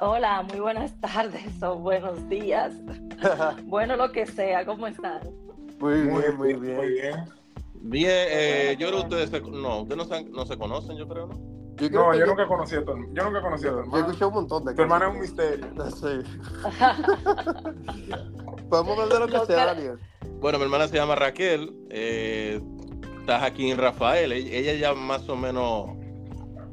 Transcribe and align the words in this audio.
Hola, 0.00 0.42
muy 0.42 0.60
buenas 0.60 0.98
tardes 1.00 1.60
o 1.62 1.74
buenos 1.76 2.28
días. 2.28 2.72
bueno, 3.64 3.96
lo 3.96 4.12
que 4.12 4.26
sea, 4.26 4.64
¿cómo 4.64 4.86
están? 4.86 5.20
Muy 5.80 6.02
bien, 6.02 6.36
muy 6.36 6.54
bien. 6.54 6.76
Muy 6.76 6.88
bien. 6.88 7.14
Bien, 7.80 8.10
eh, 8.30 8.76
yo 8.78 8.88
creo 8.88 9.00
que 9.00 9.06
ustedes 9.16 9.30
se, 9.30 9.40
no, 9.40 9.82
ustedes 9.82 9.96
no 9.96 10.04
se, 10.04 10.24
no 10.24 10.46
se 10.46 10.56
conocen, 10.58 10.96
yo 10.96 11.08
creo, 11.08 11.26
¿no? 11.28 11.34
Yo 11.76 11.90
No, 11.90 12.10
que 12.10 12.18
yo 12.18 12.26
nunca 12.26 12.46
conocí 12.46 12.74
a 12.74 12.84
tu 12.84 12.90
hermano. 12.90 13.12
Yo 13.12 13.24
nunca 13.24 13.40
conocí 13.40 13.66
a 13.66 13.70
tu 13.70 13.74
Yo 13.76 13.80
hermano. 13.82 14.06
escuché 14.06 14.24
un 14.24 14.34
montón 14.34 14.64
de 14.64 14.74
Tu 14.74 14.82
hermano 14.82 15.06
es 15.08 15.14
un 15.14 15.20
misterio. 15.20 15.66
Sí. 15.90 16.18
Podemos 18.68 18.98
hablar 18.98 19.08
de 19.08 19.20
lo 19.20 19.26
que 19.26 19.32
No, 19.32 19.46
sea, 19.46 19.66
Daniel. 19.66 19.98
Bueno, 20.40 20.58
mi 20.58 20.64
hermana 20.64 20.88
se 20.88 20.96
llama 20.96 21.14
Raquel, 21.14 21.72
eh, 21.90 22.60
está 23.20 23.44
aquí 23.44 23.70
en 23.70 23.78
Rafael, 23.78 24.32
ella, 24.32 24.56
ella 24.56 24.74
ya 24.74 24.94
más 24.94 25.28
o 25.28 25.36
menos 25.36 25.90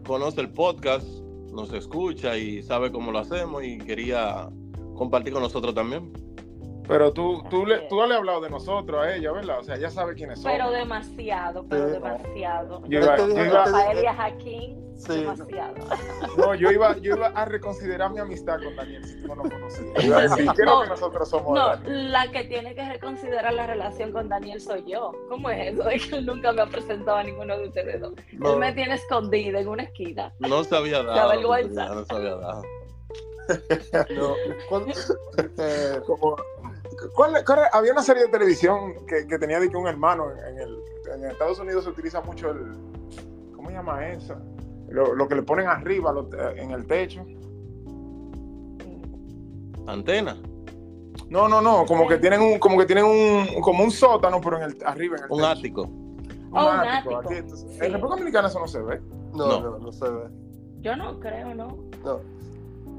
conoce 0.05 0.41
el 0.41 0.49
podcast, 0.51 1.07
nos 1.55 1.71
escucha 1.73 2.37
y 2.37 2.61
sabe 2.61 2.91
cómo 2.91 3.11
lo 3.11 3.19
hacemos 3.19 3.63
y 3.63 3.77
quería 3.77 4.49
compartir 4.95 5.33
con 5.33 5.41
nosotros 5.41 5.73
también. 5.73 6.11
Pero 6.87 7.11
tú, 7.13 7.43
tú, 7.49 7.65
le, 7.65 7.79
tú 7.89 7.97
le 7.97 8.03
has 8.13 8.19
hablado 8.19 8.41
de 8.41 8.49
nosotros 8.49 9.03
a 9.05 9.15
ella, 9.15 9.31
¿verdad? 9.31 9.59
O 9.59 9.63
sea, 9.63 9.75
ella 9.75 9.89
sabe 9.89 10.13
quiénes 10.15 10.41
son. 10.41 10.51
Pero 10.51 10.69
demasiado, 10.71 11.65
pero 11.67 11.87
Sí. 11.87 11.93
demasiado. 11.93 12.81
Yo 12.87 12.99
iba- 12.99 13.17
yo 13.17 13.27
iba- 13.45 13.65
Rafael 13.65 14.03
y 14.03 14.05
a 14.05 14.13
Jaquín, 14.13 14.95
Sí. 14.97 15.19
demasiado. 15.21 15.75
No, 16.37 16.53
yo 16.55 16.71
iba, 16.71 16.97
yo 16.97 17.15
iba 17.15 17.27
a 17.27 17.45
reconsiderar 17.45 18.11
mi 18.11 18.19
amistad 18.19 18.59
con 18.63 18.75
Daniel 18.75 19.03
si 19.05 19.21
tú 19.21 19.27
no 19.29 19.35
nos 19.35 19.49
conocías. 19.51 20.03
Iba 20.03 20.17
a 20.17 20.21
decir, 20.23 20.45
¿qué 20.55 20.61
es 20.61 20.69
lo 20.69 20.81
que 20.83 20.89
nosotros 20.89 21.29
somos? 21.29 21.53
No, 21.53 21.67
Daniel? 21.69 22.11
la 22.11 22.31
que 22.31 22.43
tiene 22.43 22.75
que 22.75 22.87
reconsiderar 22.87 23.53
la 23.53 23.67
relación 23.67 24.11
con 24.11 24.29
Daniel 24.29 24.61
soy 24.61 24.83
yo. 24.87 25.11
¿Cómo 25.29 25.49
es 25.49 25.73
eso? 25.73 25.89
Es 25.89 26.05
que 26.07 26.15
él 26.17 26.25
nunca 26.25 26.51
me 26.51 26.61
ha 26.61 26.65
presentado 26.67 27.17
a 27.17 27.23
ninguno 27.23 27.57
de 27.57 27.67
ustedes 27.67 27.99
dos. 28.01 28.13
No. 28.33 28.53
Él 28.53 28.59
me 28.59 28.73
tiene 28.73 28.93
escondida 28.95 29.59
en 29.59 29.67
una 29.67 29.83
esquina. 29.83 30.33
No 30.39 30.63
se 30.63 30.75
había 30.75 31.01
dado. 31.03 31.31
Qué 31.31 31.37
vergüenza. 31.37 31.85
No 31.87 32.05
se 32.05 32.15
había 32.15 32.35
dado. 32.35 32.61
No. 34.17 34.33
¿Cuál- 34.69 34.85
eh, 35.59 35.99
Como, 36.07 36.35
¿cuál, 37.13 37.43
cuál 37.45 37.59
era? 37.59 37.69
había 37.73 37.91
una 37.91 38.01
serie 38.03 38.23
de 38.23 38.29
televisión 38.29 38.93
que, 39.07 39.27
que 39.27 39.37
tenía 39.37 39.59
de 39.59 39.69
que 39.69 39.77
un 39.77 39.87
hermano 39.87 40.31
en, 40.31 40.37
en 40.39 40.59
el, 40.59 40.79
en 41.13 41.25
Estados 41.25 41.59
Unidos 41.59 41.83
se 41.83 41.89
utiliza 41.89 42.21
mucho 42.21 42.51
el 42.51 42.71
¿cómo 43.55 43.69
se 43.69 43.75
llama 43.75 44.07
eso? 44.09 44.35
Lo, 44.89 45.13
lo 45.15 45.27
que 45.27 45.35
le 45.35 45.43
ponen 45.43 45.67
arriba 45.67 46.11
lo- 46.13 46.29
en 46.55 46.71
el 46.71 46.85
techo. 46.85 47.25
Antena, 49.87 50.35
No, 51.29 51.47
no, 51.47 51.61
no, 51.61 51.85
como 51.85 52.07
que 52.07 52.17
tienen 52.17 52.41
un, 52.41 52.59
como 52.59 52.77
que 52.77 52.85
tienen 52.85 53.05
un, 53.05 53.61
como 53.61 53.83
un 53.83 53.91
sótano, 53.91 54.39
pero 54.41 54.57
en 54.57 54.63
el 54.63 54.77
arriba 54.85 55.17
en 55.17 55.23
el 55.25 55.31
un 55.31 55.37
techo. 55.39 55.49
ático. 55.49 55.81
Un 55.83 56.15
Oh, 56.57 56.61
un 56.61 56.67
ático, 56.79 57.17
ático. 57.17 57.17
aquí, 57.19 57.33
entonces, 57.35 57.67
Sí. 57.71 57.77
En 57.85 57.93
República 57.93 58.15
Dominicana 58.17 58.47
eso 58.47 58.59
no 58.59 58.67
se 58.67 58.81
ve. 58.81 59.01
no, 59.33 59.47
No. 59.47 59.59
no, 59.59 59.77
no 59.79 59.91
se 59.91 60.09
ve. 60.09 60.29
Yo 60.81 60.95
no 60.95 61.19
creo, 61.19 61.53
¿no? 61.55 61.67
No. 62.03 62.19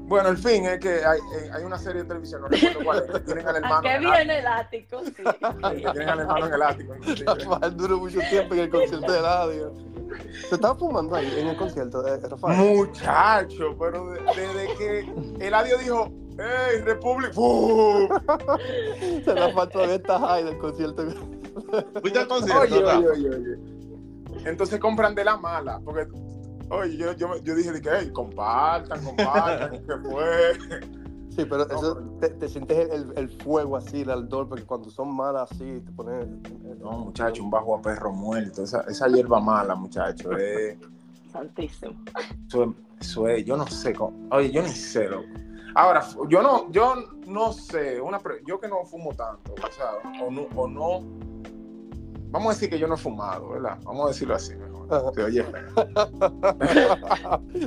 Bueno, 0.07 0.29
el 0.29 0.37
fin 0.37 0.63
es 0.65 0.79
que 0.79 1.03
hay, 1.05 1.19
eh, 1.19 1.51
hay 1.53 1.63
una 1.63 1.77
serie 1.77 2.01
de 2.03 2.07
televisión, 2.07 2.41
no 2.41 2.47
recuerdo 2.47 2.79
cuál 2.83 2.97
es, 2.99 3.11
que 3.11 3.19
tienen 3.19 3.45
al 3.47 3.55
¿A 3.55 3.57
hermano. 3.59 3.89
el 3.89 3.99
viene 3.99 4.39
el 4.39 4.47
ático? 4.47 5.03
Sí. 5.03 5.11
que 5.13 5.91
tienen 5.91 6.09
al 6.09 6.19
hermano 6.21 6.45
en 6.47 6.53
el 6.53 6.61
ático. 6.61 6.93
Rafael 7.25 7.77
duró 7.77 7.97
mucho 7.97 8.19
tiempo 8.29 8.53
en 8.53 8.59
el 8.61 8.69
concierto 8.69 9.11
de 9.11 9.21
radio. 9.21 9.73
¿Se 10.47 10.55
estaba 10.55 10.75
fumando 10.75 11.15
ahí 11.15 11.29
en 11.37 11.47
el 11.49 11.57
concierto, 11.57 12.07
eh, 12.07 12.19
Rafael? 12.25 12.57
Muchacho, 12.77 13.75
pero 13.77 14.11
de- 14.11 14.21
desde 14.21 14.75
que 14.77 15.45
Eladio 15.45 15.77
dijo, 15.77 16.09
¡Ey, 16.39 16.81
República! 16.81 17.33
¡Fu! 17.33 18.07
Se 19.25 19.33
la 19.33 19.51
falta 19.51 19.73
todavía 19.73 19.95
está 19.95 20.19
high 20.19 20.43
del 20.45 20.57
concierto. 20.59 21.03
¿Fuiste 21.99 22.19
al 22.19 22.27
concierto? 22.27 22.61
Oye, 22.61 22.83
oye, 22.85 23.09
oye, 23.09 23.29
oye. 23.29 23.57
Entonces 24.45 24.79
compran 24.79 25.15
de 25.15 25.25
la 25.25 25.35
mala, 25.35 25.81
porque, 25.83 26.07
oye, 26.69 26.97
yo, 26.97 27.13
yo, 27.13 27.37
yo 27.43 27.55
dije, 27.55 27.71
de 27.71 27.81
que, 27.81 27.89
hey, 27.91 28.11
compartan, 28.13 29.03
compartan, 29.03 29.71
¿qué 29.71 29.97
fue? 30.09 30.87
Sí, 31.29 31.45
pero 31.45 31.67
No, 31.67 31.75
eso, 31.75 31.93
pero- 31.93 32.19
te, 32.19 32.29
te 32.29 32.49
sientes 32.49 32.89
el, 32.91 33.13
el 33.15 33.29
fuego 33.29 33.77
así, 33.77 34.01
el 34.01 34.09
ardor, 34.09 34.49
porque 34.49 34.63
cuando 34.65 34.89
son 34.89 35.15
malas 35.15 35.51
así, 35.51 35.81
te 35.85 35.91
ponen... 35.91 36.41
No, 36.79 36.93
muchacho, 36.93 37.43
un 37.43 37.51
bajo 37.51 37.75
a 37.75 37.81
perro 37.81 38.11
muerto, 38.11 38.63
esa, 38.63 38.81
esa 38.87 39.07
hierba 39.07 39.39
mala, 39.39 39.75
muchacho, 39.75 40.31
eh, 40.35 40.79
Santísimo. 41.31 41.93
eso, 42.47 42.63
es- 42.63 42.69
eso 43.01 43.27
es, 43.27 43.45
yo 43.45 43.55
no 43.55 43.67
sé, 43.67 43.93
cómo- 43.93 44.17
oye, 44.35 44.49
yo 44.49 44.63
ni 44.63 44.69
sé, 44.69 45.07
loco. 45.07 45.27
Ahora, 45.75 46.03
yo 46.27 46.41
no, 46.41 46.71
yo 46.71 46.95
no 47.27 47.53
sé, 47.53 48.01
una, 48.01 48.17
pre- 48.17 48.41
yo 48.47 48.59
que 48.59 48.67
no 48.67 48.83
fumo 48.85 49.11
tanto, 49.13 49.53
o 49.53 49.71
sea, 49.71 49.91
o 50.25 50.31
no, 50.31 50.47
o 50.55 50.67
no, 50.67 51.01
vamos 52.31 52.47
a 52.47 52.53
decir 52.55 52.67
que 52.71 52.79
yo 52.79 52.87
no 52.87 52.95
he 52.95 52.97
fumado, 52.97 53.49
¿verdad? 53.49 53.77
Vamos 53.83 54.05
a 54.05 54.07
decirlo 54.07 54.33
así 54.33 54.55
mejor. 54.55 54.76
Sí, 55.15 55.21
oye, 55.21 55.45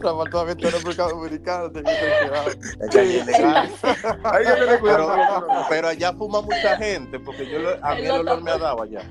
Rafael 0.02 0.30
todavía 0.30 0.52
está 0.54 0.68
en 0.68 0.72
República 0.74 1.08
Dominicana. 1.08 1.70
Pero, 5.68 5.88
allá 5.88 6.12
fuma 6.14 6.40
mucha 6.42 6.76
gente, 6.78 7.18
porque 7.20 7.48
yo 7.50 7.58
lo- 7.58 7.84
a 7.84 7.94
mí 7.94 8.02
el 8.02 8.10
olor 8.12 8.42
me 8.42 8.50
ha 8.50 8.58
dado 8.58 8.82
allá. 8.82 9.02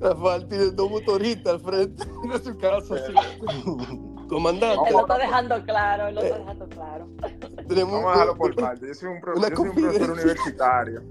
Rafael 0.00 0.46
tiene 0.48 0.64
dos 0.70 0.90
motoristas 0.90 1.54
al 1.54 1.60
frente 1.60 2.04
de 2.32 2.38
su 2.38 2.56
casa. 2.58 2.94
así. 2.94 3.12
Comandante, 4.28 4.88
Él 4.88 4.94
lo 4.94 5.00
está 5.00 5.18
dejando 5.18 5.62
claro, 5.64 6.08
él 6.08 6.14
lo 6.14 6.22
está 6.22 6.38
dejando 6.38 6.66
claro. 6.70 7.06
tenemos 7.68 7.92
Vamos 7.92 8.08
a 8.08 8.12
dejarlo 8.12 8.36
por 8.36 8.54
parte. 8.56 8.88
Yo 8.88 8.94
soy 8.94 9.08
un, 9.10 9.20
pro- 9.20 9.34
yo 9.36 9.56
soy 9.56 9.68
un 9.68 9.74
profesor 9.74 10.10
universitario. 10.12 11.02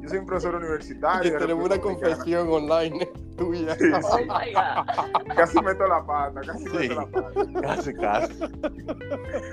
Yo 0.00 0.08
soy 0.08 0.18
un 0.18 0.26
profesor 0.26 0.54
universitario. 0.54 1.38
tenemos 1.38 1.64
una 1.66 1.78
confesión 1.78 2.48
online 2.50 3.08
tuya. 3.36 3.74
Sí, 3.76 3.84
Oh 3.92 4.16
sí. 4.18 4.24
God. 4.26 5.34
Casi 5.36 5.60
meto 5.62 5.86
la 5.86 6.04
pata, 6.04 6.40
casi 6.40 6.64
Sí. 6.64 6.88
meto 6.88 6.94
la 6.94 7.06
pata. 7.06 7.60
Casi, 7.60 7.94
casi. 7.94 8.42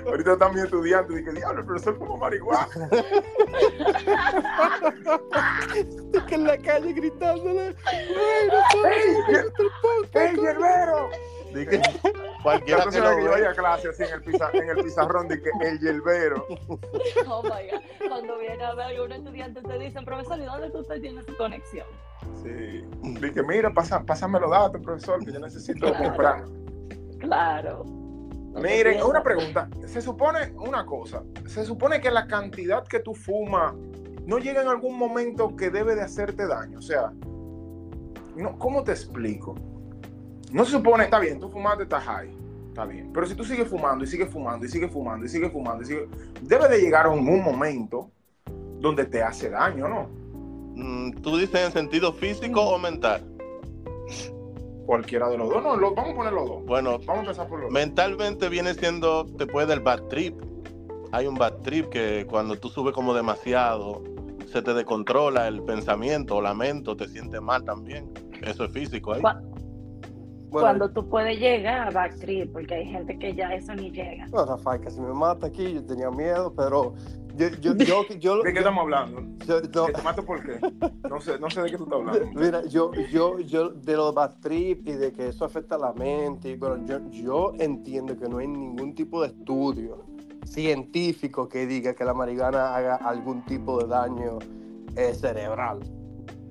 Ahorita 0.06 0.32
están 0.32 0.54
mis 0.54 0.64
estudiantes 0.64 1.20
y 1.20 1.24
que 1.24 1.32
diablo, 1.32 1.60
el 1.60 1.66
profesor 1.66 1.98
como 1.98 2.16
marihuana. 2.18 2.68
que 6.28 6.34
en 6.34 6.44
la 6.44 6.58
calle 6.58 6.92
gritándole. 6.92 7.74
¡Ay, 7.86 8.48
Rafael, 8.50 9.52
¡Ey, 10.14 10.36
hierbero! 10.36 11.10
Cualquiera 12.42 12.84
que 12.84 12.90
que 12.90 12.96
yo 12.96 13.18
lo 13.20 13.30
vaya 13.30 13.50
a 13.50 13.54
clase 13.54 13.88
así 13.88 14.02
en 14.04 14.12
el, 14.14 14.22
piza- 14.22 14.50
en 14.52 14.68
el 14.70 14.76
pizarrón 14.84 15.28
de 15.28 15.40
que 15.40 15.50
el 15.62 15.78
hierbero. 15.80 16.46
Oh 17.28 17.42
my 17.42 17.48
God. 17.70 18.08
Cuando 18.08 18.38
viene 18.38 18.62
a 18.64 18.74
ver 18.74 18.86
algún 18.86 19.12
estudiante 19.12 19.60
te 19.62 19.78
dicen, 19.78 20.04
profesor, 20.04 20.38
¿y 20.38 20.44
dónde 20.44 20.70
tú 20.70 20.78
usted 20.78 21.00
tiene 21.00 21.22
su 21.22 21.36
conexión? 21.36 21.86
Sí. 22.42 22.84
Dije, 23.20 23.42
mira, 23.42 23.72
pasa, 23.72 24.02
pásame 24.04 24.38
los 24.40 24.50
datos, 24.50 24.80
profesor, 24.82 25.24
que 25.24 25.32
yo 25.32 25.40
necesito 25.40 25.86
Claro. 25.86 26.04
comprar. 26.04 26.44
Claro. 27.18 27.84
No 27.84 28.60
Miren, 28.60 29.02
una 29.02 29.22
pregunta. 29.22 29.68
Se 29.86 30.00
supone 30.00 30.52
una 30.56 30.86
cosa. 30.86 31.22
Se 31.46 31.64
supone 31.64 32.00
que 32.00 32.10
la 32.10 32.26
cantidad 32.26 32.84
que 32.86 33.00
tú 33.00 33.14
fumas 33.14 33.74
no 34.24 34.38
llega 34.38 34.62
en 34.62 34.68
algún 34.68 34.96
momento 34.96 35.54
que 35.56 35.70
debe 35.70 35.94
de 35.94 36.02
hacerte 36.02 36.46
daño. 36.46 36.78
O 36.78 36.82
sea, 36.82 37.12
no, 38.36 38.58
¿cómo 38.58 38.84
te 38.84 38.92
explico? 38.92 39.54
No 40.52 40.64
se 40.64 40.72
supone, 40.72 41.04
está 41.04 41.18
bien, 41.18 41.38
tú 41.38 41.48
fumaste, 41.50 41.82
estás 41.84 42.04
high. 42.04 42.30
Está 42.68 42.84
bien. 42.84 43.10
Pero 43.12 43.26
si 43.26 43.34
tú 43.34 43.44
sigues 43.44 43.68
fumando 43.68 44.04
y 44.04 44.06
sigues 44.06 44.30
fumando 44.30 44.64
y 44.64 44.68
sigues 44.68 44.90
fumando 44.92 45.26
y 45.26 45.28
sigues 45.28 45.50
fumando 45.52 45.82
y 45.82 45.86
sigues... 45.86 46.08
Debe 46.42 46.68
de 46.68 46.78
llegar 46.80 47.06
a 47.06 47.10
un, 47.10 47.28
un 47.28 47.42
momento 47.42 48.10
donde 48.80 49.04
te 49.04 49.22
hace 49.22 49.50
daño, 49.50 49.88
¿no? 49.88 50.08
Mm, 50.76 51.10
¿Tú 51.20 51.36
dices 51.36 51.66
en 51.66 51.72
sentido 51.72 52.12
físico 52.12 52.60
o 52.62 52.78
mental? 52.78 53.24
Cualquiera 54.86 55.28
de 55.28 55.36
los 55.36 55.50
dos. 55.50 55.62
No, 55.62 55.76
los- 55.76 55.94
vamos 55.94 56.12
a 56.12 56.16
poner 56.16 56.32
los 56.32 56.48
dos. 56.48 56.64
Bueno, 56.64 56.92
Vamos 57.00 57.08
a 57.08 57.20
empezar 57.20 57.48
por 57.48 57.58
los 57.60 57.66
dos. 57.68 57.72
mentalmente 57.74 58.48
viene 58.48 58.72
siendo, 58.74 59.26
te 59.26 59.46
puede 59.46 59.66
dar 59.66 59.80
bad 59.80 60.02
trip. 60.04 60.40
Hay 61.12 61.26
un 61.26 61.34
bad 61.34 61.54
trip 61.62 61.88
que 61.88 62.26
cuando 62.28 62.56
tú 62.56 62.68
subes 62.68 62.94
como 62.94 63.12
demasiado, 63.12 64.02
se 64.46 64.62
te 64.62 64.72
descontrola 64.72 65.48
el 65.48 65.62
pensamiento 65.62 66.36
o 66.36 66.42
la 66.42 66.54
mente, 66.54 66.90
o 66.90 66.96
te 66.96 67.06
sientes 67.08 67.40
mal 67.42 67.64
también. 67.64 68.10
Eso 68.42 68.64
es 68.64 68.72
físico 68.72 69.12
ahí. 69.12 69.20
Cu- 69.20 69.57
Bueno, 70.50 70.66
Cuando 70.66 70.90
tú 70.90 71.08
puedes 71.08 71.38
llegar 71.38 71.88
a 71.88 71.90
backtrip, 71.90 72.52
porque 72.52 72.74
hay 72.74 72.86
gente 72.86 73.18
que 73.18 73.34
ya 73.34 73.52
eso 73.54 73.74
ni 73.74 73.90
llega. 73.90 74.26
no, 74.28 74.46
Rafael 74.46 74.80
casi 74.80 75.00
me 75.00 75.12
mata 75.12 75.46
aquí, 75.48 75.74
yo 75.74 75.84
tenía 75.84 76.10
miedo, 76.10 76.52
pero 76.56 76.94
yo, 77.36 77.48
yo, 77.60 77.74
yo, 77.76 78.06
yo, 78.18 78.42
¿De 78.42 78.52
qué 78.52 78.58
estamos 78.60 78.82
hablando? 78.82 79.20
yo- 79.46 79.60
no, 79.60 79.86
¿Que 79.86 79.92
te 79.92 80.02
mato 80.02 80.24
por 80.24 80.42
qué? 80.42 80.58
No 81.08 81.20
sé, 81.20 81.38
no 81.38 81.50
sé 81.50 81.62
de 81.62 81.70
qué 81.70 81.76
tú 81.76 81.84
estás 81.84 81.98
hablando. 82.00 82.26
Mira, 82.34 82.64
yo, 82.66 82.92
yo, 83.12 83.38
yo, 83.40 83.68
de 83.70 83.92
los 83.96 84.14
bad 84.14 84.36
trip 84.40 84.88
y 84.88 84.92
de 84.92 85.12
que 85.12 85.28
eso 85.28 85.44
afecta 85.44 85.74
a 85.74 85.78
la 85.78 85.92
mente, 85.92 86.56
bueno, 86.56 86.84
yo, 86.86 86.98
yo 87.10 87.52
entiendo 87.58 88.16
que 88.16 88.26
no 88.28 88.38
hay 88.38 88.46
ningún 88.48 88.94
tipo 88.94 89.20
de 89.20 89.28
estudio 89.28 90.04
científico 90.44 91.46
que 91.48 91.66
diga 91.66 91.94
que 91.94 92.04
la 92.04 92.14
marihuana 92.14 92.74
haga 92.74 92.96
algún 92.96 93.44
tipo 93.44 93.78
de 93.82 93.86
daño 93.88 94.38
eh, 94.96 95.12
cerebral. 95.14 95.80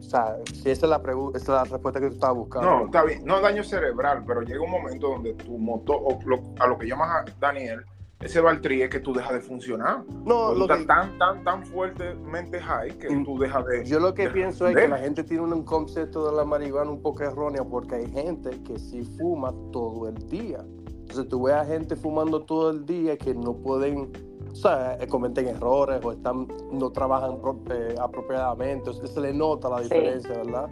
O 0.07 0.09
sea, 0.09 0.37
si 0.53 0.69
esa 0.69 0.85
es 0.85 0.89
la 0.89 1.01
pregunta, 1.01 1.37
esa 1.37 1.43
es 1.63 1.69
la 1.69 1.75
respuesta 1.75 1.99
que 1.99 2.07
tú 2.07 2.13
estabas 2.13 2.37
buscando. 2.37 2.69
No, 2.79 2.85
está 2.85 3.03
bien, 3.03 3.25
no 3.25 3.41
daño 3.41 3.61
cerebral, 3.61 4.23
pero 4.25 4.41
llega 4.41 4.61
un 4.61 4.71
momento 4.71 5.09
donde 5.09 5.33
tu 5.33 5.57
motor, 5.57 5.99
o 6.01 6.17
lo- 6.25 6.41
a 6.59 6.65
lo 6.67 6.77
que 6.77 6.87
llamas 6.87 7.09
a 7.09 7.25
Daniel, 7.41 7.83
ese 8.21 8.39
Valtrí 8.39 8.81
es 8.81 8.89
que 8.89 9.01
tú 9.01 9.13
dejas 9.13 9.33
de 9.33 9.41
funcionar. 9.41 10.03
No, 10.23 10.53
lo 10.53 10.65
que- 10.65 10.85
tan, 10.85 11.17
tan, 11.17 11.43
tan 11.43 11.65
fuertemente 11.65 12.57
high 12.61 12.97
que 12.97 13.09
Mm, 13.09 13.25
tú 13.25 13.37
dejas 13.37 13.65
de. 13.65 13.83
Yo 13.85 13.99
lo 13.99 14.13
que 14.13 14.23
de 14.23 14.29
pienso 14.29 14.65
es 14.67 14.77
que 14.77 14.87
la 14.87 14.97
gente 14.97 15.25
tiene 15.25 15.43
un 15.43 15.63
concepto 15.63 16.29
de 16.31 16.37
la 16.37 16.45
marihuana 16.45 16.89
un 16.89 17.01
poco 17.01 17.23
erróneo 17.23 17.67
porque 17.67 17.95
hay 17.95 18.09
gente 18.09 18.51
que 18.63 18.79
sí 18.79 19.03
fuma 19.19 19.53
todo 19.73 20.07
el 20.07 20.15
día. 20.29 20.59
Entonces 21.01 21.27
tú 21.27 21.43
ves 21.43 21.55
a 21.55 21.65
gente 21.65 21.97
fumando 21.97 22.43
todo 22.43 22.69
el 22.71 22.85
día 22.85 23.17
que 23.17 23.33
no 23.35 23.57
pueden 23.57 24.09
sea, 24.57 24.97
eh, 24.99 25.07
cometen 25.07 25.47
errores 25.47 26.03
o 26.03 26.11
están, 26.11 26.47
no 26.71 26.91
trabajan 26.91 27.39
pro- 27.41 27.59
eh, 27.71 27.95
apropiadamente, 27.99 28.89
o 28.89 28.93
sea, 28.93 29.07
se 29.07 29.19
le 29.21 29.33
nota 29.33 29.69
la 29.69 29.81
diferencia, 29.81 30.31
¿verdad? 30.37 30.69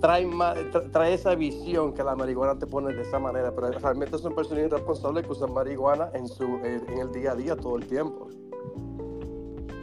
Trae, 0.00 0.26
ma- 0.26 0.54
tra- 0.54 0.90
trae 0.90 1.14
esa 1.14 1.34
visión 1.34 1.94
que 1.94 2.02
la 2.04 2.14
marihuana 2.14 2.58
te 2.58 2.66
pone 2.66 2.92
de 2.92 3.02
esa 3.02 3.18
manera, 3.18 3.52
pero 3.54 3.70
realmente 3.70 4.18
son 4.18 4.34
personas 4.34 4.64
irresponsables 4.64 5.24
que 5.24 5.32
usan 5.32 5.52
marihuana 5.54 6.10
en, 6.14 6.28
su, 6.28 6.44
en, 6.44 6.84
en 6.88 6.98
el 6.98 7.10
día 7.12 7.32
a 7.32 7.34
día 7.34 7.56
todo 7.56 7.76
el 7.76 7.86
tiempo. 7.86 8.28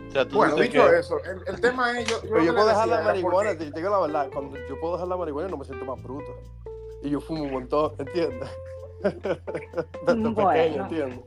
O 0.08 0.12
sea, 0.12 0.28
tú 0.28 0.36
Bueno, 0.38 0.56
dices 0.56 0.72
dicho 0.74 0.90
que- 0.90 1.00
eso, 1.00 1.18
el, 1.24 1.42
el 1.48 1.62
tema 1.62 1.98
es. 2.00 2.06
Yo, 2.08 2.22
yo 2.22 2.30
Pero 2.32 2.44
yo 2.44 2.54
puedo 2.54 2.68
dejar 2.68 2.88
la 2.90 3.02
marihuana, 3.02 3.50
porque- 3.52 3.72
te 3.72 3.80
digo 3.80 3.90
la 3.90 4.00
verdad, 4.02 4.30
cuando 4.34 4.58
yo 4.68 4.80
puedo 4.80 4.94
dejar 4.94 5.08
la 5.08 5.18
marihuana 5.18 5.50
no 5.50 5.58
me 5.58 5.66
siento 5.66 5.86
más 5.86 6.04
bruto. 6.04 6.32
Y 7.02 7.10
yo 7.10 7.20
fumo 7.22 7.44
un 7.44 7.52
montón, 7.54 7.94
¿entiendes? 7.98 8.50
Desde 9.02 10.30
Bueno. 10.30 10.36
pequeño, 10.50 10.84
¿entiendes? 10.84 11.20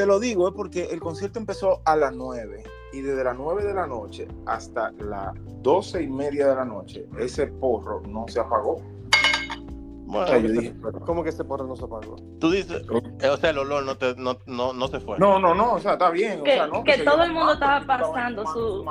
Te 0.00 0.06
lo 0.06 0.18
digo, 0.18 0.48
es 0.48 0.54
porque 0.54 0.84
el 0.84 0.98
concierto 0.98 1.38
empezó 1.38 1.82
a 1.84 1.94
las 1.94 2.14
9 2.14 2.62
y 2.94 3.02
desde 3.02 3.22
las 3.22 3.36
9 3.36 3.62
de 3.62 3.74
la 3.74 3.86
noche 3.86 4.26
hasta 4.46 4.92
las 4.92 5.34
12 5.60 6.04
y 6.04 6.08
media 6.08 6.48
de 6.48 6.54
la 6.54 6.64
noche, 6.64 7.06
ese 7.18 7.48
porro 7.48 8.00
no 8.08 8.24
se 8.26 8.40
apagó. 8.40 8.78
bueno, 10.06 10.24
O 10.24 10.26
sea, 10.26 10.38
yo 10.38 10.48
dije, 10.52 10.74
pero- 10.82 11.00
¿Cómo 11.00 11.22
que 11.22 11.28
ese 11.28 11.44
porro 11.44 11.66
no 11.66 11.76
se 11.76 11.84
apagó? 11.84 12.16
tú 12.38 12.50
dices, 12.50 12.82
eh, 13.20 13.28
o 13.28 13.36
sea, 13.36 13.50
el 13.50 13.58
olor 13.58 13.84
no, 13.84 13.98
te, 13.98 14.14
no, 14.16 14.38
no, 14.46 14.72
no 14.72 14.88
se 14.88 15.00
fue. 15.00 15.18
No, 15.18 15.38
no, 15.38 15.54
no, 15.54 15.74
o 15.74 15.78
sea, 15.80 15.92
está 15.92 16.08
bien. 16.08 16.40
o 16.40 16.44
Que, 16.44 16.54
sea, 16.54 16.66
no, 16.66 16.82
que 16.82 16.94
se 16.96 17.04
todo 17.04 17.22
el 17.22 17.32
mundo 17.34 17.52
estaba 17.52 17.84
pasando 17.86 18.46
su. 18.46 18.82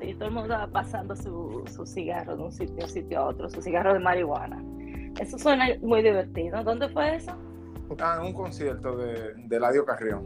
Sí, 0.00 0.12
todo 0.14 0.24
el 0.28 0.34
mundo 0.34 0.52
estaba 0.52 0.66
pasando 0.72 1.14
su, 1.14 1.62
su 1.72 1.86
cigarro 1.86 2.36
de 2.36 2.42
un 2.42 2.50
sitio 2.50 2.88
sitio 2.88 3.20
a 3.20 3.26
otro, 3.26 3.48
su 3.48 3.62
cigarro 3.62 3.92
de 3.94 4.00
marihuana. 4.00 4.60
Eso 5.20 5.38
suena 5.38 5.66
muy 5.82 6.02
divertido. 6.02 6.64
¿Dónde 6.64 6.88
fue 6.88 7.14
eso? 7.14 7.30
Ah, 8.00 8.18
en 8.20 8.26
un 8.26 8.32
concierto 8.32 8.96
de, 8.96 9.34
de 9.34 9.56
Eladio 9.56 9.84
Carrión. 9.84 10.24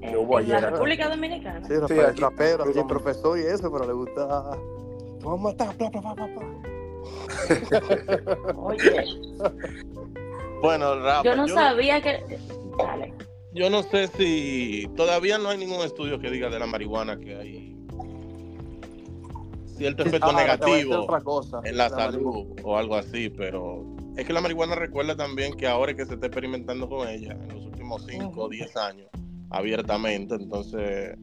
Que 0.00 0.16
hubo 0.16 0.40
en 0.40 0.48
la 0.48 0.56
ayer. 0.58 0.70
República 0.72 1.08
Dominicana. 1.08 1.66
Sí, 1.68 1.74
Rafael, 1.74 2.06
aquí- 2.06 2.20
rapero, 2.20 2.64
aquí 2.64 2.80
profesor 2.88 3.38
y 3.38 3.42
eso, 3.42 3.70
pero 3.70 3.86
le 3.86 3.92
gusta. 3.92 4.26
Vamos 5.22 5.40
a 5.40 5.42
matar, 5.42 5.76
bla, 5.76 5.90
bla, 5.90 6.00
bla, 6.00 6.14
bla, 6.14 6.26
bla. 6.26 6.46
Oye, 8.56 9.04
Bueno, 10.62 10.98
Rafa, 11.00 11.22
yo 11.24 11.36
no 11.36 11.46
yo, 11.46 11.54
sabía 11.54 12.00
que. 12.00 12.38
Dale. 12.78 13.14
yo 13.52 13.68
no 13.70 13.82
sé 13.82 14.08
si 14.08 14.88
todavía 14.96 15.36
no 15.38 15.50
hay 15.50 15.58
ningún 15.58 15.84
estudio 15.84 16.18
que 16.18 16.30
diga 16.30 16.48
de 16.48 16.58
la 16.58 16.66
marihuana 16.66 17.18
que 17.18 17.36
hay 17.36 17.76
cierto 19.76 20.02
efecto 20.04 20.26
Ahora, 20.26 20.56
te 20.58 20.64
voy 20.64 20.72
a 20.72 20.76
decir 20.76 20.88
negativo 20.88 21.04
otra 21.04 21.20
cosa. 21.20 21.60
en 21.64 21.76
la, 21.76 21.88
marihuana- 21.88 22.12
salud 22.12 22.46
o 22.62 22.76
algo 22.76 22.94
así, 22.96 23.28
pero 23.30 23.84
es 24.16 24.26
que 24.26 24.32
la 24.32 24.40
marihuana 24.40 24.74
recuerda 24.74 25.16
también 25.16 25.54
que 25.54 25.66
ahora 25.66 25.92
es 25.92 25.96
que 25.96 26.06
se 26.06 26.14
está 26.14 26.26
experimentando 26.26 26.88
con 26.88 27.08
ella 27.08 27.32
en 27.32 27.48
los 27.54 27.64
últimos 27.66 28.04
5 28.08 28.24
o 28.26 28.40
Ujú. 28.44 28.48
10 28.50 28.76
años 28.76 29.08
abiertamente, 29.50 30.34
entonces 30.36 31.16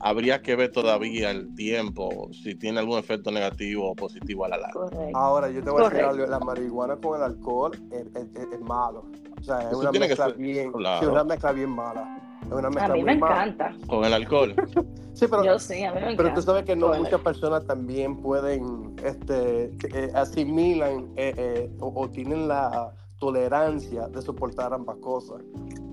habría 0.00 0.42
que 0.42 0.54
ver 0.56 0.70
todavía 0.70 1.30
el 1.30 1.54
tiempo 1.54 2.28
si 2.32 2.54
tiene 2.54 2.78
algún 2.80 2.98
efecto 2.98 3.30
negativo 3.30 3.90
o 3.90 3.94
positivo 3.94 4.44
a 4.44 4.48
la 4.48 4.56
larga. 4.58 4.72
Correcto. 4.72 5.16
Ahora, 5.18 5.50
yo 5.50 5.62
te 5.62 5.70
voy 5.70 5.82
a 5.84 5.88
decir 5.88 6.04
algo, 6.04 6.26
la 6.26 6.38
marihuana 6.40 6.96
con 6.96 7.16
el 7.16 7.22
alcohol 7.24 7.72
es, 7.92 8.06
es- 8.14 8.34
es- 8.34 8.52
es 8.52 8.60
malo. 8.60 9.04
O 9.40 9.42
sea, 9.44 9.70
es 9.70 9.76
una 9.76 9.90
tiene 9.90 10.06
que 10.06 10.10
mezcla 10.12 10.26
ser- 10.26 10.36
bien, 10.36 10.72
claro. 10.72 10.98
sí, 11.00 11.04
es 11.06 11.10
una 11.12 11.24
mezcla 11.24 11.52
bien 11.52 11.70
mala. 11.70 12.18
Es 12.46 12.52
una 12.52 12.70
mezcla 12.70 12.84
A 12.84 12.96
mí 12.96 13.02
me 13.02 13.16
mala. 13.16 13.44
encanta. 13.46 13.76
Con 13.86 14.04
el 14.04 14.12
alcohol. 14.14 14.54
Sí, 15.18 15.26
pero, 15.28 15.42
Yo 15.44 15.58
sí, 15.58 15.82
a 15.82 15.88
mí 15.90 15.96
me 15.96 16.12
encanta. 16.12 16.22
pero 16.22 16.34
tú 16.36 16.42
sabes 16.42 16.62
que 16.64 16.76
no 16.76 16.86
Bueno. 16.88 17.02
muchas 17.02 17.20
personas 17.22 17.66
también 17.66 18.18
pueden, 18.18 18.94
este, 19.04 19.72
que, 19.80 19.88
eh, 19.92 20.12
asimilan 20.14 21.08
eh, 21.16 21.34
eh, 21.36 21.70
o, 21.80 21.92
o 22.02 22.08
tienen 22.08 22.46
la 22.46 22.92
tolerancia 23.18 24.06
de 24.06 24.22
soportar 24.22 24.72
ambas 24.72 24.96
cosas. 24.98 25.42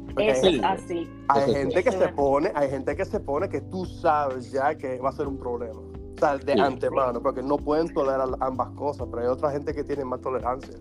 Porque 0.06 0.30
Eso 0.30 0.46
hay, 0.46 0.56
es 0.58 0.64
así. 0.64 1.10
hay 1.28 1.44
Eso 1.44 1.54
gente 1.54 1.84
que 1.84 1.92
se 1.92 2.08
pone, 2.10 2.52
hay 2.54 2.70
gente 2.70 2.96
que 2.96 3.04
se 3.04 3.20
pone 3.20 3.50
que 3.50 3.62
tú 3.62 3.84
sabes 3.86 4.52
ya 4.52 4.76
que 4.76 5.00
va 5.00 5.10
a 5.10 5.14
ser 5.14 5.28
un 5.28 5.38
problema. 5.40 5.80
O 5.80 6.18
sea, 6.20 6.38
de 6.38 6.54
Sí. 6.54 6.60
antemano, 6.60 7.20
porque 7.20 7.42
no 7.42 7.58
pueden 7.58 7.92
tolerar 7.96 8.30
ambas 8.42 8.70
cosas, 8.76 9.08
pero 9.10 9.24
hay 9.24 9.28
otra 9.28 9.50
gente 9.50 9.74
que 9.74 9.84
tiene 9.84 10.06
más 10.06 10.22
tolerancia. 10.22 10.78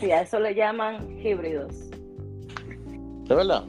Sí, 0.00 0.10
a 0.12 0.22
eso 0.22 0.40
le 0.40 0.54
llaman 0.54 1.18
híbridos. 1.24 1.90
¿De 3.28 3.34
verdad? 3.34 3.64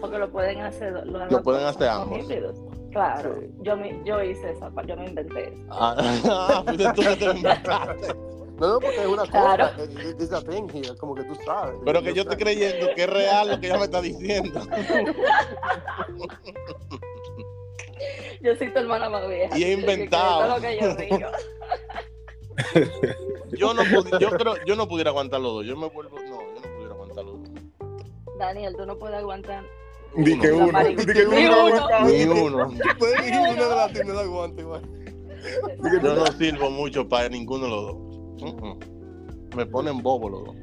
Porque 0.00 0.18
lo 0.18 0.30
pueden 0.30 0.60
hacer. 0.60 0.92
Lo, 1.06 1.26
Lo 1.26 1.42
pueden 1.42 1.66
hacer 1.66 1.88
ambos. 1.88 2.18
híbridos. 2.18 2.56
Claro, 2.92 3.38
Sí. 3.40 3.48
yo, 3.62 3.76
me, 3.76 4.00
yo 4.04 4.22
hice 4.22 4.50
esa, 4.52 4.70
yo 4.86 4.96
me 4.96 5.06
inventé 5.08 5.48
eso. 5.48 5.62
Ah, 5.70 6.62
fuiste 6.64 6.84
tú 6.94 7.02
que 7.02 7.16
te 7.16 7.24
inventaste. 7.24 8.14
No, 8.60 8.68
no, 8.74 8.78
porque 8.78 9.00
es 9.00 9.06
una 9.08 9.24
Claro. 9.24 9.64
cosa, 9.72 9.84
it- 9.84 9.98
it- 10.10 10.20
it's 10.20 10.32
a 10.32 10.40
thing 10.42 10.68
here, 10.72 10.96
como 10.98 11.14
que 11.16 11.24
tú 11.24 11.34
sabes. 11.44 11.74
Pero 11.84 12.02
que 12.02 12.14
yo 12.14 12.22
estoy 12.22 12.36
creyendo 12.36 12.86
que 12.94 13.02
es 13.02 13.10
real 13.10 13.48
lo 13.48 13.58
que 13.58 13.66
ella 13.66 13.78
me 13.78 13.84
está 13.86 14.00
diciendo. 14.00 14.60
Yo 18.40 18.54
soy 18.56 18.72
tu 18.72 18.78
hermana 18.78 19.08
más 19.08 19.26
vieja. 19.28 19.58
Y 19.58 19.62
he 19.64 19.66
que 19.66 19.72
inventado. 19.80 20.44
Todo 20.44 20.54
lo 20.56 20.60
que 20.62 20.78
yo 20.80 20.94
digo. 20.94 21.30
Yo 23.56 23.74
no, 23.74 23.82
yo 24.18 24.30
creo, 24.30 24.54
yo 24.64 24.76
no 24.76 24.88
pudiera 24.88 25.10
aguantar 25.10 25.40
los 25.40 25.54
dos. 25.54 25.66
Yo 25.66 25.76
me 25.76 25.88
vuelvo, 25.88 26.18
no, 26.18 26.40
yo 26.40 26.54
no 26.54 26.74
pudiera 26.74 26.94
aguantar 26.94 27.24
los 27.24 27.42
dos. 27.42 27.50
Daniel, 28.38 28.74
tú 28.76 28.86
no 28.86 28.98
puedes 28.98 29.16
aguantar. 29.16 29.64
Di 30.16 30.38
que 30.38 30.48
La 30.48 30.64
uno, 30.64 30.84
di 30.84 30.96
que 30.96 31.26
Ni 31.26 31.46
uno. 31.46 32.06
Ni 32.06 32.24
uno. 32.24 32.68
Puedes 32.98 33.18
elegir 33.18 33.40
uno 33.40 33.68
de 33.68 33.76
las 33.76 33.94
y 33.94 34.04
no 34.04 34.14
la 34.14 34.20
aguante 34.20 34.62
igual. 34.62 34.82
Yo 36.02 36.14
no 36.14 36.26
sirvo 36.26 36.70
mucho 36.70 37.08
para 37.08 37.28
ninguno 37.28 37.64
de 37.64 37.70
los 37.70 37.86
dos. 37.86 37.96
Mm. 38.60 39.56
Me 39.56 39.66
ponen 39.66 40.02
bobo 40.02 40.28
los 40.28 40.44
dos. 40.44 40.56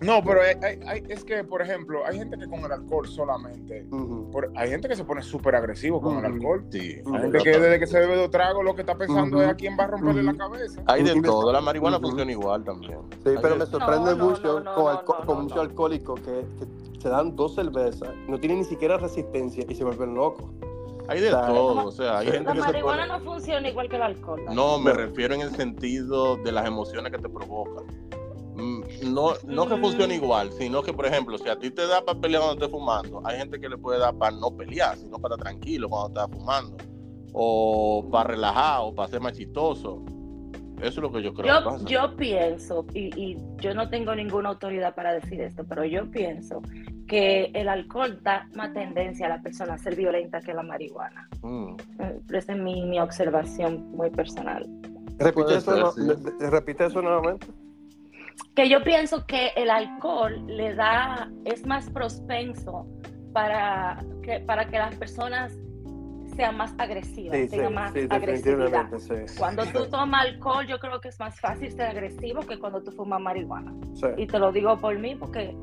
No, 0.00 0.22
pero 0.22 0.42
hay- 0.42 0.56
hay- 0.62 0.80
hay- 0.86 1.02
es 1.08 1.24
que, 1.24 1.44
por 1.44 1.62
ejemplo, 1.62 2.04
hay 2.04 2.18
gente 2.18 2.36
que 2.36 2.46
con 2.46 2.60
el 2.60 2.72
alcohol 2.72 3.06
solamente. 3.08 3.86
Por- 4.32 4.50
hay 4.56 4.68
gente 4.70 4.88
que 4.88 4.96
se 4.96 5.04
pone 5.04 5.22
súper 5.22 5.54
agresivo 5.54 6.00
con 6.00 6.18
el 6.18 6.24
alcohol. 6.24 6.64
Sí. 6.70 7.00
Hay 7.14 7.20
gente 7.22 7.38
que 7.38 7.50
desde 7.58 7.78
que 7.78 7.86
se 7.86 8.00
bebe 8.00 8.16
dos 8.16 8.30
tragos 8.30 8.64
lo 8.64 8.74
que 8.74 8.82
está 8.82 8.96
pensando 8.96 9.40
es 9.42 9.48
a 9.48 9.54
quién 9.54 9.76
va 9.78 9.84
a 9.84 9.86
romperle 9.88 10.22
la 10.24 10.34
cabeza. 10.36 10.82
Hay 10.86 11.04
de 11.04 11.22
todo. 11.22 11.52
La 11.52 11.60
marihuana 11.60 12.00
funciona 12.00 12.30
igual 12.32 12.64
también. 12.64 12.98
Sí, 13.22 13.30
Hay 13.30 13.36
pero 13.40 13.54
de- 13.54 13.60
me 13.60 13.66
sorprende 13.66 14.10
No, 14.10 14.16
no, 14.16 14.24
mucho 14.30 14.42
no, 14.42 14.60
no, 14.60 14.74
con, 14.74 14.84
no, 14.84 14.90
alco- 14.90 15.16
no, 15.20 15.26
con 15.26 15.36
no, 15.36 15.42
muchos 15.42 15.56
no. 15.56 15.62
alcohólicos 15.62 16.20
que, 16.20 16.44
que 16.94 17.00
se 17.00 17.08
dan 17.08 17.36
dos 17.36 17.54
cervezas, 17.54 18.10
no 18.28 18.38
tienen 18.40 18.58
ni 18.58 18.64
siquiera 18.64 18.96
resistencia 18.98 19.64
y 19.68 19.74
se 19.74 19.84
vuelven 19.84 20.14
locos. 20.14 20.44
Hay 21.06 21.20
de 21.20 21.28
O 21.28 21.30
sea, 21.32 21.46
todo. 21.46 21.86
O 21.86 21.92
sea, 21.92 22.18
hay 22.18 22.26
gente 22.30 22.44
La 22.48 22.52
que 22.54 22.60
se 22.60 22.66
marihuana 22.66 23.06
pone... 23.06 23.18
no 23.18 23.24
funciona 23.32 23.68
igual 23.68 23.88
que 23.88 23.96
el 23.96 24.02
alcohol. 24.02 24.42
No, 24.52 24.78
me 24.78 24.92
refiero 24.92 25.34
en 25.34 25.42
el 25.42 25.50
sentido 25.54 26.36
de 26.36 26.50
las 26.50 26.66
emociones 26.66 27.12
que 27.12 27.18
te 27.18 27.28
provocan. 27.28 27.84
Mm, 28.54 29.12
No, 29.12 29.32
no 29.46 29.66
que 29.66 29.74
Mm. 29.76 29.80
funcione 29.80 30.14
igual, 30.14 30.52
sino 30.52 30.82
que, 30.82 30.92
por 30.92 31.06
ejemplo, 31.06 31.36
si 31.38 31.48
a 31.48 31.58
ti 31.58 31.70
te 31.70 31.86
da 31.86 32.04
para 32.04 32.18
pelear 32.20 32.42
cuando 32.42 32.64
estés 32.64 32.70
fumando, 32.78 33.20
hay 33.24 33.38
gente 33.38 33.58
que 33.60 33.68
le 33.68 33.76
puede 33.76 33.98
dar 33.98 34.14
para 34.14 34.36
no 34.36 34.50
pelear, 34.56 34.96
sino 34.96 35.18
para 35.18 35.34
estar 35.34 35.50
tranquilo 35.52 35.88
cuando 35.88 36.08
estás 36.08 36.28
fumando, 36.38 36.76
o 37.32 38.08
para 38.10 38.30
relajar, 38.30 38.78
o 38.82 38.94
para 38.94 39.08
ser 39.08 39.20
más 39.20 39.32
chistoso. 39.32 40.04
Eso 40.78 40.86
es 40.88 40.96
lo 40.98 41.10
que 41.12 41.22
yo 41.22 41.32
creo 41.34 41.46
que 41.58 41.64
Yo, 41.64 41.70
pasa. 41.70 41.84
yo 41.86 42.16
pienso, 42.16 42.86
y, 42.94 43.10
y 43.20 43.36
yo 43.58 43.74
no 43.74 43.88
tengo 43.88 44.14
ninguna 44.14 44.50
autoridad 44.50 44.94
para 44.94 45.14
decir 45.14 45.40
esto, 45.40 45.64
pero 45.68 45.84
yo 45.84 46.10
pienso 46.10 46.62
que 47.08 47.50
el 47.54 47.68
alcohol 47.68 48.20
da 48.22 48.48
más 48.54 48.72
tendencia 48.72 49.26
a 49.26 49.30
la 49.30 49.42
persona 49.42 49.74
a 49.74 49.78
ser 49.78 49.94
violenta 49.96 50.40
que 50.40 50.52
la 50.54 50.62
marihuana. 50.62 51.28
Mm. 51.42 51.76
Eh, 52.00 52.20
pero 52.26 52.38
Esa 52.38 52.52
es 52.52 52.58
mi, 52.58 52.82
mi 52.86 52.98
observación 53.00 53.90
muy 53.92 54.10
personal. 54.10 54.66
Repite 55.18 55.56
eso, 55.56 55.76
no- 55.76 56.50
repite 56.50 56.86
eso 56.86 57.00
nuevamente. 57.02 57.46
Que 58.54 58.68
yo 58.68 58.82
pienso 58.82 59.26
que 59.26 59.48
el 59.56 59.70
alcohol 59.70 60.44
le 60.46 60.74
da, 60.74 61.30
es 61.44 61.66
más 61.66 61.90
propenso 61.90 62.86
para 63.32 64.04
que, 64.22 64.40
para 64.40 64.66
que 64.66 64.78
las 64.78 64.94
personas 64.96 65.52
sean 66.36 66.56
más 66.56 66.74
agresivas, 66.78 67.36
Sí, 67.36 67.44
sí, 67.44 67.50
tengan 67.50 67.74
más 67.74 67.92
sí, 67.92 68.06
agresividad. 68.10 68.90
definitivamente, 68.90 69.28
sí. 69.28 69.38
Cuando 69.38 69.64
tú 69.66 69.86
tomas 69.88 70.26
alcohol, 70.26 70.66
yo 70.66 70.78
creo 70.78 71.00
que 71.00 71.08
es 71.08 71.18
más 71.20 71.38
fácil 71.40 71.70
ser 71.70 71.82
agresivo 71.90 72.40
que 72.40 72.58
cuando 72.58 72.82
tú 72.82 72.90
fumas 72.92 73.20
marihuana. 73.20 73.72
Sí. 73.94 74.06
Y 74.16 74.26
te 74.26 74.38
lo 74.38 74.50
digo 74.50 74.76
por 74.78 74.98
mí, 74.98 75.14
porque 75.14 75.54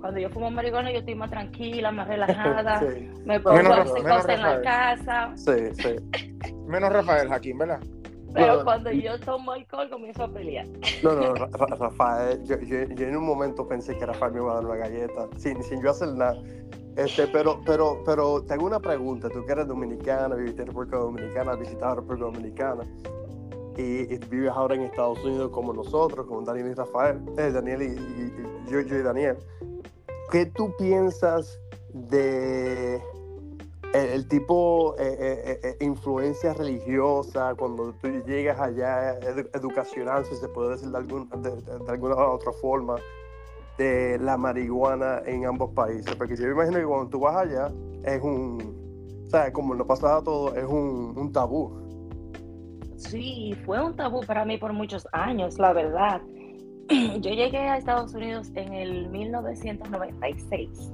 cuando 0.00 0.18
yo 0.18 0.28
fumo 0.30 0.50
marihuana, 0.50 0.90
yo 0.90 0.98
estoy 0.98 1.14
más 1.14 1.30
tranquila, 1.30 1.92
más 1.92 2.08
relajada, 2.08 2.80
Sí, 2.92 3.08
me 3.24 3.38
pongo 3.38 3.56
Menos 3.58 3.78
a 3.78 3.82
hacer 3.82 4.02
cosas 4.02 4.28
en 4.28 4.42
la 4.42 4.60
casa. 4.62 5.32
sí, 5.36 5.52
sí. 5.74 6.52
Menos 6.66 6.92
Rafael 6.92 7.28
Jaquín, 7.28 7.58
¿verdad? 7.58 7.80
Pero 8.34 8.58
No. 8.58 8.64
cuando 8.64 8.90
yo 8.90 9.18
tomo 9.20 9.52
alcohol, 9.52 9.90
comienzo 9.90 10.24
a 10.24 10.28
pelear. 10.28 10.66
No, 11.02 11.14
no, 11.14 11.34
Ra- 11.34 11.48
Ra- 11.52 11.76
Rafael, 11.76 12.42
yo, 12.44 12.56
yo- 12.60 12.84
yo 12.94 13.06
en 13.06 13.16
un 13.16 13.24
momento 13.24 13.66
pensé 13.68 13.96
que 13.96 14.06
Rafael 14.06 14.32
me 14.32 14.40
iba 14.40 14.52
a 14.52 14.54
dar 14.56 14.64
una 14.66 14.76
galleta, 14.76 15.28
sin, 15.36 15.62
sin 15.62 15.82
yo 15.82 15.90
hacer 15.90 16.08
nada. 16.14 16.36
Este, 16.96 17.26
pero, 17.28 17.60
pero, 17.64 18.02
pero 18.04 18.42
tengo 18.42 18.66
una 18.66 18.78
pregunta. 18.80 19.28
Tú 19.30 19.44
que 19.46 19.52
eres 19.52 19.66
dominicana, 19.66 20.34
viviste 20.34 20.62
en 20.62 20.68
República 20.68 20.98
Dominicana, 20.98 21.54
visitado 21.54 21.96
República 21.96 22.24
Dominicana 22.26 22.84
y, 23.78 24.14
y 24.14 24.18
vives 24.28 24.50
ahora 24.54 24.74
en 24.74 24.82
Estados 24.82 25.22
Unidos 25.24 25.50
como 25.52 25.72
nosotros, 25.72 26.26
como 26.26 26.42
Daniel 26.42 26.68
y 26.70 26.74
Rafael, 26.74 27.20
eh, 27.38 27.50
Daniel 27.50 27.82
y, 27.82 27.86
y- 27.86 28.34
y- 28.68 28.70
yo, 28.70 28.80
yo 28.82 28.96
y 28.96 29.02
Daniel. 29.02 29.36
¿Qué 30.30 30.46
tú 30.46 30.74
piensas 30.78 31.58
de 31.94 33.02
el, 33.92 34.26
tipo 34.28 34.94
eh, 34.98 35.16
eh, 35.18 35.60
eh, 35.62 35.84
influencia 35.84 36.54
religiosa 36.54 37.54
cuando 37.54 37.92
tú 37.94 38.08
llegas 38.26 38.58
allá, 38.58 39.18
edu- 39.20 39.48
educacional, 39.54 40.24
si 40.24 40.34
se 40.36 40.48
puede 40.48 40.70
decir 40.70 40.88
de, 40.90 41.90
alguna 41.90 42.16
otra 42.26 42.52
forma, 42.52 42.96
de 43.78 44.18
la 44.18 44.36
marihuana 44.36 45.22
en 45.26 45.46
ambos 45.46 45.72
países? 45.72 46.14
Porque 46.16 46.36
yo 46.36 46.46
me 46.46 46.52
imagino 46.52 46.78
que 46.78 46.84
cuando 46.84 47.08
tú 47.08 47.20
vas 47.20 47.36
allá 47.36 47.70
es 48.04 48.22
un 48.22 48.82
sea, 49.32 49.52
como 49.52 49.74
nos 49.74 49.86
pasaba 49.86 50.22
todo, 50.22 50.54
es 50.54 50.64
un, 50.64 51.14
un 51.16 51.32
tabú. 51.32 51.80
Sí, 52.96 53.54
fue 53.64 53.82
un 53.82 53.96
tabú 53.96 54.20
para 54.26 54.44
mí 54.44 54.58
por 54.58 54.72
muchos 54.72 55.08
años, 55.12 55.58
la 55.58 55.72
verdad. 55.72 56.20
Yo 56.88 57.30
llegué 57.30 57.58
a 57.58 57.78
Estados 57.78 58.14
Unidos 58.14 58.50
en 58.54 58.74
el 58.74 59.08
1996 59.08 60.92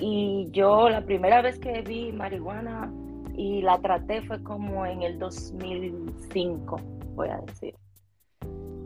y 0.00 0.48
yo 0.52 0.88
la 0.88 1.04
primera 1.04 1.42
vez 1.42 1.58
que 1.58 1.82
vi 1.82 2.12
marihuana 2.12 2.92
y 3.34 3.62
la 3.62 3.78
traté 3.78 4.22
fue 4.22 4.42
como 4.42 4.86
en 4.86 5.02
el 5.02 5.18
2005, 5.18 6.76
voy 7.14 7.28
a 7.28 7.38
decir. 7.38 7.74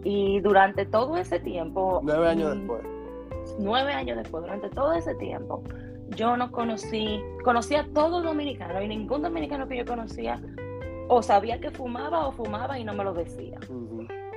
Y 0.05 0.41
durante 0.41 0.85
todo 0.87 1.17
ese 1.17 1.39
tiempo... 1.41 2.01
Nueve 2.03 2.29
años 2.29 2.55
mm, 2.55 2.59
después. 2.59 2.83
Nueve 3.59 3.93
años 3.93 4.17
después, 4.17 4.43
durante 4.43 4.69
todo 4.71 4.93
ese 4.93 5.15
tiempo, 5.15 5.63
yo 6.17 6.37
no 6.37 6.51
conocí, 6.51 7.21
conocía 7.45 7.81
a 7.81 7.87
todo 7.89 8.23
dominicano 8.23 8.83
y 8.83 8.89
ningún 8.89 9.23
dominicano 9.23 9.69
que 9.69 9.79
yo 9.79 9.85
conocía 9.85 10.41
o 11.09 11.23
sabía 11.23 11.61
que 11.61 11.71
fumaba 11.71 12.27
o 12.27 12.33
fumaba 12.33 12.79
y 12.79 12.85
no 12.85 12.95
me 12.95 13.05
lo 13.05 13.15
decía. 13.15 13.59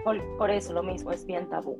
Por, 0.04 0.38
por 0.38 0.50
eso 0.50 0.74
lo 0.74 0.84
mismo 0.84 1.12
es 1.12 1.26
bien 1.26 1.50
tabú. 1.50 1.78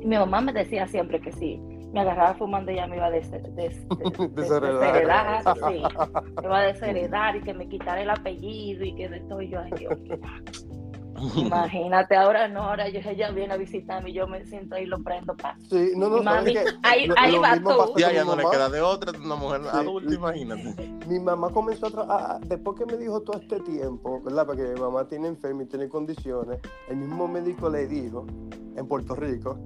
Y 0.00 0.06
mi 0.06 0.16
mamá 0.16 0.40
me 0.40 0.52
decía 0.52 0.86
siempre 0.86 1.20
que 1.20 1.32
sí, 1.32 1.60
me 1.94 2.00
agarraba 2.00 2.34
fumando 2.34 2.72
y 2.72 2.76
ya 2.76 2.86
me 2.88 2.96
iba 2.96 3.06
a 3.06 3.10
des- 3.10 3.30
des- 3.30 3.54
des- 3.54 3.88
des- 3.88 3.88
Desheredar. 4.34 4.80
desheredar, 4.80 5.42
sí, 5.54 5.82
me 6.36 6.44
iba 6.44 6.58
a 6.58 6.62
desheredar 6.62 7.36
y 7.36 7.40
que 7.42 7.54
me 7.54 7.68
quitara 7.68 8.02
el 8.02 8.10
apellido 8.10 8.84
y 8.84 8.94
que 8.96 9.08
de 9.08 9.20
todo 9.20 9.40
Y 9.40 9.48
yo, 9.50 9.60
ay 9.60 9.70
Dios, 9.78 9.94
imagínate, 11.36 12.16
ahora 12.16 12.48
no, 12.48 12.62
ahora 12.64 12.88
yo, 12.88 12.98
ella 13.08 13.30
viene 13.30 13.54
a 13.54 13.56
visitarme 13.56 14.10
y 14.10 14.14
yo 14.14 14.26
me 14.26 14.44
siento 14.44 14.74
ahí 14.74 14.84
lo 14.86 14.98
prendo 15.02 15.34
pa. 15.36 15.56
Sí, 15.70 15.92
no, 15.96 16.08
no, 16.08 16.20
Mami, 16.22 16.54
ahí- 16.82 17.06
Lo- 17.06 17.14
ahí 17.16 17.32
lo 17.36 17.40
va 17.40 17.52
mismo 17.52 17.70
tú. 17.70 17.78
pasó 17.78 17.92
con 17.92 18.00
Ya, 18.02 18.08
mi 18.08 18.14
ya 18.14 18.24
no 18.24 18.36
le 18.36 18.42
mamá. 18.42 18.50
queda 18.50 18.68
de 18.68 18.80
otra, 18.80 19.12
una 19.24 19.36
mujer 19.36 19.60
Sí. 19.62 19.68
adulta, 19.72 20.14
imagínate. 20.14 20.74
Mi 21.08 21.20
mamá 21.20 21.50
comenzó 21.50 21.86
a 21.86 21.90
trabajar, 21.90 22.40
después 22.40 22.76
que 22.78 22.86
me 22.86 22.96
dijo 22.96 23.20
todo 23.22 23.40
este 23.40 23.60
tiempo, 23.60 24.20
¿verdad? 24.22 24.44
Porque 24.46 24.62
mi 24.62 24.80
mamá 24.80 25.06
tiene 25.08 25.28
enferma 25.28 25.62
y 25.62 25.66
tiene 25.66 25.88
condiciones, 25.88 26.58
el 26.88 26.96
mismo 26.96 27.28
médico 27.28 27.70
le 27.70 27.86
dijo 27.86 28.26
en 28.76 28.86
Puerto 28.88 29.14
Rico 29.14 29.56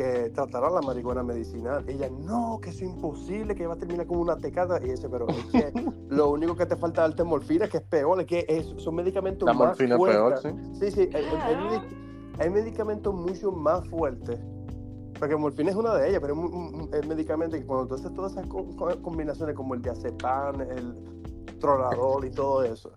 que 0.00 0.30
tratara 0.30 0.70
la 0.70 0.80
marihuana 0.80 1.22
medicinal. 1.22 1.84
Ella, 1.86 2.08
no, 2.08 2.58
que 2.62 2.70
eso 2.70 2.84
es 2.84 2.90
imposible, 2.90 3.54
que 3.54 3.66
va 3.66 3.74
a 3.74 3.76
terminar 3.76 4.06
como 4.06 4.22
una 4.22 4.36
tecada. 4.38 4.80
Y 4.82 4.88
ese, 4.90 5.10
pero 5.10 5.26
es 5.28 5.44
que 5.46 5.72
lo 6.08 6.30
único 6.30 6.56
que 6.56 6.64
te 6.64 6.74
falta 6.76 7.04
es 7.04 7.10
darte 7.10 7.24
morfina, 7.24 7.68
que 7.68 7.76
es 7.78 7.82
peor, 7.82 8.18
es 8.20 8.26
que 8.26 8.46
es- 8.48 8.72
son 8.82 8.94
medicamentos 8.94 9.46
La 9.46 9.52
más 9.52 9.68
morfina 9.68 9.96
es 9.96 10.02
peor, 10.02 10.40
fuertes. 10.40 10.54
sí. 10.78 10.90
Sí, 10.90 10.90
sí, 10.92 11.10
hay, 11.14 11.24
hay- 11.24 11.82
hay 12.38 12.50
medicamentos 12.50 13.12
mucho 13.14 13.52
más 13.52 13.86
fuertes. 13.88 14.40
Porque 15.18 15.36
morfina 15.36 15.70
es 15.70 15.76
una 15.76 15.92
de 15.96 16.08
ellas, 16.08 16.20
pero 16.22 16.32
es 16.32 16.38
un, 16.38 16.46
un- 16.46 16.74
un- 16.82 16.90
el 16.94 17.06
medicamento 17.06 17.58
que 17.58 17.66
cuando 17.66 17.86
tú 17.88 17.94
haces 17.96 18.14
todas 18.14 18.32
esas 18.32 18.46
co- 18.46 18.66
co- 18.76 19.02
combinaciones 19.02 19.54
como 19.54 19.74
el 19.74 19.82
diazepam, 19.82 20.62
el 20.62 20.94
tronadol 21.60 22.24
y 22.24 22.30
todo 22.30 22.64
eso, 22.64 22.92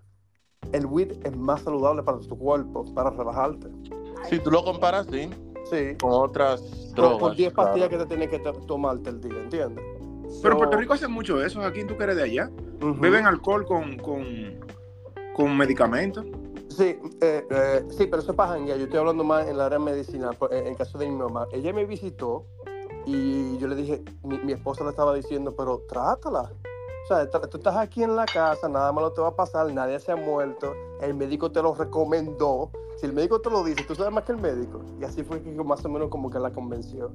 el 0.72 0.86
weed 0.86 1.12
es 1.22 1.36
más 1.36 1.60
saludable 1.60 2.02
para 2.02 2.18
tu 2.20 2.38
cuerpo, 2.38 2.82
para 2.94 3.10
relajarte. 3.10 3.68
Si 4.30 4.38
tú 4.40 4.50
lo 4.50 4.64
comparas, 4.64 5.06
sí, 5.10 5.28
Sí, 5.70 5.96
con 6.00 6.10
otras 6.12 6.60
con, 6.60 6.94
drogas. 6.94 7.18
con 7.18 7.36
10 7.36 7.52
claro. 7.52 7.68
pastillas 7.68 7.88
que 7.88 7.96
te 7.98 8.06
tienes 8.06 8.28
que 8.28 8.38
to- 8.38 8.52
tomarte 8.66 9.10
el 9.10 9.20
día, 9.20 9.38
¿entiendes? 9.40 9.84
Pero 10.42 10.54
So, 10.54 10.58
Puerto 10.58 10.76
Rico 10.76 10.94
hace 10.94 11.08
mucho 11.08 11.42
eso, 11.42 11.62
aquí 11.62 11.84
tú 11.84 11.96
que 11.96 12.04
eres 12.04 12.16
de 12.16 12.22
allá. 12.24 12.50
ujú. 12.80 12.94
Beben 13.00 13.26
alcohol 13.26 13.64
con, 13.66 13.96
con, 13.98 14.24
con 15.34 15.56
medicamentos. 15.56 16.24
Sí, 16.68 16.98
eh, 17.20 17.46
eh, 17.50 17.84
sí, 17.90 18.06
pero 18.06 18.20
eso 18.20 18.32
es 18.32 18.36
para 18.36 18.50
janguear. 18.54 18.78
Yo 18.78 18.84
estoy 18.84 18.98
hablando 18.98 19.22
más 19.22 19.46
en 19.46 19.56
la 19.58 19.66
área 19.66 19.78
medicinal, 19.78 20.34
por- 20.36 20.52
en, 20.52 20.74
caso 20.74 20.98
de 20.98 21.08
mi 21.08 21.14
mamá. 21.14 21.46
Ella 21.52 21.72
me 21.72 21.84
visitó 21.84 22.44
y 23.06 23.56
yo 23.58 23.68
le 23.68 23.76
dije, 23.76 24.02
mi, 24.24 24.38
mi 24.38 24.52
esposa 24.52 24.82
le 24.84 24.90
estaba 24.90 25.14
diciendo, 25.14 25.54
pero 25.56 25.82
trátala. 25.88 26.50
O 27.04 27.06
sea, 27.06 27.28
tú 27.30 27.58
estás 27.58 27.76
aquí 27.76 28.02
en 28.02 28.16
la 28.16 28.24
casa, 28.24 28.66
nada 28.68 28.90
malo 28.90 29.12
te 29.12 29.20
va 29.20 29.28
a 29.28 29.36
pasar, 29.36 29.70
nadie 29.72 30.00
se 30.00 30.10
ha 30.10 30.16
muerto, 30.16 30.72
el 31.02 31.14
médico 31.14 31.52
te 31.52 31.62
lo 31.62 31.74
recomendó. 31.74 32.70
Si 33.04 33.08
el 33.10 33.14
médico 33.14 33.38
te 33.38 33.50
lo 33.50 33.62
dice, 33.62 33.84
tú 33.86 33.94
sabes 33.94 34.14
más 34.14 34.24
que 34.24 34.32
el 34.32 34.38
médico. 34.40 34.80
Y 34.98 35.04
así 35.04 35.22
fue 35.24 35.42
que 35.42 35.50
más 35.62 35.84
o 35.84 35.90
menos 35.90 36.08
como 36.08 36.30
que 36.30 36.38
la 36.38 36.50
convenció. 36.50 37.10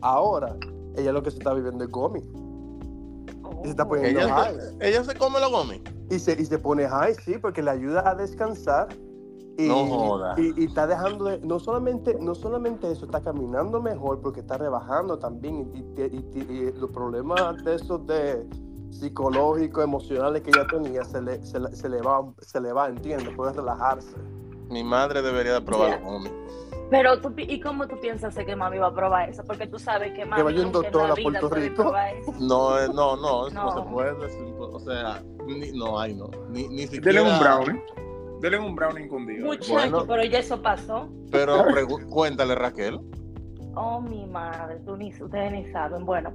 Ahora, 0.00 0.56
ella 0.96 1.12
lo 1.12 1.22
que 1.22 1.30
se 1.30 1.38
está 1.38 1.54
viviendo 1.54 1.84
es 1.84 1.90
gomi. 1.92 2.18
Y 2.18 3.64
se 3.66 3.70
está 3.70 3.84
Oh. 3.84 3.88
poniendo 3.88 4.18
Ella, 4.18 4.34
high. 4.34 4.54
se- 4.60 4.88
ella 4.88 5.04
se 5.04 5.14
come 5.14 5.38
la 5.38 5.46
gomi. 5.46 5.80
Y 6.10 6.18
se, 6.18 6.32
y 6.32 6.44
se 6.44 6.58
pone 6.58 6.88
high, 6.88 7.14
sí, 7.24 7.36
porque 7.40 7.62
le 7.62 7.70
ayuda 7.70 8.08
a 8.10 8.16
descansar. 8.16 8.88
Y, 9.56 9.68
No 9.68 9.86
joda. 9.86 10.34
Y, 10.40 10.60
y 10.60 10.64
está 10.64 10.88
dejando 10.88 11.26
de. 11.26 11.38
No 11.38 11.60
solamente, 11.60 12.16
no 12.20 12.34
solamente 12.34 12.90
eso, 12.90 13.04
está 13.04 13.20
caminando 13.22 13.80
mejor 13.80 14.20
porque 14.20 14.40
está 14.40 14.58
rebajando 14.58 15.20
también. 15.20 15.70
Y, 15.72 16.00
y- 16.02 16.30
y- 16.34 16.52
y 16.52 16.72
los 16.72 16.90
problemas 16.90 17.62
de 17.62 17.76
esos 17.76 18.04
de 18.08 18.44
psicológicos, 18.90 19.84
emocionales 19.84 20.42
que 20.42 20.50
ella 20.50 20.66
tenía, 20.68 21.04
se 21.04 21.22
le, 21.22 21.40
se, 21.46 21.60
le- 21.60 21.76
se 21.76 21.88
le 21.88 22.02
va, 22.02 22.24
se 22.40 22.60
le 22.60 22.72
va, 22.72 22.88
¿entiendes? 22.88 23.28
Puede 23.36 23.52
relajarse. 23.52 24.16
Mi 24.68 24.84
madre 24.84 25.22
debería 25.22 25.54
de 25.54 25.60
probar 25.62 25.90
Ya. 25.90 25.96
la 25.98 26.02
gomi. 26.02 26.30
Pero 26.90 27.20
tú, 27.20 27.34
pi- 27.34 27.46
¿y 27.48 27.60
cómo 27.60 27.86
tú 27.86 28.00
piensas 28.00 28.34
que 28.34 28.56
mami 28.56 28.78
va 28.78 28.86
a 28.88 28.94
probar 28.94 29.28
eso? 29.28 29.44
Porque 29.44 29.66
tú 29.66 29.78
sabes 29.78 30.12
que 30.14 30.24
mami 30.24 30.42
vaya 30.42 30.64
un 30.66 30.72
doctor 30.72 31.08
la 31.08 31.12
a 31.12 31.16
Puerto 31.16 31.48
Rico. 31.50 31.82
probar 31.82 32.14
eso. 32.16 32.32
No, 32.40 32.78
eh, 32.78 32.88
no, 32.94 33.16
no, 33.16 33.46
eso 33.48 33.54
no, 33.54 33.64
No. 33.74 33.84
se 33.84 33.90
puede. 33.90 34.10
o 34.58 34.80
sea, 34.80 35.22
ni, 35.46 35.70
no, 35.72 35.98
hay 36.00 36.14
no. 36.14 36.30
Ni, 36.50 36.66
ni 36.68 36.86
Dele 36.86 36.88
siquiera. 36.88 37.22
un 37.22 37.38
brownie. 37.38 37.82
Dele 38.40 38.58
un 38.58 38.74
brownie 38.74 39.02
infundido. 39.04 39.46
Muchacho, 39.46 39.72
Bueno. 39.74 40.04
pero 40.06 40.24
ya 40.24 40.38
eso 40.38 40.62
pasó. 40.62 41.08
Pero 41.30 41.64
cuéntale, 42.10 42.54
Raquel. 42.54 43.00
Oh, 43.74 44.00
mi 44.00 44.26
madre, 44.26 44.80
tú 44.86 44.96
ni, 44.96 45.10
ustedes 45.12 45.52
ni 45.52 45.70
saben. 45.72 46.04
Bueno, 46.06 46.32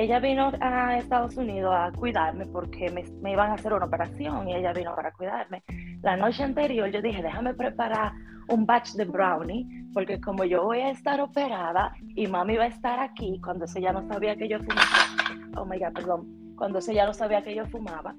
ella 0.00 0.18
vino 0.18 0.50
a 0.60 0.96
Estados 0.96 1.36
Unidos 1.36 1.74
a 1.76 1.92
cuidarme 1.92 2.46
porque 2.46 2.90
me, 2.90 3.30
iban 3.30 3.50
a 3.50 3.54
hacer 3.54 3.74
una 3.74 3.84
operación 3.84 4.48
y 4.48 4.54
ella 4.54 4.72
vino 4.72 4.94
para 4.94 5.12
cuidarme. 5.12 5.62
La 6.00 6.16
noche 6.16 6.42
anterior 6.42 6.88
yo 6.90 7.02
dije, 7.02 7.22
déjame 7.22 7.52
preparar 7.52 8.12
un 8.48 8.64
batch 8.64 8.92
de 8.92 9.04
brownie 9.04 9.66
porque 9.92 10.18
como 10.18 10.44
yo 10.44 10.64
voy 10.64 10.80
a 10.80 10.90
estar 10.90 11.20
operada 11.20 11.92
y 12.16 12.26
mami 12.26 12.56
va 12.56 12.64
a 12.64 12.68
estar 12.68 12.98
aquí 12.98 13.38
cuando 13.44 13.66
ella 13.74 13.92
no 13.92 14.08
sabía 14.08 14.36
que 14.36 14.48
yo 14.48 14.58
fumaba. 14.60 15.58
Oh 15.58 15.66
my 15.66 15.78
God, 15.78 15.92
perdón. 15.92 16.54
Cuando 16.56 16.78
ella 16.78 16.92
ya 16.92 17.06
no 17.06 17.12
sabía 17.12 17.42
que 17.42 17.54
yo 17.54 17.66
fumaba. 17.66 18.14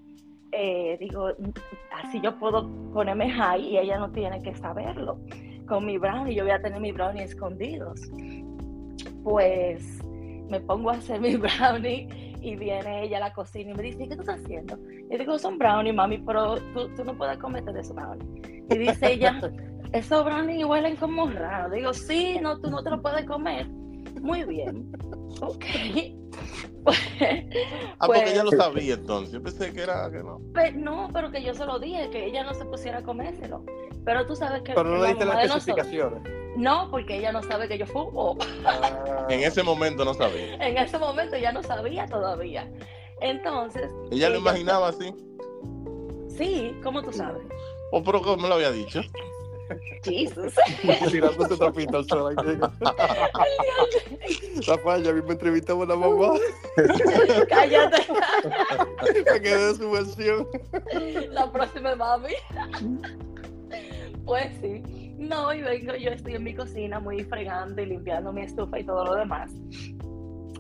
eh, 0.51 0.97
digo, 0.99 1.29
así 2.03 2.21
yo 2.21 2.37
puedo 2.37 2.69
ponerme 2.93 3.31
high 3.31 3.61
y 3.61 3.77
ella 3.79 3.97
no 3.97 4.11
tiene 4.11 4.39
que 4.43 4.53
saberlo. 4.53 5.19
Con 5.67 5.87
mi 5.87 5.97
brownie, 5.97 6.35
yo 6.35 6.43
voy 6.43 6.51
a 6.51 6.61
tener 6.61 6.79
mi 6.79 6.91
brownie 6.91 7.23
escondidos. 7.23 8.11
Pues 9.23 10.01
me 10.51 10.59
pongo 10.59 10.89
a 10.91 10.93
hacer 10.95 11.19
mi 11.25 11.35
brownie 11.37 12.07
y 12.41 12.55
viene 12.55 13.03
ella 13.05 13.17
a 13.17 13.21
la 13.21 13.33
cocina 13.33 13.71
y 13.71 13.73
me 13.73 13.83
dice, 13.83 14.07
¿qué 14.07 14.15
tú 14.15 14.21
estás 14.21 14.39
haciendo? 14.43 14.77
Y 15.09 15.17
digo, 15.17 15.39
son 15.39 15.57
brownie, 15.57 15.93
mami, 15.93 16.17
pero 16.19 16.55
tú, 16.73 16.89
tú 16.95 17.03
no 17.05 17.17
puedes 17.17 17.37
comerte 17.37 17.71
de 17.71 17.79
esos 17.81 17.95
brownie. 17.95 18.63
Y 18.69 18.77
dice 18.77 19.13
ella, 19.13 19.39
esos 19.93 20.25
brownies 20.25 20.65
huelen 20.65 20.95
como 20.97 21.27
raro. 21.29 21.69
Digo, 21.73 21.93
sí, 21.93 22.37
no, 22.41 22.59
tú 22.59 22.69
no 22.69 22.83
te 22.83 22.89
lo 22.89 23.01
puedes 23.01 23.25
comer. 23.25 23.67
Muy 24.21 24.43
bien. 24.43 24.91
Ok. 25.41 25.65
Ah, 27.99 28.07
porque 28.07 28.31
ella 28.31 28.41
Pues- 28.43 28.55
lo 28.57 28.63
sabía 28.63 28.93
entonces. 28.95 29.31
Yo 29.33 29.43
pensé 29.43 29.71
que 29.71 29.81
era 29.83 30.09
que 30.09 30.17
no. 30.23 30.39
Pe- 30.51 30.71
no, 30.73 31.09
pero 31.13 31.29
que 31.29 31.43
yo 31.43 31.53
se 31.53 31.63
lo 31.65 31.77
dije, 31.77 32.09
que 32.09 32.25
ella 32.25 32.43
no 32.43 32.55
se 32.55 32.65
pusiera 32.65 32.97
a 32.99 33.03
comérselo. 33.03 33.63
Pero 34.03 34.25
tú 34.25 34.35
sabes 34.35 34.63
que 34.63 34.73
Pero 34.73 34.89
no 34.89 34.97
le 35.03 35.09
diste 35.09 35.25
las 35.25 35.35
nosotros- 35.47 35.57
especificaciones. 35.67 36.23
No, 36.57 36.89
porque 36.91 37.17
ella 37.17 37.31
no 37.31 37.41
sabe 37.43 37.67
que 37.67 37.77
yo 37.77 37.85
fumo. 37.85 38.37
En 39.29 39.41
ese 39.41 39.63
momento 39.63 40.03
no 40.05 40.13
sabía. 40.13 40.55
En 40.67 40.77
ese 40.77 40.97
momento 40.97 41.37
ya 41.37 41.51
no 41.51 41.63
sabía 41.63 42.05
todavía. 42.07 42.69
Entonces, 43.21 43.89
Ella 44.11 44.29
lo 44.29 44.39
imaginaba 44.39 44.89
así. 44.89 45.13
sí, 46.29 46.75
¿cómo 46.83 47.01
tú 47.03 47.13
sabes? 47.13 47.43
O 47.91 48.03
pero 48.03 48.21
como 48.21 48.37
me 48.43 48.49
lo 48.49 48.55
había 48.55 48.71
dicho. 48.71 49.01
Jesus. 50.03 50.53
Tirándote 51.11 51.55
trapito 51.55 51.97
al 51.97 52.05
sol. 52.05 52.35
aquí. 52.37 52.57
Rafael, 54.67 55.03
ya 55.03 55.13
mismo 55.13 55.31
entrevistamos 55.31 55.85
a 55.87 55.91
la 55.91 55.95
mamá. 55.95 56.33
Cállate. 57.47 58.07
Me 59.31 59.41
quedé 59.41 59.67
de 59.67 59.75
su 59.75 59.91
versión. 59.91 60.47
La 61.29 61.49
próxima 61.51 61.95
mami. 61.95 62.33
Pues 64.25 64.47
sí. 64.61 65.10
No, 65.21 65.53
y 65.53 65.61
vengo, 65.61 65.95
yo 65.95 66.09
estoy 66.09 66.33
en 66.33 66.43
mi 66.43 66.55
cocina 66.55 66.99
muy 66.99 67.23
fregando 67.23 67.79
y 67.79 67.85
limpiando 67.85 68.33
mi 68.33 68.41
estufa 68.41 68.79
y 68.79 68.83
todo 68.83 69.05
lo 69.05 69.15
demás. 69.15 69.53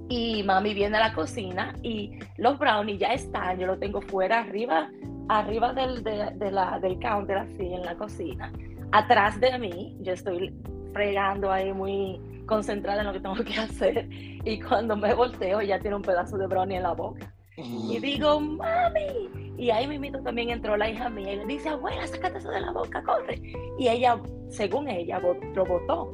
Y 0.07 0.43
mami 0.43 0.75
viene 0.75 0.97
a 0.97 1.07
la 1.07 1.13
cocina 1.13 1.73
y 1.81 2.19
los 2.37 2.59
brownies 2.59 2.99
ya 2.99 3.13
están, 3.13 3.57
yo 3.57 3.65
lo 3.65 3.79
tengo 3.79 4.01
fuera, 4.01 4.41
arriba, 4.41 4.87
arriba 5.29 5.73
del, 5.73 6.03
de, 6.03 6.31
del 6.37 6.99
counter, 6.99 7.39
así 7.39 7.73
en 7.73 7.83
la 7.83 7.95
cocina. 7.95 8.53
Atrás 8.91 9.39
de 9.39 9.57
mí, 9.57 9.97
yo 10.01 10.13
estoy 10.13 10.53
fregando 10.93 11.51
ahí 11.51 11.73
muy 11.73 12.21
concentrada 12.45 13.01
en 13.01 13.07
lo 13.07 13.13
que 13.13 13.19
tengo 13.19 13.35
que 13.43 13.53
hacer. 13.59 14.07
Y 14.11 14.61
cuando 14.61 14.95
me 14.95 15.15
volteo, 15.15 15.63
ya 15.63 15.79
tiene 15.79 15.95
un 15.95 16.03
pedazo 16.03 16.37
de 16.37 16.45
brownie 16.45 16.77
en 16.77 16.83
la 16.83 16.93
boca. 16.93 17.33
Y 17.63 17.99
digo, 17.99 18.39
mami. 18.39 19.29
Y 19.57 19.69
ahí 19.69 19.87
mismito 19.87 20.19
también 20.21 20.49
entró 20.49 20.75
la 20.75 20.89
hija 20.89 21.09
mía 21.09 21.33
y 21.33 21.37
le 21.37 21.45
dice, 21.45 21.69
abuela, 21.69 22.07
sácate 22.07 22.39
eso 22.39 22.49
de 22.49 22.61
la 22.61 22.71
boca, 22.71 23.03
corre. 23.03 23.41
Y 23.77 23.87
ella, 23.87 24.19
según 24.49 24.89
ella, 24.89 25.19
lo 25.19 25.65
botó. 25.65 26.11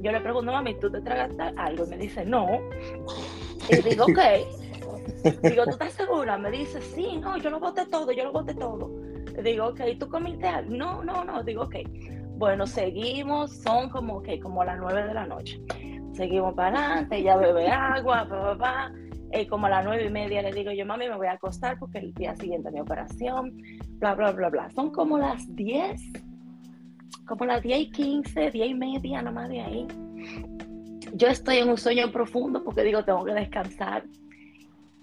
Yo 0.00 0.12
le 0.12 0.20
pregunto, 0.20 0.52
mami, 0.52 0.74
¿tú 0.74 0.90
te 0.90 1.00
tragaste 1.00 1.42
algo? 1.56 1.84
Y 1.86 1.88
me 1.88 1.96
dice, 1.96 2.24
no. 2.24 2.46
Y 3.70 3.76
digo, 3.76 4.04
ok. 4.04 4.18
Digo, 5.42 5.64
¿tú 5.64 5.70
estás 5.70 5.92
segura? 5.92 6.36
Me 6.36 6.50
dice, 6.50 6.80
sí, 6.80 7.18
no, 7.18 7.36
yo 7.36 7.50
lo 7.50 7.60
boté 7.60 7.86
todo, 7.86 8.10
yo 8.12 8.24
lo 8.24 8.32
boté 8.32 8.54
todo. 8.54 8.90
Digo, 9.42 9.68
ok, 9.68 9.80
¿tú 9.98 10.08
comiste 10.08 10.46
algo? 10.46 10.74
No, 10.76 11.02
no, 11.04 11.24
no. 11.24 11.42
Digo, 11.42 11.62
ok. 11.62 11.76
Bueno, 12.36 12.66
seguimos, 12.66 13.52
son 13.52 13.88
como 13.88 14.22
que 14.22 14.40
como 14.40 14.64
las 14.64 14.78
nueve 14.78 15.04
de 15.04 15.14
la 15.14 15.26
noche. 15.26 15.60
Seguimos 16.12 16.54
para 16.54 16.76
adelante, 16.76 17.16
ella 17.18 17.36
bebe 17.36 17.68
agua, 17.68 18.26
pa, 18.28 18.58
pa. 18.58 18.92
Eh, 19.32 19.46
como 19.46 19.66
a 19.66 19.70
las 19.70 19.84
nueve 19.84 20.04
y 20.06 20.10
media 20.10 20.42
le 20.42 20.52
digo 20.52 20.72
yo, 20.72 20.84
mami, 20.84 21.08
me 21.08 21.16
voy 21.16 21.26
a 21.26 21.32
acostar 21.32 21.78
porque 21.78 21.98
el 21.98 22.12
día 22.12 22.36
siguiente 22.36 22.70
mi 22.70 22.80
operación, 22.80 23.56
bla, 23.98 24.14
bla, 24.14 24.30
bla, 24.32 24.50
bla. 24.50 24.70
Son 24.70 24.90
como 24.90 25.16
las 25.16 25.54
10, 25.56 26.12
como 27.26 27.46
las 27.46 27.62
10 27.62 27.80
y 27.80 27.90
15, 27.90 28.50
10 28.50 28.68
y 28.68 28.74
media, 28.74 29.22
nomás 29.22 29.48
de 29.48 29.60
ahí. 29.60 29.86
Yo 31.14 31.28
estoy 31.28 31.58
en 31.58 31.70
un 31.70 31.78
sueño 31.78 32.12
profundo 32.12 32.62
porque 32.62 32.82
digo, 32.82 33.04
tengo 33.04 33.24
que 33.24 33.32
descansar. 33.32 34.04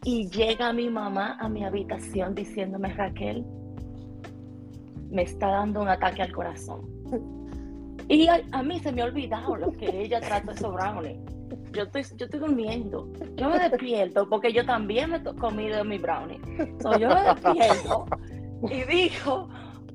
Y 0.03 0.29
llega 0.29 0.71
mi 0.73 0.89
mamá 0.89 1.37
a 1.39 1.49
mi 1.49 1.65
habitación 1.65 2.35
diciéndome, 2.35 2.93
Raquel, 2.93 3.43
me 5.09 5.23
está 5.23 5.47
dando 5.47 5.81
un 5.81 5.89
ataque 5.89 6.21
al 6.21 6.31
corazón. 6.31 6.87
Y 8.07 8.27
a, 8.27 8.63
mí 8.63 8.79
se 8.79 8.91
me 8.91 9.03
ha 9.03 9.05
olvidado 9.05 9.55
lo 9.55 9.71
que 9.71 10.03
ella 10.03 10.19
trató 10.19 10.51
esos 10.51 10.73
brownies. 10.73 11.19
Yo 11.71 11.83
estoy, 11.83 12.03
yo 12.17 12.25
estoy 12.25 12.39
durmiendo. 12.39 13.07
Yo 13.35 13.49
me 13.49 13.59
despierto 13.59 14.27
porque 14.29 14.51
yo 14.51 14.65
también 14.65 15.11
me 15.11 15.17
he 15.17 15.23
comido 15.35 15.83
mi 15.83 15.97
brownie. 15.97 16.39
So, 16.81 16.97
yo 16.97 17.09
me 17.09 17.21
despierto 17.21 18.05
y 18.69 18.83
dijo, 18.83 19.49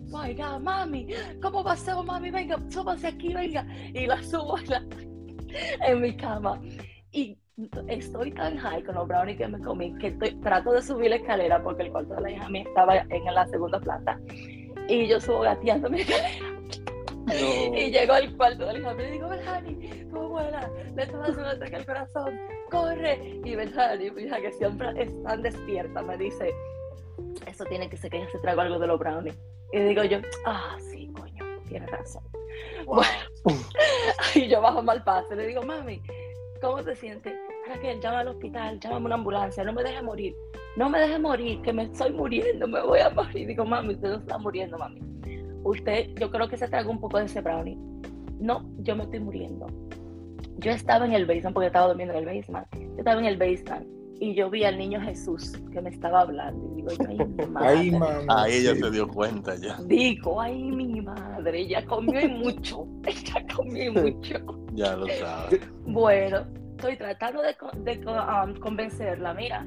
my 0.06 0.34
God, 0.34 0.60
mami, 0.60 1.08
¿cómo 1.42 1.76
ser, 1.76 1.96
mami? 2.04 2.30
Venga, 2.30 2.58
súbase 2.68 3.08
aquí, 3.08 3.34
venga. 3.34 3.66
Y 3.92 4.06
la 4.06 4.22
subo 4.22 4.56
en 5.86 6.00
mi 6.00 6.16
cama. 6.16 6.60
Y 7.12 7.36
estoy 7.88 8.32
tan 8.32 8.56
high 8.56 8.82
con 8.84 8.94
los 8.96 9.06
brownies 9.06 9.38
que 9.38 9.46
me 9.48 9.60
comí 9.60 9.94
que 9.98 10.08
estoy- 10.08 10.34
trato 10.40 10.72
de 10.72 10.82
subir 10.82 11.10
la 11.10 11.16
escalera 11.16 11.62
porque 11.62 11.84
el 11.84 11.92
cuarto 11.92 12.14
de 12.16 12.20
la 12.22 12.30
hija 12.30 12.48
mía 12.48 12.64
estaba 12.66 12.96
en 12.96 13.24
la 13.32 13.46
segunda 13.46 13.78
planta. 13.80 14.18
Y 14.88 15.06
yo 15.06 15.20
subo 15.20 15.40
gateando 15.40 15.88
mi 15.90 16.00
escalera. 16.00 16.53
Y 17.26 17.90
llego 17.90 18.12
al 18.12 18.36
cuarto 18.36 18.66
de 18.66 18.72
la 18.74 18.78
hija 18.78 18.94
mía 18.94 19.08
y 19.08 19.12
digo, 19.12 19.28
Belhani, 19.28 20.04
tu 20.10 20.18
abuela 20.18 20.70
le 20.94 21.02
está 21.02 21.18
dando 21.18 21.40
un 21.40 21.46
ataque 21.46 21.76
al 21.76 21.86
corazón, 21.86 22.40
corre. 22.70 23.40
Y 23.44 23.54
Belhani, 23.54 24.10
mi 24.10 24.22
hija 24.22 24.40
que 24.40 24.52
siempre 24.52 24.88
es 24.96 25.22
tan 25.22 25.42
despierta, 25.42 26.02
me 26.02 26.16
dice, 26.16 26.52
eso 27.46 27.64
tiene 27.64 27.88
que 27.88 27.96
ser 27.96 28.10
que 28.10 28.18
ella 28.18 28.30
se 28.30 28.38
tragó 28.38 28.60
algo 28.62 28.78
de 28.78 28.86
los 28.86 28.98
brownies. 28.98 29.36
Y 29.72 29.80
digo 29.80 30.04
yo, 30.04 30.18
ah, 30.46 30.76
sí, 30.78 31.10
coño, 31.14 31.44
tienes 31.68 31.90
razón. 31.90 32.22
Bueno, 32.86 33.08
y 34.34 34.48
yo 34.48 34.60
bajo 34.60 34.82
mal 34.82 35.02
paso, 35.02 35.34
le 35.34 35.46
digo, 35.46 35.62
mami, 35.62 36.00
¿cómo 36.60 36.82
te 36.82 36.94
sientes? 36.94 37.34
Raquel, 37.66 38.00
llama 38.00 38.20
al 38.20 38.28
hospital, 38.28 38.78
llámame 38.78 39.06
una 39.06 39.14
ambulancia, 39.14 39.64
no 39.64 39.72
me 39.72 39.82
dejes 39.82 40.02
morir, 40.02 40.34
no 40.76 40.90
me 40.90 41.00
dejes 41.00 41.18
morir, 41.18 41.62
que 41.62 41.72
me 41.72 41.84
estoy 41.84 42.12
muriendo, 42.12 42.68
me 42.68 42.82
voy 42.82 43.00
a 43.00 43.10
morir. 43.10 43.46
Digo, 43.46 43.64
mami, 43.64 43.94
usted 43.94 44.10
no 44.10 44.16
está 44.16 44.38
muriendo, 44.38 44.76
mami. 44.76 45.13
Usted, 45.64 46.10
yo 46.20 46.30
creo 46.30 46.48
que 46.48 46.56
se 46.56 46.68
tragó 46.68 46.90
un 46.90 47.00
poco 47.00 47.18
de 47.18 47.24
ese 47.24 47.40
brownie. 47.40 47.78
No, 48.38 48.68
yo 48.78 48.94
me 48.96 49.04
estoy 49.04 49.20
muriendo. 49.20 49.66
Yo 50.58 50.70
estaba 50.70 51.04
en 51.04 51.12
el 51.12 51.26
basement, 51.26 51.54
porque 51.54 51.66
estaba 51.66 51.88
durmiendo 51.88 52.14
en 52.14 52.20
el 52.20 52.36
basement. 52.36 52.66
Yo 52.74 52.98
estaba 52.98 53.20
en 53.20 53.26
el 53.26 53.36
basement 53.36 53.86
y 54.20 54.34
yo 54.34 54.48
vi 54.48 54.64
al 54.64 54.78
niño 54.78 55.00
Jesús 55.00 55.52
que 55.72 55.80
me 55.80 55.90
estaba 55.90 56.20
hablando. 56.20 56.72
Y 56.72 56.82
digo, 56.82 56.90
ay, 57.08 57.18
mi 57.18 57.46
madre. 57.50 57.68
Ay, 57.68 57.90
mamá. 57.90 58.44
Ahí 58.44 58.54
ella 58.54 58.74
sí. 58.74 58.80
se 58.80 58.90
dio 58.90 59.08
cuenta 59.08 59.56
ya. 59.56 59.78
Digo, 59.86 60.40
ay, 60.40 60.62
mi 60.62 61.00
madre, 61.00 61.60
ella 61.60 61.84
comió 61.84 62.20
y 62.20 62.28
mucho. 62.28 62.86
Ella 63.06 63.46
comió 63.54 63.84
y 63.84 63.90
mucho. 63.90 64.38
Ya 64.72 64.96
lo 64.96 65.06
sabes. 65.08 65.60
Bueno, 65.86 66.46
estoy 66.70 66.96
tratando 66.96 67.42
de, 67.42 67.54
um, 68.06 68.54
convencerla. 68.60 69.34
Mira, 69.34 69.66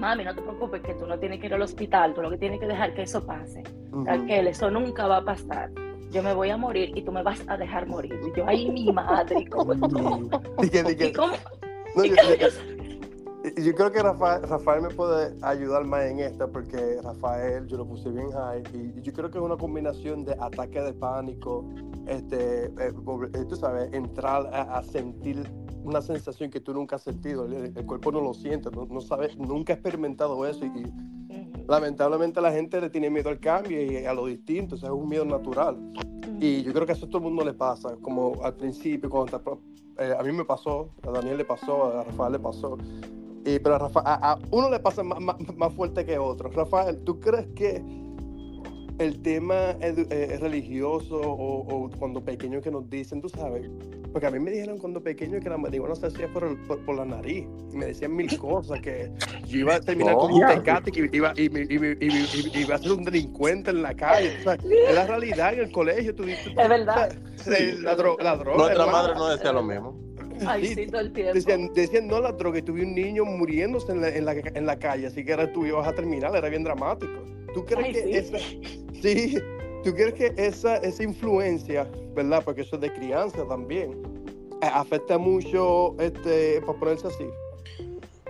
mami, 0.00 0.24
no 0.24 0.34
te 0.34 0.42
preocupes 0.42 0.80
que 0.82 0.94
tú 0.94 1.06
no 1.06 1.18
tienes 1.18 1.38
que 1.40 1.46
ir 1.46 1.54
al 1.54 1.62
hospital, 1.62 2.14
tú 2.14 2.22
lo 2.22 2.30
que 2.30 2.38
tienes 2.38 2.58
que 2.58 2.66
dejar 2.66 2.94
que 2.94 3.02
eso 3.02 3.24
pase. 3.24 3.62
Ujú. 3.92 4.04
Raquel, 4.04 4.48
eso 4.48 4.70
nunca 4.70 5.06
va 5.06 5.18
a 5.18 5.24
pasar. 5.24 5.70
Yo 6.10 6.22
me 6.24 6.34
voy 6.34 6.50
a 6.50 6.56
morir 6.56 6.90
y 6.96 7.02
tú 7.02 7.12
me 7.12 7.22
vas 7.22 7.44
a 7.46 7.56
dejar 7.56 7.86
morir. 7.86 8.18
Y 8.26 8.36
yo, 8.36 8.44
ay, 8.48 8.68
mi 8.70 8.90
madre, 8.92 9.46
¿cómo? 9.48 9.74
¿Y 9.74 9.78
cómo? 9.78 9.90
no, 9.92 10.64
¿Y 10.64 10.70
yo, 10.70 11.12
cómo 11.14 11.34
yo- 11.94 12.48
yo- 13.56 13.74
creo 13.74 13.90
que 13.90 14.02
Rafael, 14.02 14.42
Rafael 14.42 14.82
me 14.82 14.90
puede 14.90 15.34
ayudar 15.42 15.84
más 15.84 16.04
en 16.04 16.20
esta 16.20 16.46
porque 16.46 17.00
Rafael, 17.02 17.66
yo 17.66 17.76
lo 17.78 17.86
puse 17.86 18.10
bien 18.10 18.30
high 18.32 18.62
y 18.74 19.00
yo 19.02 19.12
creo 19.12 19.30
que 19.30 19.38
es 19.38 19.44
una 19.44 19.56
combinación 19.56 20.24
de 20.24 20.32
ataque 20.38 20.80
de 20.80 20.92
pánico, 20.92 21.64
este, 22.06 22.66
eh, 22.66 22.72
eh, 22.78 23.44
tú 23.48 23.56
sabes, 23.56 23.92
entrar 23.92 24.46
a, 24.52 24.78
a 24.78 24.82
sentir 24.82 25.42
una 25.84 26.02
sensación 26.02 26.50
que 26.50 26.60
tú 26.60 26.74
nunca 26.74 26.96
has 26.96 27.02
sentido, 27.02 27.46
el, 27.46 27.72
el 27.76 27.86
cuerpo 27.86 28.12
no 28.12 28.20
lo 28.20 28.34
siente, 28.34 28.70
no, 28.70 28.84
no 28.86 29.00
sabe, 29.00 29.34
nunca 29.36 29.72
ha 29.72 29.76
experimentado 29.76 30.46
eso 30.46 30.64
y, 30.66 30.68
y 30.68 31.64
lamentablemente 31.66 32.40
la 32.40 32.52
gente 32.52 32.80
le 32.80 32.90
tiene 32.90 33.08
miedo 33.08 33.30
al 33.30 33.40
cambio 33.40 33.80
y 33.82 34.04
a 34.04 34.12
lo 34.12 34.26
distinto, 34.26 34.74
o 34.74 34.78
sea, 34.78 34.90
es 34.90 34.94
un 34.94 35.08
miedo 35.08 35.24
natural. 35.24 35.76
Y 36.38 36.62
yo 36.62 36.72
creo 36.72 36.86
que 36.86 36.92
eso 36.92 37.06
a 37.06 37.08
todo 37.08 37.18
el 37.18 37.24
mundo 37.24 37.44
le 37.44 37.52
pasa, 37.54 37.96
como 38.02 38.42
al 38.42 38.54
principio, 38.54 39.08
cuando 39.08 39.36
está 39.36 39.50
eh, 39.98 40.14
a 40.18 40.22
mí 40.22 40.32
me 40.32 40.44
pasó, 40.44 40.88
a 41.06 41.10
Daniel 41.10 41.36
le 41.38 41.44
pasó, 41.44 41.98
a 41.98 42.04
Rafael 42.04 42.32
le 42.32 42.38
pasó, 42.38 42.78
y, 43.44 43.58
pero 43.58 43.76
a, 43.76 43.78
Rafa- 43.78 44.02
a- 44.04 44.32
a 44.32 44.38
uno 44.50 44.70
le 44.70 44.78
pasa 44.80 45.02
más, 45.02 45.20
más, 45.20 45.36
más 45.56 45.72
fuerte 45.74 46.04
que 46.04 46.14
a 46.16 46.22
otro. 46.22 46.50
Rafael, 46.50 46.98
¿tú 47.04 47.18
crees 47.20 47.46
que 47.54 47.82
el 48.98 49.22
tema 49.22 49.72
edu- 49.80 50.06
eh, 50.10 50.36
religioso 50.38 51.16
o, 51.16 51.60
o 51.86 51.90
cuando 51.98 52.20
pequeño 52.22 52.60
que 52.60 52.70
nos 52.70 52.88
dicen, 52.90 53.22
tú 53.22 53.30
sabes? 53.30 53.70
Porque 54.12 54.26
a 54.26 54.30
mí 54.30 54.38
me 54.40 54.50
dijeron 54.50 54.76
cuando 54.78 55.00
pequeño 55.00 55.38
que 55.40 55.48
la 55.48 55.56
marihuana 55.56 55.94
se 55.94 56.06
hacía 56.08 56.30
por, 56.32 56.44
el- 56.44 56.58
por, 56.66 56.84
por 56.84 56.96
la 56.96 57.04
nariz, 57.06 57.46
y 57.72 57.76
me 57.76 57.86
decían 57.86 58.14
mil 58.14 58.36
cosas, 58.38 58.80
que 58.82 59.10
yo 59.46 59.60
iba 59.60 59.76
a 59.76 59.80
terminar 59.80 60.16
como 60.16 60.34
un 60.36 60.46
tecate, 60.46 60.90
que 60.92 61.08
iba, 61.12 61.32
y, 61.36 61.44
y, 61.44 61.48
me- 61.48 61.62
y, 61.62 61.78
me- 61.78 61.96
y- 61.98 62.50
y 62.52 62.58
iba 62.60 62.74
a 62.74 62.78
ser 62.78 62.92
un 62.92 63.04
delincuente 63.04 63.70
en 63.70 63.82
la 63.82 63.94
calle, 63.94 64.32
sabes, 64.44 64.64
es 64.64 64.94
la 64.94 65.06
realidad 65.06 65.54
en 65.54 65.60
el 65.60 65.72
colegio. 65.72 66.14
Tú, 66.14 66.24
Es 66.24 66.54
verdad. 66.56 67.10
Sí, 67.36 67.78
la, 67.80 67.96
dro- 67.96 68.20
la 68.20 68.36
droga. 68.36 68.58
Nuestra 68.58 68.84
hermano. 68.84 68.92
madre 69.08 69.14
no 69.14 69.28
decía 69.28 69.52
lo 69.52 69.62
mismo. 69.62 69.96
Ay, 70.46 70.66
Sí, 70.66 70.74
sí, 70.74 70.86
todo 70.86 71.00
el 71.00 71.12
tiempo. 71.12 71.34
Decían, 71.34 71.72
decían 71.74 72.06
no 72.08 72.20
la 72.20 72.32
droga 72.32 72.58
y 72.58 72.62
tuve 72.62 72.82
un 72.82 72.94
niño 72.94 73.24
muriéndose 73.24 73.92
en 73.92 74.00
la, 74.00 74.08
en 74.08 74.24
la, 74.24 74.32
en 74.32 74.66
la 74.66 74.78
calle, 74.78 75.06
así 75.06 75.24
que 75.24 75.32
ahora 75.32 75.52
tú 75.52 75.66
ibas 75.66 75.86
a 75.86 75.92
terminar, 75.92 76.34
era 76.34 76.48
bien 76.48 76.64
dramático. 76.64 77.12
¿Tú 77.54 77.64
crees 77.64 77.86
Ay, 77.86 77.92
que 77.92 78.02
sí. 78.02 78.16
esa, 78.16 78.38
sí, 79.02 79.38
tú 79.82 79.94
crees 79.94 80.14
que 80.14 80.34
esa, 80.36 80.76
esa 80.78 81.02
influencia, 81.02 81.90
verdad, 82.14 82.42
porque 82.44 82.62
eso 82.62 82.76
es 82.76 82.82
de 82.82 82.92
crianza 82.92 83.44
también, 83.46 84.00
afecta 84.60 85.18
mucho, 85.18 85.96
este, 85.98 86.60
para 86.62 86.78
ponerse 86.78 87.06
así? 87.08 87.24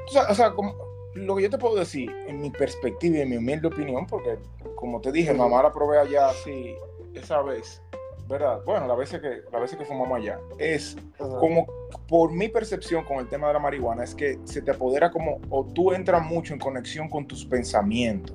O 0.07 0.13
sea, 0.13 0.23
o 0.31 0.35
sea, 0.35 0.51
como, 0.53 0.75
lo 1.15 1.37
que 1.37 1.43
yo 1.43 1.51
te 1.51 1.59
puedo 1.59 1.77
decir, 1.77 2.11
en 2.27 2.41
mi 2.41 2.51
perspectiva 2.51 3.19
y 3.19 3.21
en 3.23 3.31
mi 3.31 3.37
humilde 3.37 3.69
opinión, 3.69 4.07
porque 4.07 4.39
como 4.77 5.01
te 5.01 5.13
dije, 5.13 5.35
mamá 5.35 5.63
la 5.63 5.73
probé 5.73 5.99
allá 5.99 6.29
así, 6.31 6.75
esa 7.15 7.43
vez, 7.43 7.83
¿verdad? 8.31 8.61
Bueno, 8.65 8.87
la 8.87 8.95
vez 8.95 9.11
que, 9.11 9.43
la 9.53 9.59
vez 9.59 9.75
que 9.75 9.85
fumamos 9.85 10.19
allá, 10.19 10.39
es 10.57 10.97
como, 11.19 11.67
por 12.09 12.33
mi 12.33 12.49
percepción 12.49 13.05
con 13.05 13.19
el 13.19 13.29
tema 13.29 13.49
de 13.49 13.55
la 13.55 13.59
marihuana, 13.59 14.05
es 14.05 14.15
que 14.15 14.39
se 14.45 14.63
te 14.63 14.71
apodera 14.71 15.11
como, 15.11 15.41
o 15.51 15.65
tú 15.65 15.93
entras 15.93 16.25
mucho 16.25 16.55
en 16.55 16.61
conexión 16.61 17.09
con 17.09 17.27
tus 17.27 17.45
pensamientos. 17.45 18.35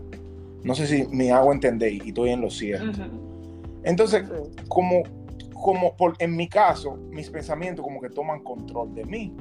No 0.63 0.75
sé 0.75 0.85
si 0.85 1.07
me 1.07 1.31
hago 1.31 1.53
entender 1.53 1.93
y 1.93 2.09
estoy 2.09 2.31
en 2.31 2.41
lo 2.41 2.49
cierto. 2.49 2.99
Entonces, 3.83 4.25
como, 4.67 5.03
como 5.53 5.95
por, 5.95 6.15
en 6.19 6.35
mi 6.35 6.49
caso, 6.49 6.97
mis 7.09 7.29
pensamientos 7.29 7.83
como 7.83 8.01
que 8.01 8.09
toman 8.09 8.43
control 8.43 8.93
de 8.93 9.05
mí. 9.05 9.33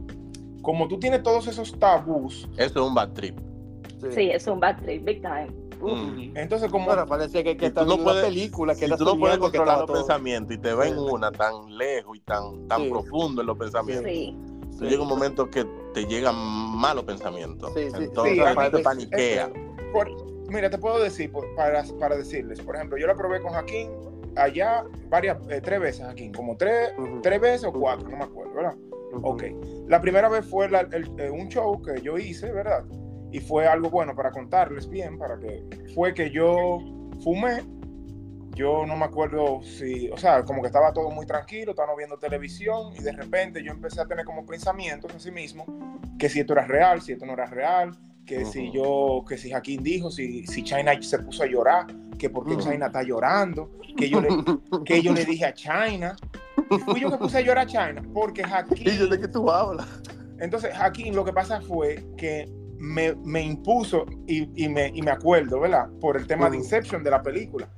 Como 0.62 0.86
tú 0.86 0.98
tienes 0.98 1.22
todos 1.22 1.46
esos 1.48 1.78
tabús, 1.78 2.48
Eso 2.56 2.80
es 2.80 2.88
un 2.88 2.94
bad 2.94 3.12
trip. 3.12 3.38
Sí, 4.10 4.30
es 4.30 4.46
un 4.46 4.60
bad 4.60 4.76
trip, 4.82 5.04
big 5.04 5.20
time. 5.20 5.48
Mm. 5.86 6.36
entonces 6.36 6.70
como... 6.70 6.86
Bueno, 6.86 7.06
parecía 7.06 7.42
que, 7.44 7.56
que 7.56 7.70
tú 7.70 7.84
no 7.84 7.98
puedes- 7.98 8.24
película, 8.24 8.74
que 8.74 8.86
Si 8.88 8.96
tú 8.96 9.04
no 9.04 9.18
puedes 9.18 9.38
controlar 9.38 9.78
los 9.78 9.86
todo. 9.86 9.96
pensamientos 9.98 10.56
y 10.56 10.58
te 10.58 10.74
ven 10.74 10.94
Sí. 10.94 10.98
una 10.98 11.30
tan 11.32 11.76
lejos 11.76 12.16
y 12.16 12.20
tan, 12.20 12.66
tan 12.68 12.82
Sí. 12.82 12.90
profundo 12.90 13.40
en 13.40 13.46
los 13.46 13.58
pensamientos, 13.58 14.10
Sí. 14.10 14.36
tú 14.78 14.84
llega 14.86 15.02
un 15.02 15.08
momento 15.08 15.50
que 15.50 15.64
te 15.92 16.04
llegan 16.06 16.34
malos 16.36 17.04
pensamientos. 17.04 17.72
Sí, 17.74 17.90
sí, 17.90 18.04
Entonces 18.04 18.34
sí, 18.34 18.40
la 18.40 18.54
gente 18.62 18.78
paniquea. 18.80 19.50
Por- 19.92 20.10
mira, 20.48 20.68
te 20.70 20.78
puedo 20.78 20.98
decir, 21.00 21.30
por- 21.30 21.54
para, 21.54 21.84
para 22.00 22.16
decirles, 22.16 22.60
por 22.60 22.76
ejemplo, 22.76 22.98
yo 22.98 23.06
la 23.06 23.14
probé 23.14 23.40
con 23.40 23.52
Jaquín 23.52 23.90
allá 24.36 24.84
varias, 25.08 25.38
eh, 25.48 25.60
tres 25.62 25.80
veces, 25.80 26.04
Jaquín, 26.06 26.32
como 26.32 26.56
tres, 26.56 26.92
Ujú. 26.98 27.20
tres 27.22 27.40
veces 27.40 27.64
o 27.66 27.72
cuatro, 27.72 28.08
no 28.08 28.16
me 28.16 28.24
acuerdo, 28.24 28.52
¿verdad? 28.54 28.74
Ujú. 29.12 29.28
Ok. 29.28 29.44
La 29.86 30.00
primera 30.00 30.28
vez 30.28 30.44
fue 30.44 30.68
la- 30.68 30.80
el- 30.80 31.08
eh, 31.18 31.30
un 31.30 31.48
show 31.48 31.80
que 31.80 32.00
yo 32.02 32.18
hice, 32.18 32.50
¿verdad? 32.50 32.84
Y 33.34 33.40
fue 33.40 33.66
algo 33.66 33.90
bueno 33.90 34.14
para 34.14 34.30
contarles 34.30 34.88
bien, 34.88 35.18
para 35.18 35.36
que 35.36 35.64
fue 35.92 36.14
que 36.14 36.30
yo 36.30 36.78
fumé. 37.20 37.64
Yo 38.54 38.86
no 38.86 38.96
me 38.96 39.06
acuerdo 39.06 39.60
si, 39.64 40.08
o 40.08 40.16
sea, 40.16 40.44
como 40.44 40.62
que 40.62 40.68
estaba 40.68 40.92
todo 40.92 41.10
muy 41.10 41.26
tranquilo, 41.26 41.72
estábamos 41.72 41.96
viendo 41.98 42.16
televisión 42.16 42.92
y 42.96 43.02
de 43.02 43.10
repente 43.10 43.60
yo 43.64 43.72
empecé 43.72 44.00
a 44.00 44.06
tener 44.06 44.24
como 44.24 44.46
pensamientos 44.46 45.12
en 45.12 45.18
sí 45.18 45.32
mismo 45.32 45.66
que 46.16 46.28
si 46.28 46.38
esto 46.38 46.52
era 46.52 46.64
real, 46.64 47.02
si 47.02 47.14
esto 47.14 47.26
no 47.26 47.32
era 47.32 47.46
real, 47.46 47.90
que 48.24 48.44
si 48.44 48.68
Ujú. 48.68 48.72
yo, 48.72 49.24
que 49.28 49.36
si 49.36 49.50
Jaquín 49.50 49.82
dijo, 49.82 50.12
si, 50.12 50.46
si 50.46 50.62
China 50.62 50.92
se 51.02 51.18
puso 51.18 51.42
a 51.42 51.46
llorar, 51.46 51.86
que 52.16 52.30
por 52.30 52.46
qué. 52.46 52.56
China 52.58 52.86
está 52.86 53.02
llorando, 53.02 53.80
que 53.96 54.08
yo 54.08 54.20
le, 54.20 54.28
que 54.84 55.02
yo 55.02 55.12
le 55.12 55.24
dije 55.24 55.46
a 55.46 55.52
China. 55.52 56.14
Y 56.70 56.78
fui 56.78 57.00
yo 57.00 57.10
que 57.10 57.18
puse 57.18 57.38
a 57.38 57.40
llorar 57.40 57.64
a 57.64 57.66
China, 57.66 58.00
porque 58.14 58.44
Jaquín... 58.44 58.88
Y 58.88 58.96
yo 58.96 59.08
de 59.08 59.18
qué 59.18 59.26
tú 59.26 59.50
hablas. 59.50 59.88
Entonces, 60.38 60.70
aquí 60.78 61.10
lo 61.10 61.24
que 61.24 61.32
pasa 61.32 61.60
fue 61.60 62.06
que 62.16 62.48
me, 62.84 63.14
me 63.24 63.42
impuso, 63.42 64.04
y, 64.26 64.64
y, 64.64 64.68
me, 64.68 64.88
y 64.94 65.00
me 65.02 65.10
acuerdo, 65.10 65.60
¿verdad? 65.60 65.88
Por 66.00 66.16
el 66.16 66.26
tema 66.26 66.50
de. 66.50 66.58
Inception 66.58 67.02
de 67.02 67.10
la 67.10 67.22
película, 67.22 67.68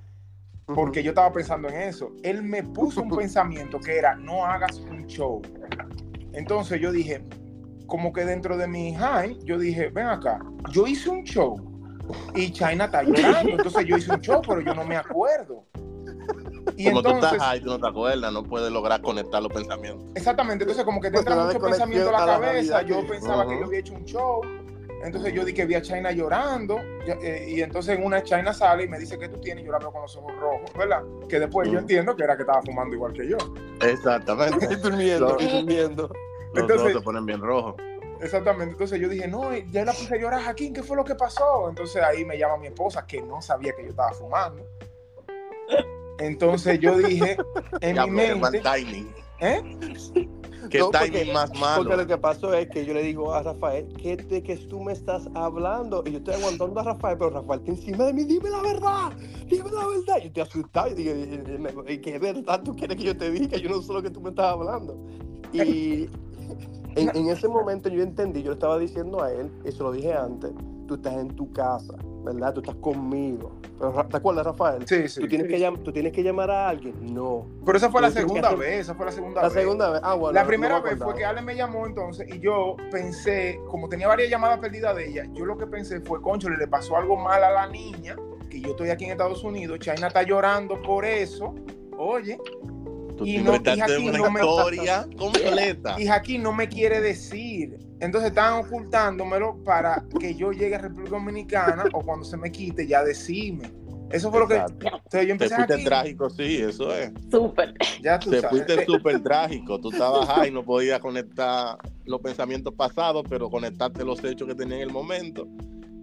porque 0.66 1.02
yo 1.02 1.10
estaba 1.10 1.32
pensando 1.32 1.68
en 1.68 1.76
eso. 1.82 2.12
Él 2.22 2.42
me 2.42 2.62
puso 2.62 3.02
un 3.02 3.10
pensamiento 3.16 3.78
que 3.78 3.96
era, 3.96 4.16
no 4.16 4.44
hagas 4.44 4.78
un 4.80 5.06
show. 5.06 5.40
Entonces 6.32 6.80
yo 6.80 6.92
dije, 6.92 7.22
como 7.86 8.12
que 8.12 8.24
dentro 8.24 8.56
de 8.56 8.66
mi 8.66 8.94
high, 8.94 9.38
yo 9.44 9.58
dije, 9.58 9.88
ven 9.90 10.06
acá, 10.06 10.40
yo 10.72 10.86
hice 10.86 11.08
un 11.08 11.22
show 11.22 11.56
y 12.34 12.50
China 12.50 12.84
está 12.86 13.02
llorando, 13.02 13.52
entonces 13.52 13.86
yo 13.86 13.96
hice 13.96 14.12
un 14.12 14.20
show, 14.20 14.42
pero 14.46 14.60
yo 14.60 14.74
no 14.74 14.84
me 14.84 14.96
acuerdo. 14.96 15.64
Y 16.76 16.86
Como 16.86 17.02
tú 17.02 17.10
estás 17.10 17.40
ahí, 17.40 17.60
tú 17.60 17.66
no 17.66 17.78
te 17.78 17.86
acuerdas, 17.86 18.32
no 18.32 18.42
puedes 18.42 18.70
lograr 18.72 19.00
conectar 19.00 19.40
los 19.42 19.52
pensamientos. 19.52 20.04
exactamente, 20.14 20.64
entonces 20.64 20.84
como 20.84 21.00
que 21.00 21.10
te 21.10 21.14
Porque 21.14 21.30
entra 21.30 21.46
mucho 21.46 21.60
pensamiento 21.60 22.08
a 22.08 22.12
la 22.12 22.18
a 22.18 22.26
la 22.26 22.32
cabeza, 22.34 22.52
realidad 22.52 22.86
yo 22.86 23.06
pensaba 23.08 23.46
que 23.46 23.58
yo 23.58 23.64
había 23.64 23.78
hecho 23.78 23.94
un 23.94 24.04
show, 24.04 24.40
entonces 25.04 25.32
yo 25.32 25.44
dije 25.44 25.56
que 25.58 25.66
vi 25.66 25.74
a 25.74 25.82
China 25.82 26.10
llorando, 26.12 26.78
ya- 27.06 27.18
eh, 27.22 27.46
y 27.48 27.62
entonces 27.62 27.96
en 27.98 28.04
una 28.04 28.22
China 28.22 28.52
sale 28.52 28.84
y 28.84 28.88
me 28.88 28.98
dice 28.98 29.18
que 29.18 29.28
tú 29.28 29.38
tienes, 29.40 29.62
y 29.62 29.66
yo 29.66 29.72
la 29.72 29.78
veo 29.78 29.92
con 29.92 30.02
los 30.02 30.16
ojos 30.16 30.32
rojos, 30.38 30.72
¿verdad? 30.76 31.02
Que 31.28 31.38
después 31.40 31.70
yo 31.70 31.78
entiendo 31.78 32.14
que 32.16 32.24
era 32.24 32.36
que 32.36 32.42
estaba 32.42 32.62
fumando 32.62 32.94
igual 32.94 33.12
que 33.12 33.28
yo. 33.28 33.36
Exactamente. 33.82 34.66
Y 34.72 34.76
durmiendo, 34.76 35.36
y 35.38 35.46
durmiendo. 35.46 36.10
Los 36.54 36.62
Entonces- 36.62 36.80
ojos 36.80 36.92
se 36.92 37.00
ponen 37.04 37.26
bien 37.26 37.40
rojos. 37.40 37.74
Exactamente, 38.20 38.72
entonces 38.72 38.98
yo 38.98 39.10
dije, 39.10 39.28
no, 39.28 39.54
ya 39.54 39.84
la 39.84 39.92
puse 39.92 40.14
a 40.14 40.18
llorar, 40.18 40.40
Jaquín, 40.40 40.72
¿qué 40.72 40.82
fue 40.82 40.96
lo 40.96 41.04
que 41.04 41.14
pasó? 41.14 41.68
Entonces 41.68 42.02
ahí 42.02 42.24
me 42.24 42.38
llama 42.38 42.56
mi 42.56 42.68
esposa, 42.68 43.06
que 43.06 43.20
no 43.20 43.42
sabía 43.42 43.74
que 43.74 43.82
yo 43.82 43.90
estaba 43.90 44.12
fumando. 44.12 44.66
Entonces 46.18 46.80
yo 46.80 46.96
dije, 46.96 47.36
en 47.80 47.96
mi 48.10 48.16
qué 48.16 48.34
mal 48.36 48.52
mente. 48.52 48.60
¿Eh? 49.40 49.62
Qué 50.70 50.80
No, 50.80 50.90
porque- 50.90 51.10
timing 51.10 51.32
más 51.32 51.50
malo. 51.60 51.84
Porque 51.84 51.96
lo 51.96 52.06
que 52.08 52.18
pasó 52.18 52.52
es 52.52 52.68
que 52.68 52.84
yo 52.84 52.92
le 52.92 53.02
digo 53.02 53.32
a 53.32 53.40
Rafael, 53.42 53.86
¿qué 54.02 54.16
de 54.16 54.42
que 54.42 54.56
tú 54.56 54.80
me 54.80 54.92
estás 54.92 55.28
hablando? 55.34 56.02
Y 56.04 56.10
yo 56.12 56.18
estoy 56.18 56.34
aguantando 56.34 56.80
a 56.80 56.82
Rafael, 56.82 57.16
pero 57.18 57.30
Rafael 57.30 57.60
está 57.60 57.70
encima 57.72 58.04
de 58.06 58.12
mí, 58.12 58.24
dime 58.24 58.50
la 58.50 58.62
verdad, 58.62 59.12
dime 59.48 59.70
la 59.70 59.86
verdad. 59.86 60.16
Yo 60.18 60.26
estoy 60.26 60.42
asustado 60.42 60.88
y 60.90 60.94
digo, 60.94 61.12
¿y- 61.14 61.90
y- 61.90 61.92
y 61.92 61.98
¿qué 62.00 62.18
verdad 62.18 62.62
tú 62.64 62.74
quieres 62.74 62.96
que 62.96 63.04
yo 63.04 63.16
te 63.16 63.30
diga? 63.30 63.56
Yo 63.58 63.68
no 63.70 63.80
sé 63.80 63.92
lo 63.92 64.02
que 64.02 64.10
tú 64.10 64.20
me 64.20 64.30
estás 64.30 64.46
hablando. 64.46 64.96
Y 65.52 66.08
en, 66.96 67.14
en 67.14 67.28
ese 67.28 67.46
momento 67.46 67.88
yo 67.88 68.02
entendí, 68.02 68.42
yo 68.42 68.48
le 68.50 68.54
estaba 68.54 68.76
diciendo 68.78 69.22
a 69.22 69.30
él, 69.32 69.48
y 69.64 69.70
se 69.70 69.82
lo 69.84 69.92
dije 69.92 70.14
antes, 70.14 70.50
tú 70.88 70.94
estás 70.96 71.14
en 71.14 71.28
tu 71.36 71.52
casa, 71.52 71.94
¿verdad? 72.26 72.52
Tú 72.52 72.60
estás 72.60 72.74
conmigo. 72.76 73.52
Pero, 73.78 73.92
¿Te 74.06 74.16
acuerdas, 74.16 74.44
Rafael? 74.46 74.86
Sí, 74.86 75.08
sí. 75.08 75.20
¿Tú 75.20 75.28
tienes, 75.28 75.46
que 75.48 75.58
llam- 75.58 75.82
¿Tú 75.82 75.92
tienes 75.92 76.12
que 76.12 76.22
llamar 76.22 76.50
a 76.50 76.68
alguien? 76.68 76.94
No. 77.14 77.46
Pero 77.64 77.78
esa 77.78 77.90
fue 77.90 78.00
la 78.02 78.08
que 78.08 78.14
segunda 78.20 78.48
hacer- 78.48 78.58
vez, 78.58 78.80
esa 78.80 78.94
fue 78.94 79.06
la 79.06 79.12
segunda 79.12 79.42
La 79.42 79.48
vez. 79.48 79.56
segunda 79.58 79.90
vez. 79.90 80.00
Ah, 80.04 80.14
bueno. 80.14 80.32
La 80.34 80.46
primera 80.46 80.80
me 80.80 80.90
vez 80.90 80.98
fue 81.02 81.14
que 81.14 81.24
Ale 81.24 81.40
me 81.42 81.54
llamó 81.54 81.86
entonces 81.86 82.26
y 82.34 82.38
yo 82.40 82.76
pensé, 82.90 83.60
como 83.70 83.88
tenía 83.88 84.08
varias 84.08 84.28
llamadas 84.30 84.58
perdidas 84.58 84.96
de 84.96 85.08
ella, 85.08 85.26
yo 85.32 85.44
lo 85.46 85.56
que 85.56 85.66
pensé 85.66 86.00
fue, 86.00 86.20
concho, 86.20 86.48
le 86.50 86.66
pasó 86.68 86.96
algo 86.96 87.16
mal 87.16 87.42
a 87.44 87.50
la 87.50 87.66
niña, 87.68 88.16
que 88.50 88.60
yo 88.60 88.70
estoy 88.70 88.90
aquí 88.90 89.04
en 89.04 89.12
Estados 89.12 89.44
Unidos, 89.44 89.78
China 89.78 90.08
está 90.08 90.22
llorando 90.22 90.80
por 90.82 91.04
eso, 91.04 91.54
oye, 91.96 92.38
Tú 93.16 93.24
y 93.24 93.38
no- 93.38 93.54
y 93.54 93.80
aquí 93.80 94.08
una 94.08 94.18
no 94.18 94.30
me- 94.30 94.40
historia 94.40 95.06
completa. 95.18 95.94
y 95.98 96.08
aquí 96.08 96.38
no 96.38 96.52
me 96.52 96.68
quiere 96.68 97.00
decir. 97.00 97.78
Entonces 98.00 98.30
estaban 98.30 98.64
ocultándomelo 98.64 99.56
para 99.64 100.04
que 100.20 100.34
yo 100.34 100.52
llegue 100.52 100.74
a 100.74 100.78
República 100.78 101.16
Dominicana 101.16 101.88
o 101.92 102.02
cuando 102.02 102.24
se 102.24 102.36
me 102.36 102.52
quite 102.52 102.86
ya 102.86 103.02
decime. 103.02 103.72
Eso 104.10 104.30
fue 104.30 104.40
lo 104.40 104.46
que... 104.48 104.56
Entonces 104.56 104.80
yo 105.12 105.18
Te 105.20 105.30
empecé 105.32 105.54
fuiste 105.56 105.74
aquí, 105.74 105.84
trágico, 105.84 106.30
sí, 106.30 106.58
eso 106.58 106.94
es. 106.94 107.10
Súper. 107.30 107.74
ya 108.02 108.18
tú 108.20 108.30
Te 108.30 108.40
sabes. 108.40 108.50
fuiste 108.64 108.84
súper 108.84 109.22
trágico. 109.22 109.80
Tú 109.80 109.90
estabas 109.90 110.28
high, 110.28 110.50
no 110.52 110.62
podías 110.62 111.00
conectar 111.00 111.78
los 112.04 112.20
pensamientos 112.20 112.72
pasados, 112.74 113.24
pero 113.28 113.50
conectarte 113.50 114.04
los 114.04 114.22
hechos 114.24 114.46
que 114.46 114.54
tenía 114.54 114.76
en 114.76 114.82
el 114.82 114.90
momento. 114.90 115.46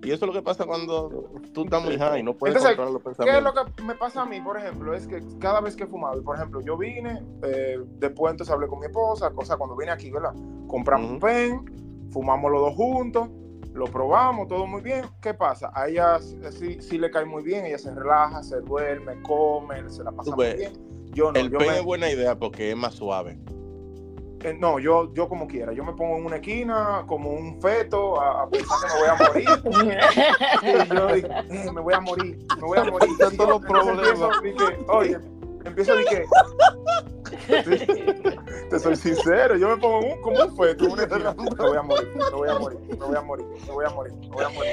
Y 0.03 0.11
eso 0.11 0.25
es 0.25 0.27
lo 0.27 0.33
que 0.33 0.41
pasa 0.41 0.65
cuando 0.65 1.31
tú 1.53 1.63
estás 1.63 1.81
muy 1.81 1.97
high, 1.97 2.21
no 2.23 2.33
puedes 2.33 2.57
Entonces, 2.57 2.75
controlar 2.75 2.91
los 2.93 3.01
¿Qué 3.03 3.09
es 3.11 3.17
pensamientos. 3.17 3.55
lo 3.55 3.75
que 3.77 3.83
me 3.83 3.95
pasa 3.95 4.23
a 4.23 4.25
mí, 4.25 4.41
por 4.41 4.57
ejemplo? 4.57 4.93
Es 4.93 5.07
que 5.07 5.23
cada 5.39 5.61
vez 5.61 5.77
que 5.77 5.83
he 5.85 5.87
fumado, 5.87 6.21
por 6.21 6.35
ejemplo, 6.35 6.59
yo 6.59 6.75
vine, 6.77 7.23
eh, 7.43 7.79
después 7.99 8.31
entonces 8.31 8.53
hablé 8.53 8.67
con 8.67 8.79
mi 8.81 8.87
esposa, 8.87 9.31
cosa 9.31 9.55
cuando 9.55 9.77
vine 9.77 9.91
aquí, 9.93 10.11
¿verdad? 10.11 10.33
Compramos 10.67 11.07
un 11.09 11.15
Ujú. 11.17 11.25
pen, 11.25 11.82
fumamos 12.13 12.51
los 12.51 12.61
dos 12.61 12.75
juntos, 12.75 13.27
lo 13.73 13.85
probamos, 13.85 14.47
todo 14.47 14.67
muy 14.67 14.81
bien. 14.81 15.05
¿Qué 15.21 15.33
pasa? 15.33 15.71
A 15.73 15.87
ella 15.87 16.19
sí, 16.51 16.79
sí 16.79 16.97
le 16.99 17.09
cae 17.09 17.25
muy 17.25 17.43
bien, 17.43 17.65
ella 17.65 17.79
se 17.79 17.93
relaja, 17.93 18.43
se 18.43 18.61
duerme, 18.61 19.21
come, 19.23 19.89
se 19.89 20.03
la 20.03 20.11
pasa 20.11 20.35
muy 20.35 20.53
bien. 20.53 20.73
Yo 21.13 21.31
no, 21.31 21.39
el 21.39 21.49
yo 21.49 21.57
pen 21.59 21.67
me- 21.69 21.77
es 21.79 21.83
buena 21.83 22.09
idea 22.09 22.37
porque 22.37 22.69
es 22.71 22.77
más 22.77 22.93
suave. 22.93 23.37
eh, 24.43 24.53
no, 24.59 24.77
yo, 24.77 25.13
yo 25.13 25.27
como 25.29 25.47
quiera, 25.47 25.71
yo 25.73 25.83
me 25.85 25.93
pongo 25.93 26.17
en 26.17 26.25
una 26.25 26.35
esquina 26.37 27.03
como 27.07 27.29
un 27.31 27.61
feto 27.61 28.19
a, 28.19 28.43
a 28.43 28.49
pensar 28.49 28.77
que 28.79 28.87
me 28.93 28.99
voy 28.99 29.09
a 29.09 29.15
morir. 29.27 29.47
Y 30.63 30.95
yo 30.95 31.07
digo, 31.13 31.27
"Eh, 31.49 31.71
me 31.73 31.81
voy 31.81 31.93
a 31.93 31.99
morir, 31.99 32.37
me 32.55 32.61
voy 32.67 32.77
a 32.77 32.83
morir. 32.83 33.09
Y 33.09 33.17
yo- 33.37 33.45
los 33.47 33.61
entonces 33.61 33.67
problemas. 33.69 34.37
empiezo, 34.37 34.41
dije, 34.69 34.85
oye, 34.89 35.17
empiezo 35.65 35.93
a 35.93 35.95
decir 36.05 36.25
te 38.73 38.79
soy 38.79 38.95
sincero, 38.95 39.55
yo 39.57 39.69
me 39.69 39.77
pongo 39.77 39.99
un- 39.99 40.21
como 40.21 40.43
un 40.43 40.57
feto, 40.57 40.85
una 40.85 41.03
esquina, 41.03 41.35
voy 41.57 41.77
a 41.77 41.81
morir, 41.83 42.11
me 42.15 42.29
voy 42.31 42.49
a 42.49 42.59
morir, 42.59 42.79
me 42.89 42.95
voy 42.95 43.15
a 43.15 43.21
morir, 43.21 43.45
me 43.67 43.71
voy 43.73 43.85
a 43.85 43.89
morir, 43.89 44.13
me 44.13 44.27
voy 44.29 44.43
a 44.45 44.49
morir. 44.49 44.71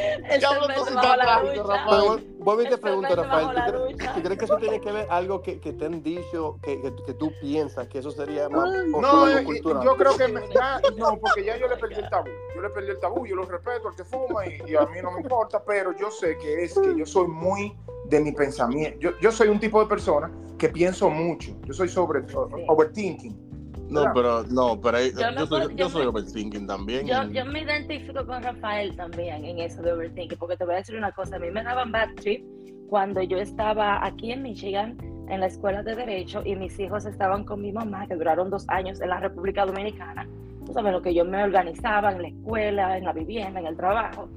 Tú 0.75 0.85
trágico, 1.01 1.47
ducha. 1.63 1.63
Rafael. 1.79 2.27
Vuelvo 2.41 2.63
y 2.63 2.69
te 2.69 2.79
pregunto, 2.79 3.09
Rafael, 3.17 3.49
¿tú 3.49 3.97
crees, 3.97 4.15
tú 4.15 4.23
crees 4.23 4.39
que 4.39 4.45
eso 4.47 4.57
tiene 4.57 4.81
que 4.81 4.93
ver 4.93 5.07
algo 5.11 5.43
que, 5.43 5.61
que 5.61 5.73
te 5.75 5.85
han 5.85 6.03
dicho, 6.03 6.57
que, 6.63 6.81
que, 6.81 6.95
que 7.05 7.15
tú 7.15 7.31
piensas 7.41 7.87
que 7.89 7.99
eso 7.99 8.11
sería 8.11 8.49
más 8.49 8.71
por 8.93 9.03
No, 9.03 9.25
algo 9.25 9.53
eh, 9.53 9.61
yo 9.85 9.97
creo 9.97 10.17
que 10.17 10.29
me- 10.29 10.49
ya, 10.55 10.81
no, 10.97 11.19
porque 11.19 11.45
ya 11.45 11.57
yo 11.59 11.69
le 11.69 11.77
perdí 11.77 11.97
el 11.97 12.09
tabú. 12.09 12.29
Yo 12.55 12.63
le 12.63 12.71
perdí 12.71 12.91
el 12.91 12.99
tabú, 12.99 13.27
yo 13.27 13.37
lo 13.37 13.45
respeto 13.45 13.89
al 13.89 13.95
que 13.97 14.05
fuma 14.05 14.47
y, 14.47 14.63
y 14.67 14.75
a 14.77 14.87
mí 14.87 14.99
no 15.03 15.11
me 15.13 15.21
importa, 15.21 15.63
pero 15.63 15.93
yo 15.97 16.11
sé 16.11 16.39
que 16.39 16.65
es 16.65 16.79
que 16.79 16.97
yo 16.97 17.05
soy 17.05 17.27
muy 17.29 17.77
de 18.07 18.21
mi 18.21 18.33
pensamiento. 18.33 18.99
Yo, 18.99 19.11
yo 19.21 19.31
soy 19.31 19.49
un 19.49 19.61
tipo 19.61 19.79
de 19.81 19.87
persona 19.87 20.31
que 20.59 20.69
pienso 20.71 21.09
mucho. 21.11 21.53
Yo 21.65 21.73
soy 21.75 21.89
sobre 21.89 22.23
overthinking. 22.69 23.50
No, 23.91 24.05
pero 24.15 24.45
no, 24.45 24.81
pero 24.81 24.99
ahí- 24.99 25.13
Yo 25.13 25.47
soy, 25.47 25.63
yo 25.63 25.71
yo 25.77 25.89
soy 25.89 26.03
me- 26.03 26.09
overthinking 26.09 26.67
también. 26.67 27.07
Yo, 27.07 27.23
y- 27.25 27.33
yo 27.35 27.45
me 27.47 27.63
identifico 27.63 28.25
con 28.27 28.43
Rafael 28.43 28.95
también 28.97 29.45
en 29.45 29.59
eso 29.59 29.83
de 29.83 29.93
overthinking, 29.93 30.39
porque 30.39 30.57
te 30.57 30.65
voy 30.65 30.75
a 30.75 30.79
decir 30.79 30.97
una 30.97 31.13
cosa, 31.13 31.37
a 31.37 31.39
mí 31.39 31.51
me 31.51 31.63
daban 31.63 31.91
bad 31.93 32.09
trip 32.17 32.45
cuando 32.89 33.23
yo 33.23 33.39
estaba 33.39 34.05
aquí 34.05 34.33
en 34.33 34.43
Michigan 34.43 34.97
en 35.29 35.41
la 35.41 35.47
escuela 35.47 35.83
de 35.83 35.95
Derecho 35.95 36.43
y 36.45 36.57
mis 36.57 36.79
hijos 36.81 37.07
estaban 37.07 37.45
con 37.45 37.61
mi 37.61 37.71
mamá, 37.73 38.07
que 38.07 38.17
duraron 38.17 38.51
dos 38.51 38.65
años 38.69 39.01
en 39.01 39.11
la 39.11 39.21
República 39.21 39.65
Dominicana. 39.65 40.29
Tú 40.67 40.73
sabes 40.73 40.93
lo 40.93 41.01
que 41.03 41.15
yo 41.15 41.25
me 41.25 41.43
organizaba 41.43 42.11
en 42.13 42.23
la 42.23 42.29
escuela, 42.29 42.97
en 42.99 43.05
la 43.05 43.13
vivienda, 43.13 43.61
en 43.61 43.67
el 43.67 43.77
trabajo. 43.77 44.29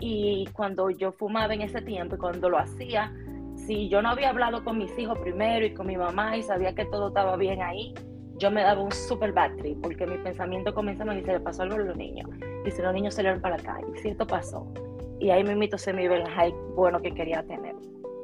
Y 0.00 0.46
cuando 0.52 0.90
yo 0.90 1.12
fumaba 1.12 1.54
en 1.54 1.62
ese 1.62 1.80
tiempo 1.82 2.14
y 2.16 2.18
cuando 2.18 2.48
lo 2.48 2.58
hacía, 2.58 3.12
si 3.56 3.88
yo 3.88 4.02
no 4.02 4.10
había 4.10 4.30
hablado 4.30 4.62
con 4.62 4.78
mis 4.78 4.96
hijos 4.98 5.18
primero 5.18 5.64
y 5.66 5.74
con 5.74 5.86
mi 5.86 5.96
mamá 5.96 6.36
y 6.36 6.42
sabía 6.42 6.74
que 6.74 6.84
todo 6.86 7.08
estaba 7.08 7.36
bien 7.36 7.62
ahí, 7.62 7.94
yo 8.38 8.50
me 8.50 8.62
daba 8.62 8.82
un 8.82 8.92
super 8.92 9.32
bad 9.32 9.56
trip 9.56 9.80
porque 9.80 10.06
mi 10.06 10.18
pensamiento 10.18 10.74
comenzaba 10.74 11.14
y 11.16 11.22
se 11.24 11.32
le 11.32 11.40
pasó 11.40 11.62
algo 11.62 11.76
a 11.76 11.78
los 11.78 11.96
niños. 11.96 12.28
Y 12.66 12.70
si 12.70 12.82
los 12.82 12.92
niños 12.92 13.14
salieron 13.14 13.40
para 13.40 13.56
la 13.56 13.62
calle, 13.62 13.86
si 14.02 14.08
esto 14.08 14.26
pasó. 14.26 14.66
Y 15.18 15.30
ahí 15.30 15.42
mismito 15.44 15.78
se 15.78 15.92
me 15.92 16.04
iba 16.04 16.16
el 16.16 16.28
hype 16.28 16.56
bueno 16.74 17.00
que 17.00 17.12
quería 17.12 17.42
tener. 17.44 17.74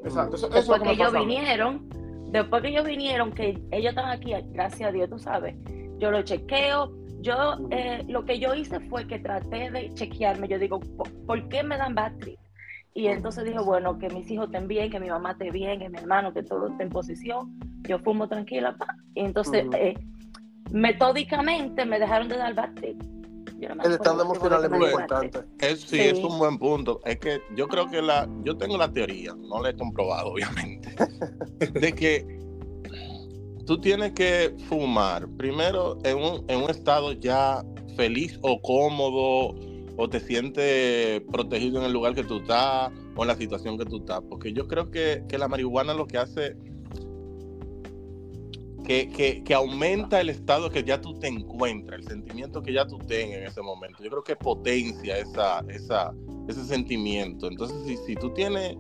Exacto. 0.05 0.37
Eso, 0.37 0.49
eso 0.49 0.59
es 0.59 0.69
lo 0.69 0.75
Después 0.75 0.81
que 0.81 0.89
que 0.89 0.95
ellos 0.95 1.13
vinieron, 1.13 1.89
después 2.31 2.63
que 2.63 2.69
ellos 2.69 2.85
vinieron, 2.85 3.33
que 3.33 3.63
ellos 3.71 3.91
están 3.91 4.11
aquí, 4.11 4.35
gracias 4.51 4.89
a 4.89 4.93
Dios, 4.93 5.09
tú 5.09 5.19
sabes, 5.19 5.57
yo 5.99 6.11
lo 6.11 6.23
chequeo. 6.23 6.93
Yo, 7.21 7.57
eh, 7.71 8.03
lo 8.09 8.25
que 8.25 8.41
yo 8.41 8.53
hice 8.53 8.81
fue 8.81 9.07
que 9.07 9.21
traté 9.21 9.71
de 9.71 9.95
chequearme. 9.95 10.49
Yo 10.49 10.59
digo, 10.59 10.81
¿por, 10.81 11.09
por 11.25 11.49
qué 11.49 11.63
me 11.63 11.77
dan 11.77 11.95
bad 11.95 12.17
trip? 12.19 12.42
Y 12.95 13.07
entonces 13.07 13.45
dije, 13.45 13.59
bueno, 13.59 13.99
que 13.99 14.09
mis 14.11 14.31
hijos 14.31 14.47
estén 14.47 14.69
bien, 14.69 14.91
que 14.91 15.01
mi 15.01 15.09
mamá 15.09 15.33
esté 15.33 15.51
bien, 15.51 15.79
que 15.79 15.89
mi 15.89 15.99
hermano, 15.99 16.33
que 16.35 16.43
todo 16.43 16.69
esté 16.69 16.83
en 16.83 16.91
posición. 16.91 17.59
Yo 17.89 17.99
fumo 17.99 18.29
tranquila, 18.29 18.77
pa. 18.77 18.87
Y 19.15 19.21
entonces, 19.21 19.67
eh, 19.79 19.95
metódicamente 20.71 21.87
me 21.87 21.99
dejaron 21.99 22.29
de 22.29 22.37
dar. 22.37 22.75
Yo 23.59 23.75
no 23.75 23.83
El 23.85 23.93
estado 23.93 24.23
emocional 24.23 24.65
es 24.65 24.71
muy 24.71 24.87
importante. 24.87 25.41
Es, 25.61 25.81
sí, 25.81 25.97
Sí. 25.97 26.01
es 26.01 26.19
un 26.19 26.39
buen 26.39 26.59
punto. 26.59 27.01
Es 27.05 27.19
que 27.19 27.41
yo 27.57 27.67
creo 27.69 27.89
que 27.89 28.03
la, 28.03 28.29
yo 28.43 28.57
tengo 28.57 28.77
la 28.77 28.93
teoría, 28.93 29.35
no 29.37 29.63
la 29.63 29.71
he 29.71 29.77
comprobado, 29.77 30.31
obviamente, 30.33 30.95
de 31.73 31.93
que 31.93 32.39
tú 33.67 33.81
tienes 33.81 34.13
que 34.13 34.55
fumar 34.69 35.29
primero 35.39 35.97
en 36.05 36.19
un, 36.19 36.45
en 36.49 36.63
un 36.63 36.71
estado 36.71 37.13
ya 37.13 37.65
feliz 37.97 38.39
o 38.43 38.61
cómodo 38.61 39.55
o 39.97 40.09
te 40.09 40.21
sientes 40.21 41.21
protegido 41.31 41.79
en 41.79 41.85
el 41.85 41.93
lugar 41.93 42.15
que 42.15 42.25
tú 42.25 42.39
estás 42.39 42.91
o 43.15 43.23
en 43.23 43.29
la 43.29 43.37
situación 43.37 43.79
que 43.79 43.85
tú 43.85 43.99
estás. 43.99 44.21
Porque 44.29 44.53
yo 44.53 44.67
creo 44.69 44.91
que, 44.91 45.25
que 45.29 45.39
la 45.39 45.49
marihuana 45.49 45.95
lo 45.95 46.07
que 46.07 46.19
hace 46.19 46.57
que, 48.85 49.09
que, 49.09 49.45
que 49.45 49.55
aumenta 49.55 50.21
el 50.21 50.29
estado 50.29 50.71
que 50.71 50.83
ya 50.83 51.01
tú 51.01 51.15
te 51.15 51.29
encuentras, 51.29 52.01
el 52.01 52.09
sentimiento 52.09 52.63
que 52.63 52.73
ya 52.73 52.87
tú 52.87 52.99
tengas 52.99 53.39
en 53.39 53.45
ese 53.45 53.63
momento. 53.63 54.03
Yo 54.03 54.11
creo 54.11 54.25
que 54.25 54.37
potencia 54.37 55.19
esa, 55.19 55.61
esa, 55.69 56.13
ese 56.49 56.65
sentimiento. 56.65 57.47
Entonces, 57.47 57.77
si, 57.87 57.97
si 57.99 58.15
tú 58.17 58.31
tienes 58.31 58.77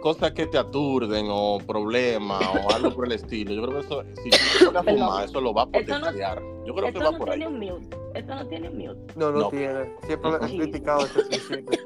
cosas 0.00 0.32
que 0.32 0.46
te 0.46 0.58
aturden 0.58 1.26
o 1.28 1.58
problemas 1.58 2.42
o 2.42 2.70
algo 2.72 2.94
por 2.94 3.06
el 3.06 3.12
estilo, 3.20 3.52
yo 3.54 3.62
creo 3.62 3.80
que 3.80 3.86
eso, 3.86 4.04
si 4.22 4.30
tú 4.64 4.72
te 4.72 4.78
a 4.78 4.82
fumar, 4.82 5.24
eso 5.24 5.40
lo 5.40 5.52
va 5.52 5.62
a 5.62 5.66
potenciar. 5.66 6.53
Yo 6.64 6.74
creo 6.74 6.86
Esto 6.88 6.98
que 7.00 7.04
va 7.04 7.10
no 7.12 7.18
por 7.18 7.30
ahí. 7.30 7.38
tiene 7.40 7.52
un 7.54 7.60
mute. 7.60 7.96
Esto 8.14 8.34
no 8.34 8.46
tiene 8.48 8.68
un 8.70 8.78
mute. 8.78 9.12
No, 9.16 9.30
no, 9.30 9.38
No. 9.40 9.48
tiene. 9.50 9.94
Siempre 10.06 10.30
lo 10.30 10.42
he 10.44 10.48
Sí. 10.48 10.58
criticado 10.58 11.00
el 11.04 11.10
principio. 11.28 11.78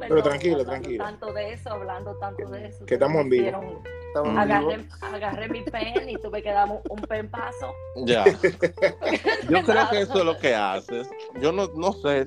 Perdón, 0.00 0.22
tranquilo, 0.22 0.64
tranquilo. 0.64 1.04
Tanto 1.04 1.32
de 1.32 1.52
eso, 1.52 1.70
hablando 1.70 2.14
tanto 2.18 2.48
de 2.50 2.66
eso. 2.66 2.84
Que 2.86 2.94
estamos 2.94 3.22
en 3.22 3.28
vivo. 3.30 3.82
Estamos 4.06 4.30
en 4.30 4.38
Agarré, 4.38 4.76
vivo. 4.76 4.88
agarré 5.02 5.48
mi 5.48 5.62
pen 5.62 6.08
y 6.08 6.16
tuve 6.16 6.42
que 6.42 6.50
dar 6.52 6.68
un, 6.70 6.78
un 6.88 7.00
pen 7.02 7.28
paso. 7.28 7.72
Ya. 8.04 8.24
Yo 9.50 9.62
creo 9.64 9.90
que 9.90 10.00
eso 10.02 10.18
es 10.18 10.24
lo 10.24 10.38
que 10.38 10.54
haces. 10.54 11.08
Yo 11.40 11.50
no, 11.52 11.66
no 11.74 11.92
sé 11.92 12.26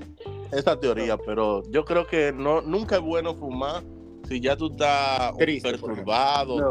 esa 0.52 0.78
teoría, 0.80 1.16
pero 1.18 1.62
yo 1.70 1.86
creo 1.86 2.08
que 2.08 2.34
no, 2.34 2.62
nunca 2.62 2.96
es 2.96 3.02
bueno 3.02 3.36
fumar 3.36 3.84
si 4.28 4.42
ya 4.42 4.58
tú 4.58 4.72
estás 4.72 5.38
Triste, 5.38 5.70
perturbado, 5.72 6.58
No, 6.58 6.62
no. 6.64 6.70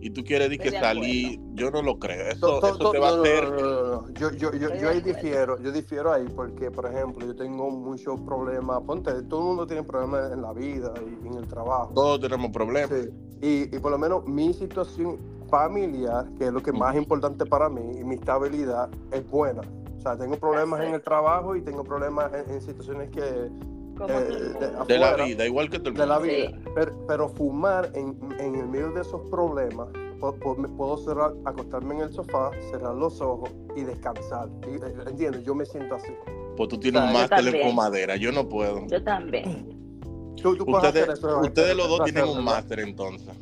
Y 0.00 0.10
tú 0.10 0.22
quieres 0.24 0.50
di 0.50 0.58
que 0.58 0.70
salir. 0.70 1.40
Yo 1.54 1.70
no 1.70 1.82
lo 1.82 1.98
creo. 1.98 2.28
Eso, 2.28 2.46
To- 2.46 2.60
to- 2.60 2.66
eso 2.68 2.78
to- 2.78 2.90
te 2.92 2.98
va 2.98 3.08
a 3.08 3.16
no, 3.16 3.22
hacer. 3.22 3.44
no, 3.44 3.56
no, 3.56 3.60
no, 3.60 4.02
no. 4.02 4.08
Yo, 4.14 4.30
yo, 4.32 4.52
yo, 4.54 4.74
yo 4.74 4.88
ahí 4.88 5.00
difiero, 5.00 5.58
yo 5.60 5.72
difiero 5.72 6.12
ahí 6.12 6.26
porque, 6.34 6.70
por 6.70 6.86
ejemplo, 6.86 7.26
yo 7.26 7.34
tengo 7.34 7.70
muchos 7.70 8.20
problemas. 8.20 8.80
Ponte, 8.82 9.10
todo 9.24 9.40
el 9.40 9.46
mundo 9.46 9.66
tiene 9.66 9.82
problemas 9.82 10.32
en 10.32 10.42
la 10.42 10.52
vida 10.52 10.92
y 11.22 11.26
en 11.26 11.34
el 11.34 11.46
trabajo. 11.48 11.92
Todos 11.94 12.20
tenemos 12.20 12.50
problemas. 12.52 12.90
Sí. 12.90 13.08
Y, 13.70 13.76
y 13.76 13.78
por 13.80 13.90
lo 13.90 13.98
menos 13.98 14.24
mi 14.26 14.52
situación 14.52 15.18
familiar, 15.50 16.26
que 16.38 16.46
es 16.46 16.52
lo 16.52 16.62
que 16.62 16.72
más 16.72 16.94
importante 16.96 17.46
para 17.46 17.68
mí, 17.68 17.98
y 17.98 18.04
mi 18.04 18.16
estabilidad 18.16 18.88
es 19.10 19.28
buena. 19.28 19.62
O 19.96 20.00
sea, 20.00 20.16
tengo 20.16 20.36
problemas 20.36 20.80
en 20.84 20.94
el 20.94 21.02
trabajo 21.02 21.56
y 21.56 21.62
tengo 21.62 21.82
problemas 21.82 22.30
en, 22.32 22.54
en 22.54 22.60
situaciones 22.60 23.10
que 23.10 23.50
Como 23.98 24.14
eh, 24.14 24.84
de, 24.86 24.98
la 24.98 25.14
vida, 25.16 25.44
igual 25.46 25.68
que 25.68 25.78
todo 25.78 25.90
el 25.90 25.94
de 25.96 26.06
la 26.06 26.18
vida. 26.18 26.48
Sí. 26.50 26.54
Pero, 26.74 27.06
pero 27.06 27.28
fumar 27.28 27.90
en, 27.94 28.16
en 28.38 28.54
el 28.54 28.68
medio 28.68 28.92
de 28.92 29.00
esos 29.02 29.20
problemas, 29.30 29.88
me 30.58 30.68
puedo 30.68 30.96
cerrar, 30.98 31.32
acostarme 31.44 31.94
en 31.96 32.00
el 32.02 32.12
sofá, 32.12 32.50
cerrar 32.70 32.94
los 32.94 33.20
ojos 33.20 33.50
y 33.76 33.82
descansar. 33.82 34.48
Eh, 34.66 34.80
¿Entiendes? 35.06 35.44
Yo 35.44 35.54
me 35.54 35.64
siento 35.64 35.94
así. 35.94 36.12
Pues 36.56 36.68
tú 36.68 36.78
tienes 36.78 37.00
Yo 37.00 37.06
un 37.06 37.12
máster 37.12 37.38
en 37.38 37.44
también. 37.44 37.68
fumadera. 37.68 38.16
Yo 38.16 38.32
no 38.32 38.48
puedo. 38.48 38.86
Yo 38.88 39.02
también. 39.02 39.78
Tú, 40.42 40.56
tú 40.56 40.64
puedes 40.64 40.86
Ustedes, 40.88 41.08
hacer 41.08 41.18
eso, 41.18 41.40
ustedes 41.40 41.76
los 41.76 41.88
dos 41.88 42.04
tienen 42.04 42.24
un 42.24 42.44
máster 42.44 42.80
entonces. 42.80 43.34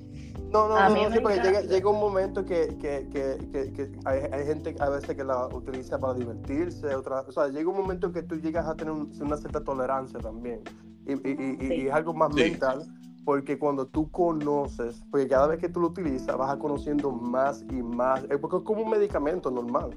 No, 0.56 0.68
no, 0.68 0.76
A 0.76 0.88
no, 0.88 0.94
sí, 1.12 1.20
porque 1.20 1.40
llega, 1.40 1.60
llega 1.60 1.90
un 1.90 2.00
momento 2.00 2.44
que, 2.44 2.78
que, 2.80 3.08
que, 3.12 3.72
que, 3.72 3.92
hay, 4.06 4.20
hay 4.32 4.46
gente 4.46 4.74
a 4.80 4.88
veces 4.88 5.14
que 5.14 5.22
la 5.22 5.46
utiliza 5.48 5.98
para 5.98 6.14
divertirse, 6.14 6.94
otra, 6.94 7.20
o 7.28 7.32
sea, 7.32 7.48
llega 7.48 7.68
un 7.68 7.76
momento 7.76 8.10
que 8.10 8.22
tú 8.22 8.36
llegas 8.36 8.66
a 8.66 8.74
tener 8.74 8.92
un- 8.92 9.12
una 9.20 9.36
cierta 9.36 9.62
tolerancia 9.62 10.18
también. 10.18 10.62
Y, 11.06 11.12
y, 11.12 11.16
y- 11.30 11.56
y- 11.60 11.68
Sí. 11.68 11.74
y 11.82 11.86
es 11.88 11.92
algo 11.94 12.14
más 12.14 12.34
Sí. 12.34 12.40
mental, 12.42 12.86
porque 13.24 13.58
cuando 13.58 13.86
tú 13.86 14.10
conoces, 14.10 15.02
porque 15.10 15.28
cada 15.28 15.46
vez 15.46 15.58
que 15.58 15.68
tú 15.68 15.80
lo 15.80 15.88
utilizas, 15.88 16.36
vas 16.38 16.50
a 16.50 16.58
conociendo 16.58 17.10
más 17.10 17.62
y 17.70 17.82
más, 17.82 18.24
eh, 18.30 18.38
porque 18.38 18.56
es 18.56 18.62
como 18.62 18.82
un 18.82 18.90
medicamento 18.90 19.50
normal. 19.50 19.90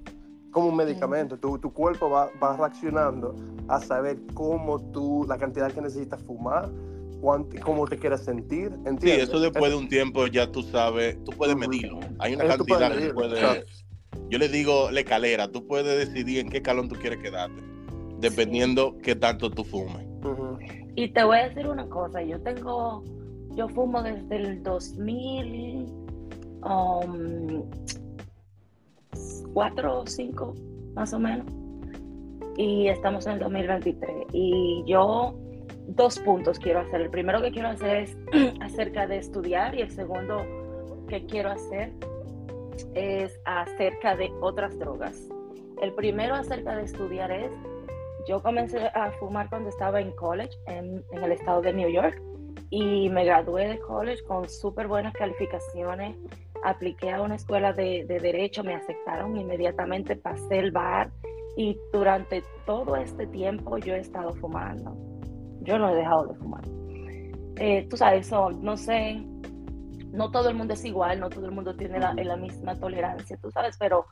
Como 0.52 0.70
un 0.70 0.76
medicamento, 0.76 1.38
tu, 1.38 1.60
tu 1.60 1.72
cuerpo 1.72 2.10
va, 2.10 2.30
va 2.42 2.58
reaccionando 2.58 3.36
a 3.68 3.80
saber 3.80 4.18
cómo 4.34 4.80
tú, 4.92 5.24
la 5.28 5.38
cantidad 5.38 5.72
que 5.72 5.80
necesitas 5.80 6.22
fumar, 6.24 6.70
cuánto, 7.22 7.60
cómo 7.62 7.88
te 7.88 7.98
quieres 7.98 8.22
sentir, 8.22 8.70
Sí, 8.70 8.90
¿entiendes? 8.90 9.30
eso 9.30 9.40
después 9.40 9.72
de 9.72 9.78
un 9.78 9.88
tiempo 9.90 10.28
ya 10.28 10.52
tú 10.52 10.64
sabes, 10.64 11.18
tú 11.24 11.32
puedes 11.32 11.56
medirlo. 11.56 12.00
Hay 12.20 12.36
una 12.36 12.46
cantidad 12.48 12.90
que 12.90 12.94
tú 12.94 12.96
medirlo, 12.96 13.16
puedes. 13.16 13.86
Yo 14.30 14.38
le 14.38 14.48
digo 14.48 14.92
la 14.92 15.00
escalera, 15.02 15.52
tú 15.52 15.66
puedes 15.66 15.98
decidir 16.08 16.40
en 16.40 16.50
qué 16.50 16.62
calón 16.62 16.88
tú 16.90 16.96
quieres 16.96 17.20
quedarte, 17.20 17.62
dependiendo 18.20 18.98
qué 19.02 19.16
tanto 19.16 19.50
tú 19.50 19.64
fumes. 19.64 20.06
Y 20.96 21.10
te 21.10 21.24
voy 21.24 21.38
a 21.38 21.50
decir 21.50 21.68
una 21.68 21.88
cosa, 21.88 22.22
yo 22.22 22.40
tengo, 22.42 23.04
yo 23.56 23.68
fumo 23.70 24.04
desde 24.04 24.36
el 24.36 24.64
2000, 24.64 25.86
um, 26.64 27.64
cuatro 29.54 30.02
o 30.02 30.08
cinco, 30.08 30.56
más 30.94 31.14
o 31.14 31.20
menos, 31.20 31.48
y 32.58 32.88
estamos 32.88 33.26
en 33.28 33.34
el 33.34 33.40
2023. 33.40 34.12
Y 34.34 34.84
yo, 34.86 35.36
dos 35.96 36.20
puntos 36.20 36.60
quiero 36.60 36.80
hacer. 36.80 37.02
El 37.02 37.10
primero 37.10 37.42
que 37.42 37.52
quiero 37.52 37.70
hacer 37.70 37.98
es 37.98 38.18
acerca 38.62 39.08
de 39.08 39.18
estudiar 39.18 39.76
y 39.76 39.82
el 39.82 39.92
segundo 39.92 40.46
que 41.08 41.26
quiero 41.26 41.52
hacer 41.52 41.94
es 42.94 43.40
acerca 43.46 44.16
de 44.16 44.32
otras 44.42 44.78
drogas. 44.78 45.28
El 45.82 45.94
primero 45.94 46.36
acerca 46.36 46.76
de 46.76 46.84
estudiar 46.84 47.32
es, 47.32 47.52
yo 48.28 48.42
comencé 48.42 48.88
a 48.94 49.12
fumar 49.14 49.50
cuando 49.50 49.70
estaba 49.70 50.02
en 50.02 50.12
college 50.12 50.58
en, 50.68 51.04
en 51.12 51.24
el 51.24 51.32
estado 51.32 51.62
de 51.62 51.74
New 51.74 51.90
York 51.90 52.22
y 52.70 53.10
me 53.10 53.26
gradué 53.26 53.68
de 53.68 53.80
college 53.80 54.24
con 54.24 54.48
súper 54.48 54.88
buenas 54.88 55.14
calificaciones. 55.14 56.16
Apliqué 56.64 57.12
a 57.12 57.22
una 57.22 57.36
escuela 57.36 57.74
de, 57.74 58.06
de 58.06 58.20
derecho, 58.20 58.64
me 58.64 58.76
aceptaron 58.76 59.38
inmediatamente, 59.38 60.16
pasé 60.16 60.60
el 60.60 60.72
bar 60.72 61.10
y 61.56 61.78
durante 61.92 62.44
todo 62.66 62.96
este 62.98 63.26
tiempo 63.28 63.78
yo 63.78 63.96
he 63.96 64.00
estado 64.00 64.34
fumando. 64.36 65.09
Yo 65.62 65.78
no 65.78 65.90
he 65.90 65.96
dejado 65.96 66.28
de 66.28 66.36
fumar. 66.36 66.64
Eh, 67.58 67.88
tú 67.90 67.98
sabes, 67.98 68.26
eso, 68.28 68.52
no 68.52 68.78
sé, 68.78 69.22
no 70.14 70.32
todo 70.32 70.50
el 70.50 70.56
mundo 70.56 70.74
es 70.74 70.86
igual, 70.86 71.20
no 71.20 71.30
todo 71.30 71.46
el 71.46 71.52
mundo 71.52 71.76
tiene 71.76 72.00
la, 72.00 72.14
la 72.14 72.38
misma 72.38 72.76
tolerancia, 72.80 73.38
tú 73.42 73.52
sabes, 73.52 73.76
pero 73.78 74.06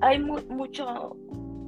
hay 0.00 0.18
mu- 0.18 0.40
mucho, 0.48 1.16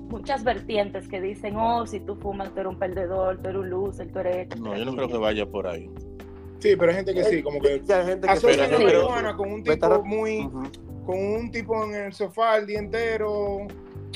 muchas 0.09 0.43
vertientes 0.43 1.07
que 1.09 1.21
dicen, 1.21 1.57
oh, 1.57 1.87
si 1.87 2.01
tú 2.01 2.17
fumas, 2.17 2.53
tú 2.53 2.61
eres 2.61 2.73
un 2.73 2.79
perdedor, 2.79 3.39
tú 3.41 3.49
eres 3.51 3.61
un 3.63 3.71
loser, 3.71 4.11
tú 4.13 4.19
eres... 4.19 4.37
esto, 4.49 4.57
No, 4.57 4.77
yo 4.77 4.85
no 4.85 4.93
creo 4.93 5.07
que 5.07 5.13
aquello". 5.15 5.21
vaya 5.21 5.47
por 5.47 5.67
ahí. 5.69 5.89
Sí, 6.59 6.75
pero 6.77 6.91
hay 6.91 6.97
gente 6.97 7.15
que 7.15 7.25
sí, 7.25 7.43
como 7.43 7.61
que 7.61 7.81
Ya 7.85 8.01
hay 8.01 8.07
gente 8.07 8.27
que 8.27 8.33
asocia 8.33 8.57
la 8.57 8.77
pero- 8.77 8.79
pero- 8.79 9.03
marihuana 9.09 9.37
con 9.37 9.53
un 9.53 9.63
tipo 9.63 10.05
muy, 10.05 10.41
Ujú. 10.47 10.63
con 11.07 11.19
un 11.19 11.51
tipo 11.51 11.85
en 11.85 11.95
el 11.95 12.13
sofá 12.13 12.57
el 12.59 12.67
día 12.67 12.79
entero. 12.81 13.67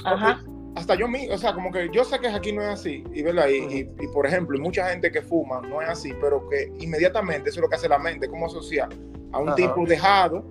Ajá. 0.05 0.41
Hasta 0.77 0.95
yo 0.95 1.09
mismo, 1.09 1.35
o 1.35 1.39
sea, 1.39 1.55
como 1.55 1.73
que 1.73 1.89
yo 1.93 2.05
sé 2.05 2.19
que 2.21 2.29
aquí 2.29 2.53
no 2.53 2.61
es 2.63 2.69
así, 2.69 3.03
y 3.13 3.23
verdad, 3.23 3.49
y, 3.49 3.57
y- 3.75 3.91
y, 3.99 4.07
por 4.13 4.27
ejemplo, 4.27 4.59
mucha 4.61 4.89
gente 4.91 5.11
que 5.11 5.23
fuma 5.23 5.61
no 5.63 5.81
es 5.81 5.89
así, 5.89 6.13
pero 6.21 6.47
que 6.49 6.71
inmediatamente 6.81 7.49
eso 7.51 7.61
es 7.61 7.63
lo 7.63 7.69
que 7.69 7.77
hace 7.77 7.89
la 7.89 7.99
mente, 7.99 8.29
como 8.29 8.47
asociar 8.47 8.91
a 9.33 9.39
un 9.39 9.49
Ajá. 9.49 9.57
tipo 9.57 9.85
dejado, 9.87 10.45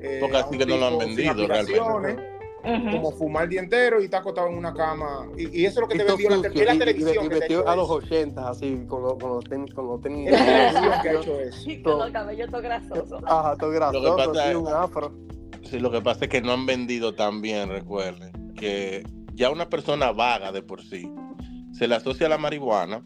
eh, 0.00 0.18
Porque 0.20 0.36
así 0.36 0.58
que 0.58 0.66
no 0.66 0.76
lo 0.76 0.86
han 0.86 0.98
vendido 0.98 1.30
aplicaciones, 1.32 2.16
Ujú. 2.62 2.90
como 2.90 3.12
fumar 3.12 3.44
el 3.44 3.48
día 3.48 3.60
entero 3.60 4.02
y 4.02 4.04
está 4.04 4.18
acostado 4.18 4.48
en 4.48 4.58
una 4.58 4.74
cama, 4.74 5.26
y, 5.38 5.62
y 5.62 5.64
eso 5.64 5.80
es 5.80 5.80
lo 5.80 5.88
que 5.88 5.94
Y 5.94 5.98
te 5.98 6.04
todo 6.04 6.16
vendió 6.18 6.36
la, 6.36 6.42
te- 6.42 6.64
la 6.64 6.72
y- 6.72 6.76
y- 6.76 6.78
televisión 6.78 7.24
y 7.24 7.28
que 7.30 7.40
te 7.40 7.54
a 7.54 7.74
los 7.76 7.84
eso. 7.86 7.94
80 7.94 8.48
así, 8.50 8.84
con, 8.86 9.02
los- 9.02 9.14
con 9.14 9.30
los 9.30 9.44
tenis. 9.44 9.72
Con 9.72 9.86
los 9.86 10.00
tenis 10.02 10.28
Es 10.30 10.32
la 10.38 10.44
televisión 10.44 11.02
que 11.02 11.08
ha 11.08 11.12
hecho 11.14 11.40
eso. 11.40 11.70
Y 11.70 11.82
con 11.82 11.98
los 12.00 12.10
cabellos 12.10 12.50
todos 12.50 12.62
grasosos. 12.62 13.22
Ajá, 13.26 13.56
todo 13.56 13.70
grasoso, 13.70 14.40
es- 14.42 14.56
un 14.56 14.68
afro. 14.68 15.12
Sí, 15.62 15.78
lo 15.78 15.90
que 15.90 16.02
pasa 16.02 16.26
es 16.26 16.30
que 16.30 16.42
no 16.42 16.52
han 16.52 16.66
vendido 16.66 17.14
tan 17.14 17.40
bien, 17.40 17.70
recuerden, 17.70 18.30
que 18.54 19.04
ya 19.40 19.50
una 19.50 19.70
persona 19.70 20.12
vaga 20.12 20.52
de 20.52 20.60
por 20.62 20.82
sí 20.82 21.10
se 21.72 21.88
le 21.88 21.94
asocia 21.94 22.26
a 22.26 22.28
la 22.28 22.36
marihuana 22.36 23.02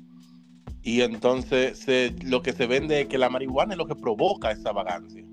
y 0.82 1.02
entonces 1.02 1.78
se- 1.78 2.12
lo 2.24 2.42
que 2.42 2.52
se 2.52 2.66
vende 2.66 3.02
es 3.02 3.06
que 3.06 3.18
la 3.18 3.30
marihuana 3.30 3.74
es 3.74 3.78
lo 3.78 3.86
que 3.86 3.94
provoca 3.94 4.50
esa 4.50 4.72
vagancia. 4.72 5.24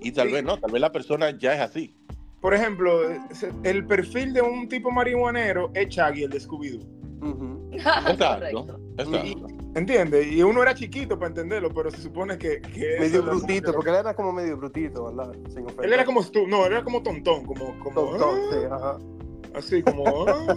Y 0.00 0.10
tal 0.10 0.26
Sí. 0.28 0.34
vez 0.34 0.44
no, 0.44 0.58
tal 0.58 0.72
vez 0.72 0.80
la 0.80 0.90
persona 0.90 1.30
ya 1.38 1.54
es 1.54 1.60
así. 1.60 1.94
Por 2.40 2.54
ejemplo, 2.54 3.02
el 3.62 3.86
perfil 3.86 4.32
de 4.32 4.42
un 4.42 4.68
tipo 4.68 4.90
marihuanero 4.90 5.70
es 5.74 5.88
Chaggy, 5.90 6.24
el 6.24 6.30
de 6.30 6.40
Scooby-Doo. 6.40 6.84
Ujú. 7.22 7.70
Exacto. 8.10 8.80
¿Entiendes? 9.76 10.26
Y 10.32 10.42
uno 10.42 10.60
era 10.62 10.74
chiquito 10.74 11.16
para 11.18 11.28
entenderlo, 11.28 11.70
pero 11.72 11.90
se 11.92 12.02
supone 12.02 12.36
que, 12.36 12.60
Medio 12.98 13.20
era 13.20 13.20
como 13.20 13.30
brutito, 13.38 13.66
que- 13.70 13.76
porque 13.76 13.90
él 13.90 13.96
era 13.96 14.14
como 14.14 14.32
medio 14.32 14.56
brutito, 14.56 15.04
¿verdad? 15.14 15.32
Sin. 15.50 15.66
Él 15.82 15.92
era 15.92 16.04
como 16.04 16.24
tú, 16.24 16.48
no, 16.48 16.66
él 16.66 16.72
era 16.72 16.82
como 16.82 17.00
tontón, 17.02 17.44
como, 17.44 17.78
como 17.78 17.94
Tontón, 17.94 18.40
ah, 18.40 18.48
sí, 18.50 18.56
ajá. 18.70 18.98
Así 19.54 19.82
como. 19.82 20.26
ah. 20.28 20.56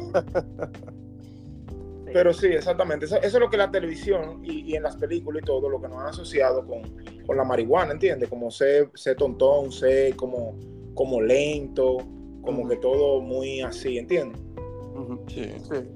Sí. 2.06 2.14
Pero 2.14 2.34
sí, 2.34 2.48
exactamente. 2.48 3.06
Eso, 3.06 3.18
eso 3.18 3.28
es 3.38 3.40
lo 3.40 3.50
que 3.52 3.58
la 3.58 3.70
televisión 3.70 4.44
y, 4.44 4.72
y 4.72 4.76
en 4.76 4.82
las 4.84 4.96
películas 4.98 5.44
y 5.44 5.46
todo, 5.46 5.70
lo 5.70 5.80
que 5.80 5.88
nos 5.88 6.00
han 6.00 6.08
asociado 6.08 6.66
con, 6.66 6.82
con 7.28 7.38
la 7.38 7.44
marihuana, 7.44 7.92
¿entiendes? 7.92 8.30
Como 8.30 8.50
ser, 8.50 8.90
ser 8.96 9.16
tontón, 9.16 9.72
ser 9.72 10.16
como, 10.16 10.58
como 10.96 11.22
lento, 11.22 11.98
como 12.42 12.68
que 12.68 12.78
todo 12.78 13.22
muy 13.22 13.62
así, 13.62 14.00
¿entiendes? 14.00 14.42
Sí. 15.28 15.52
Sí. 15.72 15.88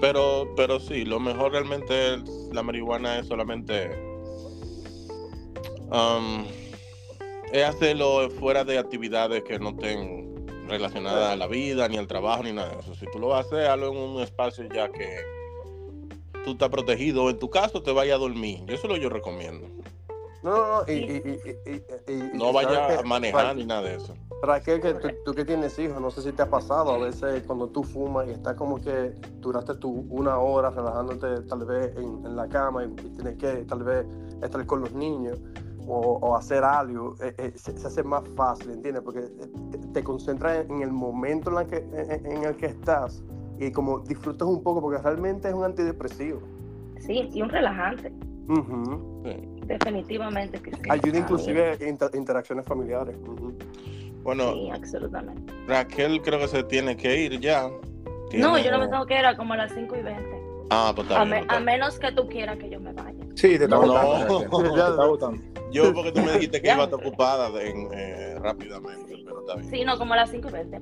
Pero, 0.00 0.48
pero 0.56 0.78
sí, 0.78 1.04
lo 1.04 1.18
mejor 1.18 1.50
realmente 1.52 2.14
es- 2.14 2.22
la 2.52 2.62
marihuana 2.62 3.18
es 3.18 3.26
solamente 3.26 3.90
um, 5.90 6.44
es 7.52 7.64
hacerlo 7.64 8.30
fuera 8.30 8.62
de 8.64 8.78
actividades 8.78 9.42
que 9.42 9.58
no 9.58 9.70
estén 9.70 10.27
relacionadas 10.68 11.32
a 11.32 11.36
la 11.36 11.46
vida, 11.46 11.88
ni 11.88 11.96
al 11.96 12.06
trabajo, 12.06 12.42
ni 12.42 12.52
nada 12.52 12.70
de 12.70 12.80
eso. 12.80 12.94
Si 12.94 13.06
tú 13.10 13.18
lo 13.18 13.28
vas 13.28 13.44
a 13.44 13.48
hacer, 13.48 13.66
hazlo 13.70 13.88
en 13.92 13.96
un 13.98 14.22
espacio 14.22 14.64
ya 14.72 14.88
que 14.90 15.16
tú 16.44 16.52
estás 16.52 16.68
protegido. 16.68 17.28
En 17.30 17.38
tu 17.38 17.50
caso, 17.50 17.82
te 17.82 17.92
vayas 17.92 18.16
a 18.16 18.18
dormir. 18.18 18.60
Yo 18.66 18.74
eso 18.74 18.86
es 18.86 18.92
lo 18.92 18.96
yo 18.96 19.08
recomiendo. 19.08 19.66
No, 20.42 20.56
no, 20.56 20.66
no. 20.80 20.84
Y, 20.86 20.92
y, 20.92 20.96
y, 20.96 21.50
y- 21.72 21.72
y- 21.72 22.12
y- 22.12 22.30
No 22.34 22.52
sabes 22.52 22.98
a 23.00 23.02
manejar 23.02 23.56
ni 23.56 23.64
nada 23.64 23.82
de 23.82 23.96
eso. 23.96 24.14
Raquel, 24.40 24.80
que 24.80 24.94
tú, 24.94 25.08
tú 25.24 25.34
que 25.34 25.44
tienes 25.44 25.76
hijos, 25.80 26.00
no 26.00 26.12
sé 26.12 26.22
si 26.22 26.30
te 26.30 26.42
ha 26.42 26.48
pasado 26.48 26.92
a 26.92 26.98
veces 26.98 27.42
cuando 27.44 27.66
tú 27.66 27.82
fumas 27.82 28.28
y 28.28 28.30
estás 28.30 28.54
como 28.54 28.80
que 28.80 29.12
duraste 29.40 29.74
tu 29.74 30.06
una 30.10 30.38
hora 30.38 30.70
relajándote 30.70 31.42
tal 31.48 31.64
vez 31.64 31.96
en, 31.96 32.24
en 32.24 32.36
la 32.36 32.46
cama 32.48 32.84
y, 32.84 32.86
y 32.86 33.10
tienes 33.16 33.36
que 33.36 33.64
tal 33.64 33.82
vez 33.82 34.06
estar 34.40 34.64
con 34.64 34.80
los 34.80 34.92
niños 34.92 35.40
o, 35.88 36.18
o 36.20 36.36
hacer 36.36 36.62
algo, 36.64 37.14
eh, 37.22 37.34
eh, 37.38 37.52
se, 37.56 37.76
se 37.76 37.86
hace 37.86 38.02
más 38.02 38.22
fácil, 38.36 38.70
¿entiendes? 38.72 39.02
Porque 39.02 39.22
te, 39.22 39.78
te 39.78 40.04
concentras 40.04 40.66
en 40.68 40.82
el 40.82 40.92
momento 40.92 41.48
en, 41.50 41.56
la 41.56 41.66
que, 41.66 41.78
en, 41.78 42.26
en 42.26 42.44
el 42.44 42.56
que 42.56 42.66
estás 42.66 43.22
y 43.58 43.70
como 43.72 44.00
disfrutas 44.00 44.46
un 44.46 44.62
poco 44.62 44.80
porque 44.82 45.00
realmente 45.02 45.48
es 45.48 45.54
un 45.54 45.64
antidepresivo. 45.64 46.40
Sí, 47.00 47.28
y 47.32 47.42
un 47.42 47.48
relajante. 47.48 48.12
Sí. 49.24 49.48
Definitivamente 49.66 50.60
que 50.60 50.72
sí. 50.74 50.82
Ayuda 50.88 51.18
inclusive 51.18 51.70
a 51.80 51.88
inter- 51.88 52.10
interacciones 52.14 52.64
familiares. 52.66 53.16
Bueno, 54.22 54.52
Sí, 54.52 54.70
absolutamente. 54.70 55.52
Raquel 55.66 56.20
creo 56.22 56.38
que 56.40 56.48
se 56.48 56.62
tiene 56.64 56.96
que 56.96 57.24
ir 57.24 57.40
ya. 57.40 57.68
No, 58.34 58.58
yo 58.58 58.70
no 58.70 58.78
me 58.78 58.88
tengo 58.88 59.06
que 59.06 59.18
ir 59.18 59.24
a 59.24 59.36
como 59.36 59.54
a 59.54 59.56
las 59.56 59.72
5 59.72 59.96
y 59.96 60.02
20. 60.02 60.22
Ah, 60.70 60.92
pues 60.94 61.06
está 61.08 61.20
A, 61.20 61.24
bien, 61.24 61.30
me- 61.36 61.40
está 61.42 61.56
a 61.56 61.60
menos 61.60 61.98
que 61.98 62.12
tú 62.12 62.26
quieras 62.28 62.58
que 62.58 62.68
yo 62.68 62.78
me 62.80 62.92
vaya. 62.92 63.24
Sí, 63.38 63.56
te 63.56 63.64
está 63.64 63.76
No, 63.76 63.82
gustando. 63.82 64.18
no. 64.18 64.40
Raquel, 64.40 64.48
Te 64.74 64.78
está 64.90 65.06
gustando. 65.06 65.42
Yo 65.70 65.94
porque 65.94 66.10
tú 66.12 66.20
me 66.22 66.32
dijiste 66.32 66.60
que 66.60 66.68
iba 66.72 66.80
a 66.80 66.84
estar 66.84 66.98
ocupada 66.98 67.50
de- 67.50 67.70
en, 67.70 67.88
eh, 67.92 68.34
rápidamente, 68.40 69.14
pero 69.24 69.40
está 69.40 69.54
bien. 69.56 69.70
Sí, 69.70 69.84
no, 69.84 69.96
como 69.96 70.14
a 70.14 70.16
las 70.16 70.30
5 70.30 70.48
y 70.48 70.52
20. 70.52 70.80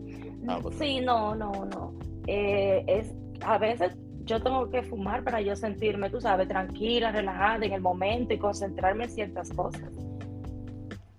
Ah, 0.48 0.58
pues 0.62 0.76
sí, 0.78 1.00
no, 1.00 1.34
no, 1.34 1.52
no. 1.52 1.92
Eh, 2.26 2.82
es, 2.86 3.12
a 3.42 3.58
veces 3.58 3.92
yo 4.24 4.42
tengo 4.42 4.70
que 4.70 4.82
fumar 4.84 5.22
para 5.22 5.40
yo 5.42 5.54
sentirme, 5.54 6.08
tú 6.08 6.20
sabes, 6.20 6.48
tranquila, 6.48 7.12
relajada 7.12 7.66
en 7.66 7.72
el 7.74 7.80
momento 7.82 8.32
y 8.32 8.38
concentrarme 8.38 9.04
en 9.04 9.10
ciertas 9.10 9.50
cosas. 9.50 9.90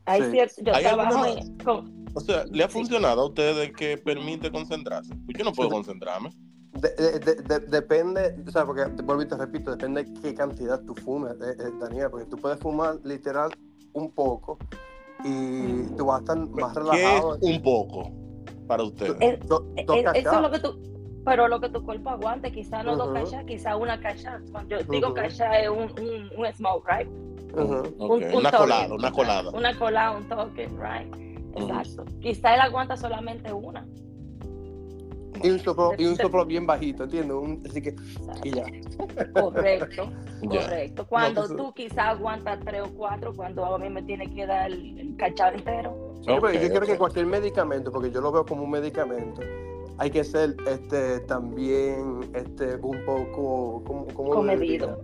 Hay 0.06 0.24
Sí. 0.24 0.30
cier- 0.32 0.64
yo 0.64 0.74
¿Hay 0.74 0.84
trabajo 0.84 1.24
alguna 1.24 1.40
en- 1.42 1.58
con, 1.60 1.98
O 2.16 2.20
sea, 2.20 2.46
¿le 2.50 2.64
ha 2.64 2.68
Sí. 2.68 2.74
funcionado 2.74 3.22
a 3.22 3.26
ustedes 3.28 3.72
que 3.74 3.96
permite 3.98 4.50
concentrarse? 4.52 5.14
Pues 5.26 5.38
yo 5.38 5.44
no 5.46 5.52
puedo 5.52 5.70
concentrarme. 5.70 6.30
De- 6.82 6.90
de- 6.96 7.20
de- 7.20 7.36
de- 7.42 7.60
depende, 7.68 8.36
o 8.48 8.52
sea, 8.52 8.66
porque 8.66 8.86
te 8.86 9.02
vuelvo 9.02 9.24
y 9.24 9.28
te 9.28 9.36
repito, 9.36 9.72
depende 9.72 10.04
de 10.04 10.14
qué 10.22 10.36
cantidad 10.36 10.80
tú 10.82 10.94
fumes, 10.96 11.32
eh, 11.42 11.56
eh, 11.60 11.72
Daniel, 11.80 12.10
porque 12.12 12.26
tú 12.28 12.38
puedes 12.38 12.60
fumar 12.60 12.98
literal 13.04 13.50
un 13.94 14.12
poco 14.12 14.58
y 15.24 15.84
tú 15.98 16.06
vas 16.06 16.18
a 16.18 16.20
estar 16.20 16.38
más 16.38 16.50
¿Qué 16.54 16.62
es 16.62 16.76
relajado. 16.76 17.38
un 17.42 17.62
poco 17.64 18.12
para 18.68 18.84
ustedes? 18.84 19.16
Es- 19.20 19.48
Do- 19.48 19.66
Eh, 19.76 19.84
dos 19.88 19.96
eh, 19.98 20.06
eso 20.16 20.36
es 20.36 20.42
lo 20.42 20.52
que 20.52 20.60
tú, 20.60 20.80
pero 21.26 21.48
lo 21.48 21.60
que 21.60 21.70
tu 21.70 21.84
cuerpo 21.84 22.10
aguante, 22.12 22.52
quizá 22.52 22.84
no 22.84 22.96
dos 22.96 23.08
Ujú. 23.08 23.16
cachas, 23.16 23.44
quizá 23.46 23.76
una 23.76 24.00
cacha. 24.00 24.40
Cuando 24.52 24.78
yo 24.78 24.84
digo 24.92 25.08
Ujú. 25.08 25.16
cacha 25.16 25.60
es 25.60 25.70
un, 25.70 25.78
un, 26.00 26.30
un 26.38 26.54
smoke, 26.54 26.88
right? 26.88 27.08
Ujú. 27.56 27.76
Ok, 27.98 28.12
Un- 28.12 28.24
un 28.24 28.36
una 28.36 28.52
toque. 28.52 28.64
colada, 28.64 28.94
una 28.94 29.12
colada. 29.12 29.50
Una 29.52 29.80
colada, 29.80 30.12
un 30.18 30.30
toque, 30.30 30.68
right? 30.68 31.12
Exacto. 31.56 32.06
Quizá 32.20 32.54
él 32.54 32.62
aguanta 32.62 32.96
solamente 32.96 33.52
una. 33.52 33.88
Y 35.44 35.50
un 35.50 35.60
soplo, 35.60 35.94
y 35.98 36.06
un 36.06 36.16
soplo 36.18 36.46
bien 36.46 36.66
bajito, 36.66 37.04
¿entiendes? 37.04 37.36
Un- 37.36 37.64
así 37.68 37.82
que, 37.82 37.96
y 38.44 38.52
ya. 38.52 38.66
Correcto, 39.34 40.12
Ya. 40.42 40.62
correcto. 40.62 41.08
Cuando 41.08 41.42
No, 41.42 41.48
pues, 41.48 41.58
tú 41.58 41.74
quizá 41.74 42.10
aguantas 42.10 42.60
tres 42.64 42.82
o 42.84 42.90
cuatro, 42.94 43.34
cuando 43.36 43.66
a 43.66 43.80
mí 43.80 43.90
me 43.90 44.04
tiene 44.04 44.34
que 44.34 44.46
dar 44.46 44.72
el, 44.72 45.00
el 45.00 45.16
cachado 45.18 45.56
entero. 45.56 46.14
Sí, 46.22 46.32
pero 46.42 46.52
yo 46.54 46.70
creo 46.70 46.82
que 46.82 46.98
cualquier 46.98 47.26
medicamento, 47.26 47.92
porque 47.92 48.12
yo 48.12 48.22
lo 48.22 48.32
veo 48.32 48.46
como 48.46 48.64
un 48.64 48.72
medicamento, 48.72 49.42
hay 49.98 50.12
que 50.12 50.24
ser 50.24 50.56
este 50.68 51.22
también 51.22 52.30
este 52.34 52.76
un 52.76 53.04
poco 53.06 53.84
como 53.86 54.08
como 54.14 54.30
Comedido. 54.32 55.00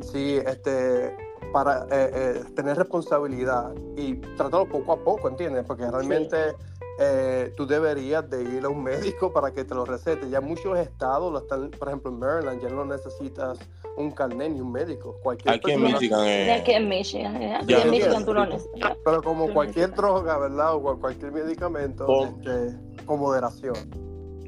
Sí, 0.00 0.36
este 0.46 1.14
para 1.52 1.86
eh, 1.90 2.10
eh, 2.12 2.44
tener 2.54 2.76
responsabilidad 2.76 3.74
y 3.96 4.14
tratarlo 4.36 4.68
poco 4.68 4.92
a 4.92 4.96
poco, 5.02 5.28
¿entiendes? 5.28 5.64
Porque 5.66 5.90
realmente 5.90 6.54
eh, 6.98 7.52
tú 7.56 7.66
deberías 7.66 8.28
de 8.28 8.42
ir 8.42 8.64
a 8.64 8.68
un 8.68 8.82
médico 8.82 9.32
para 9.32 9.52
que 9.52 9.64
te 9.64 9.74
lo 9.74 9.84
recete. 9.84 10.28
Ya 10.28 10.40
muchos 10.40 10.76
estados 10.78 11.32
lo 11.32 11.38
están, 11.38 11.70
por 11.70 11.88
ejemplo 11.88 12.10
en 12.10 12.18
Maryland, 12.18 12.60
ya 12.60 12.68
no 12.70 12.84
necesitas 12.84 13.58
un 13.96 14.10
carnet 14.10 14.52
ni 14.52 14.60
un 14.60 14.70
médico. 14.72 15.16
Cualquier 15.22 15.54
Aquí 15.54 15.70
en 15.72 15.82
Michigan 15.82 16.26
eh, 16.26 16.52
aquí 16.52 16.72
en 16.72 16.88
Michigan, 16.88 17.42
¿eh? 17.42 17.54
Aquí 17.56 17.66
Ya, 17.72 17.82
en 17.82 17.90
Michigan 17.90 18.24
tú 18.24 18.34
lo 18.34 18.46
necesitas. 18.46 18.96
Pero 19.04 19.22
como 19.22 19.46
Tú 19.46 19.52
cualquier 19.54 19.90
necesitas. 19.90 19.96
droga, 19.96 20.38
¿verdad? 20.38 20.74
O 20.74 20.82
cual- 20.82 20.98
cualquier 20.98 21.32
medicamento, 21.32 22.06
Con- 22.06 22.28
este, 22.28 22.76
con 23.06 23.20
moderación. 23.20 23.74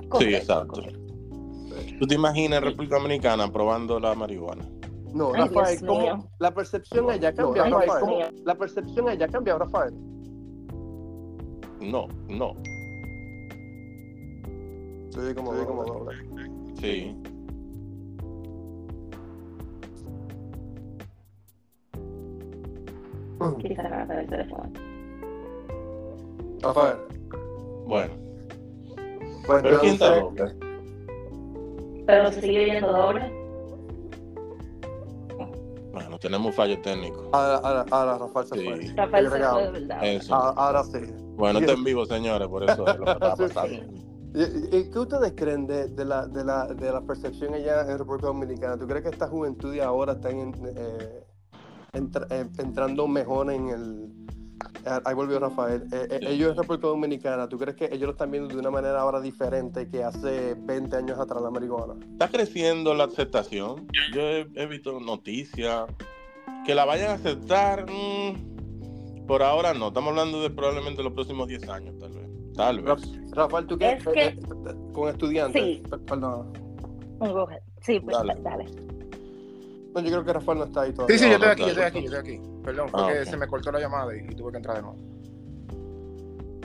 Correcto, 0.08 0.36
exacto. 0.36 0.72
correcto. 0.74 1.00
¿Tú 1.98 2.06
te 2.06 2.14
imaginas 2.14 2.58
en 2.58 2.64
República 2.64 2.96
Dominicana 2.96 3.50
probando 3.52 3.98
la 4.00 4.14
marihuana? 4.14 4.68
No, 5.12 5.32
Rafael, 5.32 5.78
Dios 5.78 5.88
¿cómo 5.88 6.00
mío. 6.00 6.24
la 6.38 6.54
percepción 6.54 7.10
allá 7.10 7.30
No, 7.32 7.52
cambia, 7.52 7.64
Ay, 7.64 7.70
Rafael? 7.72 7.86
Dios 7.88 8.00
¿Cómo- 8.00 8.16
mío. 8.16 8.26
la 8.44 8.54
percepción 8.54 9.08
allá 9.08 9.28
cambia, 9.28 9.58
Rafael. 9.58 9.94
No, 11.80 12.08
no. 12.28 12.54
Sí, 15.10 15.34
como, 15.34 15.54
sí, 15.54 15.66
como 15.66 15.84
doble. 15.84 16.16
Sí. 16.80 17.16
Quizá 23.60 23.82
me 23.82 23.90
va 23.90 24.02
a 24.02 24.06
dar 24.06 24.18
el 24.20 24.28
teléfono. 24.28 24.70
Rafael. 26.60 26.96
Bueno. 27.86 28.12
Bueno, 29.46 29.62
Pero 29.62 29.80
¿quién 29.80 29.92
está 29.94 30.20
doble? 30.20 30.54
Pero 32.06 32.32
se 32.32 32.40
sigue 32.42 32.64
oyendo 32.64 32.92
doble. 32.92 33.39
Tenemos 36.20 36.54
fallo 36.54 36.78
técnico. 36.82 37.28
ahora, 37.32 37.56
ahora, 37.56 37.86
ahora 37.90 38.18
Rafael 38.18 38.46
se 38.46 38.58
Sí. 38.58 38.64
fue. 38.64 38.94
Rafael 38.94 39.24
se 39.24 39.34
Agregado. 39.34 39.54
fue 39.54 39.62
de 39.64 39.70
verdad. 39.72 40.04
Eso. 40.04 40.34
Ah, 40.34 40.54
Ahora 40.56 40.84
sí. 40.84 40.98
Bueno, 41.36 41.58
está 41.60 41.72
en 41.72 41.84
vivo, 41.84 42.04
señores, 42.06 42.48
por 42.48 42.62
eso 42.64 42.86
es 42.86 42.98
lo 42.98 43.04
que 43.04 43.10
está 43.12 43.36
pasando. 43.36 43.84
¿Y, 44.32 44.76
y 44.76 44.90
qué 44.90 44.98
ustedes 44.98 45.32
creen 45.34 45.66
de, 45.66 45.88
de 45.88 46.04
la, 46.04 46.26
de, 46.26 46.44
la, 46.44 46.66
de 46.66 46.92
la 46.92 47.00
percepción 47.00 47.54
allá 47.54 47.80
en 47.90 47.98
República 47.98 48.26
Dominicana? 48.28 48.76
¿Tú 48.78 48.86
crees 48.86 49.02
que 49.02 49.08
esta 49.10 49.26
juventud 49.28 49.72
de 49.72 49.82
ahora 49.82 50.12
está 50.12 50.30
en, 50.30 50.52
eh, 50.76 51.24
entra- 51.94 52.26
eh, 52.30 52.46
entrando 52.58 53.08
mejor 53.08 53.50
en 53.50 53.68
el... 53.70 54.19
ah, 54.86 55.00
Ahí 55.04 55.14
volvió 55.14 55.38
Rafael. 55.38 55.82
Eh, 55.92 56.08
eh, 56.10 56.20
ellos 56.22 56.50
en 56.52 56.56
República 56.58 56.86
Dominicana, 56.88 57.48
¿tú 57.48 57.58
crees 57.58 57.76
que 57.76 57.84
ellos 57.86 58.02
lo 58.02 58.10
están 58.12 58.30
viendo 58.30 58.48
de 58.52 58.58
una 58.58 58.70
manera 58.70 59.00
ahora 59.00 59.20
diferente 59.20 59.88
que 59.88 60.02
hace 60.04 60.54
20 60.58 60.96
años 60.96 61.18
atrás 61.18 61.42
la 61.42 61.50
marihuana? 61.50 61.94
Está 62.12 62.28
creciendo 62.28 62.94
la 62.94 63.04
aceptación. 63.04 63.86
Yo 64.14 64.20
he, 64.20 64.46
he 64.54 64.66
visto 64.66 64.98
noticias 65.00 65.84
que 66.66 66.74
la 66.74 66.84
vayan 66.84 67.10
a 67.10 67.14
aceptar. 67.14 67.86
mm, 67.90 69.26
por 69.26 69.42
ahora 69.44 69.72
no. 69.74 69.88
Estamos 69.88 70.10
hablando 70.10 70.42
de 70.42 70.50
probablemente 70.50 71.02
los 71.04 71.12
próximos 71.12 71.46
10 71.46 71.68
años, 71.68 71.94
tal 71.98 72.10
vez. 72.12 72.26
Tal 72.56 72.80
vez. 72.80 73.30
Rafael, 73.30 73.66
¿tú 73.66 73.78
qué? 73.78 73.92
Es 73.92 74.04
que- 74.08 74.20
eh, 74.24 74.38
eh, 74.40 74.74
con 74.92 75.08
estudiantes. 75.08 75.62
Sí. 75.62 75.82
Per- 75.88 76.00
Perdón. 76.00 76.52
Sí, 77.82 78.00
pues 78.00 78.16
Dale. 78.16 78.34
dale. 78.42 78.64
No, 79.94 80.00
yo 80.00 80.10
creo 80.10 80.24
que 80.24 80.32
Rafael 80.32 80.58
no 80.58 80.64
está 80.64 80.82
ahí 80.82 80.92
todavía. 80.92 81.18
Sí, 81.18 81.24
sí, 81.24 81.30
yo 81.30 81.36
estoy 81.36 81.50
aquí, 81.50 81.62
yo 81.62 81.68
estoy 81.68 81.84
aquí, 81.84 81.98
yo 82.02 82.16
estoy 82.16 82.34
aquí. 82.34 82.42
Perdón, 82.64 82.88
Ah, 82.92 83.06
porque 83.06 83.26
se 83.26 83.36
me 83.36 83.46
cortó 83.46 83.72
la 83.72 83.80
llamada 83.80 84.16
y, 84.16 84.20
y 84.20 84.34
tuve 84.34 84.52
que 84.52 84.58
entrar 84.58 84.76
de 84.76 84.82
nuevo. 84.82 84.96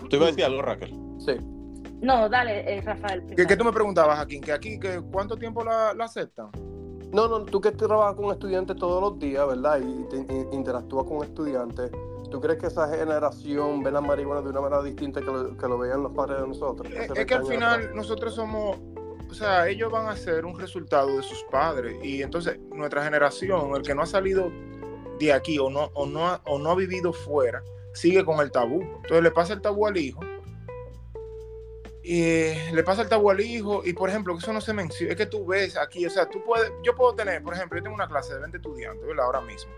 ¿Tú 0.10 0.16
ibas 0.16 0.28
a 0.28 0.32
decir 0.32 0.46
algo, 0.46 0.62
Raquel? 0.62 0.94
Sí. 1.20 1.38
No, 2.02 2.30
dale, 2.30 2.78
eh, 2.78 2.82
Rafael. 2.82 3.24
¿Qué, 3.36 3.48
qué 3.48 3.58
tú 3.58 3.64
me 3.64 3.72
preguntabas, 3.72 4.18
Joaquín? 4.18 4.42
Que 4.42 4.52
aquí, 4.52 4.80
que 4.80 5.02
¿cuánto 5.12 5.38
tiempo 5.38 5.64
la, 5.64 5.94
la 5.94 6.06
aceptan? 6.06 6.50
No, 7.12 7.28
no, 7.28 7.46
tú 7.46 7.62
que 7.62 7.72
trabajas 7.72 8.16
con 8.16 8.32
estudiantes 8.32 8.76
todos 8.76 9.02
los 9.02 9.20
días, 9.20 9.48
¿verdad? 9.48 9.80
Y 9.80 10.04
te, 10.10 10.18
interactúas 10.52 11.06
con 11.08 11.24
estudiantes. 11.24 11.90
¿Tú 12.30 12.42
crees 12.42 12.60
que 12.60 12.68
esa 12.68 12.90
generación 12.90 13.82
ve 13.84 13.92
la 13.92 14.02
marihuana 14.02 14.42
de 14.42 14.50
una 14.50 14.62
manera 14.62 14.84
distinta 14.84 15.22
que 15.22 15.28
lo, 15.28 15.56
que 15.56 15.68
lo 15.68 15.78
veían 15.78 16.04
los 16.04 16.12
padres 16.12 16.42
de 16.42 16.48
nosotros? 16.48 16.92
Es, 16.92 17.08
que 17.08 17.12
al 17.12 17.16
20 17.16 17.34
años 17.34 17.50
final 17.50 17.80
atrás? 17.80 17.96
nosotros 17.96 18.36
somos, 18.36 18.78
sea, 19.38 19.68
ellos 19.68 19.92
van 19.92 20.08
a 20.08 20.16
ser 20.16 20.46
un 20.46 20.60
resultado 20.60 21.16
de 21.16 21.24
sus 21.24 21.44
padres 21.52 21.98
y 22.04 22.22
entonces 22.22 22.60
nuestra 22.70 23.04
generación, 23.04 23.76
el 23.76 23.82
que 23.82 23.94
no 23.94 24.02
ha 24.02 24.06
salido 24.06 24.52
de 25.20 25.34
aquí 25.34 25.60
o 25.60 25.70
no, 25.70 25.92
o 25.94 26.06
no, 26.06 26.28
ha, 26.28 26.42
o 26.46 26.60
no 26.60 26.72
ha 26.72 26.76
vivido 26.76 27.14
fuera, 27.14 27.64
sigue 27.94 28.24
con 28.24 28.40
el 28.40 28.52
tabú. 28.52 28.82
Entonces 28.82 29.24
le 29.24 29.32
pasa 29.32 29.54
el 29.54 29.62
tabú 29.62 29.88
al 29.88 29.98
hijo. 29.98 30.22
Y 32.04 32.54
le 32.72 32.84
pasa 32.84 33.02
el 33.02 33.10
tabú 33.10 33.32
al 33.32 33.40
hijo 33.40 33.82
y 33.84 33.94
por 33.94 34.10
ejemplo, 34.10 34.34
que 34.34 34.40
eso 34.40 34.54
no 34.54 34.62
se 34.62 34.74
menciona, 34.74 35.12
es 35.12 35.18
que 35.18 35.26
tú 35.26 35.46
ves 35.46 35.76
aquí, 35.76 36.06
o 36.06 36.10
sea, 36.10 36.30
tú 36.30 36.44
puedes, 36.46 36.72
yo 36.84 36.96
puedo 36.96 37.16
tener, 37.16 37.42
por 37.42 37.56
ejemplo, 37.56 37.80
yo 37.80 37.84
tengo 37.84 37.96
una 37.96 38.08
clase 38.08 38.34
de 38.36 38.42
20 38.42 38.58
estudiantes, 38.58 39.08
¿verdad? 39.08 39.26
Ahora 39.26 39.42
mismo. 39.42 39.72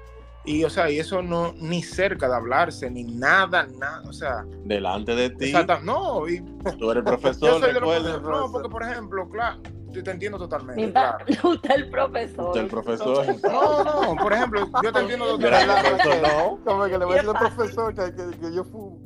Y, 0.47 0.63
o 0.63 0.69
sea, 0.69 0.89
y 0.89 0.97
eso 0.97 1.21
no, 1.21 1.53
ni 1.59 1.83
cerca 1.83 2.27
de 2.29 2.35
hablarse, 2.35 2.89
ni 2.89 3.03
nada, 3.03 3.67
nada, 3.77 4.01
o 4.07 4.13
sea, 4.13 4.45
Delante 4.63 5.13
de 5.13 5.29
ti, 5.29 5.45
exacta- 5.49 5.81
no, 5.83 6.27
y 6.27 6.39
tú 6.79 6.89
eres 6.89 7.03
yo 7.03 7.11
profesor, 7.11 7.59
soy 7.59 7.61
de 7.61 7.73
los 7.73 7.81
recuerda. 7.81 8.01
profesores. 8.01 8.21
No, 8.21 8.29
profesor. 8.31 8.51
porque 8.53 8.69
por 8.69 8.83
ejemplo, 8.83 9.29
claro, 9.29 9.59
yo 9.89 10.03
te 10.03 10.11
entiendo 10.11 10.37
totalmente. 10.37 10.85
Mi 10.85 10.91
Claro. 10.91 11.25
Usted 11.43 11.71
el 11.75 11.89
profesor. 11.89 12.45
Usted 12.47 12.61
el 12.61 12.67
profesor. 12.67 13.25
No, 13.43 13.83
no, 13.83 14.15
por 14.23 14.31
ejemplo, 14.33 14.69
yo 14.81 14.91
te 14.93 14.99
entiendo 14.99 15.25
totalmente. 15.37 15.89
profesor, 15.95 16.21
no. 16.21 16.59
Como 16.63 16.83
que 16.85 16.97
le 16.97 17.05
voy 17.05 17.13
a 17.13 17.21
decir 17.21 17.29
al 17.35 17.53
profesor 17.53 17.93
que, 17.93 18.15
que, 18.15 18.37
que 18.39 18.55
yo 18.55 18.63
fumo. 18.63 18.99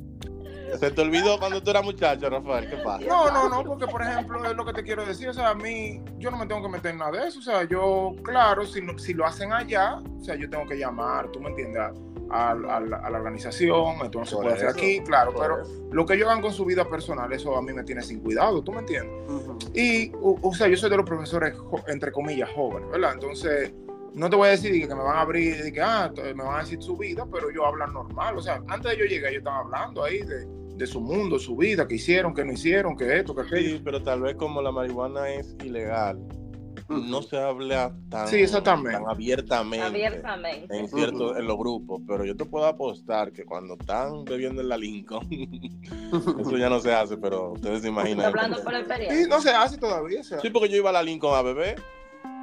Se 0.78 0.90
te 0.90 1.00
olvidó 1.02 1.38
cuando 1.38 1.62
tú 1.62 1.70
eras 1.70 1.84
muchacho, 1.84 2.28
Rafael. 2.30 2.68
¿Qué 2.68 2.76
pasa? 2.78 3.04
No, 3.06 3.30
no, 3.30 3.48
no, 3.48 3.64
porque 3.64 3.86
por 3.86 4.02
ejemplo, 4.02 4.44
es 4.44 4.54
lo 4.56 4.64
que 4.64 4.72
te 4.72 4.82
quiero 4.82 5.04
decir, 5.04 5.28
o 5.28 5.34
sea, 5.34 5.50
a 5.50 5.54
mí, 5.54 6.02
yo 6.18 6.30
no 6.30 6.38
me 6.38 6.46
tengo 6.46 6.62
que 6.62 6.68
meter 6.68 6.92
en 6.92 6.98
nada 6.98 7.10
de 7.20 7.28
eso, 7.28 7.38
o 7.38 7.42
sea, 7.42 7.64
yo, 7.64 8.12
claro, 8.22 8.64
si, 8.66 8.80
no- 8.82 8.98
si 8.98 9.14
lo 9.14 9.26
hacen 9.26 9.52
allá, 9.52 9.96
o 10.20 10.24
sea, 10.24 10.34
yo 10.34 10.48
tengo 10.48 10.66
que 10.66 10.76
llamar, 10.78 11.28
tú 11.32 11.40
me 11.40 11.50
entiendes, 11.50 11.82
a, 12.30 12.50
a 12.52 12.54
la- 12.54 12.76
a 12.96 13.10
la 13.10 13.18
organización, 13.18 13.96
esto 14.04 14.18
no 14.20 14.24
se 14.24 14.36
puede 14.36 14.54
hacer 14.54 14.68
aquí, 14.68 15.00
claro, 15.04 15.32
pero 15.38 15.60
eso. 15.62 15.70
lo 15.92 16.06
que 16.06 16.14
ellos 16.14 16.28
hagan 16.28 16.40
con 16.40 16.52
su 16.52 16.64
vida 16.64 16.88
personal, 16.88 17.30
eso 17.32 17.54
a 17.56 17.60
mí 17.62 17.72
me 17.74 17.84
tiene 17.84 18.00
sin 18.02 18.20
cuidado, 18.20 18.62
tú 18.62 18.72
me 18.72 18.78
entiendes. 18.78 19.12
Y, 19.74 20.10
o, 20.20 20.38
o 20.40 20.54
sea, 20.54 20.68
yo 20.68 20.76
soy 20.78 20.88
de 20.90 20.96
los 20.96 21.04
profesores, 21.06 21.54
entre 21.88 22.10
comillas, 22.10 22.48
jóvenes, 22.54 22.88
¿verdad? 22.90 23.12
Entonces, 23.12 23.72
no 24.14 24.28
te 24.30 24.36
voy 24.36 24.48
a 24.48 24.50
decir 24.52 24.72
que 24.88 24.94
me 24.94 25.02
van 25.02 25.16
a 25.16 25.20
abrir, 25.22 25.72
que, 25.72 25.80
ah, 25.82 26.10
me 26.34 26.42
van 26.44 26.56
a 26.56 26.60
decir 26.60 26.82
su 26.82 26.96
vida, 26.96 27.26
pero 27.30 27.50
ellos 27.50 27.64
hablan 27.66 27.92
normal. 27.92 28.36
O 28.38 28.42
sea, 28.42 28.62
antes 28.68 28.92
de 28.92 28.98
yo 28.98 29.04
llegar, 29.04 29.30
ellos 29.30 29.40
estaban 29.40 29.66
hablando 29.66 30.04
ahí 30.04 30.20
de, 30.22 30.46
de 30.82 30.86
su 30.86 31.00
mundo, 31.00 31.38
su 31.38 31.56
vida, 31.56 31.86
que 31.88 31.94
hicieron, 31.96 32.34
que 32.34 32.44
no 32.44 32.52
hicieron, 32.52 32.96
que 32.96 33.16
esto, 33.18 33.34
que 33.34 33.42
aquello. 33.42 33.76
Sí, 33.76 33.82
pero 33.84 34.02
tal 34.02 34.20
vez 34.22 34.36
como 34.36 34.60
la 34.62 34.70
marihuana 34.72 35.28
es 35.30 35.56
ilegal, 35.64 36.18
no 36.88 37.22
se 37.22 37.38
habla 37.38 37.94
tan, 38.10 38.28
Sí, 38.28 38.36
exactamente. 38.36 38.98
tan 38.98 39.08
abiertamente, 39.08 39.86
Abiertamente. 39.86 40.76
en 40.78 40.88
cierto, 40.88 41.36
en 41.38 41.46
los 41.46 41.56
grupos, 41.56 42.02
pero 42.06 42.24
yo 42.24 42.36
te 42.36 42.44
puedo 42.44 42.66
apostar 42.66 43.32
que 43.32 43.44
cuando 43.44 43.74
están 43.74 44.24
bebiendo 44.24 44.60
en 44.60 44.68
la 44.68 44.76
Lincoln, 44.76 45.26
eso 46.40 46.56
ya 46.58 46.68
no 46.68 46.80
se 46.80 46.92
hace, 46.92 47.16
pero 47.16 47.52
ustedes 47.52 47.80
se 47.82 47.88
Estoy 47.88 47.90
imaginan. 47.90 48.26
hablando 48.26 48.62
por 48.62 48.72
Sí, 48.74 48.78
experiencia. 48.80 49.26
no 49.28 49.40
se 49.40 49.50
hace 49.50 49.78
todavía. 49.78 50.20
o 50.20 50.24
sea. 50.24 50.40
Sí, 50.40 50.50
porque 50.50 50.68
yo 50.68 50.76
iba 50.76 50.90
a 50.90 50.92
la 50.94 51.02
Lincoln 51.02 51.34
a 51.34 51.42
beber, 51.42 51.76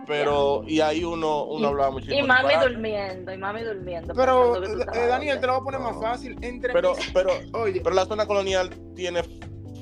pero 0.09 0.63
y 0.67 0.81
ahí 0.81 1.03
uno, 1.05 1.45
uno 1.45 1.61
Y- 1.61 1.65
hablaba 1.65 1.91
muchísimo. 1.91 2.19
Y 2.19 2.23
mami 2.27 2.43
disparate. 2.49 2.69
durmiendo, 2.73 3.33
y 3.33 3.37
mami 3.37 3.63
durmiendo. 3.63 4.13
Pero, 4.15 4.63
eh, 4.63 5.07
Daniel, 5.07 5.39
te 5.39 5.47
lo 5.47 5.53
voy 5.53 5.61
a 5.61 5.63
poner 5.63 5.79
más 5.79 6.01
fácil. 6.01 6.35
Entre 6.41 6.73
Pero, 6.73 6.95
mis- 6.95 7.11
pero, 7.13 7.29
Oye, 7.53 7.79
pero 7.81 7.95
la 7.95 8.05
zona 8.05 8.25
colonial 8.25 8.69
tiene 8.95 9.21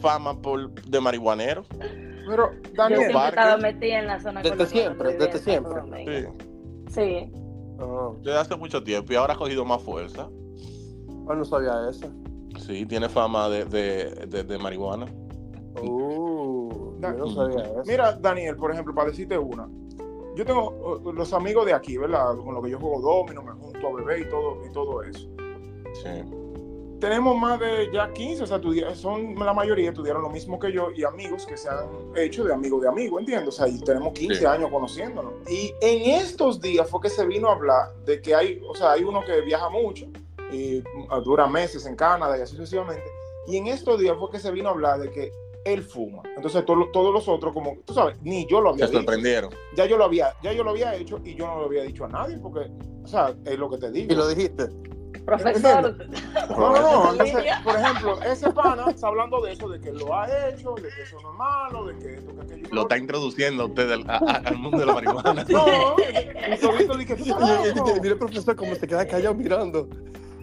fama 0.01 0.39
por, 0.39 0.71
de 0.73 0.99
marihuanero. 1.01 1.63
pero, 2.27 2.51
Yo 2.53 2.69
Daniel, 2.75 2.99
siempre 2.99 3.13
parques. 3.13 3.39
estaba 3.39 3.57
metida 3.57 3.99
en 3.99 4.07
la 4.07 4.19
zona 4.19 4.41
Desde 4.41 4.57
colonial 4.57 4.83
siempre, 4.83 5.13
desde 5.13 5.25
en 5.25 5.31
Santo 5.63 5.71
siempre. 5.71 6.27
Sí, 6.87 6.93
Sí. 6.93 7.31
Ah, 7.79 8.09
desde 8.21 8.37
hace 8.39 8.55
mucho 8.55 8.83
tiempo 8.83 9.13
y 9.13 9.15
ahora 9.15 9.33
ha 9.33 9.37
cogido 9.37 9.63
más 9.65 9.81
fuerza. 9.81 10.27
ah, 11.29 11.33
no 11.35 11.45
sabía 11.45 11.71
eso. 11.89 12.07
Sí, 12.59 12.85
tiene 12.85 13.07
fama 13.07 13.49
de, 13.49 13.65
de, 13.65 14.25
de, 14.27 14.43
de 14.43 14.57
marihuana. 14.57 15.05
Uh, 15.81 16.99
yo 17.01 17.11
no 17.13 17.29
sabía 17.29 17.63
eso. 17.63 17.83
mira, 17.85 18.13
Daniel, 18.13 18.55
por 18.55 18.71
ejemplo, 18.71 18.93
para 18.95 19.09
decirte 19.09 19.37
una. 19.37 19.67
Yo 20.37 20.45
tengo 20.45 21.01
los 21.13 21.33
amigos 21.33 21.65
de 21.65 21.73
aquí, 21.73 21.97
¿verdad? 21.97 22.37
Con 22.37 22.53
los 22.53 22.63
que 22.63 22.69
yo 22.69 22.79
juego 22.79 23.01
domino, 23.01 23.41
me 23.41 23.53
junto 23.53 23.87
a 23.87 23.93
beber 23.93 24.21
y 24.21 24.29
todo, 24.29 24.63
y 24.63 24.71
todo 24.71 25.01
eso. 25.01 25.27
Sí. 25.93 26.23
Tenemos 26.99 27.35
más 27.37 27.59
de 27.59 27.89
ya 27.91 28.13
15, 28.13 28.43
o 28.43 28.45
sea, 28.45 28.61
son 28.95 29.33
la 29.35 29.53
mayoría 29.53 29.89
estudiaron 29.89 30.21
lo 30.21 30.29
mismo 30.29 30.59
que 30.59 30.71
yo 30.71 30.91
y 30.91 31.03
amigos 31.03 31.45
que 31.47 31.57
se 31.57 31.67
han 31.69 31.87
hecho 32.15 32.43
de 32.43 32.53
amigo 32.53 32.79
de 32.79 32.87
amigo, 32.87 33.19
¿entiendes? 33.19 33.49
O 33.49 33.51
sea, 33.51 33.67
y 33.67 33.79
tenemos 33.79 34.13
15 34.13 34.35
Sí. 34.35 34.45
años 34.45 34.69
conociéndonos. 34.69 35.33
Y 35.49 35.73
en 35.81 36.19
estos 36.21 36.61
días 36.61 36.87
fue 36.87 37.01
que 37.01 37.09
se 37.09 37.25
vino 37.25 37.49
a 37.49 37.53
hablar 37.53 37.95
de 38.05 38.21
que 38.21 38.35
hay, 38.35 38.61
o 38.67 38.75
sea, 38.75 38.91
hay 38.91 39.03
uno 39.03 39.21
que 39.25 39.41
viaja 39.41 39.69
mucho 39.69 40.05
y 40.51 40.79
uh, 40.79 41.21
dura 41.23 41.47
meses 41.47 41.85
en 41.87 41.95
Canadá 41.95 42.37
y 42.37 42.41
así 42.41 42.55
sucesivamente. 42.55 43.05
Y 43.47 43.57
en 43.57 43.67
estos 43.67 43.99
días 43.99 44.15
fue 44.19 44.29
que 44.29 44.39
se 44.39 44.51
vino 44.51 44.69
a 44.69 44.71
hablar 44.73 44.99
de 44.99 45.09
que 45.09 45.31
él 45.73 45.83
fuma. 45.83 46.21
Entonces 46.35 46.65
todo- 46.65 46.89
todos 46.91 47.13
los 47.13 47.27
otros, 47.27 47.53
como 47.53 47.77
tú 47.85 47.93
sabes, 47.93 48.17
ni 48.21 48.45
yo 48.47 48.61
lo 48.61 48.71
había 48.71 48.85
Se 48.85 48.91
dicho. 48.91 49.03
sorprendieron. 49.03 49.51
Ya 49.75 49.85
yo 49.85 49.97
lo 49.97 50.05
había, 50.05 50.33
ya 50.41 50.51
yo 50.53 50.63
lo 50.63 50.71
había 50.71 50.95
hecho 50.95 51.19
y 51.23 51.35
yo 51.35 51.45
no 51.47 51.59
lo 51.59 51.65
había 51.65 51.83
dicho 51.83 52.05
a 52.05 52.09
nadie 52.09 52.37
porque, 52.37 52.69
o 53.03 53.07
sea, 53.07 53.33
es 53.45 53.57
lo 53.59 53.69
que 53.69 53.77
te 53.77 53.91
digo. 53.91 54.11
Y 54.11 54.15
lo 54.15 54.27
dijiste. 54.27 54.67
Profesor. 55.25 55.97
No, 56.49 56.57
no, 56.57 56.81
no. 56.81 57.11
Entonces, 57.11 57.43
por 57.63 57.75
ejemplo, 57.75 58.21
ese 58.23 58.49
pana 58.51 58.85
está 58.89 59.07
hablando 59.07 59.41
de 59.41 59.51
eso, 59.53 59.67
de 59.67 59.79
que 59.79 59.91
lo 59.91 60.15
ha 60.15 60.25
hecho, 60.49 60.73
de 60.75 60.83
que 60.83 61.01
eso 61.03 61.17
no 61.21 61.31
es 61.31 61.37
malo, 61.37 61.85
de 61.87 61.97
que 61.97 62.13
esto, 62.15 62.33
que 62.35 62.41
aquello. 62.43 62.67
Lo 62.71 62.81
está 62.83 62.97
introduciendo 62.97 63.63
a 63.63 63.65
usted 63.65 63.91
al, 63.91 64.09
a- 64.09 64.17
a- 64.17 64.35
al 64.45 64.57
mundo 64.57 64.77
de 64.77 64.85
la 64.85 64.93
marihuana. 64.93 65.45
No, 65.49 65.65
y 66.53 66.57
todito 66.59 66.95
dije, 66.97 67.15
el 68.03 68.17
profesor 68.17 68.55
cómo 68.55 68.73
se 68.75 68.87
queda 68.87 69.05
callado 69.05 69.35
mirando. 69.35 69.89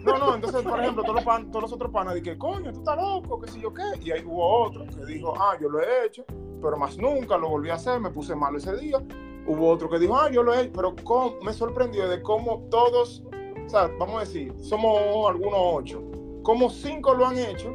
No, 0.05 0.17
no, 0.19 0.35
entonces, 0.35 0.61
por 0.63 0.79
ejemplo, 0.79 1.03
todos 1.03 1.15
los, 1.15 1.23
pan- 1.25 1.49
todos 1.51 1.63
los 1.63 1.73
otros 1.73 1.91
panas 1.91 2.13
dije, 2.15 2.37
coño, 2.37 2.71
tú 2.71 2.79
estás 2.79 2.95
loco, 2.97 3.39
qué 3.41 3.51
sé 3.51 3.59
yo 3.59 3.73
qué. 3.73 3.81
Y 4.01 4.11
ahí 4.11 4.23
hubo 4.25 4.63
otro 4.65 4.85
que 4.85 5.05
dijo, 5.05 5.33
ah, 5.37 5.57
yo 5.59 5.67
lo 5.69 5.79
he 5.81 6.05
hecho, 6.05 6.23
pero 6.61 6.77
más 6.77 6.97
nunca 6.97 7.37
lo 7.37 7.49
volví 7.49 7.69
a 7.69 7.75
hacer, 7.75 7.99
me 7.99 8.11
puse 8.11 8.35
malo 8.35 8.57
ese 8.57 8.75
día. 8.77 9.01
Hubo 9.47 9.69
otro 9.69 9.89
que 9.89 9.99
dijo, 9.99 10.15
ah, 10.15 10.29
yo 10.29 10.43
lo 10.43 10.53
he 10.53 10.61
hecho, 10.61 10.71
pero 10.75 10.95
cómo- 11.03 11.35
me 11.43 11.53
sorprendió 11.53 12.07
de 12.07 12.21
cómo 12.21 12.67
todos, 12.69 13.23
o 13.65 13.69
sea, 13.69 13.87
vamos 13.99 14.17
a 14.17 14.19
decir, 14.19 14.53
somos 14.59 14.97
algunos 15.29 15.59
ocho, 15.59 16.03
como 16.43 16.69
cinco 16.69 17.13
lo 17.15 17.25
han 17.25 17.37
hecho, 17.39 17.73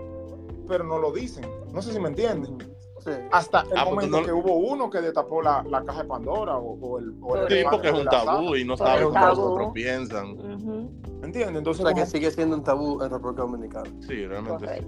pero 0.69 0.85
no 0.85 0.99
lo 0.99 1.11
dicen. 1.13 1.45
No 1.73 1.83
sé 1.83 1.93
si 1.93 1.99
me 2.01 2.09
entienden. 2.09 2.59
Sí. 3.01 3.11
Hasta 3.33 3.61
el 3.63 3.67
Ah, 3.77 3.85
porque 3.89 4.07
momento 4.07 4.21
no- 4.21 4.27
que 4.27 4.33
hubo 4.33 4.55
uno 4.57 4.91
que 4.91 5.01
destapó 5.01 5.43
la, 5.43 5.63
la 5.69 5.85
caja 5.85 6.03
de 6.03 6.09
Pandora 6.09 6.57
o, 6.59 6.73
o 6.79 6.99
el, 6.99 7.15
o 7.23 7.37
el 7.37 7.49
Sí, 7.49 7.65
porque 7.71 7.89
es 7.89 7.95
un 7.95 8.05
tabú 8.07 8.27
sala. 8.27 8.59
y 8.59 8.65
no 8.65 8.75
el 8.75 9.05
cómo 9.05 9.27
los 9.27 9.39
otros 9.39 9.73
piensan. 9.73 10.31
Ujú, 10.33 10.91
¿Entiendes? 11.23 11.55
O 11.55 11.59
Entonces, 11.59 11.83
sea 11.85 11.95
que 11.95 12.01
como- 12.01 12.11
sigue 12.11 12.31
siendo 12.31 12.57
un 12.57 12.63
tabú 12.65 13.03
en 13.03 13.11
República 13.11 13.43
Dominicana. 13.43 13.91
Sí, 14.01 14.27
realmente. 14.27 14.87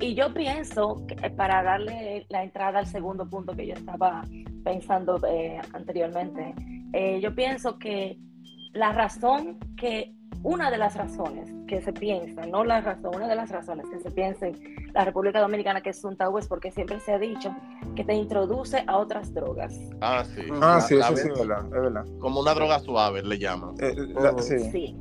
Y 0.00 0.14
yo 0.14 0.32
pienso, 0.32 1.04
que, 1.08 1.14
eh, 1.26 1.30
para 1.30 1.62
darle 1.62 2.24
la 2.28 2.44
entrada 2.44 2.78
al 2.78 2.86
segundo 2.86 3.28
punto 3.28 3.52
que 3.54 3.66
yo 3.66 3.74
estaba 3.74 4.22
pensando 4.64 5.18
eh, 5.26 5.60
anteriormente, 5.72 6.54
eh, 6.92 7.20
yo 7.20 7.34
pienso 7.34 7.78
que 7.78 8.16
la 8.74 8.92
razón 8.92 9.58
que, 9.76 10.14
una 10.42 10.70
de 10.70 10.78
las 10.78 10.94
razones 10.96 11.50
que 11.66 11.80
se 11.82 11.92
piensa, 11.92 12.46
no 12.46 12.64
la 12.64 12.80
razón, 12.80 13.14
una 13.16 13.28
de 13.28 13.34
las 13.36 13.50
razones 13.50 13.86
que 13.92 13.98
se 14.00 14.10
piensa 14.10 14.46
en 14.46 14.56
la 14.94 15.04
República 15.04 15.40
Dominicana 15.40 15.80
que 15.80 15.90
es 15.90 16.02
un 16.04 16.16
tabú 16.16 16.38
es 16.38 16.46
porque 16.46 16.70
siempre 16.70 17.00
se 17.00 17.12
ha 17.12 17.18
dicho 17.18 17.54
que 17.96 18.04
te 18.04 18.14
introduce 18.14 18.82
a 18.86 18.96
otras 18.98 19.34
drogas. 19.34 19.78
Ah, 20.00 20.24
sí. 20.24 20.42
Ah, 20.62 20.76
La- 20.76 20.80
sí, 20.80 20.94
la 20.96 21.06
eso 21.08 21.16
sí, 21.16 21.28
es 21.32 21.38
verdad, 21.38 21.64
es 21.66 21.70
verdad. 21.70 22.04
Como 22.20 22.40
una 22.40 22.54
droga 22.54 22.78
suave 22.78 23.22
le 23.22 23.38
llaman. 23.38 23.74
Eh, 23.80 23.94
la- 24.20 24.30
Ujú. 24.32 24.42
sí. 24.42 24.58
Sí. 24.70 24.96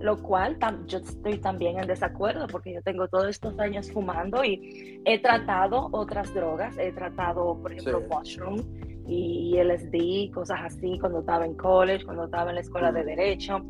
Lo 0.00 0.20
cual 0.22 0.58
tam- 0.58 0.84
yo 0.86 0.98
estoy 0.98 1.38
también 1.38 1.78
en 1.78 1.86
desacuerdo 1.86 2.46
porque 2.48 2.74
yo 2.74 2.82
tengo 2.82 3.08
todos 3.08 3.28
estos 3.28 3.58
años 3.58 3.90
fumando 3.90 4.44
y 4.44 5.00
he 5.06 5.18
tratado 5.22 5.88
otras 5.92 6.34
drogas. 6.34 6.76
He 6.76 6.92
tratado, 6.92 7.56
por 7.62 7.72
ejemplo, 7.72 8.00
Sí. 8.00 8.06
mushroom 8.10 8.60
y 9.06 9.56
LSD, 9.58 10.30
cosas 10.34 10.58
así, 10.64 10.98
cuando 10.98 11.20
estaba 11.20 11.46
en 11.46 11.54
college, 11.54 12.04
cuando 12.04 12.24
estaba 12.24 12.50
en 12.50 12.56
la 12.56 12.60
escuela 12.60 12.92
de 12.92 13.02
Mm. 13.02 13.06
Derecho. 13.06 13.60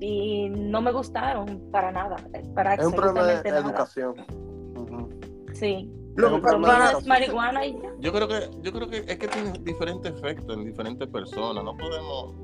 Y 0.00 0.48
no 0.48 0.80
me 0.80 0.92
gustaron 0.92 1.60
para 1.70 1.92
nada, 1.92 2.16
eh, 2.34 2.42
para 2.54 2.74
Es 2.74 2.86
un 2.86 2.92
problema 2.94 3.24
de 3.26 3.48
educación. 3.48 4.14
Sí. 5.52 5.90
Lo 6.16 6.26
Es 6.28 6.32
un 6.32 6.40
que 6.40 6.42
Para 6.46 6.58
mí 6.58 6.64
problema 6.64 6.78
de 6.78 6.84
es 6.84 6.90
educación. 6.90 7.08
marihuana 7.08 7.66
y 7.66 7.72
ya. 7.74 7.90
Yo 8.00 8.12
creo 8.12 8.28
que, 8.28 8.40
yo 8.62 8.72
creo 8.72 8.88
que 8.88 8.96
es 9.06 9.18
que 9.18 9.28
tiene 9.28 9.52
diferentes 9.60 10.12
efectos 10.12 10.56
en 10.56 10.64
diferentes 10.64 11.06
personas. 11.08 11.62
No 11.64 11.76
podemos. 11.76 12.34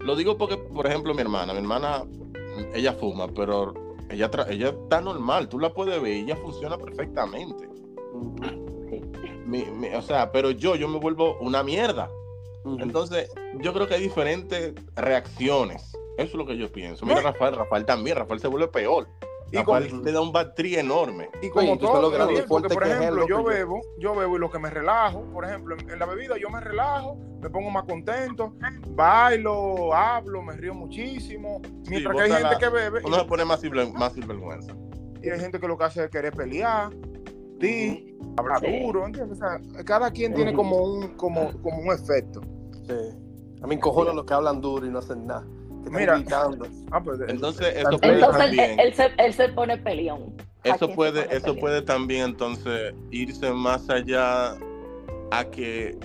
Lo 0.00 0.16
digo 0.16 0.36
porque, 0.36 0.56
por 0.56 0.86
ejemplo, 0.86 1.14
mi 1.14 1.20
hermana, 1.20 1.52
mi 1.52 1.60
hermana, 1.60 2.04
ella 2.74 2.92
fuma, 2.94 3.28
pero 3.28 3.72
ella, 4.10 4.30
tra- 4.30 4.46
ella 4.50 4.68
está 4.70 5.00
normal. 5.00 5.48
Tú 5.48 5.58
la 5.60 5.72
puedes 5.72 6.00
ver 6.02 6.12
y 6.12 6.20
ella 6.20 6.36
funciona 6.36 6.76
perfectamente. 6.78 7.68
Ujú. 8.12 8.36
Mi- 9.46 9.64
mi- 9.66 9.94
o 9.94 10.02
sea, 10.02 10.32
pero 10.32 10.50
yo, 10.50 10.74
yo 10.76 10.88
me 10.88 10.98
vuelvo 10.98 11.36
una 11.40 11.62
mierda. 11.62 12.08
Entonces, 12.78 13.30
yo 13.60 13.72
creo 13.74 13.86
que 13.86 13.94
hay 13.94 14.02
diferentes 14.02 14.72
reacciones. 14.96 15.92
Eso 16.16 16.28
es 16.28 16.34
lo 16.34 16.46
que 16.46 16.56
yo 16.56 16.70
pienso. 16.70 17.04
Mira. 17.06 17.20
Rafael, 17.20 17.54
Rafael 17.56 17.84
también, 17.84 18.16
Rafael 18.16 18.40
se 18.40 18.48
vuelve 18.48 18.68
peor. 18.68 19.08
Y 19.52 19.56
Rafael 19.58 19.88
como- 19.90 20.02
le 20.02 20.12
da 20.12 20.20
un 20.20 20.32
battery 20.32 20.76
enorme. 20.76 21.28
Y 21.42 21.48
como 21.50 21.72
Oye, 21.72 21.78
tú 21.78 21.86
todo, 21.86 22.10
Gabriel, 22.10 22.44
y 22.44 22.48
porque 22.48 22.68
fuerte 22.68 22.74
por 22.74 22.86
ejemplo, 22.86 23.26
yo 23.28 23.44
bebo, 23.44 23.80
yo 23.98 24.14
bebo 24.14 24.36
y 24.36 24.40
lo 24.40 24.50
que 24.50 24.58
me 24.58 24.70
relajo, 24.70 25.22
por 25.32 25.44
ejemplo, 25.44 25.76
en, 25.78 25.90
en 25.90 25.98
la 25.98 26.06
bebida 26.06 26.36
yo 26.38 26.50
me 26.50 26.60
relajo, 26.60 27.16
me 27.40 27.50
pongo 27.50 27.70
más 27.70 27.84
contento, 27.84 28.54
bailo, 28.90 29.94
hablo, 29.94 30.42
me 30.42 30.54
río 30.54 30.74
muchísimo, 30.74 31.60
mientras 31.88 32.16
que 32.16 32.22
hay 32.22 32.30
gente 32.30 32.42
la- 32.54 32.58
que 32.58 32.68
bebe 32.68 33.00
Uno 33.04 33.16
se 33.16 33.24
pone 33.26 33.44
más, 33.44 33.60
más 33.94 34.12
sinvergüenza. 34.14 34.72
y, 35.22 35.26
y 35.26 35.30
hay 35.30 35.38
gente 35.40 35.60
que 35.60 35.68
lo 35.68 35.76
que 35.76 35.84
hace 35.84 36.04
es 36.04 36.10
querer 36.10 36.32
pelear, 36.32 36.90
di, 37.58 38.16
hablar 38.36 38.60
Sí. 38.60 38.80
duro, 38.80 39.06
¿entiendes? 39.06 39.40
O 39.40 39.46
sea, 39.46 39.84
cada 39.84 40.10
quien 40.10 40.34
tiene 40.34 40.52
como 40.54 40.78
un, 40.82 41.14
como, 41.16 41.52
como 41.62 41.78
un 41.78 41.92
efecto. 41.92 42.40
Sí. 42.86 42.94
A 43.62 43.66
mí 43.66 43.74
encojonan 43.76 44.16
los 44.16 44.24
que 44.24 44.34
hablan 44.34 44.60
duro 44.60 44.84
y 44.86 44.90
no 44.90 44.98
hacen 44.98 45.26
nada. 45.26 45.46
Están 45.84 46.00
Mira. 46.00 46.14
gritando. 46.18 46.66
Ah, 46.90 47.00
pues, 47.02 47.18
Entonces, 47.28 47.74
eso 47.76 47.98
puede 47.98 48.14
Entonces 48.14 48.38
también. 48.42 48.70
él, 48.72 48.80
él 48.88 48.94
se, 48.94 49.10
él 49.18 49.32
se 49.34 49.48
pone 49.50 49.78
peleón. 49.78 50.34
Eso 50.64 50.88
puede, 50.90 51.22
pone 51.24 51.34
eso 51.36 51.44
peleón. 51.46 51.60
puede 51.60 51.82
también 51.82 52.24
entonces 52.24 52.94
irse 53.10 53.50
más 53.52 53.88
allá 53.90 54.56
a 55.30 55.44
que 55.50 55.96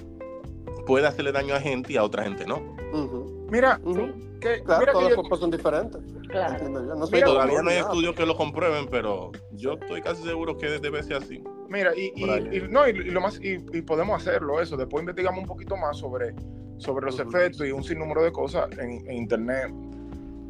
puede 0.85 1.07
hacerle 1.07 1.31
daño 1.31 1.53
a 1.55 1.59
gente 1.61 1.93
y 1.93 1.97
a 1.97 2.03
otra 2.03 2.23
gente 2.23 2.45
no. 2.45 2.57
Ujú. 2.91 3.47
mira, 3.51 3.79
Ujú. 3.83 4.11
que, 4.41 4.63
Claro, 4.63 4.79
mira 4.79 4.91
todos 4.93 5.03
que 5.05 5.09
los 5.09 5.09
yo- 5.09 5.15
cuerpos 5.15 5.39
son 5.39 5.51
diferentes. 5.51 6.01
Claro. 6.29 6.53
Entiendo 6.53 6.85
yo. 6.85 6.95
No 6.95 7.07
soy 7.07 7.21
Todavía 7.21 7.61
no 7.61 7.69
hay 7.69 7.77
estudios 7.77 8.15
que 8.15 8.25
lo 8.25 8.35
comprueben, 8.35 8.87
pero 8.89 9.31
yo 9.53 9.73
estoy 9.73 10.01
casi 10.01 10.23
seguro 10.23 10.57
que 10.57 10.67
debe 10.79 11.01
ser 11.03 11.17
así. 11.17 11.43
Mira, 11.69 11.91
y, 11.95 12.11
y- 12.15 12.57
y- 12.57 12.67
no, 12.69 12.87
y, 12.87 12.91
y 12.91 13.11
lo 13.11 13.21
más, 13.21 13.39
y, 13.41 13.57
y 13.73 13.81
podemos 13.81 14.19
hacerlo 14.21 14.59
eso. 14.61 14.75
Después 14.77 15.01
investigamos 15.01 15.39
un 15.41 15.45
poquito 15.47 15.75
más 15.77 15.97
sobre, 15.97 16.33
sobre 16.79 17.05
los 17.05 17.19
efectos 17.19 17.65
y 17.67 17.71
un 17.71 17.83
sinnúmero 17.83 18.23
de 18.23 18.31
cosas 18.31 18.69
en, 18.77 19.07
en 19.09 19.11
internet 19.17 19.71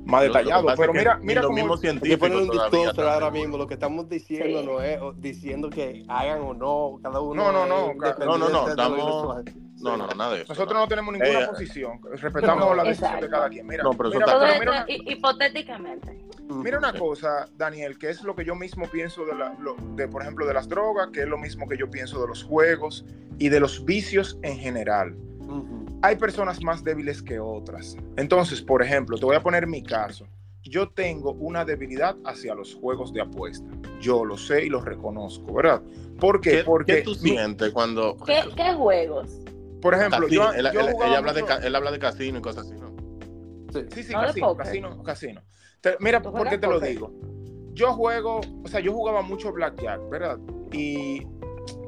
más 0.06 0.24
Lo- 0.24 0.28
lo 0.30 0.34
que 0.34 0.40
detallado. 0.40 0.66
Pero 0.66 0.82
es 0.82 0.88
que 0.92 0.98
mira, 0.98 1.20
mira 1.22 1.50
mismos 1.50 1.82
que 1.82 1.88
científicos 1.88 2.30
un 2.42 2.48
todavía 2.50 3.14
ahora 3.14 3.32
mismo. 3.32 3.58
Lo 3.58 3.68
que 3.68 3.74
estamos 3.76 4.10
diciendo 4.10 4.60
Sí. 4.62 4.66
no 4.66 4.82
es 4.82 5.00
diciendo 5.18 5.70
que 5.70 6.04
hagan 6.08 6.42
o 6.42 6.54
no. 6.54 7.00
Cada 7.04 7.20
uno. 7.22 7.52
No, 7.52 7.52
no, 7.52 7.68
no, 7.68 7.94
no, 7.94 8.38
no, 8.38 8.50
no, 8.50 8.68
estamos-. 8.70 9.44
No, 9.82 9.96
no, 9.96 10.08
nada 10.08 10.34
de 10.34 10.42
eso. 10.42 10.52
nosotros 10.52 10.74
no. 10.74 10.82
no 10.82 10.88
tenemos 10.88 11.14
ninguna 11.14 11.42
Eh, 11.42 11.48
posición. 11.48 12.02
Respetamos 12.12 12.76
la 12.76 12.84
decisión 12.84 13.06
Exacto. 13.12 13.26
de 13.26 13.32
cada 13.32 13.50
quien. 13.50 13.66
Mira, 13.68 13.84
No, 13.84 13.92
pero 13.92 14.10
eso 14.10 14.20
mira, 14.20 14.38
pero 14.40 14.60
mira, 14.60 14.72
una, 14.72 14.86
hipotéticamente. 14.90 16.26
Mira 16.50 16.78
una 16.80 16.94
cosa, 16.94 17.48
Daniel, 17.56 17.98
que 17.98 18.10
es 18.10 18.24
lo 18.24 18.36
que 18.36 18.44
yo 18.44 18.56
mismo 18.56 18.88
pienso 18.88 19.24
de, 19.26 19.36
la, 19.36 19.54
lo- 19.60 19.76
de, 19.96 20.08
por 20.08 20.22
ejemplo, 20.24 20.46
de 20.48 20.54
las 20.54 20.68
drogas, 20.68 21.10
que 21.14 21.22
es 21.22 21.28
lo 21.28 21.38
mismo 21.38 21.68
que 21.68 21.78
yo 21.78 21.90
pienso 21.90 22.20
de 22.20 22.28
los 22.28 22.44
juegos 22.44 23.06
y 23.38 23.50
de 23.50 23.60
los 23.60 23.86
vicios 23.86 24.38
en 24.42 24.58
general. 24.58 25.16
Ujú. 25.42 25.79
Hay 26.02 26.16
personas 26.16 26.62
más 26.64 26.84
débiles 26.84 27.22
que 27.22 27.40
otras. 27.40 27.96
Entonces, 28.18 28.62
por 28.62 28.82
ejemplo, 28.84 29.18
te 29.18 29.26
voy 29.26 29.36
a 29.36 29.44
poner 29.44 29.68
mi 29.68 29.84
caso. 29.84 30.26
yo 30.64 30.90
tengo 30.90 31.32
una 31.34 31.66
debilidad 31.66 32.16
hacia 32.26 32.54
los 32.54 32.76
juegos 32.76 33.12
de 33.14 33.22
apuesta. 33.22 33.68
Yo 34.02 34.24
lo 34.26 34.38
sé 34.38 34.66
y 34.66 34.70
lo 34.70 34.82
reconozco, 34.82 35.54
¿verdad? 35.54 35.82
¿Por 36.20 36.42
qué? 36.42 36.52
¿Qué, 36.52 36.64
Porque, 36.64 36.96
qué 36.98 37.02
tú 37.02 37.16
sientes 37.16 37.72
cuando... 37.72 38.16
¿Qué, 38.26 38.42
qué 38.56 38.74
juegos? 38.74 39.40
por 39.82 39.94
ejemplo, 39.94 40.24
Casino, 40.28 40.52
yo, 40.52 40.60
él, 40.60 40.70
yo 40.74 40.80
él- 40.82 41.16
habla 41.16 41.32
de, 41.34 41.44
él 41.64 41.74
habla 41.76 41.92
de 41.92 42.00
casino 42.00 42.40
y 42.40 42.42
cosas 42.42 42.66
así, 42.66 42.76
¿no? 42.76 42.90
Sí. 43.72 43.86
Sí, 43.94 44.04
sí, 44.04 44.12
No 44.14 44.20
de 44.22 44.28
casino, 44.28 44.56
casino, 44.58 45.04
casino. 45.04 45.42
Te- 45.80 45.96
mira, 46.02 46.22
¿Tú 46.22 46.32
¿por 46.34 46.50
qué 46.50 46.58
te 46.58 46.68
lo 46.68 46.80
digo? 46.82 47.14
Yo 47.74 47.94
juego, 47.94 48.42
o 48.64 48.68
sea, 48.68 48.82
yo 48.82 48.92
jugaba 48.92 49.22
mucho 49.22 49.54
blackjack, 49.54 50.10
¿verdad? 50.10 50.38
Y 50.74 51.26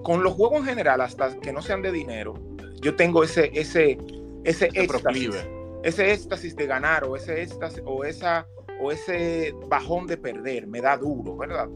con 0.04 0.24
los 0.24 0.34
juegos 0.34 0.60
en 0.60 0.66
general, 0.66 1.02
hasta 1.02 1.38
que 1.42 1.52
no 1.52 1.62
sean 1.62 1.82
de 1.82 1.92
dinero, 1.92 2.34
yo 2.82 2.96
tengo 2.96 3.24
ese, 3.24 3.52
ese, 3.54 3.98
ese 4.44 4.66
Ese 4.66 4.66
éxtasis, 4.66 5.02
proclive. 5.02 5.80
ese 5.84 6.12
éxtasis 6.12 6.56
de 6.56 6.66
ganar 6.68 7.04
o 7.06 7.16
ese 7.16 7.42
éxtasis 7.42 7.82
o 7.86 8.04
esa 8.04 8.48
o 8.80 8.92
ese 8.92 9.54
bajón 9.68 10.08
de 10.08 10.18
perder, 10.18 10.66
me 10.66 10.82
da 10.82 10.98
duro, 10.98 11.38
¿verdad? 11.38 11.70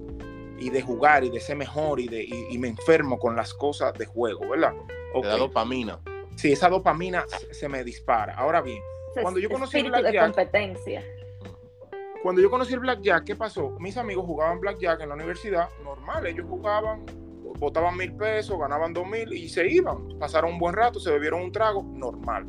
Y 0.58 0.70
de 0.72 0.82
jugar 0.82 1.24
y 1.24 1.30
de 1.30 1.40
ser 1.40 1.56
mejor 1.56 2.00
y 2.00 2.08
de 2.08 2.24
y, 2.24 2.48
y 2.50 2.58
me 2.58 2.68
enfermo 2.70 3.20
con 3.20 3.36
las 3.36 3.54
cosas 3.54 3.94
de 3.94 4.06
juego, 4.08 4.50
¿verdad? 4.50 4.74
Ok. 5.14 5.26
dopamina. 5.38 6.00
Sí, 6.36 6.52
esa 6.52 6.68
dopamina 6.70 7.24
se- 7.28 7.54
se 7.54 7.70
me 7.70 7.84
dispara. 7.84 8.34
Ahora 8.34 8.62
bien, 8.62 8.80
Cuando 9.22 9.40
yo 9.40 9.50
conocí 9.50 9.78
el 9.78 9.84
de 9.86 9.90
blackjack- 9.92 10.26
competencia. 10.26 11.04
Cuando 12.24 12.42
yo 12.42 12.50
conocí 12.50 12.74
el 12.74 12.80
blackjack, 12.80 13.24
¿qué 13.24 13.36
pasó? 13.36 13.70
Mis 13.80 13.96
amigos 13.98 14.26
jugaban 14.26 14.60
blackjack 14.60 15.02
en 15.02 15.10
la 15.10 15.16
universidad, 15.16 15.70
normal, 15.84 16.26
ellos 16.26 16.48
jugaban, 16.50 17.06
botaban 17.60 17.98
mil 17.98 18.14
pesos, 18.14 18.58
ganaban 18.60 18.94
dos 18.94 19.08
mil 19.08 19.32
y 19.34 19.50
se 19.50 19.68
iban. 19.68 20.18
Pasaron 20.20 20.54
un 20.54 20.60
buen 20.60 20.76
rato, 20.76 21.00
se 21.00 21.12
bebieron 21.12 21.42
un 21.42 21.52
trago, 21.52 21.84
normal. 21.84 22.46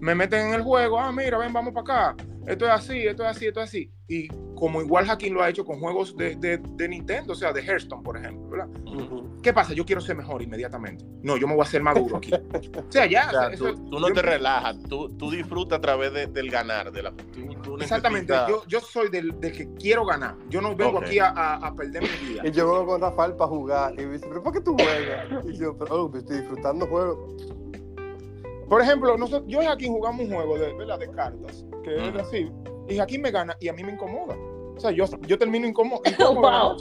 Me 0.00 0.14
meten 0.14 0.48
en 0.48 0.54
el 0.54 0.62
juego, 0.62 0.98
ah, 0.98 1.10
mira, 1.12 1.38
ven, 1.38 1.52
vamos 1.52 1.72
para 1.72 2.10
acá. 2.12 2.24
Esto 2.46 2.64
es 2.66 2.70
así, 2.70 3.06
esto 3.06 3.22
es 3.24 3.30
así, 3.30 3.46
esto 3.46 3.60
es 3.60 3.68
así. 3.68 3.90
Y 4.08 4.28
como 4.54 4.80
igual 4.80 5.08
Hakim 5.10 5.34
lo 5.34 5.42
ha 5.42 5.48
hecho 5.48 5.64
con 5.64 5.80
juegos 5.80 6.16
de, 6.16 6.36
de- 6.36 6.58
de 6.58 6.88
Nintendo, 6.88 7.32
o 7.32 7.36
sea, 7.36 7.52
de 7.52 7.60
Hearthstone, 7.62 8.02
por 8.02 8.16
ejemplo, 8.16 8.48
¿verdad? 8.50 8.68
¿Qué 9.46 9.52
pasa? 9.52 9.72
Yo 9.74 9.86
quiero 9.86 10.00
ser 10.00 10.16
mejor 10.16 10.42
inmediatamente. 10.42 11.04
No, 11.22 11.36
yo 11.36 11.46
me 11.46 11.54
voy 11.54 11.62
a 11.62 11.68
hacer 11.68 11.80
maduro 11.80 12.16
aquí. 12.16 12.32
O 12.34 12.90
sea, 12.90 13.06
ya. 13.06 13.28
O 13.28 13.30
sea, 13.30 13.46
eso- 13.52 13.74
tú, 13.74 13.90
tú 13.90 14.00
no 14.00 14.08
yo- 14.08 14.14
te 14.14 14.22
relajas, 14.22 14.76
tú, 14.88 15.08
tú 15.16 15.30
disfrutas 15.30 15.78
a 15.78 15.80
través 15.80 16.12
de- 16.12 16.26
del 16.26 16.50
ganar. 16.50 16.90
De 16.90 17.00
la, 17.00 17.12
tú, 17.12 17.46
tú 17.62 17.76
Exactamente, 17.76 18.32
necesitas- 18.32 18.48
yo, 18.48 18.64
yo 18.66 18.80
soy 18.80 19.08
del, 19.08 19.38
del 19.38 19.52
que 19.52 19.72
quiero 19.74 20.04
ganar. 20.04 20.34
Yo 20.48 20.60
no 20.60 20.74
vengo 20.74 20.98
aquí 20.98 21.20
a, 21.20 21.28
a- 21.28 21.64
a 21.64 21.74
perder 21.76 22.02
mi 22.02 22.28
día. 22.28 22.42
Y 22.44 22.50
yo 22.50 22.66
vengo 22.66 22.86
con 22.86 23.00
Rafael 23.00 23.34
para 23.36 23.48
jugar. 23.48 23.92
Y 24.00 24.04
me 24.04 24.14
dice, 24.14 24.26
¿pero 24.28 24.42
por 24.42 24.52
qué 24.52 24.60
tú 24.62 24.74
juegas? 24.74 25.44
Y 25.48 25.56
yo, 25.56 25.78
pero 25.78 26.06
oh, 26.06 26.16
estoy 26.18 26.38
disfrutando 26.38 26.84
el 26.86 26.90
juego. 26.90 27.36
Por 28.68 28.80
ejemplo, 28.82 29.16
nosotros, 29.16 29.44
yo 29.48 29.62
y 29.62 29.66
Joaquín 29.66 29.92
jugamos 29.92 30.22
un 30.26 30.34
juego 30.34 30.58
de, 30.58 30.72
¿verdad? 30.74 30.98
de 30.98 31.08
cartas, 31.12 31.64
que 31.84 31.94
es 31.94 32.08
Ujú. 32.08 32.18
así, 32.18 32.50
y 32.88 32.96
Joaquín 32.96 33.22
me 33.22 33.30
gana 33.30 33.56
y 33.60 33.68
a 33.68 33.72
mí 33.72 33.84
me 33.84 33.92
incomoda. 33.92 34.34
O 34.76 34.80
sea, 34.80 34.90
yo, 34.90 35.04
yo 35.24 35.38
termino 35.38 35.68
incómodo. 35.68 36.02
Wow. 36.18 36.76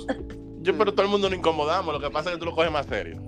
Yo, 0.66 0.76
pero 0.76 0.91
todo 0.93 1.03
el 1.03 1.11
mundo 1.11 1.30
nos 1.30 1.38
incomodamos, 1.38 1.93
lo 1.93 1.99
que 1.99 2.09
pasa 2.09 2.30
es 2.30 2.36
que 2.36 2.39
tú 2.39 2.45
lo 2.45 2.55
coges 2.55 2.72
más 2.72 2.88
serio. 2.88 3.22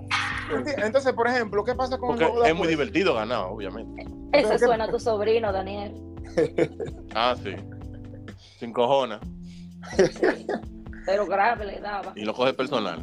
Entonces, 0.78 1.12
por 1.12 1.28
ejemplo, 1.28 1.62
¿qué 1.62 1.72
pasa 1.74 1.96
con 1.96 2.08
Porque 2.08 2.24
el 2.24 2.30
juego 2.30 2.44
de 2.44 2.50
es 2.50 2.56
muy 2.56 2.66
divertido 2.66 3.14
ganar, 3.14 3.44
obviamente. 3.44 4.06
Eso 4.32 4.50
¿qué- 4.50 4.58
suena 4.58 4.84
a 4.84 4.90
tu 4.90 4.98
sobrino, 4.98 5.52
Daniel. 5.52 5.94
Ah, 7.14 7.36
sí. 7.40 7.54
Sin 8.58 8.72
cojones. 8.72 9.20
Pero 11.06 11.26
grave 11.26 11.64
le 11.64 11.80
daba. 11.80 12.12
Y 12.16 12.24
lo 12.24 12.34
coges 12.34 12.54
personal. 12.54 13.00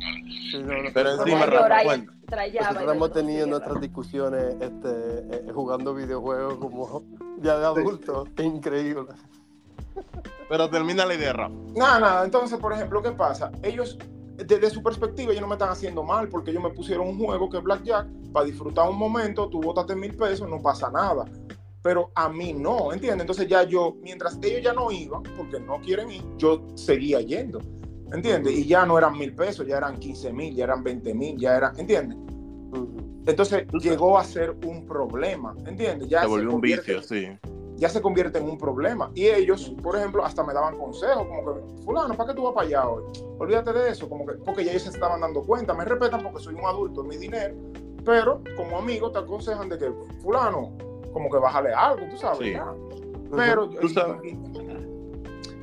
Sí, 0.51 0.57
no, 0.59 0.83
no. 0.83 0.89
Pero 0.93 1.11
encima, 1.11 1.45
y 1.45 2.51
Nosotros 2.57 2.95
hemos 2.95 3.13
tenido 3.13 3.47
nuestras 3.47 3.79
discusiones 3.79 4.55
este, 4.59 4.89
eh, 5.31 5.45
jugando 5.53 5.93
videojuegos 5.93 6.55
como 6.55 7.03
ya 7.41 7.57
de 7.57 7.65
adultos. 7.65 8.27
Es 8.37 8.45
increíble. 8.45 9.07
Pero 10.49 10.69
termina 10.69 11.05
la 11.05 11.13
idea, 11.15 11.33
Rafa. 11.33 11.55
Nada, 11.75 11.99
nada. 11.99 12.25
Entonces, 12.25 12.59
por 12.59 12.73
ejemplo, 12.73 13.01
¿qué 13.01 13.11
pasa? 13.11 13.51
Ellos, 13.63 13.97
desde 14.37 14.69
su 14.69 14.83
perspectiva, 14.83 15.31
ellos 15.31 15.41
no 15.41 15.47
me 15.47 15.55
están 15.55 15.69
haciendo 15.69 16.03
mal 16.03 16.27
porque 16.29 16.51
ellos 16.51 16.63
me 16.63 16.69
pusieron 16.69 17.07
un 17.07 17.17
juego 17.17 17.49
que 17.49 17.57
es 17.57 17.63
Blackjack 17.63 18.07
para 18.33 18.45
disfrutar 18.45 18.89
un 18.89 18.97
momento, 18.97 19.49
tú 19.49 19.61
botaste 19.61 19.95
mil 19.95 20.13
pesos, 20.15 20.49
no 20.49 20.61
pasa 20.61 20.89
nada. 20.91 21.25
Pero 21.81 22.11
a 22.15 22.29
mí 22.29 22.53
no, 22.53 22.91
¿entiendes? 22.91 23.21
Entonces 23.21 23.47
ya 23.47 23.63
yo, 23.63 23.95
mientras 24.01 24.37
ellos 24.41 24.61
ya 24.63 24.73
no 24.73 24.91
iban, 24.91 25.23
porque 25.37 25.59
no 25.59 25.79
quieren 25.79 26.11
ir, 26.11 26.23
yo 26.37 26.65
seguía 26.75 27.21
yendo, 27.21 27.59
¿entiendes? 28.11 28.53
Y 28.53 28.65
ya 28.65 28.85
no 28.85 28.97
eran 28.97 29.17
mil 29.17 29.33
pesos, 29.33 29.67
ya 29.67 29.77
eran 29.77 29.97
15 29.97 30.33
mil, 30.33 30.55
ya 30.55 30.63
eran 30.65 30.83
20 30.83 31.13
mil, 31.13 31.37
ya 31.37 31.55
eran, 31.55 31.79
¿entiendes? 31.79 32.17
Entonces 33.27 33.67
llegó 33.81 34.17
a 34.17 34.23
ser 34.23 34.51
un 34.65 34.85
problema, 34.85 35.55
¿entiendes? 35.65 36.09
Ya 36.09 36.21
Se 36.21 36.27
volvió 36.27 36.55
un 36.55 36.61
vicio, 36.61 37.01
sí. 37.01 37.27
Ya 37.77 37.89
se 37.89 38.01
convierte 38.01 38.37
en 38.39 38.49
un 38.49 38.57
problema. 38.57 39.11
Y 39.13 39.27
ellos, 39.27 39.73
por 39.83 39.95
ejemplo, 39.95 40.23
hasta 40.23 40.43
me 40.43 40.53
daban 40.53 40.77
consejos, 40.77 41.25
como 41.27 41.45
que, 41.45 41.83
fulano, 41.83 42.15
¿para 42.15 42.29
qué 42.29 42.35
tú 42.35 42.43
vas 42.43 42.53
para 42.53 42.67
allá 42.67 42.87
hoy? 42.87 43.03
Olvídate 43.37 43.73
de 43.73 43.89
eso, 43.89 44.09
como 44.09 44.25
que, 44.25 44.33
porque 44.33 44.63
ya 44.63 44.71
ellos 44.71 44.83
se 44.83 44.89
estaban 44.89 45.21
dando 45.21 45.43
cuenta, 45.43 45.73
me 45.73 45.85
respetan 45.85 46.23
porque 46.23 46.39
soy 46.39 46.55
un 46.55 46.65
adulto, 46.65 47.01
es 47.01 47.07
mi 47.07 47.17
dinero, 47.17 47.55
pero 48.05 48.41
como 48.55 48.77
amigo 48.77 49.11
te 49.11 49.19
aconsejan 49.19 49.69
de 49.69 49.77
que, 49.77 49.91
fulano, 50.21 50.71
como 51.11 51.29
que 51.29 51.37
bájale 51.37 51.73
algo, 51.73 52.05
tú 52.09 52.17
sabes. 52.17 52.39
Sí. 52.39 52.53
Pero, 53.35 53.69
Tú 53.69 53.89
sabes. 53.89 54.35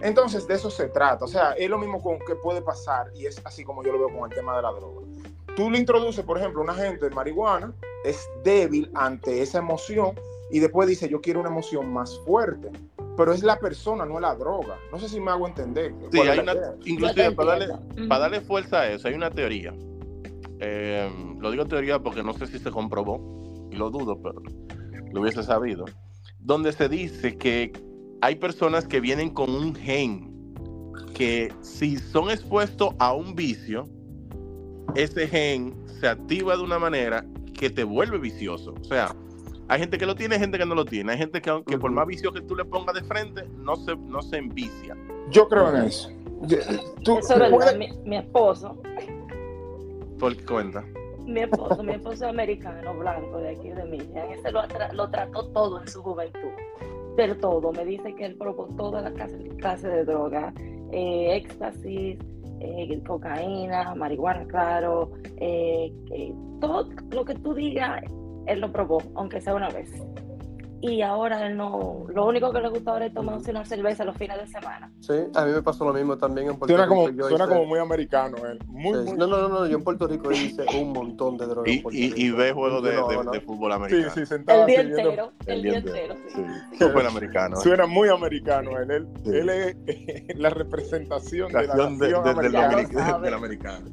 entonces 0.02 0.46
de 0.46 0.54
eso 0.54 0.68
se 0.68 0.88
trata, 0.88 1.24
o 1.24 1.28
sea, 1.28 1.52
es 1.52 1.70
lo 1.70 1.78
mismo 1.78 2.02
con 2.02 2.18
que 2.18 2.34
puede 2.34 2.60
pasar 2.60 3.10
y 3.14 3.26
es 3.26 3.40
así 3.44 3.64
como 3.64 3.82
yo 3.82 3.92
lo 3.92 3.98
veo 3.98 4.18
con 4.18 4.30
el 4.30 4.36
tema 4.36 4.56
de 4.56 4.62
la 4.62 4.72
droga. 4.72 5.06
Tú 5.54 5.70
le 5.70 5.78
introduces, 5.78 6.24
por 6.24 6.38
ejemplo, 6.38 6.60
a 6.60 6.64
una 6.64 6.74
gente 6.74 7.08
de 7.08 7.14
marihuana, 7.14 7.72
es 8.04 8.28
débil 8.42 8.90
ante 8.94 9.42
esa 9.42 9.58
emoción 9.58 10.18
y 10.52 10.60
después 10.60 10.86
dice, 10.86 11.08
yo 11.08 11.22
quiero 11.22 11.40
una 11.40 11.48
emoción 11.48 11.90
más 11.90 12.20
fuerte. 12.26 12.70
Pero 13.16 13.32
es 13.32 13.42
la 13.42 13.58
persona, 13.58 14.04
no 14.04 14.16
es 14.16 14.20
la 14.20 14.34
droga. 14.34 14.76
No 14.92 14.98
sé 14.98 15.08
si 15.08 15.18
me 15.18 15.30
hago 15.30 15.48
entender. 15.48 15.94
Sí, 16.12 16.20
hay 16.20 16.38
una, 16.38 16.52
idea. 16.52 16.74
inclusive 16.84 17.32
para 17.32 17.58
darle, 17.58 18.06
para 18.06 18.20
darle 18.20 18.40
fuerza 18.42 18.80
a 18.80 18.90
eso, 18.90 19.08
hay 19.08 19.14
una 19.14 19.30
teoría. 19.30 19.74
Eh, 20.60 21.10
lo 21.40 21.50
digo 21.50 21.66
teoría 21.66 21.98
porque 22.00 22.22
no 22.22 22.34
sé 22.34 22.46
si 22.46 22.58
se 22.58 22.70
comprobó, 22.70 23.68
y 23.70 23.76
lo 23.76 23.90
dudo, 23.90 24.20
pero 24.20 24.42
lo 25.10 25.22
hubiese 25.22 25.42
sabido. 25.42 25.86
Donde 26.38 26.72
se 26.72 26.88
dice 26.88 27.36
que 27.38 27.72
hay 28.20 28.36
personas 28.36 28.86
que 28.86 29.00
vienen 29.00 29.30
con 29.30 29.50
un 29.54 29.74
gen 29.74 30.30
que 31.14 31.50
si 31.62 31.96
son 31.96 32.30
expuestos 32.30 32.94
a 32.98 33.14
un 33.14 33.34
vicio, 33.34 33.88
ese 34.94 35.26
gen 35.28 35.74
se 35.98 36.08
activa 36.08 36.56
de 36.56 36.62
una 36.62 36.78
manera 36.78 37.24
que 37.58 37.70
te 37.70 37.84
vuelve 37.84 38.18
vicioso. 38.18 38.74
O 38.80 38.84
sea, 38.84 39.14
hay 39.72 39.80
gente 39.80 39.96
que 39.98 40.06
lo 40.06 40.14
tiene, 40.14 40.34
hay 40.34 40.40
gente 40.40 40.58
que 40.58 40.66
no 40.66 40.74
lo 40.74 40.84
tiene. 40.84 41.12
Hay 41.12 41.18
gente 41.18 41.40
que, 41.40 41.50
aunque 41.50 41.78
por 41.78 41.90
más 41.90 42.06
vicio 42.06 42.32
que 42.32 42.40
tú 42.42 42.54
le 42.54 42.64
pongas 42.64 42.94
de 42.94 43.02
frente, 43.02 43.44
no 43.58 43.76
se, 43.76 43.96
no 43.96 44.20
se 44.22 44.36
envicia. 44.36 44.96
Yo 45.30 45.48
creo 45.48 45.74
en 45.74 45.84
eso. 45.84 46.10
Yo- 46.42 46.58
Tú, 47.04 47.18
Eso 47.18 47.34
puedes- 47.50 47.78
Mi, 47.78 47.88
mi 48.04 48.16
esposo, 48.16 48.76
Por 50.18 50.36
cuenta. 50.44 50.84
mi 51.26 51.40
esposo, 51.40 51.82
mi 51.82 51.92
esposo 51.92 52.14
es 52.14 52.22
americano, 52.22 52.94
blanco, 52.98 53.38
de 53.38 53.50
aquí 53.50 53.70
de 53.70 53.84
Michigan. 53.84 54.30
Ese 54.32 54.50
lo, 54.50 55.08
trató 55.10 55.48
todo 55.48 55.80
en 55.80 55.88
su 55.88 56.02
juventud. 56.02 56.50
Del 57.16 57.38
todo. 57.38 57.72
Me 57.72 57.84
dice 57.84 58.14
que 58.14 58.26
él 58.26 58.36
probó 58.36 58.66
todas 58.76 59.02
las 59.04 59.12
clases 59.14 59.40
clase 59.58 59.88
de 59.88 60.04
droga. 60.04 60.52
eh, 60.94 61.36
éxtasis, 61.36 62.18
eh, 62.60 63.02
cocaína, 63.06 63.94
marihuana, 63.94 64.44
claro. 64.46 65.10
eh, 65.38 65.90
eh, 66.10 66.34
todo 66.60 66.86
lo 67.10 67.24
que 67.24 67.34
tú 67.36 67.54
digas, 67.54 68.02
él 68.46 68.60
lo 68.60 68.72
probó, 68.72 69.02
aunque 69.14 69.40
sea 69.40 69.54
una 69.54 69.68
vez. 69.70 69.90
Y 70.84 71.00
ahora 71.00 71.46
él 71.46 71.56
no, 71.56 72.06
lo 72.12 72.26
único 72.26 72.52
que 72.52 72.60
le 72.60 72.68
gusta 72.68 72.90
ahora 72.90 73.06
es 73.06 73.14
tomarse 73.14 73.52
una 73.52 73.64
cerveza 73.64 74.04
los 74.04 74.16
fines 74.16 74.36
de 74.36 74.48
semana. 74.48 74.92
Sí, 74.98 75.12
a 75.32 75.44
mí 75.44 75.52
me 75.52 75.62
pasó 75.62 75.84
lo 75.84 75.92
mismo 75.92 76.18
también 76.18 76.48
en 76.48 76.56
Puerto 76.58 76.74
Suena 76.74 76.86
Rico. 76.86 76.96
como, 76.96 77.08
Yo 77.10 77.28
suena 77.28 77.44
hice- 77.44 77.54
como 77.54 77.66
muy 77.66 77.78
americano, 77.78 78.36
él. 78.44 78.58
Muy, 78.66 78.94
sí. 78.98 79.04
muy- 79.10 79.16
No, 79.16 79.28
no, 79.28 79.42
no, 79.42 79.48
no, 79.48 79.66
yo 79.66 79.76
en 79.76 79.84
Puerto 79.84 80.08
Rico 80.08 80.32
hice 80.32 80.64
un 80.80 80.92
montón 80.92 81.36
de 81.36 81.46
drogas. 81.46 81.68
en 81.72 81.82
Y, 81.92 82.06
y, 82.06 82.12
y 82.26 82.30
ve 82.32 82.50
juegos 82.50 82.82
de, 82.82 82.90
de- 82.90 82.96
no. 83.24 83.30
de 83.30 83.40
fútbol 83.42 83.70
Sí, 83.70 83.76
americano. 83.76 84.12
sí, 84.12 84.26
sentado 84.26 84.60
El 84.62 84.66
día 84.66 84.80
entero, 84.80 85.32
el 85.46 85.62
día 85.62 85.78
entero, 85.78 86.14
sí. 86.34 86.44
Sí, 86.76 86.84
americano. 87.08 87.56
¿eh? 87.58 87.60
Suena 87.62 87.86
muy 87.86 88.08
americano 88.08 88.70
él. 88.80 88.90
Él, 88.90 89.08
Sí. 89.22 89.30
él 89.36 89.48
es 89.50 89.76
la 90.36 90.50
representación 90.50 91.46
de 91.52 91.64
la 91.68 91.76
Nación 91.76 91.98
de- 92.00 92.30
americana. 92.30 93.18
Del 93.20 93.34
americano. 93.34 93.86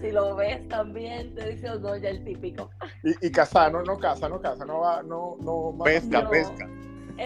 Si 0.00 0.10
lo 0.12 0.36
ves 0.36 0.66
también, 0.68 1.34
te 1.34 1.50
dice 1.50 1.70
Odoya 1.70 2.10
el 2.10 2.24
típico. 2.24 2.70
Y, 3.02 3.26
y 3.26 3.30
cazar, 3.32 3.72
no, 3.72 3.82
no 3.82 3.98
caza, 3.98 4.28
no 4.28 4.40
caza, 4.40 4.64
no 4.64 4.80
va, 4.80 5.02
no, 5.02 5.36
no. 5.40 5.76
va- 5.76 5.84
Pesca, 5.84 6.22
No. 6.22 6.30
pesca. 6.30 6.68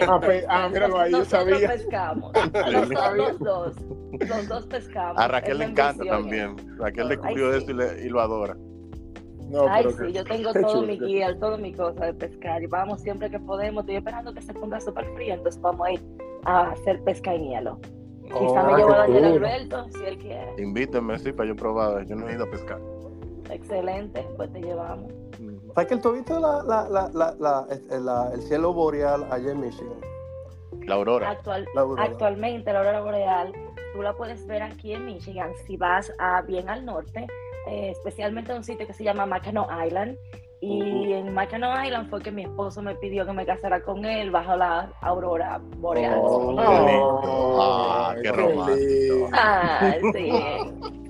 Ah, 0.07 0.19
pe- 0.19 0.43
ah, 0.49 0.69
míralo 0.69 0.99
ahí, 0.99 1.11
yo 1.11 1.23
sabía. 1.23 1.67
pescamos. 1.67 2.31
Nosotros 2.73 3.39
dos. 3.39 3.75
Los 4.27 4.47
dos 4.47 4.65
pescamos. 4.65 5.21
A 5.21 5.27
Raquel 5.27 5.59
le 5.59 5.65
encanta 5.65 6.03
también. 6.03 6.55
Raquel 6.79 7.03
Ay, 7.03 7.09
descubrió 7.17 7.51
sí. 7.51 7.57
eso 7.59 7.71
y, 7.71 7.73
le- 7.75 8.05
y 8.05 8.09
lo 8.09 8.19
adora. 8.21 8.55
No, 9.49 9.67
Ay, 9.69 9.83
pero 9.83 9.97
sí, 9.97 10.03
que- 10.05 10.13
yo 10.13 10.23
tengo 10.23 10.51
todo 10.51 10.73
chulo, 10.73 10.87
mi 10.87 10.97
guía, 10.99 11.37
todo 11.39 11.57
mi 11.59 11.73
cosa 11.73 12.05
de 12.05 12.13
pescar. 12.15 12.63
Y 12.63 12.65
vamos 12.67 13.01
siempre 13.01 13.29
que 13.29 13.39
podemos. 13.39 13.81
Estoy 13.83 13.97
esperando 13.97 14.33
que 14.33 14.41
se 14.41 14.51
ponga 14.53 14.79
súper 14.79 15.05
frío, 15.13 15.35
entonces 15.35 15.61
vamos 15.61 15.85
a 15.87 15.91
ir 15.91 16.01
a 16.45 16.71
hacer 16.71 17.03
pesca 17.03 17.35
en 17.35 17.43
hielo. 17.49 17.79
Oh, 18.31 18.39
Quizá 18.47 18.63
me 18.63 18.77
llevo 18.77 18.93
a 18.93 18.97
Daniel. 18.99 19.25
Alberto, 19.25 19.85
si 19.91 20.03
él 20.05 20.17
quiere. 20.17 20.53
Invítenme, 20.57 21.19
sí, 21.19 21.31
para 21.33 21.49
yo 21.49 21.55
probar. 21.55 22.05
Yo 22.05 22.15
no 22.15 22.27
he 22.29 22.33
ido 22.33 22.45
a 22.45 22.49
pescar. 22.49 22.79
Excelente, 23.49 24.25
pues 24.37 24.51
te 24.53 24.61
llevamos. 24.61 25.11
¿Sabes 25.75 25.89
que 25.89 25.97
tú 25.97 26.09
has 26.09 26.15
visto 26.15 26.39
la, 26.39 26.63
la, 26.63 26.87
la, 26.89 27.09
la, 27.13 27.35
la- 27.39 27.99
la- 27.99 28.31
el 28.33 28.41
cielo 28.43 28.73
boreal 28.73 29.25
allá 29.31 29.51
en 29.51 29.59
Michigan? 29.61 29.97
La 30.85 30.95
aurora. 30.95 31.31
Actual, 31.31 31.65
La 31.75 31.81
aurora. 31.81 32.03
actualmente 32.03 32.71
la 32.71 32.79
aurora 32.79 33.01
boreal, 33.01 33.53
tú 33.93 34.01
la 34.01 34.13
puedes 34.13 34.45
ver 34.47 34.61
aquí 34.63 34.93
en 34.93 35.05
Michigan 35.05 35.51
si 35.65 35.77
vas 35.77 36.11
a 36.19 36.41
bien 36.43 36.69
al 36.69 36.85
norte, 36.85 37.25
eh, 37.67 37.89
especialmente 37.91 38.51
a 38.51 38.55
un 38.55 38.63
sitio 38.63 38.85
que 38.85 38.93
se 38.93 39.03
llama 39.03 39.25
Mackinac 39.25 39.67
Island. 39.85 40.17
Y 40.65 41.11
en 41.11 41.33
Mackinac 41.33 41.85
Island 41.85 42.09
fue 42.09 42.21
que 42.21 42.31
mi 42.31 42.43
esposo 42.43 42.81
me 42.81 42.95
pidió 42.95 43.25
que 43.25 43.33
me 43.33 43.45
casara 43.45 43.81
con 43.83 44.05
él 44.05 44.31
bajo 44.31 44.55
la 44.55 44.89
aurora 45.01 45.59
boreal. 45.77 46.19
Oh, 46.23 46.55
qué 46.55 46.63
lindo. 46.79 47.57
Ah, 47.61 48.15
qué 48.21 48.31
romántico. 48.31 49.29
Ah, 49.33 49.93
sí. 50.13 50.31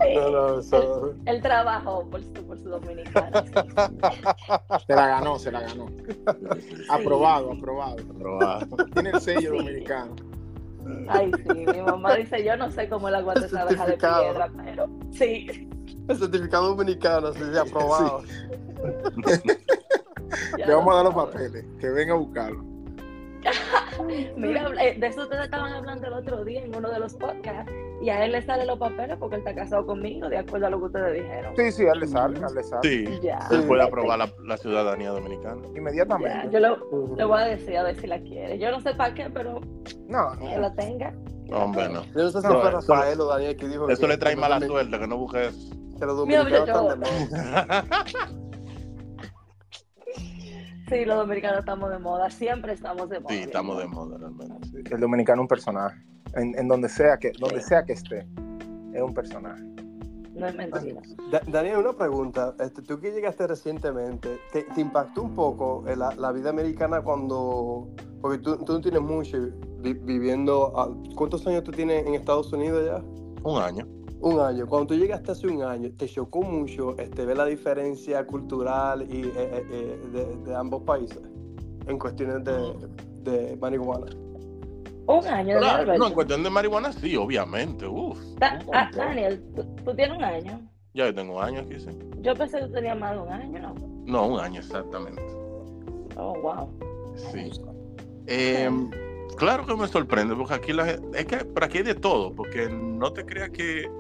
sí. 0.02 0.16
No, 0.16 0.30
no, 0.32 0.60
eso- 0.60 1.14
Él 1.26 1.42
trabajó 1.44 2.04
por 2.10 2.24
su, 2.24 2.34
por 2.34 2.58
su 2.58 2.70
dominicano. 2.70 3.44
sí. 3.46 3.52
Se 4.88 4.96
la 4.96 5.08
ganó, 5.08 5.38
se 5.38 5.52
la 5.52 5.62
ganó. 5.62 5.86
Aprobado, 6.90 7.52
aprobado. 7.52 7.98
Roba. 8.20 8.60
Tiene 8.94 9.12
el 9.12 9.22
sello 9.22 9.54
dominicano. 9.54 10.16
Ay, 11.08 11.32
sí, 11.44 11.54
mi 11.54 11.82
mamá 11.82 12.16
dice, 12.16 12.44
yo 12.44 12.58
no 12.58 12.72
sé 12.72 12.90
cómo 12.90 13.08
él 13.08 13.16
aguanta 13.16 13.46
esa 13.46 13.62
abeja 13.62 13.86
de 13.86 13.92
Certificado. 13.92 14.24
piedra, 14.24 14.50
pero 14.66 14.90
sí. 15.12 15.70
El 16.10 16.18
certificado 16.18 16.70
dominicano, 16.76 17.28
así 17.28 17.44
de 17.44 17.60
aprobado. 17.60 18.24
ya 20.58 20.66
Le 20.68 20.76
vamos 20.76 20.94
a 20.94 20.96
dar 20.98 21.06
los 21.06 21.14
papeles, 21.16 21.66
que 21.80 21.90
venga 21.90 22.14
a 22.14 22.18
buscarlo. 22.18 22.64
Mira, 24.38 24.70
eh, 24.82 24.98
de 24.98 25.08
eso 25.08 25.24
ustedes 25.24 25.46
estaban 25.46 25.74
hablando 25.74 26.08
el 26.08 26.14
otro 26.14 26.46
día 26.46 26.64
en 26.64 26.74
uno 26.76 26.90
de 26.90 27.00
los 27.00 27.14
podcasts 27.16 27.70
y 28.02 28.10
a 28.10 28.24
él 28.24 28.32
le 28.32 28.42
salen 28.42 28.68
los 28.68 28.80
papeles 28.80 29.18
porque 29.20 29.36
él 29.36 29.42
está 29.46 29.54
casado 29.54 29.86
conmigo, 29.86 30.30
de 30.30 30.38
acuerdo 30.38 30.68
a 30.68 30.70
lo 30.70 30.80
que 30.80 30.86
ustedes 30.86 31.22
dijeron. 31.22 31.54
Sí, 31.58 31.72
sí, 31.74 31.86
a 31.86 31.92
él 31.92 32.00
le 32.00 32.08
sale, 32.08 32.40
a 32.42 32.48
él 32.48 32.56
le 32.56 32.64
sale. 32.64 32.82
Sí. 32.90 33.20
Ya. 33.22 33.40
Él 33.52 33.64
puede 33.64 33.84
aprobar 33.84 34.18
la, 34.20 34.32
la 34.46 34.58
ciudadanía 34.58 35.10
dominicana. 35.10 35.62
Ya, 35.74 35.78
Inmediatamente. 35.78 36.50
yo 36.52 36.60
lo- 36.60 37.16
le 37.18 37.24
voy 37.26 37.42
a 37.42 37.46
decir 37.46 37.78
a 37.78 37.84
ver 37.84 38.00
si 38.00 38.08
la 38.08 38.20
quiere. 38.22 38.58
Yo 38.60 38.72
no 38.72 38.80
sé 38.80 38.94
para 38.96 39.14
qué, 39.14 39.30
pero 39.30 39.60
No, 40.08 40.32
que 40.40 40.58
la 40.58 40.74
tenga. 40.76 41.14
Hombre, 41.52 41.90
no. 41.90 42.04
Yo 42.16 42.24
no 42.24 42.30
sé 42.30 42.42
si 42.42 42.48
No, 42.48 42.62
fue 42.62 42.70
eso- 42.70 42.94
Rafael 42.94 43.20
o 43.20 43.26
Daniel 43.26 43.58
que 43.58 43.68
dijo 43.68 43.90
Eso 43.90 44.02
que- 44.04 44.08
le 44.08 44.18
trae 44.18 44.36
que 44.36 44.40
mala 44.42 44.60
suerte, 44.62 44.98
que 45.00 45.08
no 45.08 45.18
busques. 45.18 45.70
Que 46.04 46.08
los 46.08 46.18
dominicanos 46.18 46.50
mira, 46.52 46.60
están 46.60 47.00
de 47.00 47.06
moda. 47.32 47.86
Sí, 50.90 51.06
los 51.06 51.18
dominicanos 51.18 51.60
estamos 51.60 51.90
de 51.90 51.98
moda, 51.98 52.30
siempre 52.30 52.74
estamos 52.74 53.10
de 53.10 53.20
moda. 53.22 53.34
Sí, 53.34 53.40
estamos 53.44 53.78
de 53.80 53.88
moda 53.88 54.18
realmente. 54.18 54.84
el 54.94 55.00
dominicano 55.00 55.42
es 55.42 55.44
un 55.44 55.48
personaje. 55.48 55.98
En, 56.36 56.60
en 56.60 56.68
donde 56.68 56.90
sea 56.90 57.18
que, 57.18 57.32
donde 57.40 57.62
sea 57.62 57.84
que 57.86 57.94
esté, 57.94 58.28
es 58.94 59.02
un 59.02 59.14
personaje. 59.14 59.64
No 60.36 60.46
es 60.46 60.56
mentira. 60.56 61.02
Da- 61.32 61.42
Daniel, 61.48 61.78
una 61.78 61.94
pregunta. 61.94 62.54
Este, 62.60 62.82
tú 62.82 63.00
que 63.00 63.12
llegaste 63.12 63.48
recientemente, 63.48 64.40
¿te, 64.52 64.64
te 64.64 64.82
impactó 64.82 65.22
un 65.24 65.34
poco 65.34 65.86
eh, 65.88 65.96
la, 65.96 66.14
la 66.16 66.32
vida 66.34 66.50
americana 66.50 67.02
cuando... 67.02 67.88
Porque 68.22 68.40
tú, 68.40 68.58
tú 68.58 68.74
no 68.74 68.82
tienes 68.82 69.02
mucho 69.02 69.38
vi- 69.80 69.94
viviendo... 69.94 70.74
ah, 70.76 70.90
¿Cuántos 71.16 71.48
años 71.48 71.64
tú 71.64 71.72
tienes 71.72 72.06
en 72.06 72.14
Estados 72.16 72.52
Unidos 72.52 72.84
ya? 72.86 72.98
Un 73.50 73.62
año. 73.62 73.88
Un 74.24 74.40
año. 74.40 74.66
Cuando 74.66 74.88
tú 74.88 74.96
llegaste 74.96 75.34
hace 75.34 75.48
un 75.48 75.62
año, 75.64 75.92
¿te 75.98 76.08
chocó 76.08 76.42
mucho 76.44 76.98
este, 76.98 77.26
ver 77.26 77.36
la 77.36 77.46
diferencia 77.46 78.26
cultural 78.26 79.06
y, 79.12 79.26
eh, 79.26 79.32
eh, 79.36 79.66
eh, 79.70 80.00
de, 80.14 80.38
de 80.50 80.56
ambos 80.56 80.84
países 80.84 81.20
en 81.88 82.00
cuestiones 82.00 82.42
de, 82.46 82.74
de 83.30 83.58
marihuana? 83.58 84.06
Un 85.08 85.28
año 85.28 85.56
de 85.56 85.60
Claro, 85.60 85.98
no, 85.98 86.08
en 86.08 86.14
cuestión 86.14 86.42
de 86.42 86.50
marihuana, 86.50 86.94
sí, 86.94 87.18
obviamente. 87.18 87.86
Uf. 87.86 88.18
Da- 88.38 88.60
ah. 88.72 88.90
Daniel, 88.96 89.44
¿tú, 89.54 89.66
tú 89.84 89.94
tienes 89.94 90.18
un 90.18 90.24
año. 90.24 90.70
Ya 90.94 91.08
yo 91.08 91.14
tengo 91.14 91.42
años 91.42 91.66
aquí, 91.66 91.78
sí. 91.78 91.90
Yo 92.22 92.34
pensé 92.34 92.60
que 92.60 92.68
tú 92.68 92.72
tenías 92.72 92.98
más 92.98 93.12
de 93.16 93.20
un 93.20 93.30
año, 93.30 93.60
¿no? 93.60 93.76
No, 94.06 94.28
un 94.28 94.40
año 94.40 94.62
exactamente. 94.62 95.22
Oh, 96.16 96.34
wow. 96.42 96.70
Sí. 97.16 97.52
Eh, 98.28 98.70
claro 99.36 99.66
que 99.66 99.76
me 99.76 99.88
sorprende, 99.90 100.34
porque 100.34 100.54
aquí 100.54 100.72
la 100.72 100.86
gente, 100.86 101.20
es 101.20 101.26
que 101.26 101.38
por 101.44 101.66
aquí 101.66 101.80
hay 101.80 101.84
de 101.84 101.96
todo, 101.96 102.32
porque 102.34 102.70
no 102.70 103.12
te 103.12 103.26
creas 103.26 103.50
que, 103.50 103.92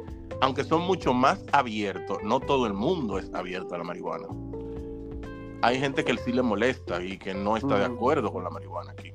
aunque 0.44 0.64
son 0.64 0.82
mucho 0.82 1.14
más 1.14 1.44
abiertos, 1.52 2.18
no 2.24 2.39
todo 2.39 2.68
el 2.68 2.74
mundo 2.74 3.18
es 3.18 3.34
abierto 3.34 3.76
a 3.76 3.78
la 3.78 3.84
marihuana. 3.84 4.28
Hay 5.62 5.80
gente 5.80 6.04
que 6.04 6.18
sí 6.18 6.34
le 6.34 6.41
molesta 6.41 7.02
y 7.02 7.18
que 7.18 7.34
no 7.34 7.56
está 7.56 7.80
de 7.80 7.86
Ujú. 7.86 7.96
acuerdo 7.96 8.34
con 8.34 8.44
la 8.44 8.50
marihuana 8.50 8.91
aquí. 8.91 9.14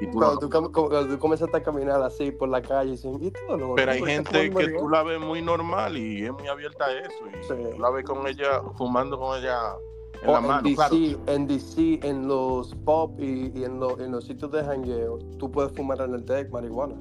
Y 0.00 0.06
tú 0.08 0.18
Cuando 0.18 0.34
lo- 0.34 0.38
tú, 0.40 0.50
cuando 0.72 1.06
tú 1.06 1.18
comenzaste 1.20 1.56
a 1.56 1.62
caminar 1.62 2.02
así 2.02 2.32
por 2.32 2.48
la 2.48 2.60
calle, 2.60 2.90
dicen, 2.92 3.16
¿y 3.22 3.30
tú 3.30 3.38
no? 3.56 3.74
pero 3.76 3.92
hay 3.92 4.00
¿Por 4.00 4.08
qué 4.08 4.14
gente 4.16 4.30
que 4.32 4.50
marihuana?" 4.50 4.78
tú 4.80 4.88
la 4.88 5.02
ves 5.04 5.20
muy 5.20 5.40
normal 5.40 5.96
y 5.96 6.24
es 6.24 6.32
muy 6.32 6.48
abierta 6.48 6.86
a 6.86 6.92
eso. 6.98 7.24
Y 7.32 7.44
Sí. 7.44 7.54
tú 7.72 7.78
la 7.80 7.90
ves 7.90 8.04
con 8.04 8.26
ella, 8.26 8.60
fumando 8.76 9.16
con 9.16 9.38
ella 9.38 9.56
en 10.20 10.28
O 10.28 10.32
la 10.32 10.38
en 10.40 10.46
mano. 10.48 10.62
DC, 10.62 10.74
Claro, 10.74 10.96
en 11.28 11.46
DC, 11.46 12.00
en 12.02 12.26
los 12.26 12.74
y, 13.18 13.56
y 13.56 13.64
en, 13.64 13.78
lo- 13.78 14.00
en 14.00 14.10
los 14.10 14.24
sitios 14.24 14.50
de 14.50 14.64
jangueo, 14.64 15.20
tú 15.38 15.48
puedes 15.48 15.70
fumar 15.72 16.00
en 16.00 16.14
el 16.14 16.24
deck 16.24 16.50
marihuana. 16.50 16.96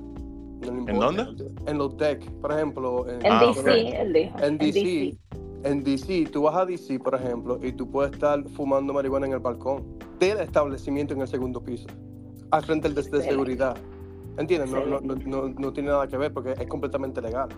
No 0.71 0.79
importa. 0.79 1.23
dónde? 1.23 1.51
En 1.65 1.77
los 1.77 1.97
deck, 1.97 2.29
por 2.41 2.51
ejemplo. 2.51 3.09
En, 3.09 3.25
En 3.25 3.31
Ah, 3.31 3.39
DC, 3.47 3.59
ok. 3.59 3.67
él 3.99 4.13
dijo. 4.13 4.39
en 4.39 4.57
DC, 4.57 5.17
en 5.63 5.83
DC, 5.83 6.25
tú 6.31 6.43
vas 6.43 6.55
a 6.55 6.65
DC, 6.65 6.99
por 6.99 7.15
ejemplo, 7.15 7.59
y 7.61 7.71
tú 7.71 7.89
puedes 7.89 8.11
estar 8.13 8.43
fumando 8.49 8.93
marihuana 8.93 9.27
en 9.27 9.33
el 9.33 9.39
balcón 9.39 9.83
del 10.19 10.39
establecimiento 10.39 11.13
en 11.13 11.21
el 11.21 11.27
segundo 11.27 11.61
piso, 11.63 11.87
al 12.51 12.63
frente 12.63 12.89
del 12.89 12.95
de, 12.95 13.21
seguridad. 13.23 13.75
¿Entiendes? 14.37 14.71
No, 14.71 14.85
no, 14.85 14.99
no, 14.99 15.15
no, 15.15 15.49
no 15.49 15.73
tiene 15.73 15.89
nada 15.89 16.07
que 16.07 16.17
ver 16.17 16.33
porque 16.33 16.53
es 16.53 16.67
completamente 16.67 17.21
legal. 17.21 17.49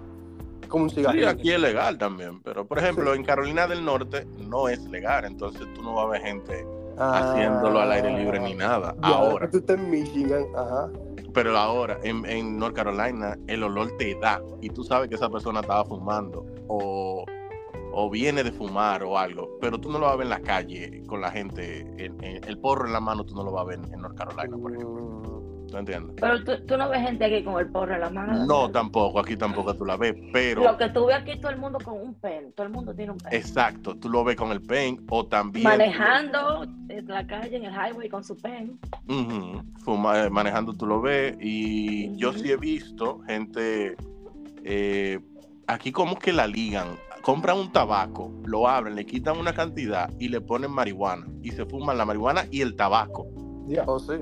Como 0.68 0.86
un 0.86 0.90
Sí, 0.90 0.98
cigarrillo. 0.98 1.30
aquí 1.30 1.52
es 1.52 1.60
legal 1.62 1.98
también, 1.98 2.42
pero 2.42 2.66
por 2.68 2.80
ejemplo, 2.80 3.14
Sí. 3.14 3.20
en 3.20 3.24
Carolina 3.26 3.66
del 3.68 3.86
Norte 3.86 4.26
no 4.50 4.68
es 4.68 4.84
legal, 4.90 5.24
entonces 5.26 5.62
tú 5.74 5.82
no 5.84 5.94
vas 5.96 6.08
a 6.08 6.10
ver 6.10 6.22
gente 6.22 6.66
Ah. 6.98 7.32
haciéndolo 7.34 7.80
al 7.80 7.92
aire 7.92 8.18
libre 8.18 8.40
ni 8.40 8.56
nada. 8.56 8.96
Ya, 9.02 9.08
Ahora, 9.10 9.50
Tú 9.50 9.58
estás 9.60 9.78
en 9.78 9.90
Michigan, 9.90 10.44
ajá. 10.56 10.90
Pero 11.36 11.56
ahora 11.58 12.00
en, 12.04 12.26
en 12.26 12.58
North 12.58 12.74
Carolina 12.76 13.38
el 13.48 13.62
olor 13.62 13.92
te 13.98 14.16
da 14.16 14.42
y 14.62 14.70
tú 14.70 14.84
sabes 14.84 15.10
que 15.10 15.16
esa 15.16 15.30
persona 15.30 15.60
estaba 15.60 15.86
fumando 15.86 16.46
o, 16.68 17.24
o 17.94 18.10
viene 18.10 18.44
de 18.44 18.52
fumar 18.52 19.04
o 19.04 19.18
algo, 19.20 19.58
pero 19.62 19.78
tú 19.80 19.92
no 19.92 20.00
lo 20.00 20.06
vas 20.06 20.14
a 20.16 20.18
ver 20.18 20.26
en 20.26 20.30
la 20.32 20.40
calle 20.42 21.04
con 21.06 21.22
la 21.22 21.30
gente, 21.30 21.82
en- 21.98 22.18
el 22.44 22.58
porro 22.60 22.88
en 22.88 22.94
la 22.94 23.00
mano 23.02 23.24
tú 23.26 23.36
no 23.36 23.44
lo 23.44 23.52
vas 23.52 23.64
a 23.64 23.68
ver 23.68 23.80
en 23.94 24.02
North 24.02 24.18
Carolina, 24.18 24.58
por 24.58 24.74
ejemplo. 24.74 25.44
¿Tú 25.76 25.80
entiendes? 25.80 26.16
Pero 26.22 26.42
tú, 26.46 26.66
tú 26.66 26.78
no 26.78 26.88
ves 26.88 27.02
gente 27.02 27.26
aquí 27.26 27.44
con 27.44 27.60
el 27.60 27.68
porro 27.70 27.96
en 27.96 28.00
la 28.00 28.10
mano. 28.10 28.46
No, 28.46 28.72
tampoco, 28.72 29.20
aquí 29.20 29.36
tampoco 29.36 29.76
tú 29.76 29.84
la 29.84 29.98
ves, 29.98 30.16
pero... 30.32 30.64
Lo 30.64 30.78
que 30.78 30.88
tú 30.88 31.08
ves 31.08 31.18
aquí, 31.18 31.38
todo 31.38 31.52
el 31.52 31.58
mundo 31.58 31.80
con 31.84 32.00
un 32.00 32.14
pen. 32.14 32.54
Todo 32.56 32.66
el 32.68 32.72
mundo 32.72 32.94
tiene 32.96 33.12
un 33.12 33.18
pen. 33.18 33.34
Exacto, 33.34 33.94
tú 33.94 34.08
lo 34.10 34.24
ves 34.24 34.38
con 34.38 34.54
el 34.54 34.62
pen 34.62 35.06
o 35.10 35.26
también... 35.26 35.66
Manejando 35.66 36.64
en 36.88 37.08
la 37.10 37.28
calle, 37.28 37.58
en 37.58 37.66
el 37.66 37.74
highway 37.74 38.08
con 38.08 38.24
su 38.24 38.38
pen. 38.38 38.80
Fuma- 39.84 40.26
eh, 40.26 40.30
manejando 40.30 40.74
tú 40.74 40.86
lo 40.86 41.02
ves 41.02 41.36
y 41.42 42.16
yo 42.16 42.32
sí 42.32 42.50
he 42.52 42.56
visto 42.56 43.20
gente 43.28 43.98
eh, 44.64 45.20
aquí 45.68 45.92
como 45.92 46.18
que 46.18 46.32
la 46.32 46.48
ligan 46.48 46.88
compran 47.22 47.58
un 47.58 47.72
tabaco 47.72 48.32
lo 48.46 48.68
abren 48.70 48.96
le 48.96 49.06
quitan 49.06 49.38
una 49.38 49.52
cantidad 49.54 50.10
y 50.20 50.30
le 50.30 50.40
ponen 50.42 50.72
marihuana 50.72 51.28
y 51.44 51.52
se 51.52 51.66
fuman 51.66 51.98
la 51.98 52.06
marihuana 52.06 52.46
y 52.50 52.62
el 52.62 52.76
tabaco 52.78 53.28
Ya. 53.68 53.84
Oh, 53.88 53.98
sí. 54.00 54.14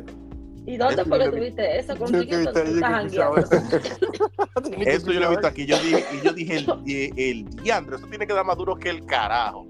¿Y 0.65 0.77
dónde 0.77 1.03
fue 1.05 1.19
que 1.19 1.29
tuviste 1.29 1.77
eso? 1.79 1.95
¿Con 1.97 2.07
quién 2.11 2.45
jangueando? 2.81 3.37
eso. 3.37 5.11
yo 5.11 5.19
lo 5.19 5.25
he 5.25 5.29
visto 5.29 5.47
aquí 5.47 5.65
yo 5.65 5.77
dije 5.79 6.05
y 6.13 6.21
yo 6.25 6.33
dije 6.33 6.55
el, 6.57 6.67
eh, 6.87 7.11
el 7.17 7.45
diandre 7.63 7.97
eso 7.97 8.07
tiene 8.07 8.25
que 8.25 8.33
dar 8.33 8.45
más 8.45 8.57
duro 8.57 8.75
que 8.75 8.89
el 8.89 9.05
carajo 9.05 9.67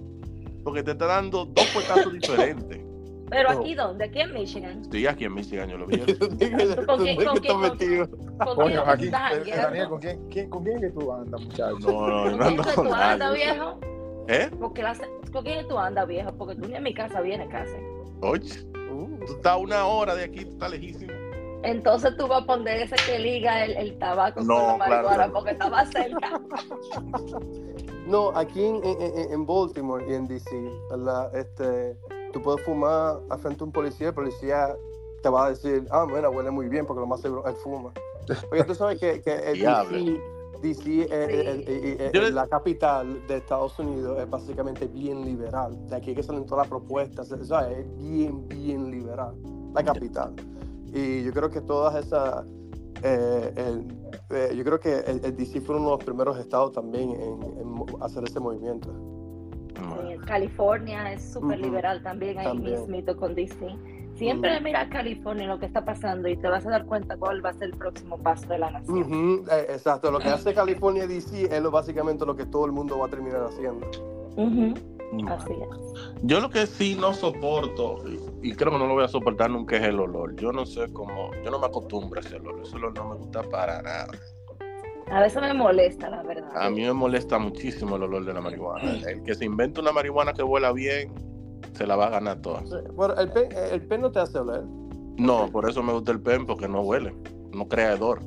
porque 0.63 0.83
te 0.83 0.91
está 0.91 1.07
dando 1.07 1.45
dos 1.45 1.65
puestazos 1.73 2.13
diferentes 2.13 2.79
Pero 3.29 3.53
No. 3.53 3.59
aquí, 3.61 3.73
¿dónde? 3.75 4.05
Aquí 4.05 4.21
en 4.21 4.33
Michigan. 4.33 4.81
estoy 4.81 5.07
aquí 5.07 5.25
en 5.25 5.33
Michigan 5.33 5.69
yo 5.69 5.77
lo 5.77 5.87
vi 5.87 5.97
¿Con 5.99 6.05
quién, 6.37 6.51
¿Con 7.25 7.37
quién- 7.39 7.53
con 7.59 7.77
quién-? 7.77 8.07
¿Con 8.37 8.55
Coño, 8.55 8.67
quién 8.67 8.89
aquí, 8.89 9.05
estás 9.05 9.31
eh, 9.33 9.51
Daniel? 9.55 9.87
¿con 9.89 9.99
quién, 9.99 10.29
quién- 10.29 10.49
¿con 10.49 10.63
quién 10.63 10.79
que 10.81 10.89
tú 10.91 11.11
andas, 11.11 11.41
muchacho? 11.41 11.75
no 11.79 11.87
no 12.07 12.25
yo 12.25 12.29
¿Con 12.31 12.39
no 12.39 12.45
ando 12.45 12.63
quién 12.63 12.75
que 12.75 12.75
con 12.75 12.87
tú 12.87 12.93
andas, 12.93 13.33
viejo? 13.33 13.79
¿eh? 14.27 14.49
¿Con 15.31 15.43
quién 15.43 15.67
tú 15.67 15.79
andas, 15.79 16.07
viejo? 16.07 16.31
Porque 16.37 16.55
tú 16.55 16.67
ni 16.67 16.75
a 16.75 16.81
mi 16.81 16.93
casa 16.93 17.19
vienes 17.21 17.49
casi. 17.49 17.73
Oye 18.23 18.65
Uh, 18.91 19.17
tú 19.25 19.33
estás 19.33 19.53
a 19.53 19.57
una 19.57 19.85
hora 19.87 20.13
de 20.13 20.23
aquí 20.25 20.45
tú 20.45 20.51
estás 20.51 20.69
lejísimo 20.71 21.11
Entonces 21.63 22.15
tú 22.17 22.27
vas 22.27 22.43
a 22.43 22.45
poner 22.45 22.81
ese 22.81 22.95
que 23.07 23.17
liga 23.17 23.65
el, 23.65 23.75
el 23.77 23.97
tabaco 23.97 24.41
No, 24.41 24.55
con 24.55 24.79
la 24.79 24.85
claro 24.85 25.07
marihuana 25.09 25.27
no. 25.27 25.33
porque 25.33 25.51
estaba 25.51 25.85
cerca. 25.87 26.41
No, 28.05 28.31
aquí 28.35 28.63
en, 28.65 28.81
en- 28.83 29.31
en- 29.31 29.45
Baltimore 29.45 30.03
y 30.09 30.13
en 30.13 30.27
DC, 30.27 30.49
¿verdad? 30.89 31.33
Este, 31.35 31.95
tú 32.33 32.41
puedes 32.41 32.61
fumar 32.65 33.19
al 33.29 33.39
frente 33.39 33.59
de 33.59 33.63
un 33.63 33.71
policía, 33.71 34.09
el 34.09 34.13
policía 34.13 34.75
te 35.21 35.29
va 35.29 35.45
a 35.45 35.49
decir, 35.51 35.87
ah, 35.89 36.05
mira, 36.05 36.29
huele 36.29 36.51
muy 36.51 36.67
bien, 36.67 36.85
porque 36.85 36.99
lo 36.99 37.07
más 37.07 37.21
seguro 37.21 37.47
él 37.47 37.55
fuma. 37.55 37.93
Porque 38.49 38.63
tú 38.65 38.75
sabes 38.75 38.99
que, 38.99 39.21
que 39.21 39.33
el. 39.33 39.59
DC, 39.59 40.21
DC 40.63 41.01
es- 41.03 41.11
es- 41.11 41.47
es- 41.47 41.67
es- 41.67 41.99
es- 41.99 42.11
Yo 42.13 42.21
le- 42.21 42.31
la 42.31 42.47
capital 42.47 43.21
de 43.27 43.37
Estados 43.37 43.77
Unidos 43.77 44.19
es 44.19 44.27
básicamente 44.29 44.87
bien 44.87 45.23
liberal. 45.23 45.77
De 45.87 45.95
aquí 45.95 46.15
que 46.15 46.23
salen 46.23 46.45
todas 46.47 46.63
las 46.63 46.69
propuestas, 46.69 47.27
¿sabes? 47.43 47.77
Es 47.77 47.97
bien, 47.97 48.47
bien 48.47 48.89
liberal, 48.89 49.35
la 49.75 49.83
capital. 49.83 50.33
Y 50.91 51.23
yo 51.23 51.31
creo 51.33 51.49
que 51.49 51.61
todas 51.61 52.03
esas... 52.03 52.45
eh, 53.03 53.53
el- 53.57 53.85
eh, 54.29 54.55
yo 54.55 54.63
creo 54.63 54.79
que 54.79 54.99
el, 54.99 55.23
el 55.25 55.35
DC 55.35 55.59
fue 55.61 55.75
uno 55.75 55.85
de 55.91 55.91
los 55.97 56.03
primeros 56.05 56.39
estados 56.39 56.71
también 56.71 57.11
en, 57.11 57.85
hacer 58.01 58.23
ese 58.23 58.39
movimiento. 58.39 58.89
En 60.09 60.21
California 60.21 61.11
es 61.13 61.33
súper 61.33 61.59
liberal 61.59 62.01
también, 62.03 62.37
ahí 62.39 62.45
También. 62.45 62.79
mismito 62.79 63.17
con 63.17 63.35
DC. 63.35 63.57
Siempre 64.15 64.59
Mm. 64.59 64.63
mira 64.63 64.81
a 64.81 64.89
California 64.89 65.47
lo 65.47 65.59
que 65.59 65.65
está 65.65 65.83
pasando 65.83 66.27
y 66.27 66.37
te 66.37 66.47
vas 66.47 66.65
a 66.65 66.69
dar 66.69 66.85
cuenta 66.85 67.17
cuál 67.17 67.43
va 67.43 67.49
a 67.49 67.53
ser 67.53 67.69
el 67.69 67.77
próximo 67.77 68.17
paso 68.17 68.47
de 68.47 68.59
la 68.59 68.71
nación. 68.71 69.43
Eh, 69.51 69.65
exacto, 69.69 70.11
lo 70.11 70.19
que 70.19 70.29
hace 70.29 70.53
California 70.53 71.07
DC 71.07 71.45
es 71.45 71.61
lo, 71.61 71.71
básicamente 71.71 72.25
lo 72.25 72.35
que 72.35 72.45
todo 72.45 72.65
el 72.65 72.71
mundo 72.71 72.97
va 72.99 73.07
a 73.07 73.09
terminar 73.09 73.43
haciendo. 73.43 73.87
Mm. 74.37 75.27
Así 75.27 75.53
es. 75.53 75.93
Yo 76.23 76.39
lo 76.39 76.49
que 76.49 76.65
sí 76.65 76.95
no 76.99 77.13
soporto, 77.13 77.97
y, 78.41 78.49
y 78.49 78.55
creo 78.55 78.71
que 78.71 78.77
no 78.79 78.87
lo 78.87 78.93
voy 78.95 79.03
a 79.03 79.07
soportar 79.07 79.49
nunca, 79.49 79.77
es 79.77 79.83
el 79.83 79.99
olor. 79.99 80.35
Yo 80.35 80.51
no 80.51 80.65
sé 80.65 80.91
cómo, 80.91 81.31
yo 81.43 81.51
no 81.51 81.59
me 81.59 81.67
acostumbro 81.67 82.19
a 82.19 82.23
ese 82.23 82.35
olor. 82.37 82.61
Ese 82.63 82.75
olor 82.77 82.95
no 82.95 83.09
me 83.09 83.15
gusta 83.15 83.43
para 83.43 83.81
nada. 83.81 84.07
A 85.11 85.19
veces 85.21 85.41
me 85.41 85.53
molesta, 85.53 86.09
la 86.09 86.23
verdad. 86.23 86.49
A 86.55 86.69
mí 86.71 86.81
me 86.81 86.93
molesta 86.93 87.37
muchísimo 87.37 87.97
el 87.97 88.03
olor 88.03 88.25
de 88.25 88.33
la 88.33 88.41
marihuana. 88.41 88.93
El 89.07 89.21
que 89.21 89.35
se 89.35 89.45
inventa 89.45 89.81
una 89.81 89.91
marihuana 89.91 90.33
que 90.33 90.41
huela 90.41 90.71
bien, 90.71 91.11
se 91.73 91.85
la 91.87 91.95
va 91.95 92.07
a 92.07 92.09
ganar 92.11 92.41
toda. 92.41 92.61
Bueno, 92.95 93.15
el 93.15 93.29
pen, 93.31 93.49
el 93.71 93.81
pen 93.87 94.01
no 94.01 94.11
te 94.11 94.19
hace 94.19 94.37
oler. 94.39 94.63
No, 95.17 95.49
por 95.51 95.69
eso 95.69 95.83
me 95.83 95.93
gusta 95.93 96.11
el 96.11 96.21
pen, 96.21 96.45
porque 96.45 96.67
no 96.67 96.81
huele, 96.81 97.15
no 97.51 97.67
crea 97.67 97.93
hedor. 97.93 98.19